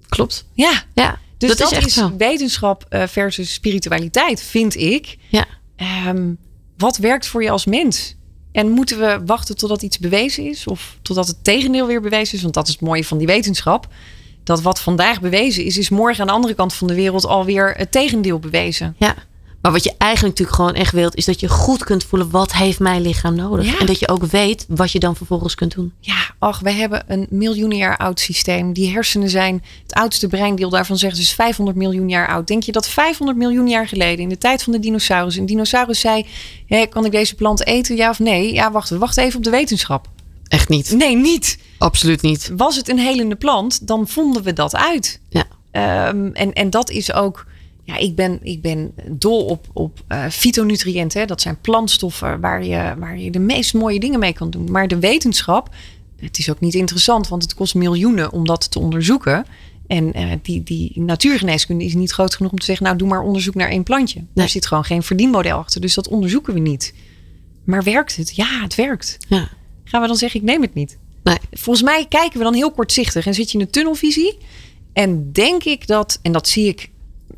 Klopt. 0.10 0.46
Ja, 0.54 0.84
Ja, 0.94 1.20
dus 1.38 1.50
dat, 1.50 1.58
dat, 1.58 1.72
is 1.72 1.78
echt 1.78 1.88
is, 1.88 2.04
wetenschap 2.18 2.86
eh, 2.90 3.08
versus 3.08 3.54
spiritualiteit, 3.54 4.42
vind 4.44 4.76
ik. 4.76 5.18
Ja. 5.30 5.46
Ehm, 5.76 6.34
wat 6.78 6.98
werkt 6.98 7.28
voor 7.28 7.44
je 7.44 7.50
als 7.50 7.66
mens? 7.66 8.16
En 8.52 8.70
moeten 8.70 9.00
we 9.00 9.22
wachten 9.26 9.58
totdat 9.58 9.82
iets 9.82 10.00
bewezen 10.00 10.46
is? 10.46 10.68
Of 10.68 10.98
totdat 11.02 11.28
het 11.28 11.44
tegendeel 11.44 11.88
weer 11.88 12.02
bewezen 12.02 12.36
is? 12.36 12.42
Want 12.42 12.54
dat 12.54 12.68
is 12.68 12.74
het 12.74 12.82
mooie 12.82 13.06
van 13.06 13.18
die 13.18 13.28
wetenschap. 13.28 13.88
Dat 14.44 14.62
wat 14.62 14.80
vandaag 14.80 15.22
bewezen 15.22 15.64
is, 15.64 15.78
is 15.78 15.90
morgen 15.90 16.22
aan 16.22 16.28
de 16.28 16.34
andere 16.34 16.54
kant 16.54 16.74
van 16.74 16.88
de 16.88 16.96
wereld 16.96 17.26
alweer 17.26 17.74
het 17.78 17.92
tegendeel 17.92 18.40
bewezen. 18.40 18.96
Ja. 18.98 19.16
Maar 19.62 19.72
wat 19.72 19.84
je 19.84 19.94
eigenlijk 19.98 20.38
natuurlijk 20.38 20.58
gewoon 20.58 20.82
echt 20.82 20.94
wilt, 20.94 21.16
is 21.16 21.26
dat 21.26 21.40
je 21.40 21.48
goed 21.48 21.84
kunt 21.84 22.04
voelen 22.04 22.30
wat 22.30 22.54
heeft 22.54 22.80
mijn 22.80 23.02
lichaam 23.02 23.36
nodig. 23.36 23.66
Ja. 23.66 23.80
En 23.80 23.86
dat 23.86 24.00
je 24.00 24.08
ook 24.08 24.26
weet 24.26 24.66
wat 24.68 24.92
je 24.92 25.00
dan 25.00 25.16
vervolgens 25.16 25.56
kunt 25.56 25.76
doen. 25.76 25.94
Ja, 26.00 26.34
ach, 26.40 26.60
we 26.60 26.72
hebben 26.72 27.04
een 27.08 27.28
miljoen 27.30 27.72
jaar 27.72 27.98
oud 27.98 28.20
systeem. 28.20 28.74
Die 28.74 28.92
hersenen 28.92 29.30
zijn 29.30 29.64
het 29.84 29.94
oudste 29.94 30.28
breindeel. 30.28 30.70
Daarvan 30.70 30.98
zeggen 30.98 31.18
ze 31.18 31.24
is 31.24 31.34
500 31.34 31.78
miljoen 31.78 32.10
jaar 32.10 32.28
oud. 32.28 32.48
Denk 32.48 32.64
je 32.64 32.72
dat 32.72 32.88
500 32.88 33.38
miljoen 33.38 33.68
jaar 33.68 33.88
geleden, 33.88 34.20
in 34.20 34.30
de 34.30 34.38
tijd 34.38 34.64
van 34.64 34.74
de 34.74 34.80
dinosaurus, 34.80 35.36
een 35.36 35.46
dinosaurus 35.46 36.00
zei: 36.00 36.26
kan 36.90 37.06
ik 37.06 37.12
deze 37.12 37.36
plant 37.36 37.66
eten? 37.66 37.96
Ja 37.96 38.10
of 38.10 38.20
nee? 38.20 38.54
Ja, 38.54 38.72
wacht, 38.72 38.90
we 38.90 38.98
wachten 38.98 39.24
even 39.24 39.38
op 39.38 39.44
de 39.44 39.50
wetenschap. 39.50 40.08
Echt 40.48 40.70
niet. 40.70 40.92
Nee, 40.92 41.16
niet. 41.16 41.58
Absoluut 41.78 42.22
niet. 42.22 42.52
Was 42.56 42.76
het 42.76 42.90
een 42.90 43.00
helende 43.00 43.36
plant, 43.36 43.88
dan 43.88 44.08
vonden 44.08 44.44
we 44.44 44.54
dat 44.54 44.76
uit. 44.76 45.20
Ja. 45.30 45.44
Ehm, 45.72 46.30
en, 46.34 46.54
en 46.54 46.70
dat 46.70 46.90
is 46.90 47.14
ook. 47.14 47.46
Ja, 47.90 47.98
ik 47.98 48.16
ben, 48.16 48.40
ik 48.42 48.62
ben 48.62 48.94
dol 49.12 49.46
op, 49.46 49.68
op 49.74 50.04
eh, 50.08 50.26
fytonutriënten. 50.30 51.20
hè. 51.20 51.26
Dat 51.26 51.42
zijn 51.42 51.62
plantstoffen 51.62 52.40
waar 52.40 52.66
je, 52.66 52.94
waar 53.00 53.20
je 53.20 53.32
de 53.32 53.40
meest 53.40 53.74
mooie 53.74 54.00
dingen 54.00 54.20
mee 54.20 54.34
kan 54.34 54.50
doen. 54.50 54.72
Maar 54.72 54.88
de 54.88 55.00
wetenschap, 55.00 55.70
het 56.20 56.38
is 56.38 56.50
ook 56.50 56.60
niet 56.60 56.74
interessant, 56.74 57.28
want 57.28 57.44
het 57.44 57.54
kost 57.54 57.76
miljoenen 57.76 58.32
om 58.32 58.46
dat 58.46 58.72
te 58.72 58.80
onderzoeken. 58.80 59.46
En 59.88 60.14
eh, 60.14 60.32
die, 60.42 60.64
die 60.64 60.92
natuurgeneeskunde 60.96 61.86
is 61.86 61.94
niet 61.94 62.12
groot 62.12 62.36
genoeg 62.36 62.52
om 62.52 62.60
te 62.60 62.66
zeggen: 62.66 62.86
Nou, 62.86 62.98
doe 62.98 63.08
maar 63.08 63.22
onderzoek 63.22 63.56
naar 63.56 63.70
één 63.70 63.84
plantje. 63.84 64.20
Nee. 64.20 64.30
Daar 64.34 64.50
zit 64.50 64.66
gewoon 64.66 64.84
geen 64.84 65.04
verdienmodel 65.04 65.58
achter. 65.58 65.82
Dus 65.82 65.94
dat 65.94 66.08
onderzoeken 66.08 66.54
we 66.54 66.60
niet. 66.60 66.94
Maar 67.64 67.84
werkt 67.84 68.16
het? 68.16 68.36
Ja, 68.36 68.62
het 68.62 68.76
werkt. 68.76 69.18
Ja. 69.28 69.50
Gaan 69.84 70.02
we 70.02 70.08
dan 70.08 70.16
zeggen: 70.16 70.40
Ik 70.40 70.46
neem 70.46 70.62
het 70.62 70.74
niet? 70.74 70.98
Nee. 71.24 71.38
Volgens 71.52 71.86
mij 71.86 72.06
kijken 72.10 72.38
we 72.38 72.44
dan 72.44 72.54
heel 72.54 72.72
kortzichtig 72.72 73.26
en 73.26 73.34
zit 73.34 73.52
je 73.52 73.58
in 73.58 73.64
een 73.64 73.72
tunnelvisie. 73.72 74.38
En 74.94 75.32
denk 75.32 75.64
ik 75.64 75.88
dat, 75.88 76.20
en 76.22 76.32
dat 76.32 76.48
zie 76.48 76.68
ik 76.68 76.90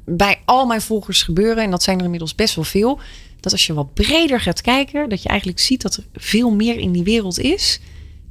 bij 0.06 0.42
al 0.46 0.66
mijn 0.66 0.82
volgers 0.82 1.24
gebeuren, 1.24 1.64
en 1.64 1.72
dat 1.72 1.84
zijn 1.84 1.98
er 1.98 2.04
inmiddels 2.04 2.36
best 2.36 2.56
wel 2.56 2.64
veel, 2.64 3.00
dat 3.40 3.52
als 3.52 3.66
je 3.66 3.74
wat 3.74 3.94
breder 3.94 4.40
gaat 4.42 4.62
kijken, 4.62 5.10
dat 5.10 5.24
je 5.24 5.30
eigenlijk 5.30 5.60
ziet 5.60 5.82
dat 5.82 5.96
er 5.96 6.04
veel 6.14 6.52
meer 6.52 6.78
in 6.78 6.92
die 6.92 7.04
wereld 7.04 7.40
is 7.40 7.80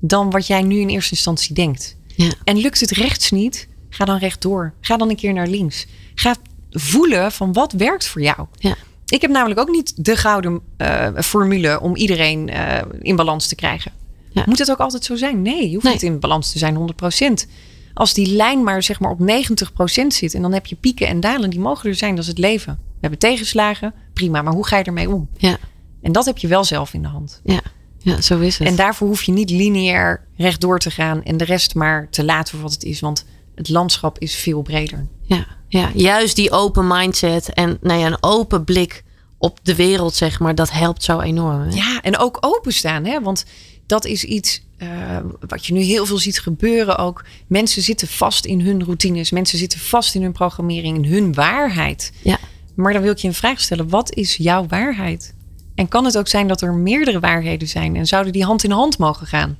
dan 0.00 0.30
wat 0.30 0.46
jij 0.46 0.62
nu 0.62 0.78
in 0.80 0.88
eerste 0.88 1.14
instantie 1.14 1.54
denkt. 1.54 1.96
Ja. 2.16 2.32
En 2.44 2.56
lukt 2.56 2.80
het 2.80 2.90
rechts 2.90 3.30
niet, 3.30 3.68
ga 3.88 4.04
dan 4.04 4.18
rechtdoor. 4.18 4.72
Ga 4.80 4.96
dan 4.96 5.10
een 5.10 5.16
keer 5.16 5.32
naar 5.32 5.46
links. 5.46 5.86
Ga 6.14 6.34
voelen 6.70 7.32
van 7.32 7.52
wat 7.52 7.72
werkt 7.72 8.06
voor 8.06 8.22
jou. 8.22 8.46
Ja. 8.58 8.76
Ik 9.06 9.20
heb 9.20 9.30
namelijk 9.30 9.60
ook 9.60 9.68
niet 9.70 10.04
de 10.04 10.16
gouden 10.16 10.60
eh, 10.76 11.08
formule 11.16 11.80
om 11.80 11.96
iedereen 11.96 12.48
eh, 12.48 12.82
in 13.00 13.16
balans 13.16 13.46
te 13.46 13.54
krijgen. 13.54 13.92
Ja. 14.32 14.42
Moet 14.46 14.58
het 14.58 14.70
ook 14.70 14.78
altijd 14.78 15.04
zo 15.04 15.16
zijn? 15.16 15.42
Nee, 15.42 15.66
je 15.68 15.72
hoeft 15.72 15.84
Nee. 15.84 15.92
niet 15.92 16.02
in 16.02 16.20
balans 16.20 16.52
te 16.52 16.58
zijn 16.58 16.74
100%. 16.74 17.46
Als 17.94 18.14
die 18.14 18.34
lijn 18.34 18.62
maar 18.62 18.82
zeg 18.82 19.00
maar 19.00 19.10
op 19.10 19.20
90% 19.20 20.06
zit 20.06 20.34
en 20.34 20.42
dan 20.42 20.52
heb 20.52 20.66
je 20.66 20.76
pieken 20.76 21.06
en 21.06 21.20
dalen, 21.20 21.50
die 21.50 21.60
mogen 21.60 21.88
er 21.88 21.94
zijn, 21.94 22.14
dat 22.14 22.22
is 22.24 22.30
het 22.30 22.38
leven. 22.38 22.78
We 22.82 22.98
hebben 23.00 23.18
tegenslagen, 23.18 23.94
prima, 24.12 24.42
maar 24.42 24.52
hoe 24.52 24.66
ga 24.66 24.76
je 24.76 24.84
ermee 24.84 25.10
om? 25.10 25.28
Ja. 25.36 25.58
En 26.02 26.12
dat 26.12 26.24
heb 26.24 26.38
je 26.38 26.48
wel 26.48 26.64
zelf 26.64 26.94
in 26.94 27.02
de 27.02 27.08
hand. 27.08 27.40
Ja. 27.44 27.60
Ja, 28.02 28.20
zo 28.20 28.38
is 28.38 28.58
het. 28.58 28.68
En 28.68 28.76
daarvoor 28.76 29.08
hoef 29.08 29.22
je 29.22 29.32
niet 29.32 29.50
lineair 29.50 30.24
rechtdoor 30.36 30.78
te 30.78 30.90
gaan 30.90 31.22
en 31.22 31.36
de 31.36 31.44
rest 31.44 31.74
maar 31.74 32.08
te 32.10 32.24
laten 32.24 32.52
voor 32.52 32.62
wat 32.62 32.72
het 32.72 32.84
is, 32.84 33.00
want 33.00 33.24
het 33.54 33.68
landschap 33.68 34.18
is 34.18 34.34
veel 34.34 34.62
breder. 34.62 35.06
Ja, 35.22 35.46
ja, 35.68 35.90
juist 35.94 36.36
die 36.36 36.50
open 36.50 36.86
mindset 36.86 37.52
en 37.52 37.78
nou 37.80 38.00
ja, 38.00 38.06
een 38.06 38.22
open 38.22 38.64
blik 38.64 39.04
op 39.38 39.58
de 39.62 39.74
wereld, 39.74 40.14
zeg 40.14 40.40
maar, 40.40 40.54
dat 40.54 40.70
helpt 40.70 41.02
zo 41.02 41.20
enorm. 41.20 41.60
Hè? 41.60 41.74
Ja, 41.74 42.00
en 42.00 42.18
ook 42.18 42.38
openstaan, 42.40 43.04
hè? 43.04 43.20
want 43.20 43.44
dat 43.86 44.04
is 44.04 44.24
iets 44.24 44.62
eh, 44.80 45.16
wat 45.48 45.66
je 45.66 45.72
nu 45.72 45.80
heel 45.80 46.06
veel 46.06 46.18
ziet 46.18 46.40
gebeuren 46.40 46.98
ook. 46.98 47.24
Mensen 47.46 47.82
zitten 47.82 48.08
vast 48.08 48.44
in 48.44 48.60
hun 48.60 48.84
routines, 48.84 49.30
mensen 49.30 49.58
zitten 49.58 49.80
vast 49.80 50.14
in 50.14 50.22
hun 50.22 50.32
programmering, 50.32 50.96
in 50.96 51.12
hun 51.12 51.34
waarheid. 51.34 52.12
Ja. 52.22 52.38
Maar 52.74 52.92
dan 52.92 53.02
wil 53.02 53.10
ik 53.10 53.18
je 53.18 53.28
een 53.28 53.34
vraag 53.34 53.60
stellen: 53.60 53.88
wat 53.88 54.14
is 54.14 54.36
jouw 54.36 54.66
waarheid? 54.66 55.34
En 55.74 55.88
kan 55.88 56.04
het 56.04 56.18
ook 56.18 56.28
zijn 56.28 56.48
dat 56.48 56.60
er 56.60 56.74
meerdere 56.74 57.20
waarheden 57.20 57.68
zijn 57.68 57.96
en 57.96 58.06
zouden 58.06 58.32
die 58.32 58.44
hand 58.44 58.64
in 58.64 58.70
hand 58.70 58.98
mogen 58.98 59.26
gaan? 59.26 59.58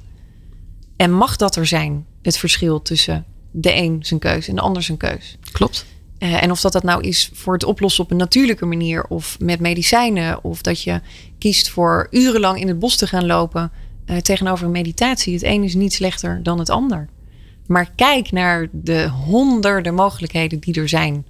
En 0.96 1.12
mag 1.12 1.36
dat 1.36 1.56
er 1.56 1.66
zijn, 1.66 2.06
het 2.22 2.36
verschil 2.36 2.82
tussen 2.82 3.24
de 3.50 3.74
een 3.74 3.98
zijn 4.00 4.20
keus 4.20 4.48
en 4.48 4.54
de 4.54 4.60
ander 4.60 4.82
zijn 4.82 4.98
keus? 4.98 5.36
Klopt. 5.52 5.86
Eh, 6.18 6.42
en 6.42 6.50
of 6.50 6.60
dat 6.60 6.72
dat 6.72 6.82
nou 6.82 7.02
is 7.02 7.30
voor 7.32 7.52
het 7.52 7.64
oplossen 7.64 8.04
op 8.04 8.10
een 8.10 8.16
natuurlijke 8.16 8.66
manier 8.66 9.04
of 9.04 9.36
met 9.40 9.60
medicijnen. 9.60 10.44
Of 10.44 10.62
dat 10.62 10.82
je 10.82 11.00
kiest 11.38 11.68
voor 11.68 12.06
urenlang 12.10 12.60
in 12.60 12.68
het 12.68 12.78
bos 12.78 12.96
te 12.96 13.06
gaan 13.06 13.26
lopen 13.26 13.72
eh, 14.10 14.16
tegenover 14.16 14.64
een 14.64 14.70
meditatie. 14.70 15.34
Het 15.34 15.42
een 15.42 15.62
is 15.62 15.74
niet 15.74 15.92
slechter 15.92 16.42
dan 16.42 16.58
het 16.58 16.70
ander. 16.70 17.08
Maar 17.66 17.90
kijk 17.94 18.32
naar 18.32 18.68
de 18.72 19.08
honderden 19.08 19.94
mogelijkheden 19.94 20.60
die 20.60 20.74
er 20.74 20.88
zijn. 20.88 21.26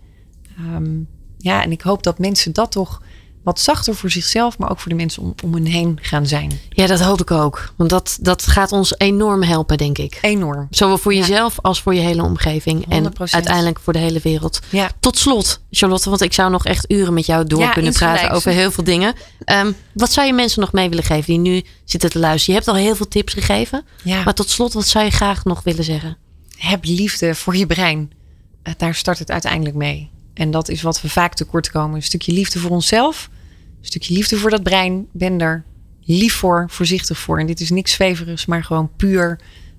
Ehm, 0.57 0.99
ja, 1.39 1.63
en 1.63 1.73
ik 1.73 1.81
hoop 1.81 2.03
dat 2.03 2.19
mensen 2.19 2.53
dat 2.53 2.73
toch 2.73 3.03
wat 3.43 3.61
zachter 3.61 3.95
voor 3.95 4.11
zichzelf, 4.11 4.59
maar 4.59 4.71
ook 4.71 4.81
voor 4.81 4.91
de 4.91 4.97
mensen 4.97 5.23
om, 5.23 5.35
om 5.45 5.55
hen 5.55 5.67
heen 5.67 5.99
gaan 6.03 6.27
zijn. 6.27 6.61
Ja, 6.71 6.87
dat 6.87 7.01
hoop 7.01 7.21
ik 7.21 7.31
ook. 7.31 7.73
Want 7.77 7.91
dat, 7.91 8.19
dat 8.21 8.47
gaat 8.47 8.73
ons 8.73 8.95
enorm 8.99 9.43
helpen, 9.43 9.79
denk 9.79 9.99
ik. 9.99 10.19
Enorm. 10.21 10.67
Zowel 10.71 10.99
voor 10.99 11.15
jezelf 11.15 11.59
als 11.61 11.83
voor 11.83 11.95
je 11.95 12.01
hele 12.01 12.23
omgeving. 12.23 12.85
En 12.89 13.05
100%. 13.05 13.13
uiteindelijk 13.31 13.81
voor 13.81 13.93
de 13.93 13.99
hele 13.99 14.21
wereld. 14.23 14.61
Ja. 14.69 14.91
Tot 15.01 15.19
slot, 15.19 15.61
Charlotte, 15.71 16.09
want 16.09 16.23
ik 16.23 16.33
zou 16.33 16.51
nog 16.51 16.65
echt 16.65 16.91
uren 16.91 17.15
met 17.15 17.27
jou 17.27 17.47
door 17.47 17.61
Ja, 17.61 17.71
kunnen 17.73 17.93
praten 17.93 18.31
over 18.31 18.53
heel 18.53 18.71
veel 18.71 18.85
dingen. 18.85 19.15
Ehm, 19.45 19.73
wat 19.93 20.13
zou 20.13 20.27
je 20.27 20.33
mensen 20.33 20.61
nog 20.61 20.73
mee 20.73 20.89
willen 20.89 21.05
geven 21.05 21.27
die 21.33 21.39
nu 21.39 21.63
zitten 21.85 22.11
te 22.11 22.19
luisteren? 22.19 22.55
Je 22.55 22.61
hebt 22.65 22.77
al 22.77 22.85
heel 22.85 22.97
veel 22.97 23.09
tips 23.09 23.33
gegeven. 23.33 23.85
Ja. 24.05 24.23
Maar 24.23 24.35
tot 24.35 24.51
slot, 24.51 24.73
wat 24.73 24.87
zou 24.87 25.05
je 25.05 25.11
graag 25.11 25.45
nog 25.45 25.63
willen 25.63 25.85
zeggen? 25.85 26.17
heb 26.61 26.85
liefde 26.85 27.35
voor 27.35 27.57
je 27.57 27.67
brein. 27.67 28.13
Eh, 28.63 28.73
Daar 28.77 28.95
start 28.95 29.19
het 29.19 29.31
uiteindelijk 29.31 29.77
mee. 29.77 30.11
En 30.41 30.51
dat 30.51 30.69
is 30.69 30.83
wat 30.83 31.01
we 31.01 31.09
vaak 31.09 31.35
tekort 31.35 31.71
komen. 31.71 31.97
Een 31.97 32.03
stukje 32.03 32.33
liefde 32.33 32.59
voor 32.59 32.71
onszelf. 32.71 33.29
Een 33.81 33.87
stukje 33.87 34.15
liefde 34.15 34.37
voor 34.37 34.51
dat 34.51 34.63
brein. 34.63 35.07
Ben 35.13 35.41
er 35.41 35.65
lief 36.05 36.35
voor, 36.35 36.65
voorzichtig 36.69 37.19
voor. 37.19 37.39
En 37.39 37.47
dit 37.47 37.61
is 37.61 37.71
niks 37.71 37.93
zweverigs, 37.93 38.47
maar 38.47 38.65
gewoon 38.65 38.91
puur 38.97 39.39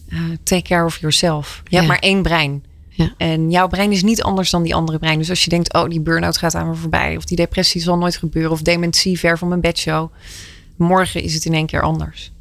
eh, 0.10 0.20
take 0.44 0.62
care 0.62 0.86
of 0.86 0.98
yourself. 0.98 1.62
Je 1.64 1.70
Ja. 1.70 1.76
hebt 1.78 1.88
maar 1.88 2.00
één 2.00 2.22
brein. 2.22 2.64
Ja. 2.90 3.14
En 3.18 3.52
jouw 3.52 3.68
brein 3.68 3.92
is 3.92 4.04
niet 4.04 4.22
anders 4.24 4.50
dan 4.50 4.64
die 4.64 4.76
andere 4.76 5.00
brein. 5.00 5.18
Dus 5.18 5.30
als 5.30 5.44
je 5.44 5.50
denkt, 5.50 5.74
oh, 5.74 5.90
die 5.90 6.00
burn-out 6.02 6.38
gaat 6.38 6.56
aan 6.56 6.68
me 6.68 6.76
voorbij. 6.76 7.18
Of 7.18 7.26
die 7.26 7.38
depressie 7.38 7.82
zal 7.82 7.98
nooit 7.98 8.16
gebeuren. 8.18 8.52
Of 8.52 8.62
dementie 8.62 9.20
ver 9.20 9.38
van 9.38 9.48
mijn 9.48 9.62
bedshow. 9.62 10.12
Morgen 10.76 11.22
is 11.24 11.34
het 11.34 11.46
in 11.46 11.54
één 11.54 11.66
keer 11.66 11.82
anders. 11.82 12.32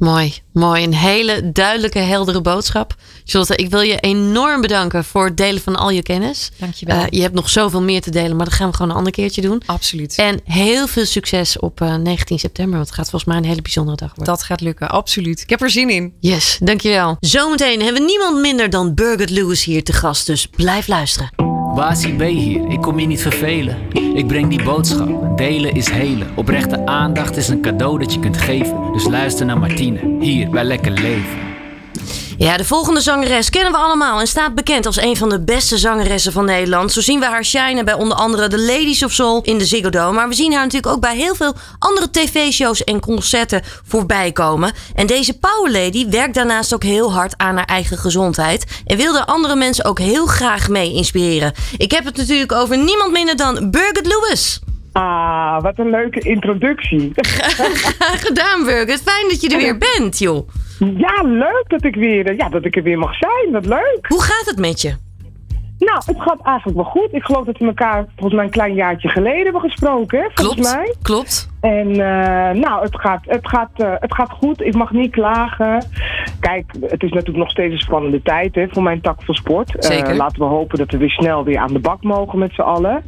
Mooi, 0.00 0.34
mooi. 0.52 0.84
Een 0.84 0.94
hele 0.94 1.52
duidelijke, 1.52 1.98
heldere 1.98 2.40
boodschap. 2.40 2.94
Charlotte, 3.24 3.56
ik 3.56 3.70
wil 3.70 3.80
je 3.80 3.96
enorm 3.98 4.60
bedanken 4.60 5.04
voor 5.04 5.24
het 5.24 5.36
delen 5.36 5.62
van 5.62 5.76
al 5.76 5.90
je 5.90 6.02
kennis. 6.02 6.50
Dankjewel. 6.56 6.96
Uh, 6.96 7.04
je 7.08 7.20
hebt 7.20 7.34
nog 7.34 7.50
zoveel 7.50 7.82
meer 7.82 8.00
te 8.00 8.10
delen, 8.10 8.36
maar 8.36 8.44
dat 8.44 8.54
gaan 8.54 8.70
we 8.70 8.76
gewoon 8.76 8.90
een 8.90 8.96
ander 8.96 9.12
keertje 9.12 9.40
doen. 9.40 9.62
Absoluut. 9.66 10.14
En 10.14 10.40
heel 10.44 10.86
veel 10.86 11.04
succes 11.04 11.58
op 11.58 11.80
uh, 11.80 11.94
19 11.94 12.38
september, 12.38 12.74
want 12.74 12.86
het 12.86 12.96
gaat 12.96 13.10
volgens 13.10 13.30
mij 13.30 13.40
een 13.40 13.48
hele 13.48 13.62
bijzondere 13.62 13.96
dag 13.96 14.08
worden. 14.08 14.34
Dat 14.34 14.42
gaat 14.42 14.60
lukken, 14.60 14.88
absoluut. 14.88 15.40
Ik 15.40 15.50
heb 15.50 15.62
er 15.62 15.70
zin 15.70 15.90
in. 15.90 16.12
Yes, 16.20 16.58
dankjewel. 16.62 17.16
Zometeen 17.20 17.82
hebben 17.82 18.02
we 18.02 18.08
niemand 18.08 18.40
minder 18.40 18.70
dan 18.70 18.94
Birgit 18.94 19.30
Lewis 19.30 19.64
hier 19.64 19.84
te 19.84 19.92
gast, 19.92 20.26
dus 20.26 20.46
blijf 20.46 20.86
luisteren. 20.86 21.59
Basie 21.74 22.14
B 22.14 22.22
hier, 22.22 22.68
ik 22.68 22.80
kom 22.80 22.98
je 22.98 23.06
niet 23.06 23.22
vervelen. 23.22 23.76
Ik 24.14 24.26
breng 24.26 24.48
die 24.48 24.62
boodschap, 24.62 25.38
delen 25.38 25.74
is 25.74 25.90
helen. 25.90 26.28
Oprechte 26.34 26.86
aandacht 26.86 27.36
is 27.36 27.48
een 27.48 27.60
cadeau 27.60 27.98
dat 27.98 28.14
je 28.14 28.20
kunt 28.20 28.36
geven. 28.36 28.92
Dus 28.92 29.08
luister 29.08 29.46
naar 29.46 29.58
Martine, 29.58 30.16
hier 30.20 30.50
bij 30.50 30.64
Lekker 30.64 30.92
Leven. 30.92 31.38
Ja, 32.40 32.56
de 32.56 32.64
volgende 32.64 33.00
zangeres 33.00 33.50
kennen 33.50 33.72
we 33.72 33.78
allemaal 33.78 34.20
en 34.20 34.26
staat 34.26 34.54
bekend 34.54 34.86
als 34.86 35.02
een 35.02 35.16
van 35.16 35.28
de 35.28 35.40
beste 35.44 35.78
zangeressen 35.78 36.32
van 36.32 36.44
Nederland. 36.44 36.92
Zo 36.92 37.00
zien 37.00 37.20
we 37.20 37.26
haar 37.26 37.44
shinen 37.44 37.84
bij 37.84 37.94
onder 37.94 38.16
andere 38.16 38.48
de 38.48 38.58
Ladies 38.58 39.04
of 39.04 39.12
Soul 39.12 39.42
in 39.42 39.58
de 39.58 39.64
Ziggo 39.64 39.90
Dome. 39.90 40.12
Maar 40.12 40.28
we 40.28 40.34
zien 40.34 40.52
haar 40.52 40.62
natuurlijk 40.62 40.92
ook 40.92 41.00
bij 41.00 41.16
heel 41.16 41.34
veel 41.34 41.54
andere 41.78 42.10
tv-shows 42.10 42.84
en 42.84 43.00
concerten 43.00 43.62
voorbij 43.84 44.32
komen. 44.32 44.72
En 44.94 45.06
deze 45.06 45.38
Power 45.38 45.72
Lady 45.72 46.08
werkt 46.08 46.34
daarnaast 46.34 46.74
ook 46.74 46.82
heel 46.82 47.12
hard 47.12 47.34
aan 47.36 47.56
haar 47.56 47.64
eigen 47.64 47.98
gezondheid. 47.98 48.82
En 48.86 48.96
wilde 48.96 49.26
andere 49.26 49.56
mensen 49.56 49.84
ook 49.84 49.98
heel 49.98 50.26
graag 50.26 50.68
mee 50.68 50.92
inspireren. 50.92 51.52
Ik 51.76 51.90
heb 51.90 52.04
het 52.04 52.16
natuurlijk 52.16 52.52
over 52.52 52.78
niemand 52.78 53.12
minder 53.12 53.36
dan 53.36 53.70
Birgit 53.70 54.06
Lewis. 54.06 54.60
Ah, 54.92 55.62
wat 55.62 55.78
een 55.78 55.90
leuke 55.90 56.20
introductie. 56.20 57.12
Gedaan, 58.26 58.64
Birgit. 58.64 59.02
Fijn 59.04 59.28
dat 59.28 59.40
je 59.40 59.48
er 59.48 59.58
weer 59.58 59.78
bent, 59.78 60.18
joh. 60.18 60.48
Ja, 60.80 61.22
leuk 61.22 61.64
dat 61.66 61.84
ik, 61.84 61.94
weer, 61.94 62.34
ja, 62.34 62.48
dat 62.48 62.64
ik 62.64 62.76
er 62.76 62.82
weer 62.82 62.98
mag 62.98 63.14
zijn. 63.14 63.52
Wat 63.52 63.66
leuk. 63.66 64.06
Hoe 64.08 64.22
gaat 64.22 64.46
het 64.46 64.58
met 64.58 64.80
je? 64.80 64.94
Nou, 65.78 66.02
het 66.04 66.20
gaat 66.20 66.40
eigenlijk 66.42 66.76
wel 66.76 66.86
goed. 66.86 67.08
Ik 67.12 67.24
geloof 67.24 67.44
dat 67.44 67.58
we 67.58 67.66
elkaar 67.66 68.06
volgens 68.14 68.34
mij 68.34 68.44
een 68.44 68.50
klein 68.50 68.74
jaartje 68.74 69.08
geleden 69.08 69.42
hebben 69.42 69.60
gesproken, 69.60 70.18
hè, 70.18 70.26
volgens 70.34 70.60
klopt, 70.60 70.76
mij. 70.76 70.94
Klopt. 71.02 71.49
En 71.60 71.88
uh, 71.88 71.96
nou, 72.50 72.82
het 72.82 73.00
gaat, 73.00 73.20
het, 73.26 73.48
gaat, 73.48 73.70
uh, 73.76 73.92
het 73.98 74.14
gaat 74.14 74.30
goed. 74.30 74.60
Ik 74.62 74.74
mag 74.74 74.90
niet 74.90 75.10
klagen. 75.10 75.84
Kijk, 76.40 76.64
het 76.80 77.02
is 77.02 77.10
natuurlijk 77.10 77.38
nog 77.38 77.50
steeds 77.50 77.72
een 77.72 77.78
spannende 77.80 78.22
tijd 78.22 78.54
hè, 78.54 78.66
voor 78.70 78.82
mijn 78.82 79.00
tak 79.00 79.22
van 79.22 79.34
sport. 79.34 79.72
Zeker. 79.78 80.10
Uh, 80.10 80.16
laten 80.16 80.38
we 80.38 80.44
hopen 80.44 80.78
dat 80.78 80.90
we 80.90 80.96
weer 80.96 81.10
snel 81.10 81.44
weer 81.44 81.58
aan 81.58 81.72
de 81.72 81.78
bak 81.78 82.02
mogen 82.02 82.38
met 82.38 82.52
z'n 82.52 82.60
allen. 82.60 83.04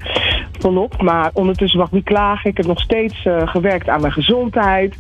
Volop. 0.59 1.03
Maar 1.03 1.31
ondertussen 1.33 1.79
mag 1.79 1.89
ik 1.89 1.95
niet 1.95 2.05
klagen. 2.05 2.51
Ik 2.51 2.57
heb 2.57 2.67
nog 2.67 2.81
steeds 2.81 3.27
gewerkt 3.45 3.89
aan 3.89 4.01
mijn 4.01 4.13
gezondheid. 4.13 4.95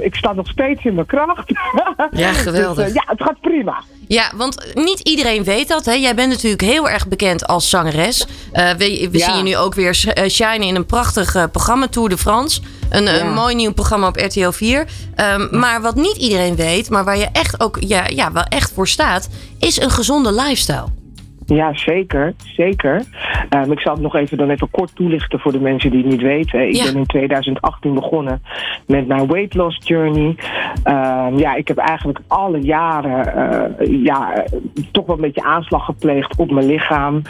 ik 0.00 0.14
sta 0.14 0.32
nog 0.32 0.48
steeds 0.48 0.84
in 0.84 0.94
mijn 0.94 1.06
kracht. 1.06 1.52
Ja, 2.10 2.32
geweldig. 2.32 2.84
dus, 2.84 2.94
ja, 2.94 3.02
het 3.06 3.22
gaat 3.22 3.40
prima. 3.40 3.82
Ja, 4.08 4.30
want 4.36 4.72
niet 4.74 5.00
iedereen 5.00 5.44
weet 5.44 5.68
dat. 5.68 5.84
Hè? 5.84 5.92
Jij 5.92 6.14
bent 6.14 6.28
natuurlijk 6.32 6.62
heel 6.62 6.88
erg 6.88 7.08
bekend 7.08 7.46
als 7.46 7.70
zangeres. 7.70 8.26
We 8.52 8.76
we 8.78 9.18
Ja. 9.18 9.24
zien 9.24 9.36
je 9.36 9.42
nu 9.42 9.56
ook 9.56 9.74
weer 9.74 9.94
sh- 9.94 10.06
eh, 10.06 10.28
shinen 10.28 10.62
in 10.68 10.74
een 10.76 10.86
prachtig 10.86 11.34
eh, 11.34 11.44
programma, 11.52 11.86
Tour 11.88 12.08
de 12.08 12.18
France. 12.18 12.37
Een, 12.90 13.04
Ja. 13.04 13.20
een 13.20 13.32
mooi 13.34 13.54
nieuw 13.54 13.72
programma 13.72 14.06
op 14.08 14.16
RTL 14.16 14.50
4. 14.50 14.86
Ehm, 15.14 15.58
Maar 15.58 15.80
wat 15.82 15.94
niet 15.94 16.16
iedereen 16.16 16.56
weet, 16.56 16.90
maar 16.90 17.04
waar 17.04 17.18
je 17.18 17.28
echt 17.32 17.60
ook 17.60 17.76
ja, 17.80 18.04
ja, 18.14 18.32
wel 18.32 18.42
echt 18.44 18.72
voor 18.72 18.88
staat, 18.88 19.28
is 19.58 19.80
een 19.80 19.90
gezonde 19.90 20.32
lifestyle. 20.32 20.84
Ja, 21.46 21.74
zeker. 21.76 22.34
Zeker. 22.56 23.02
Um, 23.50 23.72
ik 23.72 23.80
zal 23.80 23.92
het 23.92 24.02
nog 24.02 24.14
even, 24.14 24.36
dan 24.38 24.50
even 24.50 24.70
kort 24.70 24.90
toelichten 24.94 25.40
voor 25.40 25.52
de 25.52 25.60
mensen 25.60 25.90
die 25.90 26.00
het 26.02 26.10
niet 26.10 26.20
weten. 26.20 26.68
Ik 26.68 26.74
Ja. 26.74 26.84
ben 26.84 26.96
in 26.96 27.06
2018 27.06 27.94
begonnen 27.94 28.42
met 28.86 29.06
mijn 29.06 29.26
weight 29.26 29.54
loss 29.54 29.78
journey. 29.84 30.36
Um, 30.84 31.38
ja, 31.38 31.54
ik 31.54 31.68
heb 31.68 31.76
eigenlijk 31.76 32.18
alle 32.26 32.58
jaren 32.60 33.32
uh, 33.88 34.04
ja, 34.04 34.44
toch 34.92 35.06
wel 35.06 35.16
een 35.16 35.22
beetje 35.22 35.42
aanslag 35.42 35.84
gepleegd 35.84 36.36
op 36.36 36.50
mijn 36.50 36.66
lichaam. 36.66 37.22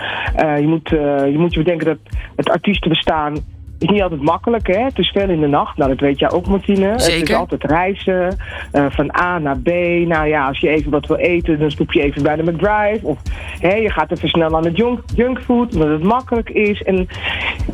Uh, 0.43 0.59
je, 0.61 0.67
moet, 0.67 0.89
je 1.33 1.35
moet 1.39 1.55
je 1.55 1.63
bedenken 1.63 1.87
dat 1.87 1.99
het 2.37 2.49
artiestenbestaan 2.51 3.37
is 3.79 3.89
niet 3.89 4.03
altijd 4.03 4.23
makkelijk, 4.23 4.67
hè? 4.67 4.83
Het 4.85 4.99
is 4.99 5.11
veel 5.11 5.29
in 5.29 5.41
de 5.41 5.47
nacht. 5.47 5.77
Nou, 5.77 5.91
dat 5.91 6.01
weet 6.01 6.19
jij 6.19 6.31
ook, 6.31 6.47
Martine. 6.47 6.99
Zeker. 6.99 7.19
Het 7.19 7.29
is 7.29 7.35
altijd 7.35 7.65
reizen, 7.65 8.37
uh, 8.73 8.87
van 8.89 9.17
A 9.21 9.39
naar 9.39 9.59
B. 9.59 9.69
Nou 10.07 10.27
ja, 10.27 10.47
als 10.47 10.59
je 10.59 10.69
even 10.69 10.91
wat 10.91 11.07
wil 11.07 11.17
eten, 11.17 11.59
dan 11.59 11.71
stop 11.71 11.93
je 11.93 12.03
even 12.03 12.23
bij 12.23 12.37
de 12.37 12.43
McDrive. 12.43 12.99
Of 13.03 13.19
hè, 13.61 13.75
je 13.75 13.91
gaat 13.91 14.11
even 14.11 14.29
snel 14.29 14.57
aan 14.57 14.63
de 14.63 14.73
junk, 14.73 15.01
junkfood, 15.15 15.75
omdat 15.75 15.89
het 15.89 16.03
makkelijk 16.03 16.51
is. 16.51 16.83
En 16.83 17.09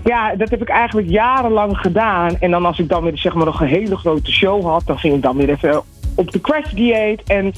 ja, 0.05 0.35
dat 0.37 0.51
heb 0.51 0.63
ik 0.63 0.69
eigenlijk 0.69 1.09
jarenlang 1.09 1.79
gedaan. 1.79 2.37
En 2.41 2.51
dan 2.51 2.67
als 2.67 2.79
ik 2.79 2.89
dan 2.89 3.03
weer 3.03 3.19
zeg 3.19 3.35
maar 3.35 3.47
nog 3.47 3.61
een 3.61 3.67
hele 3.67 3.97
grote 3.97 4.33
show 4.33 4.65
had, 4.65 4.83
dan 4.87 4.99
ging 4.99 5.15
ik 5.15 5.23
dan 5.23 5.37
weer 5.37 5.51
even 5.51 5.83
op 6.15 6.31
de 6.33 6.41
crash 6.41 6.73
dieet. 6.73 7.23
En 7.23 7.53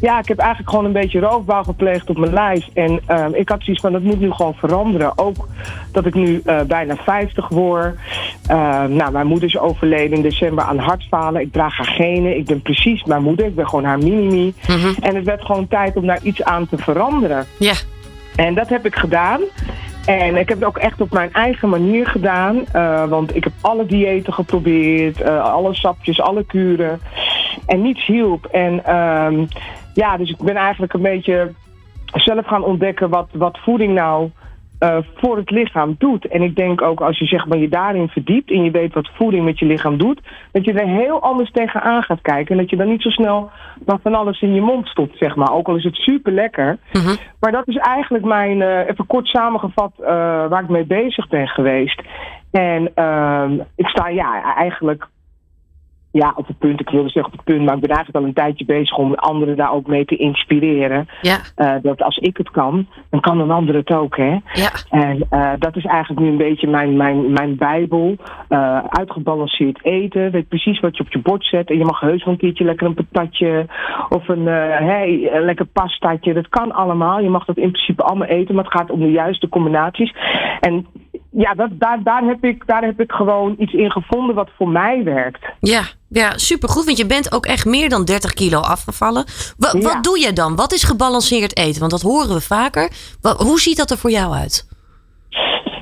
ja, 0.00 0.18
ik 0.18 0.28
heb 0.28 0.38
eigenlijk 0.38 0.70
gewoon 0.70 0.84
een 0.84 0.92
beetje 0.92 1.20
roofbouw 1.20 1.62
gepleegd 1.62 2.10
op 2.10 2.18
mijn 2.18 2.32
lijf. 2.32 2.68
En 2.74 3.00
uh, 3.10 3.26
ik 3.32 3.48
had 3.48 3.62
zoiets 3.62 3.82
van, 3.82 3.92
dat 3.92 4.02
moet 4.02 4.20
nu 4.20 4.30
gewoon 4.30 4.54
veranderen. 4.54 5.18
Ook 5.18 5.48
dat 5.92 6.06
ik 6.06 6.14
nu 6.14 6.42
uh, 6.46 6.60
bijna 6.60 6.96
50 6.96 7.48
word. 7.48 7.98
Uh, 8.50 8.84
nou, 8.84 9.12
mijn 9.12 9.26
moeder 9.26 9.48
is 9.48 9.58
overleden 9.58 10.16
in 10.16 10.22
december 10.22 10.64
aan 10.64 10.78
hartfalen. 10.78 11.40
Ik 11.40 11.52
draag 11.52 11.76
haar 11.76 11.86
genen. 11.86 12.36
Ik 12.36 12.44
ben 12.44 12.62
precies 12.62 13.04
mijn 13.04 13.22
moeder. 13.22 13.46
Ik 13.46 13.54
ben 13.54 13.68
gewoon 13.68 13.84
haar 13.84 13.98
mini 13.98 14.54
Mm 14.68 14.80
-hmm. 14.80 14.94
En 15.00 15.14
het 15.14 15.24
werd 15.24 15.44
gewoon 15.44 15.68
tijd 15.68 15.96
om 15.96 16.06
daar 16.06 16.22
iets 16.22 16.42
aan 16.42 16.68
te 16.68 16.76
veranderen. 16.76 17.46
Ja. 17.58 17.74
En 18.36 18.54
dat 18.54 18.68
heb 18.68 18.86
ik 18.86 18.94
gedaan. 18.94 19.40
En 20.06 20.36
ik 20.36 20.48
heb 20.48 20.58
het 20.58 20.68
ook 20.68 20.78
echt 20.78 21.00
op 21.00 21.12
mijn 21.12 21.32
eigen 21.32 21.68
manier 21.68 22.06
gedaan. 22.06 22.64
Uh, 22.76 23.04
want 23.04 23.36
ik 23.36 23.44
heb 23.44 23.52
alle 23.60 23.86
diëten 23.86 24.32
geprobeerd. 24.32 25.20
Uh, 25.20 25.52
alle 25.52 25.74
sapjes, 25.74 26.20
alle 26.20 26.44
kuren. 26.44 27.00
En 27.66 27.82
niets 27.82 28.06
hielp. 28.06 28.44
En 28.44 28.96
um, 28.96 29.48
ja, 29.94 30.16
dus 30.16 30.30
ik 30.30 30.42
ben 30.42 30.56
eigenlijk 30.56 30.92
een 30.92 31.02
beetje 31.02 31.52
zelf 32.12 32.46
gaan 32.46 32.64
ontdekken 32.64 33.08
wat, 33.08 33.28
wat 33.32 33.58
voeding 33.58 33.94
nou 33.94 34.30
uh, 34.80 34.96
voor 35.14 35.36
het 35.36 35.50
lichaam 35.50 35.94
doet. 35.98 36.26
En 36.26 36.42
ik 36.42 36.56
denk 36.56 36.82
ook 36.82 37.00
als 37.00 37.18
je 37.18 37.26
zeg 37.26 37.46
maar 37.46 37.58
je 37.58 37.68
daarin 37.68 38.08
verdiept 38.08 38.50
en 38.50 38.64
je 38.64 38.70
weet 38.70 38.94
wat 38.94 39.10
voeding 39.14 39.44
met 39.44 39.58
je 39.58 39.66
lichaam 39.66 39.98
doet, 39.98 40.20
dat 40.52 40.64
je 40.64 40.72
er 40.72 40.86
heel 40.86 41.22
anders 41.22 41.50
tegenaan 41.50 42.02
gaat 42.02 42.20
kijken. 42.22 42.54
En 42.54 42.60
dat 42.60 42.70
je 42.70 42.76
dan 42.76 42.88
niet 42.88 43.02
zo 43.02 43.10
snel 43.10 43.50
dan 43.78 44.00
van 44.02 44.14
alles 44.14 44.40
in 44.40 44.54
je 44.54 44.60
mond 44.60 44.86
stopt, 44.86 45.18
zeg 45.18 45.36
maar. 45.36 45.52
Ook 45.52 45.68
al 45.68 45.76
is 45.76 45.84
het 45.84 45.94
super 45.96 46.32
lekker. 46.32 46.78
-hmm. 46.92 47.16
Maar 47.40 47.52
dat 47.52 47.68
is 47.68 47.76
eigenlijk 47.76 48.24
mijn, 48.24 48.60
uh, 48.60 48.88
even 48.88 49.06
kort 49.06 49.26
samengevat, 49.26 49.92
uh, 50.00 50.06
waar 50.46 50.62
ik 50.62 50.68
mee 50.68 50.84
bezig 50.84 51.28
ben 51.28 51.48
geweest. 51.48 52.02
En 52.50 52.90
uh, 52.94 53.50
ik 53.76 53.86
sta 53.86 54.08
ja 54.08 54.54
eigenlijk 54.56 55.08
ja, 56.14 56.32
op 56.36 56.46
het 56.46 56.58
punt, 56.58 56.80
ik 56.80 56.90
wilde 56.90 57.08
zeggen 57.08 57.32
op 57.32 57.38
het 57.38 57.46
punt, 57.46 57.64
maar 57.64 57.74
ik 57.74 57.80
ben 57.80 57.90
eigenlijk 57.90 58.18
al 58.18 58.24
een 58.24 58.34
tijdje 58.34 58.64
bezig 58.64 58.96
om 58.96 59.14
anderen 59.14 59.56
daar 59.56 59.72
ook 59.72 59.86
mee 59.86 60.04
te 60.04 60.16
inspireren. 60.16 61.08
Ja. 61.20 61.38
Uh, 61.56 61.74
dat 61.82 62.02
als 62.02 62.16
ik 62.16 62.36
het 62.36 62.50
kan, 62.50 62.86
dan 63.10 63.20
kan 63.20 63.40
een 63.40 63.50
ander 63.50 63.74
het 63.74 63.90
ook, 63.90 64.16
hè. 64.16 64.38
Ja. 64.52 64.70
En 64.90 65.26
uh, 65.30 65.52
dat 65.58 65.76
is 65.76 65.84
eigenlijk 65.84 66.20
nu 66.20 66.28
een 66.28 66.36
beetje 66.36 66.68
mijn, 66.68 66.96
mijn, 66.96 67.32
mijn 67.32 67.56
bijbel. 67.56 68.16
Uh, 68.48 68.84
uitgebalanceerd 68.88 69.84
eten, 69.84 70.30
weet 70.30 70.48
precies 70.48 70.80
wat 70.80 70.96
je 70.96 71.02
op 71.02 71.12
je 71.12 71.18
bord 71.18 71.44
zet. 71.44 71.70
En 71.70 71.78
je 71.78 71.84
mag 71.84 72.00
heus 72.00 72.24
wel 72.24 72.34
een 72.34 72.40
keertje 72.40 72.64
lekker 72.64 72.86
een 72.86 72.94
patatje 72.94 73.66
of 74.08 74.28
een, 74.28 74.46
hey, 74.46 75.30
een 75.32 75.44
lekker 75.44 75.66
pastaatje. 75.66 76.34
Dat 76.34 76.48
kan 76.48 76.72
allemaal. 76.72 77.20
Je 77.20 77.28
mag 77.28 77.44
dat 77.44 77.56
in 77.56 77.70
principe 77.70 78.02
allemaal 78.02 78.28
eten, 78.28 78.54
maar 78.54 78.64
het 78.64 78.72
gaat 78.72 78.90
om 78.90 79.00
de 79.00 79.10
juiste 79.10 79.48
combinaties. 79.48 80.14
En 80.60 80.86
ja, 81.36 81.54
dat, 81.54 81.68
daar, 81.72 82.02
daar, 82.02 82.22
heb 82.22 82.44
ik, 82.44 82.66
daar 82.66 82.82
heb 82.82 83.00
ik 83.00 83.12
gewoon 83.12 83.54
iets 83.58 83.72
in 83.72 83.90
gevonden 83.90 84.34
wat 84.34 84.50
voor 84.56 84.68
mij 84.68 85.04
werkt. 85.04 85.44
Ja, 85.60 85.82
ja 86.08 86.38
supergoed. 86.38 86.84
Want 86.84 86.96
je 86.98 87.06
bent 87.06 87.32
ook 87.32 87.46
echt 87.46 87.64
meer 87.64 87.88
dan 87.88 88.04
30 88.04 88.32
kilo 88.34 88.60
afgevallen. 88.60 89.24
Wat, 89.56 89.72
Ja. 89.72 89.80
wat 89.80 90.04
doe 90.04 90.18
je 90.20 90.32
dan? 90.32 90.56
Wat 90.56 90.72
is 90.72 90.82
gebalanceerd 90.84 91.56
eten? 91.56 91.78
Want 91.80 91.90
dat 91.90 92.02
horen 92.02 92.34
we 92.34 92.40
vaker. 92.40 92.90
Wat, 93.20 93.40
hoe 93.40 93.60
ziet 93.60 93.76
dat 93.76 93.90
er 93.90 93.98
voor 93.98 94.10
jou 94.10 94.34
uit? 94.34 94.68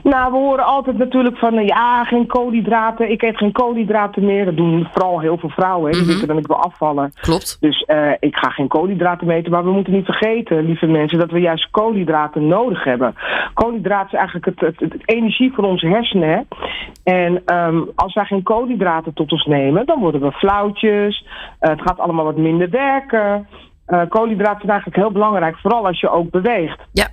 Nou, 0.02 0.32
we 0.32 0.38
horen 0.38 0.64
altijd 0.64 0.98
natuurlijk 0.98 1.36
van 1.38 1.54
eh, 1.54 1.66
ja, 1.66 2.04
geen 2.04 2.26
koolhydraten. 2.26 3.10
Ik 3.10 3.22
eet 3.22 3.36
geen 3.36 3.52
koolhydraten 3.52 4.24
meer. 4.24 4.44
Dat 4.44 4.56
doen 4.56 4.88
vooral 4.92 5.20
heel 5.20 5.38
veel 5.38 5.48
vrouwen. 5.48 5.90
Hè. 5.90 5.90
Die 5.92 6.00
Mhm. 6.00 6.10
denken 6.10 6.28
dan 6.28 6.38
ik 6.38 6.46
wil 6.46 6.62
afvallen. 6.62 7.12
Klopt. 7.20 7.56
Dus 7.60 7.82
eh, 7.82 8.10
ik 8.20 8.36
ga 8.36 8.50
geen 8.50 8.68
koolhydraten 8.68 9.26
meer 9.26 9.36
eten. 9.36 9.52
Maar 9.52 9.64
we 9.64 9.70
moeten 9.70 9.92
niet 9.92 10.04
vergeten, 10.04 10.64
lieve 10.64 10.86
mensen, 10.86 11.18
dat 11.18 11.30
we 11.30 11.40
juist 11.40 11.70
koolhydraten 11.70 12.46
nodig 12.46 12.84
hebben. 12.84 13.14
Koolhydraten 13.54 14.06
is 14.12 14.18
eigenlijk 14.18 14.44
het, 14.46 14.60
het, 14.60 14.80
het 14.92 15.02
energie 15.04 15.52
voor 15.54 15.64
onze 15.64 15.86
hersenen. 15.86 16.28
Hè. 16.28 16.40
En 17.04 17.42
ehm, 17.46 17.80
als 17.94 18.14
wij 18.14 18.24
geen 18.24 18.42
koolhydraten 18.42 19.12
tot 19.14 19.32
ons 19.32 19.44
nemen, 19.46 19.86
dan 19.86 20.00
worden 20.00 20.20
we 20.20 20.32
flauwtjes. 20.32 21.26
Eh, 21.58 21.70
het 21.70 21.80
gaat 21.82 21.98
allemaal 21.98 22.24
wat 22.24 22.36
minder 22.36 22.70
werken. 22.70 23.46
Koolhydraten 24.08 24.58
zijn 24.60 24.70
eigenlijk 24.70 24.96
heel 24.96 25.10
belangrijk, 25.12 25.56
vooral 25.58 25.86
als 25.86 26.00
je 26.00 26.08
ook 26.10 26.30
beweegt. 26.30 26.80
Ja. 26.92 27.06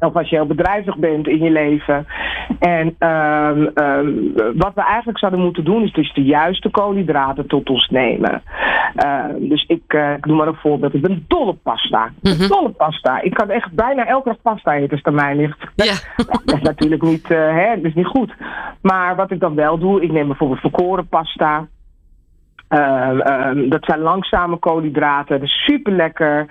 Of 0.00 0.16
als 0.16 0.28
je 0.28 0.36
heel 0.36 0.46
bedrijvig 0.46 0.96
bent 0.96 1.28
in 1.28 1.38
je 1.38 1.50
leven. 1.50 2.06
En 2.58 2.96
um, 2.98 3.70
um, 3.74 4.32
wat 4.34 4.74
we 4.74 4.82
eigenlijk 4.82 5.18
zouden 5.18 5.40
moeten 5.40 5.64
doen, 5.64 5.82
is 5.82 5.92
dus 5.92 6.14
de 6.14 6.24
juiste 6.24 6.70
koolhydraten 6.70 7.46
tot 7.46 7.70
ons 7.70 7.88
nemen. 7.88 8.42
Uh, 9.04 9.24
dus 9.38 9.64
ik, 9.66 9.92
uh, 9.94 10.12
ik 10.12 10.26
noem 10.26 10.36
maar 10.36 10.46
een 10.46 10.54
voorbeeld. 10.54 10.94
Ik 10.94 11.02
ben 11.02 11.24
dol 11.28 11.46
op 11.46 11.58
pasta. 11.62 12.10
Mm 12.22 12.32
-hmm. 12.32 12.48
Dol 12.48 12.64
op 12.64 12.76
pasta. 12.76 13.20
Ik 13.20 13.34
kan 13.34 13.50
echt 13.50 13.72
bijna 13.72 14.06
elke 14.06 14.28
dag 14.28 14.40
pasta 14.42 14.74
eten 14.74 14.90
als 14.90 14.98
het 14.98 15.06
aan 15.06 15.14
mij 15.14 15.36
ligt. 15.36 15.58
Ja. 15.74 15.94
Dat 16.16 16.54
is 16.54 16.62
natuurlijk 16.62 17.02
niet, 17.02 17.30
uh, 17.30 17.38
hè, 17.38 17.74
dat 17.74 17.84
is 17.84 17.94
niet 17.94 18.06
goed. 18.06 18.34
Maar 18.82 19.16
wat 19.16 19.30
ik 19.30 19.40
dan 19.40 19.54
wel 19.54 19.78
doe, 19.78 20.02
ik 20.02 20.12
neem 20.12 20.26
bijvoorbeeld 20.26 20.60
volkoren 20.60 21.08
pasta. 21.08 21.66
Ehm, 22.68 23.20
ehm, 23.20 23.68
dat 23.68 23.84
zijn 23.84 24.00
langzame 24.00 24.56
koolhydraten, 24.56 25.46
super 25.46 25.92
lekker. 25.92 26.46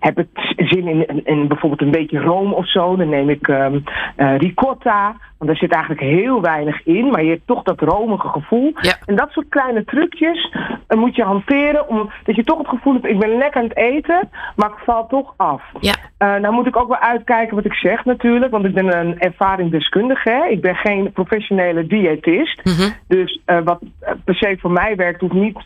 heb 0.00 0.18
ik 0.18 0.28
zin 0.56 0.88
in, 0.88 1.24
in, 1.24 1.48
bijvoorbeeld 1.48 1.80
een 1.80 1.90
beetje 1.90 2.20
room 2.20 2.52
of 2.52 2.70
zo, 2.70 2.96
dan 2.96 3.08
neem 3.08 3.28
ik 3.28 3.48
um, 3.48 3.84
ricotta. 4.16 5.16
Want 5.38 5.50
daar 5.50 5.60
zit 5.60 5.72
eigenlijk 5.72 6.02
heel 6.02 6.40
weinig 6.40 6.86
in, 6.86 7.10
maar 7.10 7.24
je 7.24 7.30
hebt 7.30 7.46
toch 7.46 7.62
dat 7.62 7.80
romige 7.80 8.28
gevoel. 8.28 8.72
En 9.04 9.16
dat 9.16 9.30
soort 9.30 9.48
kleine 9.48 9.84
trucjes 9.84 10.54
uh, 10.88 10.98
moet 10.98 11.16
je 11.16 11.22
hanteren, 11.22 11.88
omdat 11.88 12.36
je 12.36 12.44
toch 12.44 12.58
het 12.58 12.68
gevoel 12.68 12.92
hebt, 12.92 13.06
ik 13.06 13.18
ben 13.18 13.36
lekker 13.36 13.60
aan 13.60 13.68
het 13.68 13.76
eten, 13.76 14.28
maar 14.56 14.68
ik 14.68 14.84
val 14.84 15.06
toch 15.06 15.34
af. 15.36 15.62
Ja. 15.80 15.94
Uh, 16.18 16.40
nou 16.40 16.54
moet 16.54 16.66
ik 16.66 16.76
ook 16.76 16.88
wel 16.88 16.98
uitkijken 16.98 17.56
wat 17.56 17.64
ik 17.64 17.74
zeg 17.74 18.04
natuurlijk, 18.04 18.52
want 18.52 18.64
ik 18.64 18.74
ben 18.74 18.98
een 18.98 19.18
ervaringsdeskundige. 19.18 20.46
Ik 20.50 20.60
ben 20.60 20.74
geen 20.74 21.12
professionele 21.12 21.86
diëtist. 21.86 22.64
Mhm. 22.64 22.90
Dus 23.08 23.40
uh, 23.46 23.58
wat 23.64 23.80
per 24.24 24.34
se 24.34 24.56
voor 24.60 24.72
mij 24.72 24.96
werkt, 24.96 25.20
hoeft 25.20 25.32
niet 25.32 25.58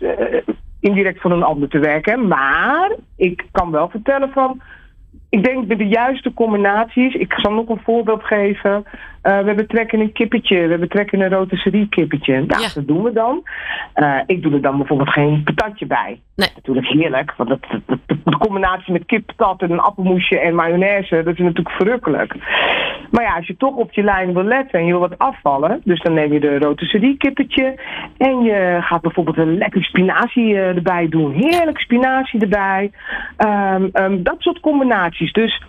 indirect 0.81 1.21
voor 1.21 1.31
een 1.31 1.43
ander 1.43 1.69
te 1.69 1.79
werken. 1.79 2.29
Maar 2.29 2.97
ik 3.17 3.45
kan 3.53 3.71
wel 3.71 3.89
vertellen 3.89 4.31
van 4.33 4.61
ik 5.29 5.45
denk 5.45 5.67
met 5.67 5.79
de 5.79 5.87
juiste 5.87 6.35
combinaties. 6.35 7.15
Ik 7.15 7.33
zal 7.37 7.53
nog 7.53 7.69
een 7.69 7.81
voorbeeld 7.85 8.25
geven. 8.25 8.85
Uh, 9.23 9.39
we 9.39 9.47
hebben 9.47 9.67
trek 9.67 9.93
in 9.93 10.01
een 10.01 10.13
kippetje. 10.13 10.63
We 10.63 10.69
hebben 10.71 10.89
trek 10.89 11.13
in 11.13 11.21
een 11.21 11.31
rotisserie 11.31 11.89
kippetje. 11.89 12.33
Nou, 12.47 12.63
Ja. 12.63 12.69
dat 12.75 12.87
doen 12.87 13.03
we 13.03 13.13
dan. 13.13 13.43
Uh, 13.97 14.19
ik 14.27 14.43
doe 14.43 14.53
er 14.53 14.61
dan 14.63 14.77
bijvoorbeeld 14.77 15.11
geen 15.11 15.43
patatje 15.45 15.87
bij. 15.87 16.21
Nee. 16.37 16.49
Natuurlijk 16.55 16.87
heerlijk. 16.87 17.35
Want 17.37 17.49
dat, 17.49 17.61
dat- 17.87 17.99
dat- 18.07 18.19
de 18.25 18.39
combinatie 18.39 18.93
met 18.93 19.07
kip, 19.07 19.27
patat 19.37 19.63
en 19.63 19.71
een 19.71 19.81
appelmoesje 19.81 20.39
en 20.39 20.55
mayonaise. 20.55 21.23
Dat 21.23 21.35
is 21.35 21.39
natuurlijk 21.41 21.71
verrukkelijk. 21.77 22.35
Maar 23.11 23.25
ja, 23.25 23.35
als 23.37 23.47
je 23.47 23.57
toch 23.57 23.75
op 23.77 23.93
je 23.93 24.03
lijn 24.03 24.33
wil 24.33 24.43
letten 24.45 24.79
en 24.79 24.85
je 24.87 24.91
wil 24.93 25.01
wat 25.09 25.19
afvallen. 25.19 25.81
Dus 25.85 26.01
dan 26.01 26.15
neem 26.15 26.33
je 26.33 26.41
de 26.41 26.59
rotisserie 26.59 27.17
kippetje. 27.17 27.81
En 28.19 28.41
je 28.43 28.79
gaat 28.81 29.01
bijvoorbeeld 29.01 29.37
een 29.37 29.59
lekker 29.59 29.85
spinazie 29.85 30.55
eh, 30.55 30.67
erbij 30.77 31.09
doen. 31.09 31.33
Heerlijk 31.33 31.79
spinazie 31.81 32.41
erbij. 32.41 32.91
Ehm, 33.37 33.89
ehm, 33.93 34.23
dat 34.23 34.37
soort 34.39 34.61
combinaties. 34.61 35.33
Dus 35.33 35.63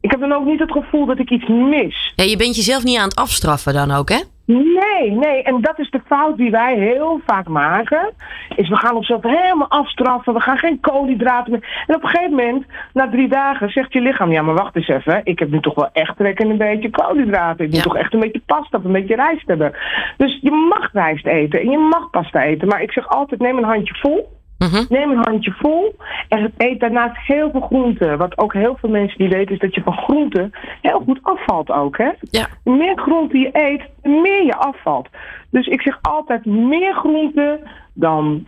ik 0.00 0.10
heb 0.10 0.20
dan 0.20 0.32
ook 0.32 0.44
niet 0.44 0.58
het 0.60 0.72
gevoel 0.72 1.06
dat 1.06 1.18
ik 1.18 1.30
iets 1.30 1.46
mis. 1.48 2.12
Ja, 2.16 2.24
je 2.24 2.36
bent 2.36 2.56
jezelf 2.56 2.84
niet 2.84 2.98
aan 2.98 3.08
het 3.08 3.16
afstraffen 3.18 3.74
dan 3.74 3.90
ook, 3.90 4.08
hè? 4.08 4.18
Nee, 4.46 5.10
nee. 5.10 5.42
En 5.42 5.60
dat 5.60 5.78
is 5.78 5.90
de 5.90 6.00
fout 6.06 6.36
die 6.36 6.50
wij 6.50 6.76
heel 6.78 7.20
vaak 7.26 7.48
maken. 7.48 8.12
Is 8.56 8.68
we 8.68 8.76
gaan 8.76 8.96
onszelf 8.96 9.22
helemaal 9.22 9.68
afstraffen. 9.68 10.34
We 10.34 10.40
gaan 10.40 10.58
geen 10.58 10.80
koolhydraten 10.80 11.52
meer. 11.52 11.84
En 11.86 11.94
op 11.94 12.02
een 12.02 12.08
gegeven 12.08 12.30
moment, 12.34 12.64
na 12.92 13.08
drie 13.10 13.28
dagen, 13.28 13.70
zegt 13.70 13.92
je 13.92 14.00
lichaam... 14.00 14.32
Ja, 14.32 14.42
maar 14.42 14.54
wacht 14.54 14.76
eens 14.76 14.88
even. 14.88 15.20
Ik 15.24 15.38
heb 15.38 15.50
nu 15.50 15.60
toch 15.60 15.74
wel 15.74 15.88
echt 15.92 16.16
trek 16.16 16.40
in 16.40 16.50
een 16.50 16.58
beetje 16.58 16.90
koolhydraten. 16.90 17.64
Ik 17.64 17.70
moet 17.70 17.76
Ja. 17.76 17.82
toch 17.84 17.96
echt 17.96 18.14
een 18.14 18.20
beetje 18.20 18.42
pasta 18.46 18.78
of 18.78 18.84
een 18.84 18.92
beetje 18.92 19.14
rijst 19.14 19.46
hebben. 19.46 19.72
Dus 20.16 20.38
je 20.42 20.50
mag 20.50 20.92
rijst 20.92 21.26
eten 21.26 21.60
en 21.60 21.70
je 21.70 21.78
mag 21.78 22.10
pasta 22.10 22.42
eten. 22.42 22.68
Maar 22.68 22.82
ik 22.82 22.92
zeg 22.92 23.08
altijd, 23.08 23.40
neem 23.40 23.58
een 23.58 23.64
handje 23.64 23.94
vol. 23.94 24.37
Mhm. 24.58 24.84
Neem 24.88 25.10
een 25.10 25.24
handje 25.24 25.52
vol 25.52 25.96
en 26.28 26.52
eet 26.56 26.80
daarnaast 26.80 27.26
heel 27.26 27.50
veel 27.50 27.60
groenten. 27.60 28.18
Wat 28.18 28.38
ook 28.38 28.52
heel 28.52 28.76
veel 28.76 28.90
mensen 28.90 29.22
niet 29.22 29.32
weten 29.32 29.54
is 29.54 29.60
dat 29.60 29.74
je 29.74 29.82
van 29.82 29.96
groenten 29.96 30.52
heel 30.80 31.00
goed 31.00 31.18
afvalt 31.22 31.70
ook. 31.70 31.98
Hè? 31.98 32.10
Ja. 32.20 32.46
Hoe 32.62 32.76
meer 32.76 32.98
groenten 32.98 33.40
je 33.40 33.50
eet, 33.52 33.82
hoe 34.02 34.20
meer 34.20 34.44
je 34.44 34.56
afvalt. 34.56 35.08
Dus 35.50 35.66
ik 35.66 35.82
zeg 35.82 35.98
altijd 36.02 36.44
meer 36.44 36.94
groenten 36.94 37.60
dan 37.92 38.46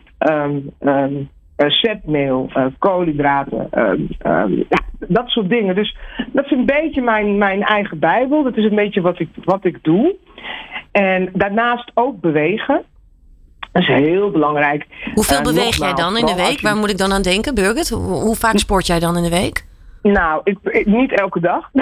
eh, 1.60 1.66
zetmeel, 1.68 2.50
eh, 2.54 2.66
koolhydraten, 2.78 3.68
ehm, 3.70 4.52
ja, 4.56 4.82
dat 5.08 5.28
soort 5.28 5.48
dingen. 5.48 5.74
Dus 5.74 5.96
dat 6.32 6.44
is 6.44 6.50
een 6.50 6.66
beetje 6.66 7.02
mijn, 7.02 7.38
mijn 7.38 7.62
eigen 7.62 7.98
bijbel. 7.98 8.42
Dat 8.42 8.56
is 8.56 8.64
een 8.64 8.74
beetje 8.74 9.00
wat 9.00 9.18
ik, 9.18 9.28
wat 9.44 9.64
ik 9.64 9.78
doe. 9.82 10.16
En 10.92 11.30
daarnaast 11.32 11.90
ook 11.94 12.20
bewegen. 12.20 12.82
Dat 13.72 13.82
is 13.82 13.88
heel 13.88 14.30
belangrijk. 14.30 14.86
Hoeveel 15.14 15.36
Eh, 15.38 15.42
beweeg 15.42 15.76
jij 15.76 15.94
dan 15.94 16.16
in 16.16 16.26
de 16.26 16.34
week? 16.34 16.60
je- 16.60 16.66
Waar 16.66 16.76
moet 16.76 16.90
ik 16.90 16.98
dan 16.98 17.12
aan 17.12 17.22
denken, 17.22 17.54
Birgit? 17.54 17.88
Hoe, 17.88 18.02
hoe 18.20 18.36
vaak 18.36 18.58
sport 18.58 18.86
jij 18.86 18.98
dan 19.00 19.16
in 19.16 19.22
de 19.22 19.30
week? 19.30 19.68
Nou, 20.02 20.40
ik, 20.44 20.58
ik- 20.62 20.86
niet 20.86 21.12
elke 21.20 21.40
dag. 21.40 21.70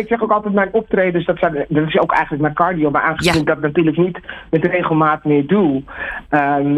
ik 0.00 0.04
zeg 0.08 0.22
ook 0.22 0.30
altijd 0.30 0.54
mijn 0.54 0.68
optredens, 0.72 1.24
dat, 1.26 1.38
zijn, 1.38 1.64
dat 1.68 1.86
is 1.88 1.98
ook 1.98 2.12
eigenlijk 2.12 2.42
mijn 2.42 2.54
cardio. 2.54 2.90
Maar 2.90 3.02
aangezien 3.02 3.32
Ja. 3.34 3.40
ik 3.40 3.46
dat 3.46 3.60
natuurlijk 3.60 3.96
niet 3.96 4.18
met 4.50 4.64
regelmaat 4.64 5.24
meer 5.24 5.46
doe, 5.46 5.82
ehm, 6.28 6.76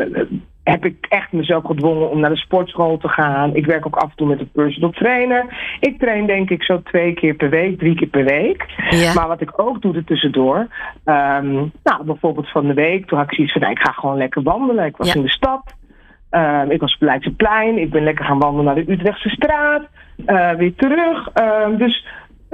heb 0.71 0.85
ik 0.85 1.07
echt 1.09 1.33
mezelf 1.33 1.64
gedwongen 1.64 2.11
om 2.11 2.21
naar 2.21 2.31
de 2.31 2.37
sportschool 2.37 2.97
te 2.99 3.09
gaan. 3.09 3.55
Ik 3.57 3.66
werk 3.66 3.87
ook 3.87 3.97
af 3.97 4.11
en 4.11 4.16
toe 4.16 4.27
met 4.29 4.41
een 4.41 4.51
personal 4.53 4.91
trainer. 4.91 5.77
Ik 5.81 5.99
train 5.99 6.27
denk 6.27 6.51
ik 6.51 6.62
zo 6.62 6.83
twee 6.83 7.14
keer 7.14 7.35
per 7.35 7.51
week, 7.51 7.79
drie 7.79 7.95
keer 7.95 8.09
per 8.09 8.25
week. 8.25 8.64
Ja. 8.91 9.12
Maar 9.14 9.29
wat 9.29 9.41
ik 9.41 9.53
ook 9.61 9.83
doe 9.83 9.95
er 9.95 10.05
tussendoor. 10.05 10.66
ehm, 11.05 11.53
nou, 11.83 12.05
bijvoorbeeld 12.05 12.51
van 12.51 12.66
de 12.66 12.75
week, 12.75 13.07
toen 13.07 13.19
had 13.19 13.27
ik 13.29 13.35
zoiets 13.35 13.53
van, 13.53 13.62
nou, 13.62 13.73
ik 13.75 13.81
ga 13.83 13.93
gewoon 13.93 14.16
lekker 14.16 14.43
wandelen. 14.43 14.85
Ik 14.85 14.97
was 14.97 15.09
Ja. 15.09 15.14
in 15.14 15.23
de 15.23 15.31
stad. 15.31 15.75
Ehm, 16.31 16.71
ik 16.71 16.81
was 16.81 16.95
op 16.95 17.01
Leidseplein. 17.01 17.79
Ik 17.79 17.91
ben 17.91 18.03
lekker 18.03 18.25
gaan 18.25 18.39
wandelen 18.39 18.64
naar 18.64 18.85
de 18.85 18.93
Utrechtse 18.93 19.29
straat. 19.29 19.89
eh, 20.27 20.51
weer 20.53 20.75
terug. 20.75 21.29
Ehm, 21.33 21.77
dus 21.77 22.07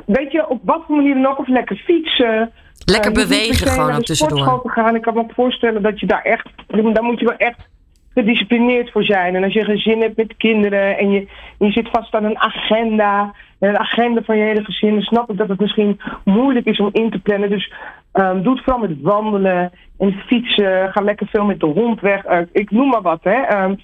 weet 0.07 0.33
je, 0.33 0.49
op 0.49 0.61
wat 0.65 0.83
voor 0.87 0.97
manier 0.97 1.15
dan 1.15 1.27
ook. 1.27 1.39
Of 1.39 1.49
lekker 1.49 1.77
fietsen. 1.77 2.51
Lekker 2.85 3.11
Eh, 3.11 3.17
bewegen 3.17 3.67
gewoon 3.67 3.95
de 3.95 4.03
tussendoor. 4.03 4.63
te 4.63 4.69
gaan. 4.69 4.95
Ik 4.95 5.03
kan 5.03 5.15
me 5.15 5.21
ook 5.21 5.33
voorstellen 5.35 5.83
dat 5.83 6.01
je 6.01 6.07
daar 6.07 6.23
echt... 6.23 6.49
Daar 6.67 7.03
moet 7.03 7.19
je 7.21 7.27
wel 7.27 7.37
echt 7.37 7.69
gedisciplineerd 8.15 8.91
voor 8.91 9.05
zijn. 9.05 9.35
En 9.35 9.45
als 9.45 9.53
je 9.53 9.65
geen 9.65 9.79
zin 9.79 10.01
hebt 10.01 10.17
met 10.17 10.37
kinderen 10.37 10.99
en 10.99 11.11
je, 11.11 11.29
je 11.59 11.71
zit 11.71 11.89
vast 11.93 12.15
aan 12.15 12.25
een 12.25 12.39
agenda, 12.39 13.35
en 13.59 13.69
een 13.69 13.79
agenda 13.79 14.23
van 14.23 14.37
je 14.37 14.45
hele 14.45 14.65
gezin, 14.65 14.93
dan 14.93 15.03
snap 15.03 15.31
ik 15.31 15.37
dat 15.37 15.49
het 15.49 15.61
misschien 15.61 16.01
moeilijk 16.25 16.67
is 16.67 16.79
om 16.79 16.89
in 16.93 17.11
te 17.11 17.19
plannen. 17.19 17.51
Dus 17.51 17.73
ehm, 18.13 18.43
doe 18.43 18.55
het 18.55 18.65
vooral 18.65 18.89
met 18.89 19.01
wandelen 19.01 19.73
en 19.99 20.13
fietsen. 20.13 20.93
Ga 20.93 21.01
lekker 21.01 21.27
veel 21.27 21.45
met 21.45 21.61
de 21.61 21.67
hond 21.67 22.01
weg. 22.01 22.25
Eh, 22.25 22.39
ik 22.53 22.71
noem 22.71 22.89
maar 22.89 23.03
wat, 23.03 23.21
hè. 23.23 23.41
Ehm, 23.41 23.75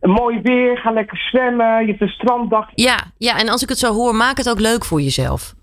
mooi 0.00 0.40
weer, 0.42 0.78
ga 0.78 0.90
lekker 0.90 1.18
zwemmen. 1.18 1.80
Je 1.80 1.86
hebt 1.86 2.00
een 2.00 2.08
stranddag. 2.08 2.68
Ja, 2.74 3.04
ja, 3.18 3.38
en 3.38 3.48
als 3.48 3.62
ik 3.62 3.68
het 3.68 3.78
zo 3.78 3.92
hoor, 3.92 4.14
maak 4.14 4.36
het 4.36 4.50
ook 4.50 4.60
leuk 4.60 4.84
voor 4.84 5.00
jezelf. 5.00 5.54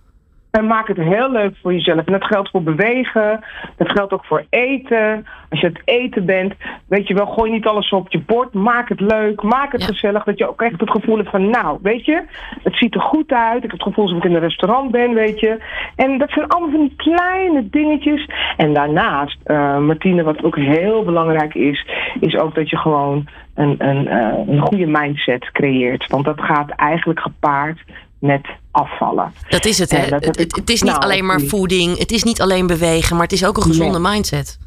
En 0.53 0.67
maak 0.67 0.87
het 0.87 0.97
heel 0.97 1.31
leuk 1.31 1.55
voor 1.61 1.73
jezelf. 1.73 2.05
En 2.05 2.11
dat 2.11 2.23
geldt 2.25 2.49
voor 2.49 2.63
bewegen. 2.63 3.43
Dat 3.77 3.91
geldt 3.91 4.13
ook 4.13 4.25
voor 4.25 4.45
eten. 4.49 5.25
Als 5.49 5.59
je 5.59 5.67
het 5.67 5.81
eten 5.85 6.25
bent, 6.25 6.53
weet 6.87 7.07
je 7.07 7.13
wel, 7.13 7.25
gooi 7.25 7.51
niet 7.51 7.65
alles 7.65 7.89
op 7.89 8.11
je 8.11 8.19
bord. 8.19 8.53
Maak 8.53 8.89
het 8.89 8.99
leuk. 8.99 9.41
Maak 9.41 9.71
het 9.71 9.81
Ja. 9.81 9.87
gezellig. 9.87 10.23
Dat 10.23 10.37
je 10.37 10.49
ook 10.49 10.61
echt 10.61 10.79
het 10.79 10.89
gevoel 10.89 11.17
hebt 11.17 11.29
van, 11.29 11.49
nou, 11.49 11.79
weet 11.81 12.05
je, 12.05 12.23
het 12.63 12.75
ziet 12.75 12.95
er 12.95 13.01
goed 13.01 13.31
uit. 13.31 13.55
Ik 13.55 13.61
heb 13.61 13.71
het 13.71 13.83
gevoel 13.83 14.03
alsof 14.03 14.17
ik 14.17 14.23
in 14.29 14.35
een 14.35 14.41
restaurant 14.41 14.91
ben, 14.91 15.13
weet 15.13 15.39
je. 15.39 15.57
En 15.95 16.17
dat 16.17 16.29
zijn 16.29 16.47
allemaal 16.47 16.71
van 16.71 16.79
die 16.79 16.93
kleine 16.95 17.69
dingetjes. 17.69 18.29
En 18.57 18.73
daarnaast, 18.73 19.37
eh, 19.43 19.77
Martine, 19.77 20.23
wat 20.23 20.43
ook 20.43 20.55
heel 20.55 21.03
belangrijk 21.03 21.53
is, 21.55 21.87
is 22.19 22.37
ook 22.37 22.55
dat 22.55 22.69
je 22.69 22.77
gewoon 22.77 23.27
een, 23.55 23.75
een, 23.77 24.07
eh, 24.07 24.47
een 24.47 24.59
goede 24.61 24.87
mindset 24.87 25.51
creëert. 25.51 26.07
Want 26.07 26.25
dat 26.25 26.41
gaat 26.41 26.69
eigenlijk 26.69 27.19
gepaard 27.19 27.83
met 28.23 28.47
afvallen. 28.71 29.33
Dat 29.49 29.65
is 29.65 29.77
het, 29.79 29.91
hè? 29.91 30.09
Dat 30.09 30.25
heb 30.25 30.35
het, 30.37 30.69
is 30.69 30.81
niet 30.81 30.91
nou, 30.91 31.03
alleen 31.03 31.25
maar 31.25 31.39
voeding, 31.39 31.97
het 31.97 32.11
is 32.11 32.23
niet 32.23 32.41
alleen 32.41 32.67
bewegen, 32.67 33.15
maar 33.15 33.23
het 33.25 33.31
is 33.31 33.45
ook 33.45 33.57
een 33.57 33.63
gezonde 33.63 33.99
mindset. 33.99 34.59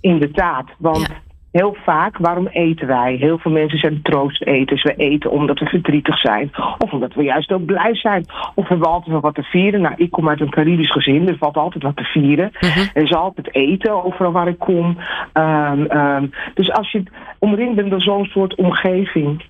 Inderdaad, 0.00 0.64
want 0.78 0.96
Ja. 1.06 1.14
heel 1.50 1.76
vaak, 1.84 2.18
waarom 2.18 2.46
eten 2.46 2.86
wij? 2.86 3.14
Heel 3.14 3.38
veel 3.38 3.50
mensen 3.52 3.78
zijn 3.78 4.02
troosteters. 4.02 4.82
We 4.82 4.94
eten 4.94 5.30
omdat 5.30 5.58
we 5.58 5.66
verdrietig 5.66 6.18
zijn. 6.18 6.50
Of 6.78 6.92
omdat 6.92 7.14
we 7.14 7.22
juist 7.22 7.52
ook 7.52 7.64
blij 7.64 7.94
zijn. 7.96 8.24
Of 8.54 8.68
hebben 8.68 8.86
we 8.86 8.92
altijd 8.92 9.10
wel 9.12 9.20
wat 9.20 9.34
te 9.34 9.42
vieren. 9.42 9.80
Nou, 9.80 9.94
ik 9.96 10.10
kom 10.10 10.28
uit 10.28 10.40
een 10.40 10.50
Caribisch 10.50 10.92
gezin, 10.92 11.28
er 11.28 11.36
valt 11.36 11.56
altijd 11.56 11.82
wat 11.82 11.96
te 11.96 12.04
vieren. 12.04 12.50
Mhm. 12.60 12.86
Er 12.94 13.02
is 13.02 13.14
altijd 13.14 13.54
eten 13.54 14.04
overal 14.04 14.32
waar 14.32 14.48
ik 14.48 14.58
kom. 14.58 14.98
Ehm, 15.32 15.82
ehm, 15.84 16.26
dus 16.54 16.72
als 16.72 16.92
je 16.92 17.02
omringd 17.38 17.74
bent 17.76 17.90
door 17.90 18.02
zo'n 18.02 18.24
soort 18.24 18.54
omgeving... 18.54 19.42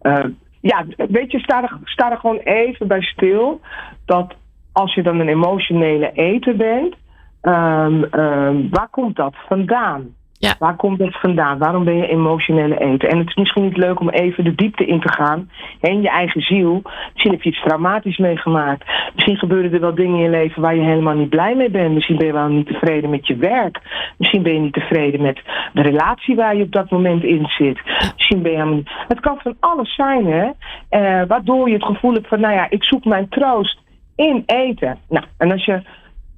eh, 0.00 0.24
ja, 0.64 0.84
weet 1.08 1.30
je, 1.30 1.38
sta 1.38 1.62
er, 1.62 1.78
sta 1.84 2.10
er 2.10 2.18
gewoon 2.18 2.38
even 2.38 2.86
bij 2.86 3.02
stil. 3.02 3.60
Dat 4.04 4.34
als 4.72 4.94
je 4.94 5.02
dan 5.02 5.20
een 5.20 5.28
emotionele 5.28 6.12
eter 6.12 6.56
bent... 6.56 6.94
ehm, 7.40 8.02
ehm, 8.02 8.68
waar 8.70 8.88
komt 8.90 9.16
dat 9.16 9.34
vandaan? 9.48 10.14
Waar 10.58 10.76
komt 10.76 10.98
dat 10.98 11.20
vandaan? 11.20 11.58
Waarom 11.58 11.84
ben 11.84 11.96
je 11.96 12.06
emotionele 12.08 12.78
eter? 12.78 13.08
En 13.08 13.18
het 13.18 13.28
is 13.28 13.34
misschien 13.34 13.64
niet 13.64 13.76
leuk 13.76 14.00
om 14.00 14.08
even 14.08 14.44
de 14.44 14.54
diepte 14.54 14.86
in 14.86 15.00
te 15.00 15.12
gaan. 15.12 15.50
hè, 15.80 15.88
In 15.88 16.02
je 16.02 16.08
eigen 16.08 16.40
ziel. 16.40 16.82
Misschien 17.12 17.32
heb 17.32 17.42
je 17.42 17.50
iets 17.50 17.62
traumatisch 17.62 18.18
meegemaakt. 18.18 18.84
Misschien 19.14 19.36
gebeuren 19.36 19.72
er 19.72 19.80
wel 19.80 19.94
dingen 19.94 20.16
in 20.16 20.22
je 20.22 20.28
leven 20.28 20.62
waar 20.62 20.74
je 20.74 20.82
helemaal 20.82 21.14
niet 21.14 21.28
blij 21.28 21.54
mee 21.54 21.70
bent. 21.70 21.94
Misschien 21.94 22.16
ben 22.16 22.26
je 22.26 22.32
wel 22.32 22.48
niet 22.48 22.66
tevreden 22.66 23.10
met 23.10 23.26
je 23.26 23.36
werk. 23.36 23.80
Misschien 24.16 24.42
ben 24.42 24.52
je 24.54 24.60
niet 24.60 24.72
tevreden 24.72 25.22
met 25.22 25.40
de 25.72 25.82
relatie 25.82 26.36
waar 26.36 26.56
je 26.56 26.62
op 26.62 26.72
dat 26.72 26.90
moment 26.90 27.22
in 27.22 27.46
zit. 27.46 27.78
Misschien 28.16 28.42
ben 28.42 28.50
je 28.50 28.56
helemaal 28.56 28.76
niet... 28.76 28.90
Het 29.08 29.20
kan 29.20 29.38
van 29.42 29.56
alles 29.60 29.94
zijn, 29.94 30.26
hè. 30.26 30.50
Eh, 30.88 31.26
waardoor 31.28 31.68
je 31.68 31.74
het 31.74 31.84
gevoel 31.84 32.12
hebt 32.12 32.28
van, 32.28 32.40
nou 32.40 32.54
ja, 32.54 32.66
ik 32.70 32.84
zoek 32.84 33.04
mijn 33.04 33.28
troost 33.28 33.78
in 34.16 34.42
eten. 34.46 34.98
Nou, 35.08 35.24
en 35.38 35.50
als 35.52 35.64
je 35.64 35.82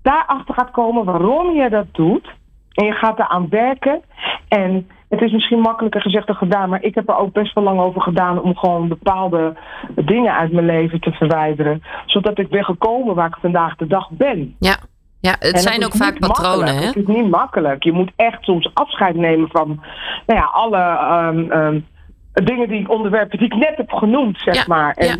daarachter 0.02 0.54
gaat 0.54 0.70
komen 0.70 1.04
waarom 1.04 1.54
je 1.54 1.68
dat 1.70 1.86
doet. 1.92 2.28
En 2.76 2.84
je 2.84 2.92
gaat 2.92 3.18
eraan 3.18 3.48
werken. 3.48 4.02
En 4.48 4.88
het 5.08 5.20
is 5.20 5.32
misschien 5.32 5.60
makkelijker 5.60 6.00
gezegd 6.00 6.26
dan 6.26 6.36
gedaan. 6.36 6.68
Maar 6.68 6.82
ik 6.82 6.94
heb 6.94 7.08
er 7.08 7.16
ook 7.16 7.32
best 7.32 7.54
wel 7.54 7.64
lang 7.64 7.80
over 7.80 8.00
gedaan. 8.00 8.42
Om 8.42 8.56
gewoon 8.56 8.88
bepaalde 8.88 9.56
dingen 9.94 10.34
uit 10.34 10.52
mijn 10.52 10.66
leven 10.66 11.00
te 11.00 11.10
verwijderen. 11.10 11.82
Zodat 12.06 12.38
ik 12.38 12.48
ben 12.48 12.64
gekomen 12.64 13.14
waar 13.14 13.26
ik 13.26 13.36
vandaag 13.40 13.76
de 13.76 13.86
dag 13.86 14.10
ben. 14.10 14.56
Ja, 14.58 14.76
Ja, 15.20 15.36
het 15.38 15.60
zijn 15.60 15.84
ook 15.84 15.94
vaak 15.94 16.18
patronen, 16.18 16.76
hè? 16.76 16.86
Het 16.86 16.96
is 16.96 17.06
niet 17.06 17.30
makkelijk. 17.30 17.82
Je 17.82 17.92
moet 17.92 18.12
echt 18.16 18.44
soms 18.44 18.70
afscheid 18.74 19.16
nemen 19.16 19.48
van 19.48 19.82
nou 20.26 20.40
ja, 20.40 20.44
alle 20.44 20.98
um, 21.28 21.52
um, 21.52 21.86
dingen 22.32 22.68
die 22.68 22.88
onderwerpen 22.88 23.38
die 23.38 23.46
ik 23.46 23.54
net 23.54 23.76
heb 23.76 23.92
genoemd, 23.92 24.38
zeg 24.38 24.66
maar. 24.66 24.94
En, 24.94 25.06
ja. 25.06 25.16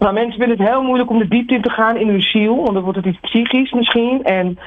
Maar 0.00 0.12
mensen 0.12 0.38
vinden 0.38 0.58
het 0.58 0.68
heel 0.68 0.82
moeilijk 0.82 1.10
om 1.10 1.18
de 1.18 1.28
diepte 1.28 1.54
in 1.54 1.62
te 1.62 1.70
gaan 1.70 1.96
in 1.96 2.08
hun 2.08 2.22
ziel. 2.22 2.56
Want 2.56 2.72
dan 2.72 2.82
wordt 2.82 2.98
het 2.98 3.06
iets 3.06 3.20
psychisch 3.20 3.72
misschien. 3.72 4.24
En 4.24 4.58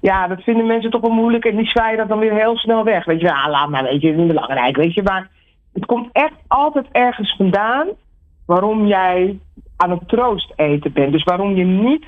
ja, 0.00 0.28
dat 0.28 0.42
vinden 0.42 0.66
mensen 0.66 0.90
toch 0.90 1.00
wel 1.00 1.10
moeilijk. 1.10 1.44
En 1.44 1.56
die 1.56 1.66
zwaaien 1.66 1.98
dat 1.98 2.08
dan 2.08 2.18
weer 2.18 2.34
heel 2.34 2.56
snel 2.56 2.84
weg. 2.84 3.04
Weet 3.04 3.20
je, 3.20 3.26
ja, 3.26 3.50
laat 3.50 3.68
maar, 3.68 3.82
weet 3.82 4.00
je, 4.00 4.06
het 4.06 4.16
is 4.16 4.22
niet 4.22 4.32
belangrijk, 4.32 4.76
weet 4.76 4.94
je. 4.94 5.02
Maar 5.02 5.28
het 5.72 5.86
komt 5.86 6.08
echt 6.12 6.34
altijd 6.46 6.86
ergens 6.92 7.34
vandaan 7.36 7.86
waarom 8.46 8.86
jij 8.86 9.38
aan 9.76 9.90
het 9.90 10.08
troost 10.08 10.52
eten 10.56 10.92
bent. 10.92 11.12
Dus 11.12 11.24
waarom 11.24 11.56
je 11.56 11.64
niet, 11.64 12.04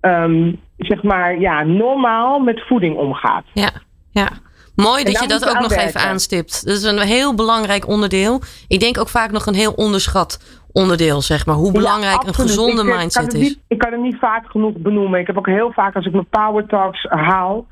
um, 0.00 0.60
zeg 0.76 1.02
maar, 1.02 1.40
ja, 1.40 1.62
normaal 1.62 2.38
met 2.38 2.66
voeding 2.66 2.96
omgaat. 2.96 3.44
Ja, 3.52 3.70
ja. 4.10 4.28
Mooi 4.74 5.04
dat 5.04 5.20
je 5.20 5.28
dat 5.28 5.48
ook 5.48 5.60
nog 5.60 5.72
even 5.72 6.00
aanstipt. 6.00 6.66
Dat 6.66 6.76
is 6.76 6.82
een 6.82 6.98
heel 6.98 7.34
belangrijk 7.34 7.88
onderdeel. 7.88 8.40
Ik 8.68 8.80
denk 8.80 8.98
ook 8.98 9.08
vaak 9.08 9.30
nog 9.30 9.46
een 9.46 9.54
heel 9.54 9.72
onderschat 9.72 10.59
onderdeel, 10.72 11.20
zeg 11.20 11.46
maar. 11.46 11.54
Hoe 11.54 11.72
belangrijk 11.72 12.22
een 12.22 12.34
gezonde 12.34 12.82
ik, 12.82 12.96
mindset 12.96 13.34
is. 13.34 13.40
Niet, 13.40 13.58
ik 13.68 13.78
kan 13.78 13.92
het 13.92 14.00
niet 14.00 14.18
vaak 14.18 14.50
genoeg 14.50 14.76
benoemen. 14.76 15.20
Ik 15.20 15.26
heb 15.26 15.38
ook 15.38 15.46
heel 15.46 15.72
vaak, 15.72 15.94
als 15.94 16.06
ik 16.06 16.12
mijn 16.12 16.28
power 16.30 16.66
talks 16.66 17.06
haal... 17.08 17.66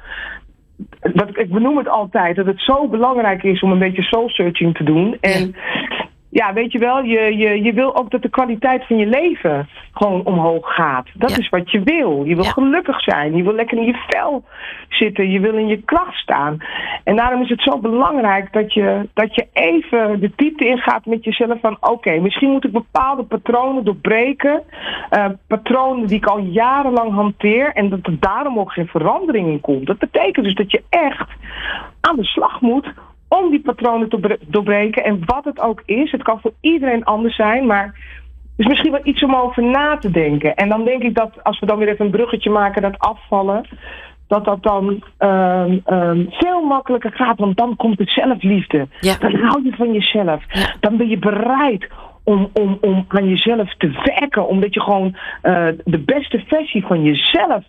Dat, 1.00 1.28
ik 1.32 1.52
benoem 1.52 1.76
het 1.76 1.88
altijd, 1.88 2.36
dat 2.36 2.46
het 2.46 2.60
zo 2.60 2.88
belangrijk 2.88 3.42
is 3.42 3.60
om 3.60 3.70
een 3.70 3.78
beetje 3.78 4.02
soul 4.02 4.28
searching 4.28 4.76
te 4.76 4.84
doen. 4.84 5.16
En 5.20 5.54
ja, 5.54 6.07
weet 6.30 6.72
je 6.72 6.78
wel, 6.78 7.02
je, 7.02 7.36
je, 7.36 7.62
je 7.62 7.72
wil 7.72 7.96
ook 7.96 8.10
dat 8.10 8.22
de 8.22 8.28
kwaliteit 8.28 8.86
van 8.86 8.96
je 8.96 9.06
leven 9.06 9.68
gewoon 9.92 10.24
omhoog 10.24 10.74
gaat. 10.74 11.06
Dat 11.14 11.38
is 11.38 11.48
wat 11.48 11.70
je 11.70 11.82
wil. 11.82 12.24
Je 12.24 12.34
wil 12.34 12.44
gelukkig 12.44 13.02
zijn. 13.02 13.36
Je 13.36 13.42
wil 13.42 13.54
lekker 13.54 13.78
in 13.78 13.84
je 13.84 14.04
vel 14.08 14.44
zitten. 14.88 15.30
Je 15.30 15.40
wil 15.40 15.54
in 15.54 15.66
je 15.66 15.82
kracht 15.82 16.16
staan. 16.16 16.58
En 17.04 17.16
daarom 17.16 17.42
is 17.42 17.48
het 17.48 17.62
zo 17.62 17.78
belangrijk 17.78 18.52
dat 18.52 18.74
je, 18.74 19.08
dat 19.14 19.34
je 19.34 19.46
even 19.52 20.20
de 20.20 20.30
diepte 20.36 20.66
ingaat 20.66 21.06
met 21.06 21.24
jezelf 21.24 21.60
van 21.60 21.76
oké, 21.80 22.18
misschien 22.18 22.50
moet 22.50 22.64
ik 22.64 22.72
bepaalde 22.72 23.22
patronen 23.22 23.84
doorbreken. 23.84 24.62
Uh, 25.10 25.26
patronen 25.46 26.06
die 26.06 26.16
ik 26.16 26.26
al 26.26 26.38
jarenlang 26.38 27.12
hanteer 27.12 27.72
en 27.72 27.88
dat 27.88 28.06
er 28.06 28.16
daarom 28.20 28.58
ook 28.58 28.72
geen 28.72 28.86
verandering 28.88 29.48
in 29.48 29.60
komt. 29.60 29.86
Dat 29.86 29.98
betekent 29.98 30.44
dus 30.44 30.54
dat 30.54 30.70
je 30.70 30.82
echt 30.88 31.28
aan 32.00 32.16
de 32.16 32.24
slag 32.24 32.60
moet 32.60 32.92
om 33.28 33.50
die 33.50 33.60
patronen 33.60 34.08
te 34.08 34.38
doorbreken. 34.46 35.04
En 35.04 35.22
wat 35.24 35.44
het 35.44 35.60
ook 35.60 35.82
is, 35.84 36.10
het 36.10 36.22
kan 36.22 36.40
voor 36.40 36.52
iedereen 36.60 37.04
anders 37.04 37.36
zijn, 37.36 37.66
maar 37.66 37.84
het 37.84 38.66
is 38.66 38.66
misschien 38.66 38.92
wel 38.92 39.00
iets 39.04 39.22
om 39.22 39.34
over 39.34 39.62
na 39.62 39.98
te 39.98 40.10
denken. 40.10 40.54
En 40.54 40.68
dan 40.68 40.84
denk 40.84 41.02
ik 41.02 41.14
dat 41.14 41.44
als 41.44 41.60
we 41.60 41.66
dan 41.66 41.78
weer 41.78 41.88
even 41.88 42.04
een 42.04 42.10
bruggetje 42.10 42.50
maken, 42.50 42.82
dat 42.82 42.98
afvallen, 42.98 43.66
dat 44.26 44.44
dat 44.44 44.62
dan 44.62 45.02
um, 45.18 45.82
um, 45.86 46.26
veel 46.30 46.62
makkelijker 46.62 47.12
gaat. 47.12 47.38
Want 47.38 47.56
dan 47.56 47.76
komt 47.76 47.98
het 47.98 48.10
zelfliefde. 48.10 48.88
Ja. 49.00 49.16
Dan 49.18 49.34
hou 49.34 49.64
je 49.64 49.72
van 49.76 49.92
jezelf. 49.92 50.42
Ja. 50.48 50.74
Dan 50.80 50.96
ben 50.96 51.08
je 51.08 51.18
bereid 51.18 51.88
om, 52.24 52.50
om, 52.52 52.78
om 52.80 53.04
aan 53.08 53.28
jezelf 53.28 53.74
te 53.74 53.90
werken. 54.04 54.48
Omdat 54.48 54.74
je 54.74 54.80
gewoon 54.80 55.16
uh, 55.42 55.66
de 55.84 55.98
beste 55.98 56.42
versie 56.46 56.86
van 56.86 57.02
jezelf 57.02 57.64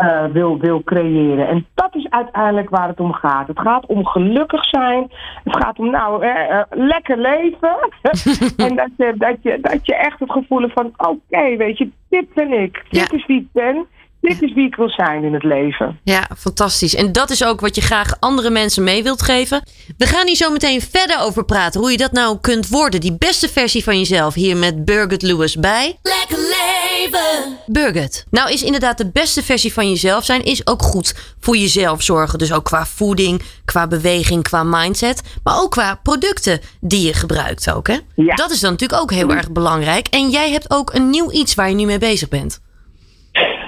uh, 0.00 0.24
wil, 0.24 0.58
wil 0.58 0.82
creëren. 0.84 1.48
En 1.48 1.66
dat 1.74 1.94
is 1.94 2.06
uiteindelijk 2.10 2.70
waar 2.70 2.88
het 2.88 3.00
om 3.00 3.12
gaat. 3.12 3.46
Het 3.46 3.60
gaat 3.60 3.86
om 3.86 4.06
gelukkig 4.06 4.64
zijn. 4.64 5.10
Het 5.44 5.56
gaat 5.56 5.78
om 5.78 5.90
nou 5.90 6.24
uh, 6.26 6.34
uh, 6.50 6.62
lekker 6.70 7.18
leven. 7.18 7.76
en 8.66 8.76
dat 8.76 8.90
je, 8.96 9.14
dat, 9.16 9.36
je, 9.40 9.58
dat 9.60 9.86
je 9.86 9.94
echt 9.96 10.18
het 10.20 10.30
gevoel 10.32 10.60
hebt 10.60 10.72
van 10.72 10.86
oké, 10.86 11.08
okay, 11.30 11.56
weet 11.56 11.78
je, 11.78 11.90
dit 12.08 12.34
ben 12.34 12.52
ik. 12.52 12.84
Dit 12.88 13.10
Ja. 13.10 13.16
is 13.16 13.26
wie 13.26 13.40
ik 13.40 13.52
ben. 13.52 13.86
Dit 14.28 14.42
is 14.42 14.52
wie 14.52 14.66
ik 14.66 14.76
wil 14.76 14.90
zijn 14.90 15.24
in 15.24 15.34
het 15.34 15.42
leven. 15.42 16.00
Ja, 16.04 16.30
fantastisch. 16.36 16.94
En 16.94 17.12
dat 17.12 17.30
is 17.30 17.44
ook 17.44 17.60
wat 17.60 17.74
je 17.74 17.80
graag 17.80 18.16
andere 18.20 18.50
mensen 18.50 18.84
mee 18.84 19.02
wilt 19.02 19.22
geven. 19.22 19.62
We 19.98 20.06
gaan 20.06 20.26
hier 20.26 20.36
zo 20.36 20.50
meteen 20.50 20.80
verder 20.80 21.20
over 21.20 21.44
praten. 21.44 21.80
Hoe 21.80 21.90
je 21.90 21.96
dat 21.96 22.12
nou 22.12 22.38
kunt 22.40 22.68
worden. 22.68 23.00
Die 23.00 23.16
beste 23.18 23.48
versie 23.48 23.84
van 23.84 23.98
jezelf. 23.98 24.34
Hier 24.34 24.56
met 24.56 24.84
Birgit 24.84 25.22
Lewis 25.22 25.56
bij. 25.56 25.98
Lekker 26.02 26.38
leven. 26.38 27.56
Birgit. 27.66 28.26
Nou 28.30 28.52
is 28.52 28.62
inderdaad 28.62 28.98
de 28.98 29.10
beste 29.10 29.42
versie 29.42 29.72
van 29.72 29.88
jezelf 29.88 30.24
zijn. 30.24 30.44
Is 30.44 30.66
ook 30.66 30.82
goed 30.82 31.14
voor 31.40 31.56
jezelf 31.56 32.02
zorgen. 32.02 32.38
Dus 32.38 32.52
ook 32.52 32.64
qua 32.64 32.86
voeding, 32.86 33.42
qua 33.64 33.86
beweging, 33.86 34.42
qua 34.42 34.62
mindset. 34.62 35.22
Maar 35.42 35.60
ook 35.60 35.70
qua 35.70 36.00
producten 36.02 36.60
die 36.80 37.06
je 37.06 37.12
gebruikt 37.12 37.72
ook. 37.72 37.86
Hè? 37.86 37.98
Ja. 38.14 38.34
Dat 38.34 38.50
is 38.50 38.60
dan 38.60 38.70
natuurlijk 38.70 39.00
ook 39.02 39.10
heel 39.10 39.30
erg 39.30 39.52
belangrijk. 39.52 40.06
En 40.06 40.30
jij 40.30 40.50
hebt 40.50 40.70
ook 40.70 40.94
een 40.94 41.10
nieuw 41.10 41.30
iets 41.30 41.54
waar 41.54 41.68
je 41.68 41.74
nu 41.74 41.84
mee 41.84 41.98
bezig 41.98 42.28
bent. 42.28 42.62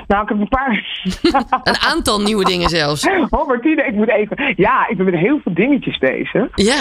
Nou, 0.06 0.22
ik 0.22 0.28
heb 0.28 0.40
een 0.40 0.48
paar. 0.48 0.84
Een 1.70 1.80
aantal 1.90 2.20
nieuwe 2.20 2.44
dingen 2.44 2.68
zelfs. 2.68 3.08
Oh, 3.30 3.46
Martine, 3.46 3.82
ik 3.86 3.94
moet 3.94 4.08
even. 4.08 4.54
Ja, 4.56 4.88
ik 4.88 4.96
ben 4.96 5.06
met 5.06 5.14
heel 5.14 5.40
veel 5.42 5.54
dingetjes 5.54 5.98
bezig. 5.98 6.48
Ja. 6.54 6.74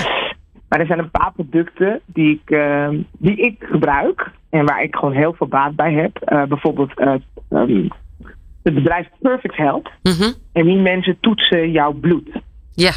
Maar 0.69 0.79
er 0.79 0.85
zijn 0.85 0.99
een 0.99 1.11
paar 1.11 1.31
producten 1.35 2.01
die 2.05 2.41
ik, 2.43 2.49
uh, 2.49 2.89
die 3.17 3.35
ik 3.35 3.55
gebruik. 3.59 4.31
En 4.49 4.65
waar 4.65 4.83
ik 4.83 4.95
gewoon 4.95 5.13
heel 5.13 5.33
veel 5.33 5.47
baat 5.47 5.75
bij 5.75 5.93
heb. 5.93 6.31
Uh, 6.31 6.43
bijvoorbeeld 6.43 6.99
uh, 6.99 7.13
um, 7.49 7.87
het 8.63 8.73
bedrijf 8.73 9.07
Perfect 9.19 9.55
Health. 9.55 9.89
Mm 10.03 10.13
-hmm. 10.13 10.33
En 10.53 10.65
die 10.65 10.77
mensen 10.77 11.17
toetsen 11.19 11.71
jouw 11.71 11.91
bloed. 11.91 12.29
Ja. 12.73 12.91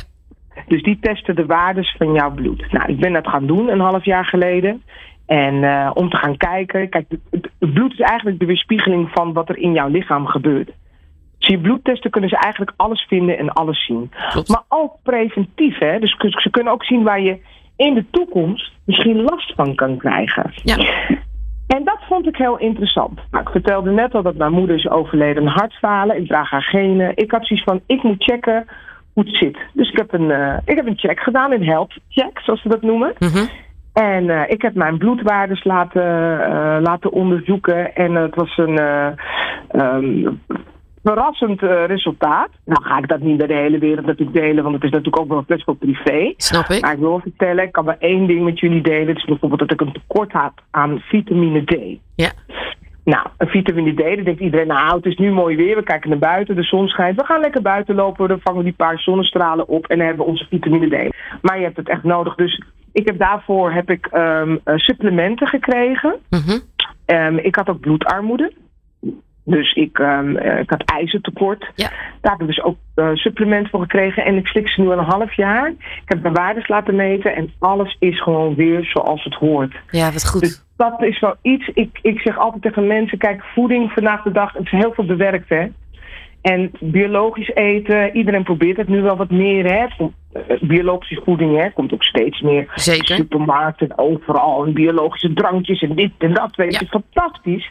Dus 0.66 0.82
die 0.82 0.98
testen 1.00 1.36
de 1.36 1.46
waardes 1.46 1.94
van 1.98 2.12
jouw 2.12 2.30
bloed. 2.30 2.72
Nou, 2.72 2.92
ik 2.92 3.00
ben 3.00 3.12
dat 3.12 3.28
gaan 3.28 3.46
doen 3.46 3.68
een 3.68 3.80
half 3.80 4.04
jaar 4.04 4.24
geleden. 4.24 4.82
En 5.28 5.54
uh, 5.54 5.90
om 5.94 6.10
te 6.10 6.16
gaan 6.16 6.36
kijken. 6.36 6.88
Kijk, 6.88 7.06
het, 7.30 7.48
bloed 7.58 7.92
is 7.92 8.00
eigenlijk 8.00 8.38
de 8.38 8.46
weerspiegeling 8.46 9.10
van 9.12 9.32
wat 9.32 9.48
er 9.48 9.58
in 9.58 9.72
jouw 9.72 9.88
lichaam 9.88 10.26
gebeurt. 10.26 10.70
Dus 11.38 11.48
je 11.48 11.58
bloedtesten 11.58 12.10
kunnen 12.10 12.30
ze 12.30 12.36
eigenlijk 12.36 12.72
alles 12.76 13.06
vinden 13.08 13.38
en 13.38 13.52
alles 13.52 13.86
zien. 13.86 14.10
Klopt. 14.30 14.48
Maar 14.48 14.62
ook 14.68 14.92
preventief, 15.02 15.78
hè. 15.78 15.98
Dus 15.98 16.16
ze 16.18 16.50
kunnen 16.50 16.72
ook 16.72 16.84
zien 16.84 17.02
waar 17.02 17.20
je 17.20 17.38
in 17.76 17.94
de 17.94 18.04
toekomst 18.10 18.72
misschien 18.84 19.22
last 19.22 19.52
van 19.54 19.74
kan 19.74 19.96
krijgen. 19.96 20.52
Ja. 20.54 20.76
En 21.66 21.84
dat 21.84 21.98
vond 22.08 22.26
ik 22.26 22.36
heel 22.36 22.58
interessant. 22.58 23.20
Nou, 23.30 23.44
ik 23.44 23.50
vertelde 23.50 23.90
net 23.90 24.14
al 24.14 24.22
dat 24.22 24.36
mijn 24.36 24.52
moeder 24.52 24.76
is 24.76 24.88
overleden 24.88 25.42
aan 25.42 25.54
hartfalen. 25.58 26.16
Ik 26.16 26.26
draag 26.26 26.50
haar 26.50 26.62
genen. 26.62 27.12
Ik 27.16 27.30
had 27.30 27.46
zoiets 27.46 27.66
van, 27.66 27.80
ik 27.86 28.02
moet 28.02 28.22
checken 28.22 28.66
hoe 29.12 29.24
het 29.24 29.36
zit. 29.36 29.58
Dus 29.72 29.90
ik 29.90 29.96
heb 29.96 30.12
een, 30.12 30.30
uh, 30.30 30.56
ik 30.64 30.76
heb 30.76 30.86
een 30.86 30.98
check 30.98 31.20
gedaan, 31.20 31.52
een 31.52 31.64
health 31.64 31.94
check, 32.08 32.40
zoals 32.40 32.62
ze 32.62 32.68
dat 32.68 32.82
noemen. 32.82 33.14
Mm 33.18 33.28
-hmm. 33.28 33.48
En 33.98 34.24
uh, 34.24 34.42
ik 34.46 34.62
heb 34.62 34.74
mijn 34.74 34.98
bloedwaardes 34.98 35.64
laten, 35.64 36.02
uh, 36.02 36.76
laten 36.80 37.12
onderzoeken. 37.12 37.94
En 37.94 38.14
het 38.14 38.34
was 38.34 38.56
een 38.56 38.80
um, 39.72 40.40
verrassend 41.02 41.62
uh, 41.62 41.84
resultaat. 41.86 42.48
Nou 42.64 42.82
ga 42.82 42.98
ik 42.98 43.08
dat 43.08 43.20
niet 43.20 43.36
bij 43.36 43.46
de 43.46 43.54
hele 43.54 43.78
wereld 43.78 44.06
natuurlijk 44.06 44.38
delen, 44.38 44.62
want 44.62 44.74
het 44.74 44.84
is 44.84 44.90
natuurlijk 44.90 45.18
ook 45.18 45.28
wel 45.28 45.44
best 45.46 45.66
wel 45.66 45.74
privé. 45.74 46.32
Snap 46.36 46.66
ik. 46.66 46.80
Maar 46.80 46.92
ik 46.92 46.98
wil 46.98 47.20
vertellen, 47.20 47.64
ik 47.64 47.72
kan 47.72 47.84
maar 47.84 47.96
één 47.98 48.26
ding 48.26 48.44
met 48.44 48.60
jullie 48.60 48.82
delen. 48.82 49.06
Het 49.08 49.16
is 49.16 49.24
bijvoorbeeld 49.24 49.60
dat 49.60 49.72
ik 49.72 49.80
een 49.80 49.92
tekort 49.92 50.32
had 50.32 50.52
aan 50.70 50.98
vitamine 50.98 51.64
D. 51.64 51.98
Ja. 52.14 52.30
Nou, 53.04 53.26
een 53.36 53.48
vitamine 53.48 53.92
D, 53.92 54.16
dan 54.16 54.24
denkt 54.24 54.40
iedereen, 54.40 54.66
nou 54.66 54.96
het 54.96 55.06
is 55.06 55.16
nu 55.16 55.32
mooi 55.32 55.56
weer, 55.56 55.76
we 55.76 55.82
kijken 55.82 56.10
naar 56.10 56.18
buiten, 56.18 56.56
de 56.56 56.62
zon 56.62 56.88
schijnt. 56.88 57.20
We 57.20 57.26
gaan 57.26 57.40
lekker 57.40 57.62
buiten 57.62 57.94
lopen, 57.94 58.28
dan 58.28 58.40
vangen 58.42 58.58
we 58.58 58.64
die 58.64 58.76
paar 58.76 58.98
zonnestralen 58.98 59.68
op 59.68 59.86
en 59.86 59.96
dan 59.96 60.06
hebben 60.06 60.24
we 60.24 60.30
onze 60.30 60.46
vitamine 60.50 60.86
D. 60.86 61.14
Maar 61.42 61.58
je 61.58 61.64
hebt 61.64 61.76
het 61.76 61.88
echt 61.88 62.02
nodig, 62.02 62.34
dus 62.34 62.62
ik 62.98 63.06
heb 63.06 63.18
daarvoor 63.18 63.72
heb 63.72 63.90
ik 63.90 64.08
um, 64.12 64.60
uh, 64.64 64.76
supplementen 64.76 65.46
gekregen. 65.46 66.16
Mm 66.30 66.40
-hmm. 66.46 66.60
um, 67.06 67.38
ik 67.38 67.54
had 67.54 67.68
ook 67.68 67.80
bloedarmoede. 67.80 68.52
Dus 69.44 69.72
ik, 69.72 69.98
um, 69.98 70.36
uh, 70.36 70.58
ik 70.58 70.70
had 70.70 70.82
ijzertekort. 70.84 71.70
Ja. 71.74 71.90
Daar 72.20 72.32
heb 72.32 72.40
ik 72.40 72.46
dus 72.46 72.62
ook 72.62 72.76
uh, 72.94 73.14
supplementen 73.14 73.70
voor 73.70 73.80
gekregen. 73.80 74.24
En 74.24 74.36
ik 74.36 74.46
slik 74.46 74.68
ze 74.68 74.80
nu 74.80 74.86
al 74.90 74.98
een 74.98 75.04
half 75.04 75.32
jaar. 75.32 75.68
Ik 75.68 76.02
heb 76.04 76.22
mijn 76.22 76.34
waardes 76.34 76.68
laten 76.68 76.96
meten. 76.96 77.34
En 77.34 77.52
alles 77.58 77.96
is 77.98 78.22
gewoon 78.22 78.54
weer 78.54 78.84
zoals 78.84 79.24
het 79.24 79.34
hoort. 79.34 79.74
Ja, 79.90 80.12
wat 80.12 80.28
goed. 80.28 80.40
Dus 80.40 80.64
dat 80.76 81.02
is 81.02 81.20
wel 81.20 81.34
iets. 81.42 81.68
Ik, 81.74 81.98
ik 82.02 82.20
zeg 82.20 82.38
altijd 82.38 82.62
tegen 82.62 82.86
mensen: 82.86 83.18
kijk, 83.18 83.44
voeding 83.54 83.92
vandaag 83.92 84.22
de 84.22 84.32
dag. 84.32 84.52
Het 84.52 84.64
is 84.64 84.70
heel 84.70 84.92
veel 84.92 85.06
bewerkt, 85.06 85.48
hè. 85.48 85.66
En 86.40 86.70
biologisch 86.80 87.54
eten, 87.54 88.16
iedereen 88.16 88.42
probeert 88.44 88.76
het 88.76 88.88
nu 88.88 89.02
wel 89.02 89.16
wat 89.16 89.30
meer. 89.30 89.64
Hè. 89.72 89.86
Biologische 90.60 91.20
voeding 91.24 91.56
hè, 91.56 91.70
komt 91.70 91.92
ook 91.92 92.04
steeds 92.04 92.40
meer. 92.40 92.72
Zeker. 92.74 93.14
Supermarkten, 93.16 93.98
overal. 93.98 94.64
En 94.64 94.72
biologische 94.72 95.32
drankjes 95.32 95.82
en 95.82 95.94
dit 95.94 96.12
en 96.18 96.34
dat. 96.34 96.56
Weet 96.56 96.78
je, 96.78 96.86
ja. 96.90 97.00
fantastisch. 97.00 97.70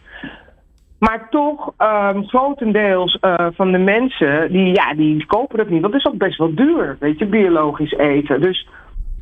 Maar 1.00 1.28
toch, 1.30 1.74
um, 1.78 2.28
grotendeels 2.28 3.18
uh, 3.22 3.48
van 3.54 3.72
de 3.72 3.78
mensen, 3.78 4.52
die, 4.52 4.74
ja, 4.74 4.94
die 4.94 5.26
kopen 5.26 5.60
het 5.60 5.70
niet. 5.70 5.82
Want 5.82 5.94
het 5.94 6.06
is 6.06 6.12
ook 6.12 6.18
best 6.18 6.38
wel 6.38 6.56
duur, 6.56 6.98
weet 7.00 7.20
je, 7.20 7.26
biologisch 7.26 7.92
eten. 7.92 8.42
Dus 8.42 8.68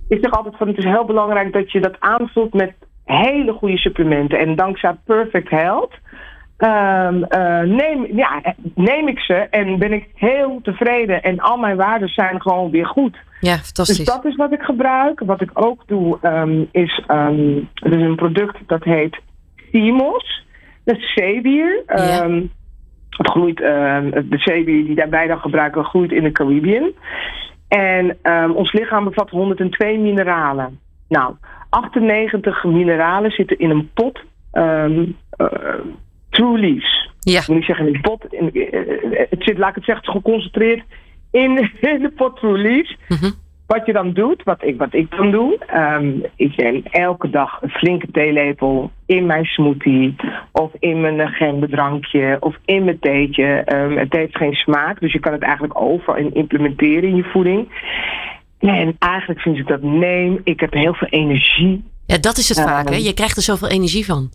ik 0.07 0.17
zeg 0.21 0.31
altijd 0.31 0.57
van, 0.57 0.67
het 0.67 0.77
is 0.77 0.83
heel 0.83 1.05
belangrijk 1.05 1.53
dat 1.53 1.71
je 1.71 1.79
dat 1.79 1.99
aanvult 1.99 2.53
met 2.53 2.73
hele 3.05 3.53
goede 3.53 3.77
supplementen. 3.77 4.39
En 4.39 4.55
dankzij 4.55 4.95
Perfect 5.05 5.49
Health 5.49 5.93
um, 6.57 7.25
uh, 7.29 7.61
neem, 7.61 8.07
ja, 8.15 8.55
neem 8.75 9.07
ik 9.07 9.19
ze 9.19 9.33
en 9.33 9.79
ben 9.79 9.93
ik 9.93 10.07
heel 10.13 10.59
tevreden. 10.63 11.23
En 11.23 11.39
al 11.39 11.57
mijn 11.57 11.75
waarden 11.75 12.09
zijn 12.09 12.41
gewoon 12.41 12.71
weer 12.71 12.85
goed. 12.85 13.17
Ja, 13.39 13.55
fantastisch. 13.55 13.97
Dus 13.97 14.05
dat 14.05 14.25
is 14.25 14.35
wat 14.35 14.51
ik 14.51 14.61
gebruik. 14.61 15.19
Wat 15.19 15.41
ik 15.41 15.49
ook 15.53 15.83
doe, 15.87 16.17
um, 16.23 16.67
is, 16.71 17.03
um, 17.07 17.69
er 17.73 17.97
is 17.97 18.01
een 18.01 18.15
product 18.15 18.57
dat 18.67 18.83
heet 18.83 19.19
Simos. 19.71 20.45
Dat 20.83 20.97
is 20.97 21.13
zeewier. 21.13 21.83
Ja. 21.85 22.29
Het 23.09 23.29
groeit, 23.29 23.61
ehm, 23.61 24.09
de 24.11 24.37
zeewier 24.37 24.85
die 24.85 25.05
wij 25.09 25.27
dan 25.27 25.39
gebruiken, 25.39 25.85
groeit 25.85 26.11
in 26.11 26.23
de 26.23 26.31
Caribbean. 26.31 26.91
En 27.67 28.17
ehm, 28.21 28.51
ons 28.51 28.71
lichaam 28.71 29.03
bevat 29.03 29.29
102 29.29 29.99
mineralen. 29.99 30.79
Nou, 31.07 31.35
98 31.69 32.63
mineralen 32.63 33.31
zitten 33.31 33.59
in 33.59 33.69
een 33.69 33.89
pot 33.93 34.23
um, 34.53 35.15
True 36.35 36.59
Leaves. 36.59 37.09
Ja. 37.19 37.39
Ik 37.39 37.47
niet 37.47 37.63
zeggen 37.63 37.87
in 37.87 37.95
een 37.95 38.01
pot. 38.01 38.25
In, 38.29 38.51
eh, 38.53 39.25
het 39.29 39.43
zit, 39.43 39.57
laat 39.57 39.69
ik 39.69 39.75
het 39.75 39.83
zeggen, 39.83 40.11
geconcentreerd 40.11 40.83
in, 41.31 41.57
in 41.93 42.01
de 42.01 42.11
pot 42.15 42.35
True 42.35 42.57
Leaves. 42.57 42.97
Mhm. 43.07 43.31
Wat 43.67 43.85
je 43.85 43.93
dan 43.93 44.13
doet, 44.13 44.43
wat 44.43 44.63
ik, 44.63 44.77
wat 44.77 44.93
ik 44.93 45.11
dan 45.17 45.31
doe, 45.31 45.57
ehm, 45.67 46.11
ik 46.35 46.55
neem 46.55 46.83
elke 46.83 47.29
dag 47.29 47.61
een 47.61 47.69
flinke 47.69 48.11
theelepel 48.11 48.91
in 49.05 49.25
mijn 49.25 49.45
smoothie 49.45 50.15
of 50.51 50.71
in 50.79 51.01
mijn 51.01 51.19
uh, 51.19 51.27
gemberdrankje 51.27 52.37
of 52.39 52.55
in 52.65 52.83
mijn 52.83 52.99
theetje. 52.99 53.45
Ehm, 53.45 53.97
het 53.97 54.13
heeft 54.13 54.37
geen 54.37 54.53
smaak, 54.53 54.99
dus 54.99 55.11
je 55.11 55.19
kan 55.19 55.33
het 55.33 55.41
eigenlijk 55.41 55.81
over 55.81 56.15
en 56.15 56.33
implementeren 56.33 57.09
in 57.09 57.15
je 57.15 57.23
voeding. 57.23 57.69
En 58.59 58.95
eigenlijk 58.99 59.41
vind 59.41 59.57
ik 59.57 59.67
dat 59.67 59.81
neem, 59.81 60.41
ik 60.43 60.59
heb 60.59 60.73
heel 60.73 60.93
veel 60.93 61.07
energie. 61.07 61.83
Ja, 62.05 62.17
dat 62.17 62.37
is 62.37 62.49
het 62.49 62.57
Ehm, 62.57 62.67
vaak, 62.67 62.89
hè? 62.89 62.95
Je 62.95 63.13
krijgt 63.13 63.37
er 63.37 63.43
zoveel 63.43 63.69
energie 63.69 64.05
van. 64.05 64.29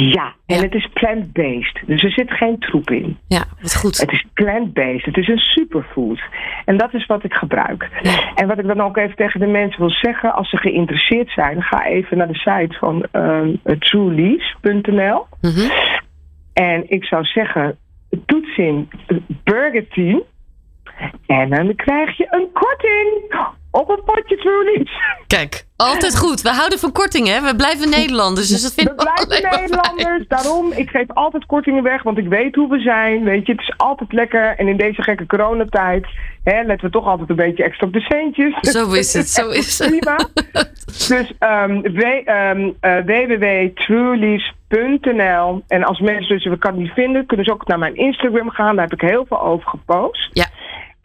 Ja, 0.00 0.34
en 0.46 0.56
Ja. 0.56 0.62
het 0.62 0.74
is 0.74 0.88
plant-based, 0.92 1.82
dus 1.86 2.02
er 2.02 2.10
zit 2.10 2.30
geen 2.30 2.58
troep 2.58 2.90
in. 2.90 3.18
Ja, 3.28 3.44
wat 3.60 3.76
goed. 3.76 3.98
Het 4.00 4.12
is 4.12 4.24
plant-based. 4.34 5.04
Het 5.04 5.16
is 5.16 5.28
een 5.28 5.38
superfood. 5.38 6.20
En 6.64 6.76
dat 6.76 6.94
is 6.94 7.06
wat 7.06 7.24
ik 7.24 7.32
gebruik. 7.34 7.88
Ja. 8.02 8.34
En 8.34 8.46
wat 8.48 8.58
ik 8.58 8.66
dan 8.66 8.80
ook 8.80 8.96
even 8.96 9.16
tegen 9.16 9.40
de 9.40 9.46
mensen 9.46 9.80
wil 9.80 9.90
zeggen, 9.90 10.34
als 10.34 10.50
ze 10.50 10.56
geïnteresseerd 10.56 11.30
zijn, 11.30 11.62
ga 11.62 11.86
even 11.86 12.16
naar 12.16 12.28
de 12.28 12.38
site 12.38 12.76
van 12.78 13.06
ehm 13.12 13.54
truelease.nl. 13.78 15.26
Mhm. 15.40 15.70
En 16.52 16.90
ik 16.90 17.04
zou 17.04 17.24
zeggen, 17.24 17.76
toets 18.26 18.56
in 18.56 18.88
Burger 19.44 19.88
Team. 19.88 20.22
En 21.26 21.50
dan 21.50 21.74
krijg 21.74 22.16
je 22.16 22.26
een 22.30 22.48
korting 22.52 23.34
op 23.76 23.88
een 23.88 24.02
potje 24.04 24.36
Truelease. 24.36 24.92
Kijk, 25.26 25.66
altijd 25.76 26.18
goed. 26.18 26.42
We 26.42 26.48
houden 26.48 26.78
van 26.78 26.92
kortingen, 26.92 27.34
hè? 27.34 27.40
We 27.40 27.56
blijven 27.56 27.90
Nederlanders, 27.90 28.48
dus 28.48 28.62
dat 28.62 28.74
We 28.74 28.82
vinden 28.82 28.96
we 28.96 29.26
blijven. 29.26 29.60
Nederlanders. 29.60 30.28
Daarom, 30.36 30.72
ik 30.72 30.90
geef 30.90 31.06
altijd 31.08 31.46
kortingen 31.46 31.82
weg, 31.82 32.02
want 32.02 32.18
ik 32.18 32.28
weet 32.28 32.54
hoe 32.54 32.68
we 32.68 32.78
zijn. 32.78 33.24
Weet 33.24 33.46
je, 33.46 33.52
het 33.52 33.60
is 33.60 33.74
altijd 33.76 34.12
lekker. 34.12 34.56
En 34.56 34.68
in 34.68 34.76
deze 34.76 35.02
gekke 35.02 35.26
coronatijd 35.26 36.06
hè, 36.50 36.62
letten 36.62 36.86
we 36.86 36.92
toch 36.92 37.06
altijd 37.06 37.30
een 37.30 37.36
beetje 37.36 37.64
extra 37.64 37.86
op 37.86 37.92
de 37.92 38.00
centjes. 38.00 38.54
Zo 38.60 38.92
is 38.92 39.12
het, 39.12 39.28
zo 39.28 39.48
is 39.48 39.78
het. 39.78 39.88
Prima. 39.88 40.16
Dus 40.86 41.32
ehm 41.38 41.80
w, 41.80 42.00
ehm, 42.24 42.70
eh, 42.80 42.96
www.truelease.nl 43.04 45.62
En 45.68 45.84
als 45.84 46.00
mensen 46.00 46.36
dus 46.36 46.44
we 46.44 46.58
kan 46.58 46.78
niet 46.78 46.90
vinden, 46.90 47.26
kunnen 47.26 47.46
ze 47.46 47.52
ook 47.52 47.66
naar 47.66 47.78
mijn 47.78 47.96
Instagram 47.96 48.50
gaan. 48.50 48.76
Daar 48.76 48.88
heb 48.88 49.00
ik 49.00 49.08
heel 49.08 49.24
veel 49.28 49.42
over 49.42 49.68
gepost. 49.68 50.28
Ja. 50.32 50.46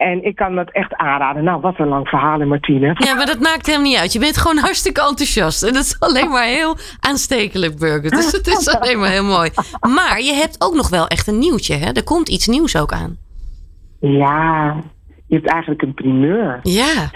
En 0.02 0.24
ik 0.24 0.36
kan 0.36 0.54
dat 0.54 0.70
echt 0.70 0.94
aanraden. 0.94 1.44
Nou, 1.44 1.60
wat 1.60 1.78
een 1.78 1.88
lang 1.88 2.08
verhaal, 2.08 2.38
hè, 2.38 2.46
Martine. 2.46 2.94
Ja, 2.98 3.14
maar 3.14 3.26
dat 3.26 3.40
maakt 3.40 3.66
helemaal 3.66 3.88
niet 3.88 3.98
uit. 3.98 4.12
Je 4.12 4.18
bent 4.18 4.36
gewoon 4.36 4.56
hartstikke 4.56 5.00
enthousiast. 5.00 5.62
En 5.62 5.72
dat 5.72 5.82
is 5.82 6.00
alleen 6.00 6.30
maar 6.30 6.44
heel 6.44 6.76
aanstekelijk, 7.00 7.78
Burger. 7.78 8.10
Dus 8.10 8.32
het 8.32 8.46
is 8.46 8.76
alleen 8.78 8.98
maar 8.98 9.10
heel 9.10 9.24
mooi. 9.24 9.50
Maar 9.94 10.20
je 10.20 10.32
hebt 10.32 10.64
ook 10.64 10.74
nog 10.74 10.90
wel 10.90 11.06
echt 11.06 11.26
een 11.26 11.38
nieuwtje, 11.38 11.74
hè? 11.74 11.92
Er 11.92 12.04
komt 12.04 12.28
iets 12.28 12.46
nieuws 12.46 12.76
ook 12.76 12.92
aan. 12.92 13.16
Ja, 14.00 14.76
je 15.26 15.34
hebt 15.34 15.48
eigenlijk 15.48 15.82
een 15.82 15.94
primeur. 15.94 16.60
Ja, 16.62 17.10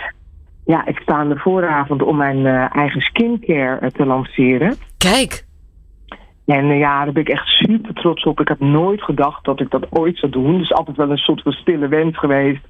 Ja, 0.64 0.86
ik 0.86 0.98
sta 0.98 1.14
aan 1.14 1.28
de 1.28 1.38
vooravond 1.38 2.02
om 2.02 2.16
mijn 2.16 2.46
eh, 2.46 2.76
eigen 2.76 3.00
skincare 3.00 3.78
eh, 3.78 3.90
te 3.90 4.06
lanceren. 4.06 4.74
kijk. 4.98 5.44
En 6.46 6.70
eh, 6.70 6.78
ja, 6.78 7.04
daar 7.04 7.12
ben 7.12 7.22
ik 7.22 7.28
echt 7.28 7.46
super 7.46 7.94
trots 7.94 8.24
op. 8.24 8.40
Ik 8.40 8.48
had 8.48 8.60
nooit 8.60 9.02
gedacht 9.02 9.44
dat 9.44 9.60
ik 9.60 9.70
dat 9.70 9.86
ooit 9.90 10.18
zou 10.18 10.32
doen. 10.32 10.58
Dus 10.58 10.72
altijd 10.72 10.96
wel 10.96 11.10
een 11.10 11.16
soort 11.16 11.42
van 11.42 11.52
stille 11.52 11.88
wens 11.88 12.18
geweest 12.18 12.64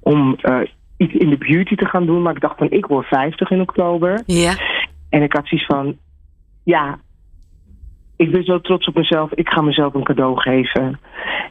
om 0.00 0.36
eh, 0.40 0.58
iets 0.96 1.12
in 1.14 1.30
de 1.30 1.38
beauty 1.38 1.74
te 1.74 1.86
gaan 1.86 2.06
doen. 2.06 2.22
Maar 2.22 2.34
ik 2.34 2.40
dacht 2.40 2.58
van, 2.58 2.70
ik 2.70 2.86
word 2.86 3.06
50 3.06 3.50
in 3.50 3.60
oktober. 3.60 4.22
Ja, 4.26 4.54
En 5.10 5.22
ik 5.22 5.32
had 5.32 5.46
zoiets 5.48 5.66
van, 5.66 5.96
ja, 6.64 6.98
ik 8.16 8.30
ben 8.30 8.44
zo 8.44 8.60
trots 8.60 8.86
op 8.86 8.94
mezelf. 8.94 9.32
Ik 9.32 9.48
ga 9.48 9.60
mezelf 9.60 9.94
een 9.94 10.04
cadeau 10.04 10.40
geven. 10.40 11.00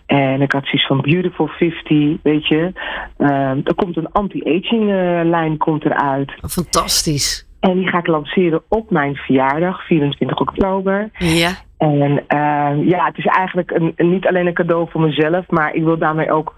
En 0.05 0.41
ik 0.41 0.51
had 0.51 0.63
zoiets 0.65 0.87
van 0.87 1.01
Beautiful 1.01 1.47
50, 1.47 2.17
weet 2.23 2.47
je. 2.47 2.71
Ehm, 3.17 3.59
er 3.63 3.75
komt 3.75 3.97
een 3.97 4.11
anti-aging 4.11 4.81
eh, 4.89 5.19
lijn 5.23 5.57
komt 5.57 5.85
eruit. 5.85 6.31
fantastisch. 6.49 7.47
En 7.59 7.73
die 7.77 7.87
ga 7.87 7.97
ik 7.97 8.07
lanceren 8.07 8.61
op 8.69 8.91
mijn 8.91 9.15
verjaardag, 9.15 9.85
24 9.85 10.39
oktober. 10.39 11.09
Ja, 11.17 11.51
En 11.77 12.23
ehm, 12.27 12.79
ja, 12.87 13.05
het 13.05 13.17
is 13.17 13.25
eigenlijk 13.25 13.71
een, 13.71 13.93
een- 13.95 14.09
niet 14.09 14.27
alleen 14.27 14.47
een 14.47 14.53
cadeau 14.53 14.89
voor 14.91 15.01
mezelf, 15.01 15.49
maar 15.49 15.73
ik 15.73 15.83
wil 15.83 15.97
daarmee 15.97 16.31
ook 16.31 16.53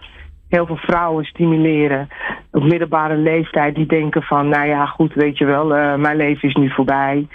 heel 0.49 0.65
veel 0.65 0.77
vrouwen 0.77 1.25
stimuleren 1.25 2.07
op 2.51 2.63
middelbare 2.63 3.15
leeftijd 3.17 3.75
die 3.75 3.85
denken 3.85 4.21
van, 4.21 4.49
nou 4.49 4.67
ja, 4.67 4.85
goed, 4.85 5.13
weet 5.13 5.37
je 5.37 5.45
wel, 5.45 5.75
eh, 5.75 5.95
mijn 5.95 6.17
leven 6.17 6.49
is 6.49 6.55
nu 6.55 6.69
voorbij, 6.69 7.27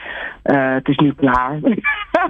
Eh, 0.43 0.75
het 0.75 0.89
is 0.89 0.97
nu 0.97 1.13
klaar. 1.15 1.59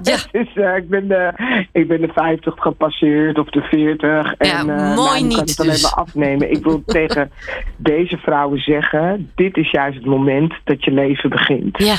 Ja. 0.02 0.16
dus 0.32 0.54
eh, 0.54 0.76
ik, 0.76 0.88
ben 0.88 1.08
de, 1.08 1.32
ik 1.72 1.88
ben 1.88 2.00
de 2.00 2.08
50 2.14 2.54
gepasseerd 2.58 3.38
of 3.38 3.48
de 3.48 3.60
40 3.62 4.34
en 4.34 4.48
Ja, 4.48 4.58
eh, 4.58 4.96
mooi 4.96 4.96
nou, 4.96 5.22
niet 5.22 5.34
kan 5.34 5.42
ik 5.42 5.48
het 5.48 5.60
alleen 5.60 5.72
dus. 5.72 5.82
maar 5.82 6.04
afnemen. 6.04 6.50
Ik 6.50 6.64
wil 6.64 6.82
tegen 6.98 7.30
deze 7.76 8.16
vrouwen 8.16 8.58
zeggen, 8.58 9.30
dit 9.34 9.56
is 9.56 9.70
juist 9.70 9.96
het 9.96 10.06
moment 10.06 10.54
dat 10.64 10.84
je 10.84 10.90
leven 10.90 11.30
begint. 11.30 11.78
ja, 11.78 11.94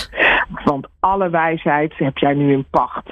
Want 0.64 0.88
alle 1.00 1.30
wijsheid 1.30 1.94
heb 1.98 2.18
jij 2.18 2.34
nu 2.34 2.52
in 2.52 2.66
pacht. 2.70 3.10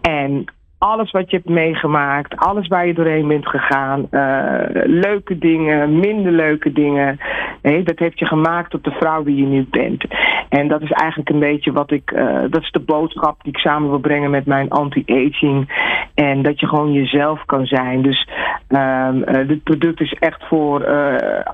En 0.00 0.44
alles 0.78 1.10
wat 1.10 1.30
je 1.30 1.36
hebt 1.36 1.48
meegemaakt, 1.48 2.36
alles 2.36 2.66
waar 2.66 2.86
je 2.86 2.94
doorheen 2.94 3.28
bent 3.28 3.48
gegaan, 3.48 4.06
eh, 4.10 4.84
leuke 4.84 5.38
dingen, 5.38 5.98
minder 5.98 6.32
leuke 6.32 6.72
dingen, 6.72 7.18
nee, 7.62 7.82
dat 7.82 7.98
heeft 7.98 8.18
je 8.18 8.26
gemaakt 8.26 8.70
tot 8.70 8.84
de 8.84 8.90
vrouw 8.90 9.22
die 9.22 9.36
je 9.36 9.46
nu 9.46 9.66
bent. 9.70 10.04
En 10.48 10.68
dat 10.68 10.82
is 10.82 10.90
eigenlijk 10.90 11.30
een 11.30 11.38
beetje 11.38 11.72
wat 11.72 11.90
ik, 11.90 12.10
eh, 12.10 12.40
dat 12.50 12.62
is 12.62 12.70
de 12.70 12.80
boodschap 12.80 13.42
die 13.42 13.52
ik 13.52 13.58
samen 13.58 13.88
wil 13.88 13.98
brengen 13.98 14.30
met 14.30 14.46
mijn 14.46 14.70
anti-aging. 14.70 15.86
En 16.14 16.42
dat 16.42 16.60
je 16.60 16.66
gewoon 16.66 16.92
jezelf 16.92 17.44
kan 17.44 17.66
zijn. 17.66 18.02
Dus 18.02 18.28
ehm, 18.68 19.22
eh, 19.22 19.48
dit 19.48 19.62
product 19.62 20.00
is 20.00 20.12
echt 20.12 20.44
voor 20.48 20.86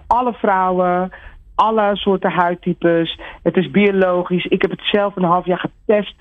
alle 0.07 0.33
vrouwen 0.33 1.13
alle 1.55 1.97
soorten 1.97 2.31
huidtypes. 2.31 3.21
Het 3.43 3.57
is 3.57 3.71
biologisch. 3.71 4.45
Ik 4.45 4.63
heb 4.63 4.71
het 4.71 4.83
zelf 4.85 5.17
een 5.17 5.25
half 5.25 5.47
jaar 5.47 5.59
getest. 5.59 6.15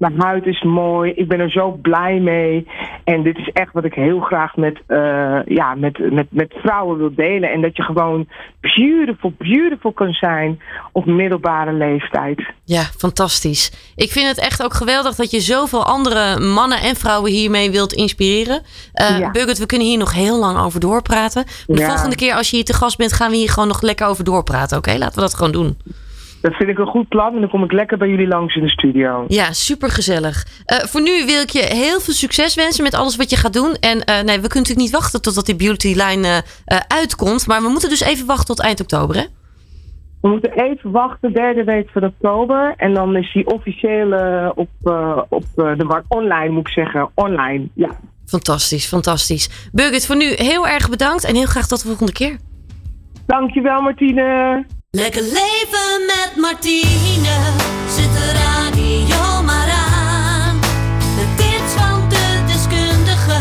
Mijn 0.00 0.20
huid 0.20 0.46
is 0.46 0.62
mooi. 0.62 1.12
Ik 1.12 1.28
ben 1.28 1.40
er 1.40 1.50
zo 1.50 1.70
blij 1.82 2.18
mee. 2.20 2.66
En 3.04 3.22
dit 3.22 3.36
is 3.38 3.50
echt 3.52 3.72
wat 3.72 3.84
ik 3.84 3.94
heel 3.94 4.20
graag 4.20 4.56
met, 4.56 4.80
eh, 4.86 5.38
ja, 5.44 5.74
met, 5.74 6.12
met, 6.12 6.26
met 6.30 6.52
vrouwen 6.62 6.98
wil 6.98 7.14
delen. 7.14 7.50
En 7.52 7.60
dat 7.60 7.76
je 7.76 7.82
gewoon 7.82 8.28
beautiful, 8.60 9.32
beautiful 9.38 9.92
kan 9.92 10.12
zijn 10.12 10.60
op 10.92 11.06
middelbare 11.06 11.72
leeftijd. 11.72 12.42
ja, 12.64 12.82
fantastisch. 12.82 13.92
Ik 13.96 14.10
vind 14.10 14.26
het 14.26 14.38
echt 14.38 14.62
ook 14.64 14.74
geweldig 14.74 15.14
dat 15.14 15.30
je 15.30 15.40
zoveel 15.40 15.84
andere 15.84 16.38
mannen 16.40 16.80
en 16.80 16.96
vrouwen 16.96 17.30
hiermee 17.30 17.70
wilt 17.70 17.92
inspireren. 17.92 18.62
Ja. 18.92 19.30
Birgit, 19.30 19.58
we 19.58 19.66
kunnen 19.66 19.86
hier 19.86 19.98
nog 19.98 20.14
heel 20.14 20.38
lang 20.38 20.58
over 20.58 20.80
doorpraten. 20.80 21.44
Maar 21.66 21.76
de 21.76 21.82
Ja. 21.82 21.88
volgende 21.88 22.16
keer 22.16 22.34
als 22.34 22.50
je 22.50 22.56
hier 22.56 22.64
te 22.64 22.74
gast 22.74 22.96
bent, 22.98 23.12
gaan 23.12 23.30
we 23.30 23.36
hier 23.36 23.50
gewoon 23.50 23.68
nog 23.68 23.82
lekker 23.82 24.06
over 24.06 24.24
doorpraten. 24.24 24.76
Oké, 24.78 24.96
laten 24.98 25.14
we 25.14 25.20
dat 25.20 25.34
gewoon 25.34 25.52
doen. 25.52 25.78
Dat 26.40 26.54
vind 26.54 26.70
ik 26.70 26.78
een 26.78 26.86
goed 26.86 27.08
plan. 27.08 27.34
En 27.34 27.40
dan 27.40 27.50
kom 27.50 27.64
ik 27.64 27.72
lekker 27.72 27.98
bij 27.98 28.08
jullie 28.08 28.26
langs 28.26 28.54
in 28.54 28.62
de 28.62 28.68
studio. 28.68 29.24
Ja, 29.28 29.52
super 29.52 29.90
gezellig. 29.90 30.46
voor 30.64 31.02
nu 31.02 31.26
wil 31.26 31.40
ik 31.40 31.50
je 31.50 31.62
heel 31.62 32.00
veel 32.00 32.14
succes 32.14 32.54
wensen 32.54 32.84
met 32.84 32.94
alles 32.94 33.16
wat 33.16 33.30
je 33.30 33.36
gaat 33.36 33.52
doen. 33.52 33.74
En 33.74 34.04
eh, 34.04 34.14
nee, 34.14 34.40
we 34.40 34.48
kunnen 34.48 34.62
natuurlijk 34.68 34.78
niet 34.78 34.90
wachten 34.90 35.22
totdat 35.22 35.46
die 35.46 35.56
beauty 35.56 35.88
line 35.88 36.42
eh, 36.64 36.78
uitkomt. 36.88 37.46
Maar 37.46 37.62
we 37.62 37.68
moeten 37.68 37.88
dus 37.88 38.00
even 38.00 38.26
wachten 38.26 38.46
tot 38.46 38.60
eind 38.60 38.80
oktober, 38.80 39.16
hè? 39.16 39.24
We 40.20 40.28
moeten 40.28 40.52
even 40.52 40.90
wachten, 40.90 41.32
derde 41.32 41.64
week 41.64 41.90
van 41.90 42.04
oktober. 42.04 42.74
En 42.76 42.94
dan 42.94 43.16
is 43.16 43.32
die 43.32 43.46
officieel 43.46 44.12
eh, 44.12 44.50
op, 44.54 44.68
op 45.28 45.44
de 45.54 45.84
markt 45.84 46.06
online, 46.08 46.48
moet 46.48 46.66
ik 46.66 46.72
zeggen. 46.72 47.10
Online, 47.14 47.68
ja. 47.74 47.88
Fantastisch, 48.26 48.86
fantastisch. 48.86 49.70
Birgit, 49.72 50.06
voor 50.06 50.16
nu 50.16 50.32
heel 50.36 50.68
erg 50.68 50.90
bedankt 50.90 51.24
en 51.24 51.34
heel 51.34 51.46
graag 51.46 51.66
tot 51.66 51.80
de 51.82 51.86
volgende 51.86 52.12
keer. 52.12 52.38
Dankjewel, 53.26 53.80
Martine. 53.80 54.64
Lekker 54.92 55.22
leven 55.22 56.06
met 56.06 56.32
Martine. 56.36 57.38
Zet 57.96 58.12
de 58.12 58.32
radio 58.32 59.42
maar 59.42 59.70
aan. 59.70 60.60
De 61.16 61.26
tips 61.36 61.72
van 61.76 62.08
de 62.08 62.44
deskundige. 62.46 63.40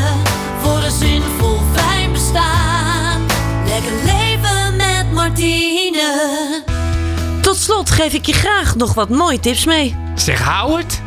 Voor 0.62 0.84
een 0.84 0.92
zinvol 0.92 1.60
fijn 1.74 2.12
bestaan. 2.12 3.26
Lekker 3.68 3.92
leven 4.06 4.76
met 4.76 5.12
Martine. 5.14 6.64
Tot 7.42 7.58
slot 7.58 7.90
geef 7.90 8.14
ik 8.14 8.26
je 8.26 8.34
graag 8.34 8.76
nog 8.76 8.94
wat 8.94 9.10
mooie 9.10 9.40
tips 9.40 9.66
mee. 9.66 9.96
Zeg 10.16 10.44
Howard? 10.44 11.02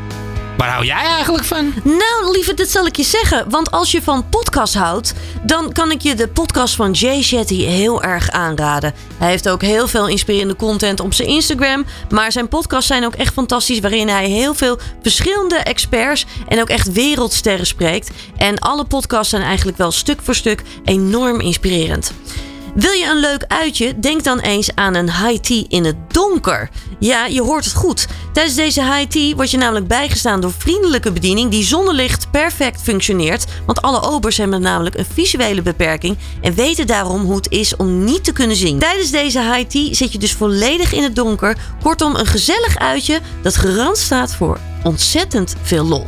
Waar 0.62 0.70
hou 0.70 0.84
jij 0.84 1.04
eigenlijk 1.04 1.44
van? 1.44 1.72
Nou, 1.84 2.32
lieve, 2.32 2.54
dat 2.54 2.68
zal 2.68 2.86
ik 2.86 2.96
je 2.96 3.02
zeggen. 3.02 3.50
Want 3.50 3.70
als 3.70 3.90
je 3.90 4.02
van 4.02 4.28
podcast 4.28 4.74
houdt, 4.74 5.14
dan 5.42 5.72
kan 5.72 5.90
ik 5.90 6.00
je 6.00 6.14
de 6.14 6.28
podcast 6.28 6.74
van 6.74 6.92
Jay 6.92 7.22
Shetty 7.22 7.64
heel 7.64 8.02
erg 8.02 8.30
aanraden. 8.30 8.94
Hij 9.18 9.28
heeft 9.28 9.48
ook 9.48 9.62
heel 9.62 9.88
veel 9.88 10.08
inspirerende 10.08 10.56
content 10.56 11.00
op 11.00 11.14
zijn 11.14 11.28
Instagram. 11.28 11.84
Maar 12.10 12.32
zijn 12.32 12.48
podcasts 12.48 12.86
zijn 12.86 13.04
ook 13.04 13.14
echt 13.14 13.32
fantastisch, 13.32 13.80
waarin 13.80 14.08
hij 14.08 14.28
heel 14.28 14.54
veel 14.54 14.78
verschillende 15.02 15.56
experts 15.56 16.26
en 16.48 16.60
ook 16.60 16.68
echt 16.68 16.92
wereldsterren 16.92 17.66
spreekt. 17.66 18.10
En 18.36 18.58
alle 18.58 18.84
podcasts 18.84 19.30
zijn 19.30 19.42
eigenlijk 19.42 19.78
wel 19.78 19.90
stuk 19.90 20.18
voor 20.22 20.34
stuk 20.34 20.62
enorm 20.84 21.40
inspirerend. 21.40 22.12
Wil 22.74 22.92
je 22.92 23.06
een 23.06 23.20
leuk 23.20 23.44
uitje? 23.48 23.98
Denk 23.98 24.24
dan 24.24 24.38
eens 24.38 24.74
aan 24.74 24.94
een 24.94 25.12
high 25.12 25.40
tea 25.40 25.64
in 25.68 25.84
het 25.84 25.96
donker. 26.08 26.70
Ja, 26.98 27.26
je 27.26 27.42
hoort 27.42 27.64
het 27.64 27.74
goed. 27.74 28.06
Tijdens 28.32 28.56
deze 28.56 28.82
high 28.82 29.08
tea 29.08 29.34
word 29.34 29.50
je 29.50 29.56
namelijk 29.56 29.86
bijgestaan 29.86 30.40
door 30.40 30.52
vriendelijke 30.52 31.12
bediening 31.12 31.50
die 31.50 31.64
zonder 31.64 31.94
licht 31.94 32.30
perfect 32.30 32.82
functioneert. 32.82 33.44
Want 33.66 33.82
alle 33.82 34.02
obers 34.02 34.36
hebben 34.36 34.60
namelijk 34.60 34.98
een 34.98 35.06
visuele 35.14 35.62
beperking 35.62 36.18
en 36.40 36.54
weten 36.54 36.86
daarom 36.86 37.22
hoe 37.22 37.36
het 37.36 37.50
is 37.50 37.76
om 37.76 38.04
niet 38.04 38.24
te 38.24 38.32
kunnen 38.32 38.56
zien. 38.56 38.78
Tijdens 38.78 39.10
deze 39.10 39.40
high 39.40 39.68
tea 39.68 39.94
zit 39.94 40.12
je 40.12 40.18
dus 40.18 40.32
volledig 40.32 40.92
in 40.92 41.02
het 41.02 41.16
donker. 41.16 41.56
Kortom, 41.82 42.14
een 42.14 42.26
gezellig 42.26 42.78
uitje 42.78 43.20
dat 43.42 43.56
garant 43.56 43.98
staat 43.98 44.34
voor 44.34 44.58
ontzettend 44.84 45.54
veel 45.62 45.84
lol. 45.84 46.06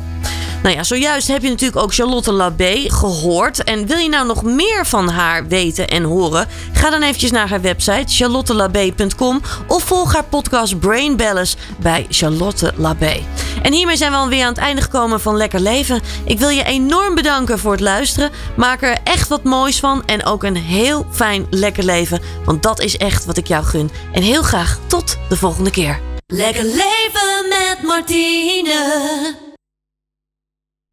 Nou 0.65 0.77
ja, 0.77 0.83
zojuist 0.83 1.29
heb 1.29 1.43
je 1.43 1.49
natuurlijk 1.49 1.83
ook 1.83 1.95
Charlotte 1.95 2.33
Labé 2.33 2.85
gehoord. 2.87 3.65
En 3.65 3.87
wil 3.87 3.99
je 3.99 4.09
nou 4.09 4.27
nog 4.27 4.43
meer 4.43 4.87
van 4.87 5.09
haar 5.09 5.47
weten 5.47 5.89
en 5.89 6.03
horen? 6.03 6.49
Ga 6.73 6.91
dan 6.91 7.03
eventjes 7.03 7.31
naar 7.31 7.49
haar 7.49 7.61
website 7.61 8.15
charlottelabé.com 8.15 9.41
of 9.67 9.83
volg 9.83 10.13
haar 10.13 10.25
podcast 10.25 10.79
Brain 10.79 11.17
Balance 11.17 11.57
bij 11.79 12.07
Charlotte 12.09 12.73
Labé. 12.77 13.21
En 13.63 13.73
hiermee 13.73 13.97
zijn 13.97 14.11
we 14.11 14.17
alweer 14.17 14.43
aan 14.43 14.53
het 14.53 14.59
einde 14.59 14.83
gekomen 14.83 15.21
van 15.21 15.37
Lekker 15.37 15.61
Leven. 15.61 16.01
Ik 16.25 16.39
wil 16.39 16.49
je 16.49 16.65
enorm 16.65 17.15
bedanken 17.15 17.59
voor 17.59 17.73
het 17.73 17.81
luisteren. 17.81 18.31
Maak 18.57 18.83
er 18.83 18.99
echt 19.05 19.29
wat 19.29 19.45
moois 19.45 19.81
van 19.81 20.03
en 20.07 20.25
ook 20.25 20.43
een 20.43 20.57
heel 20.57 21.07
fijn 21.11 21.47
lekker 21.51 21.85
leven. 21.85 22.21
Want 22.45 22.63
dat 22.63 22.81
is 22.81 22.97
echt 22.97 23.25
wat 23.25 23.37
ik 23.37 23.47
jou 23.47 23.65
gun. 23.65 23.91
En 24.13 24.23
heel 24.23 24.43
graag 24.43 24.79
tot 24.87 25.19
de 25.29 25.37
volgende 25.37 25.71
keer. 25.71 26.01
Lekker 26.27 26.65
leven 26.65 27.24
met 27.95 28.09
Martine. 28.09 29.53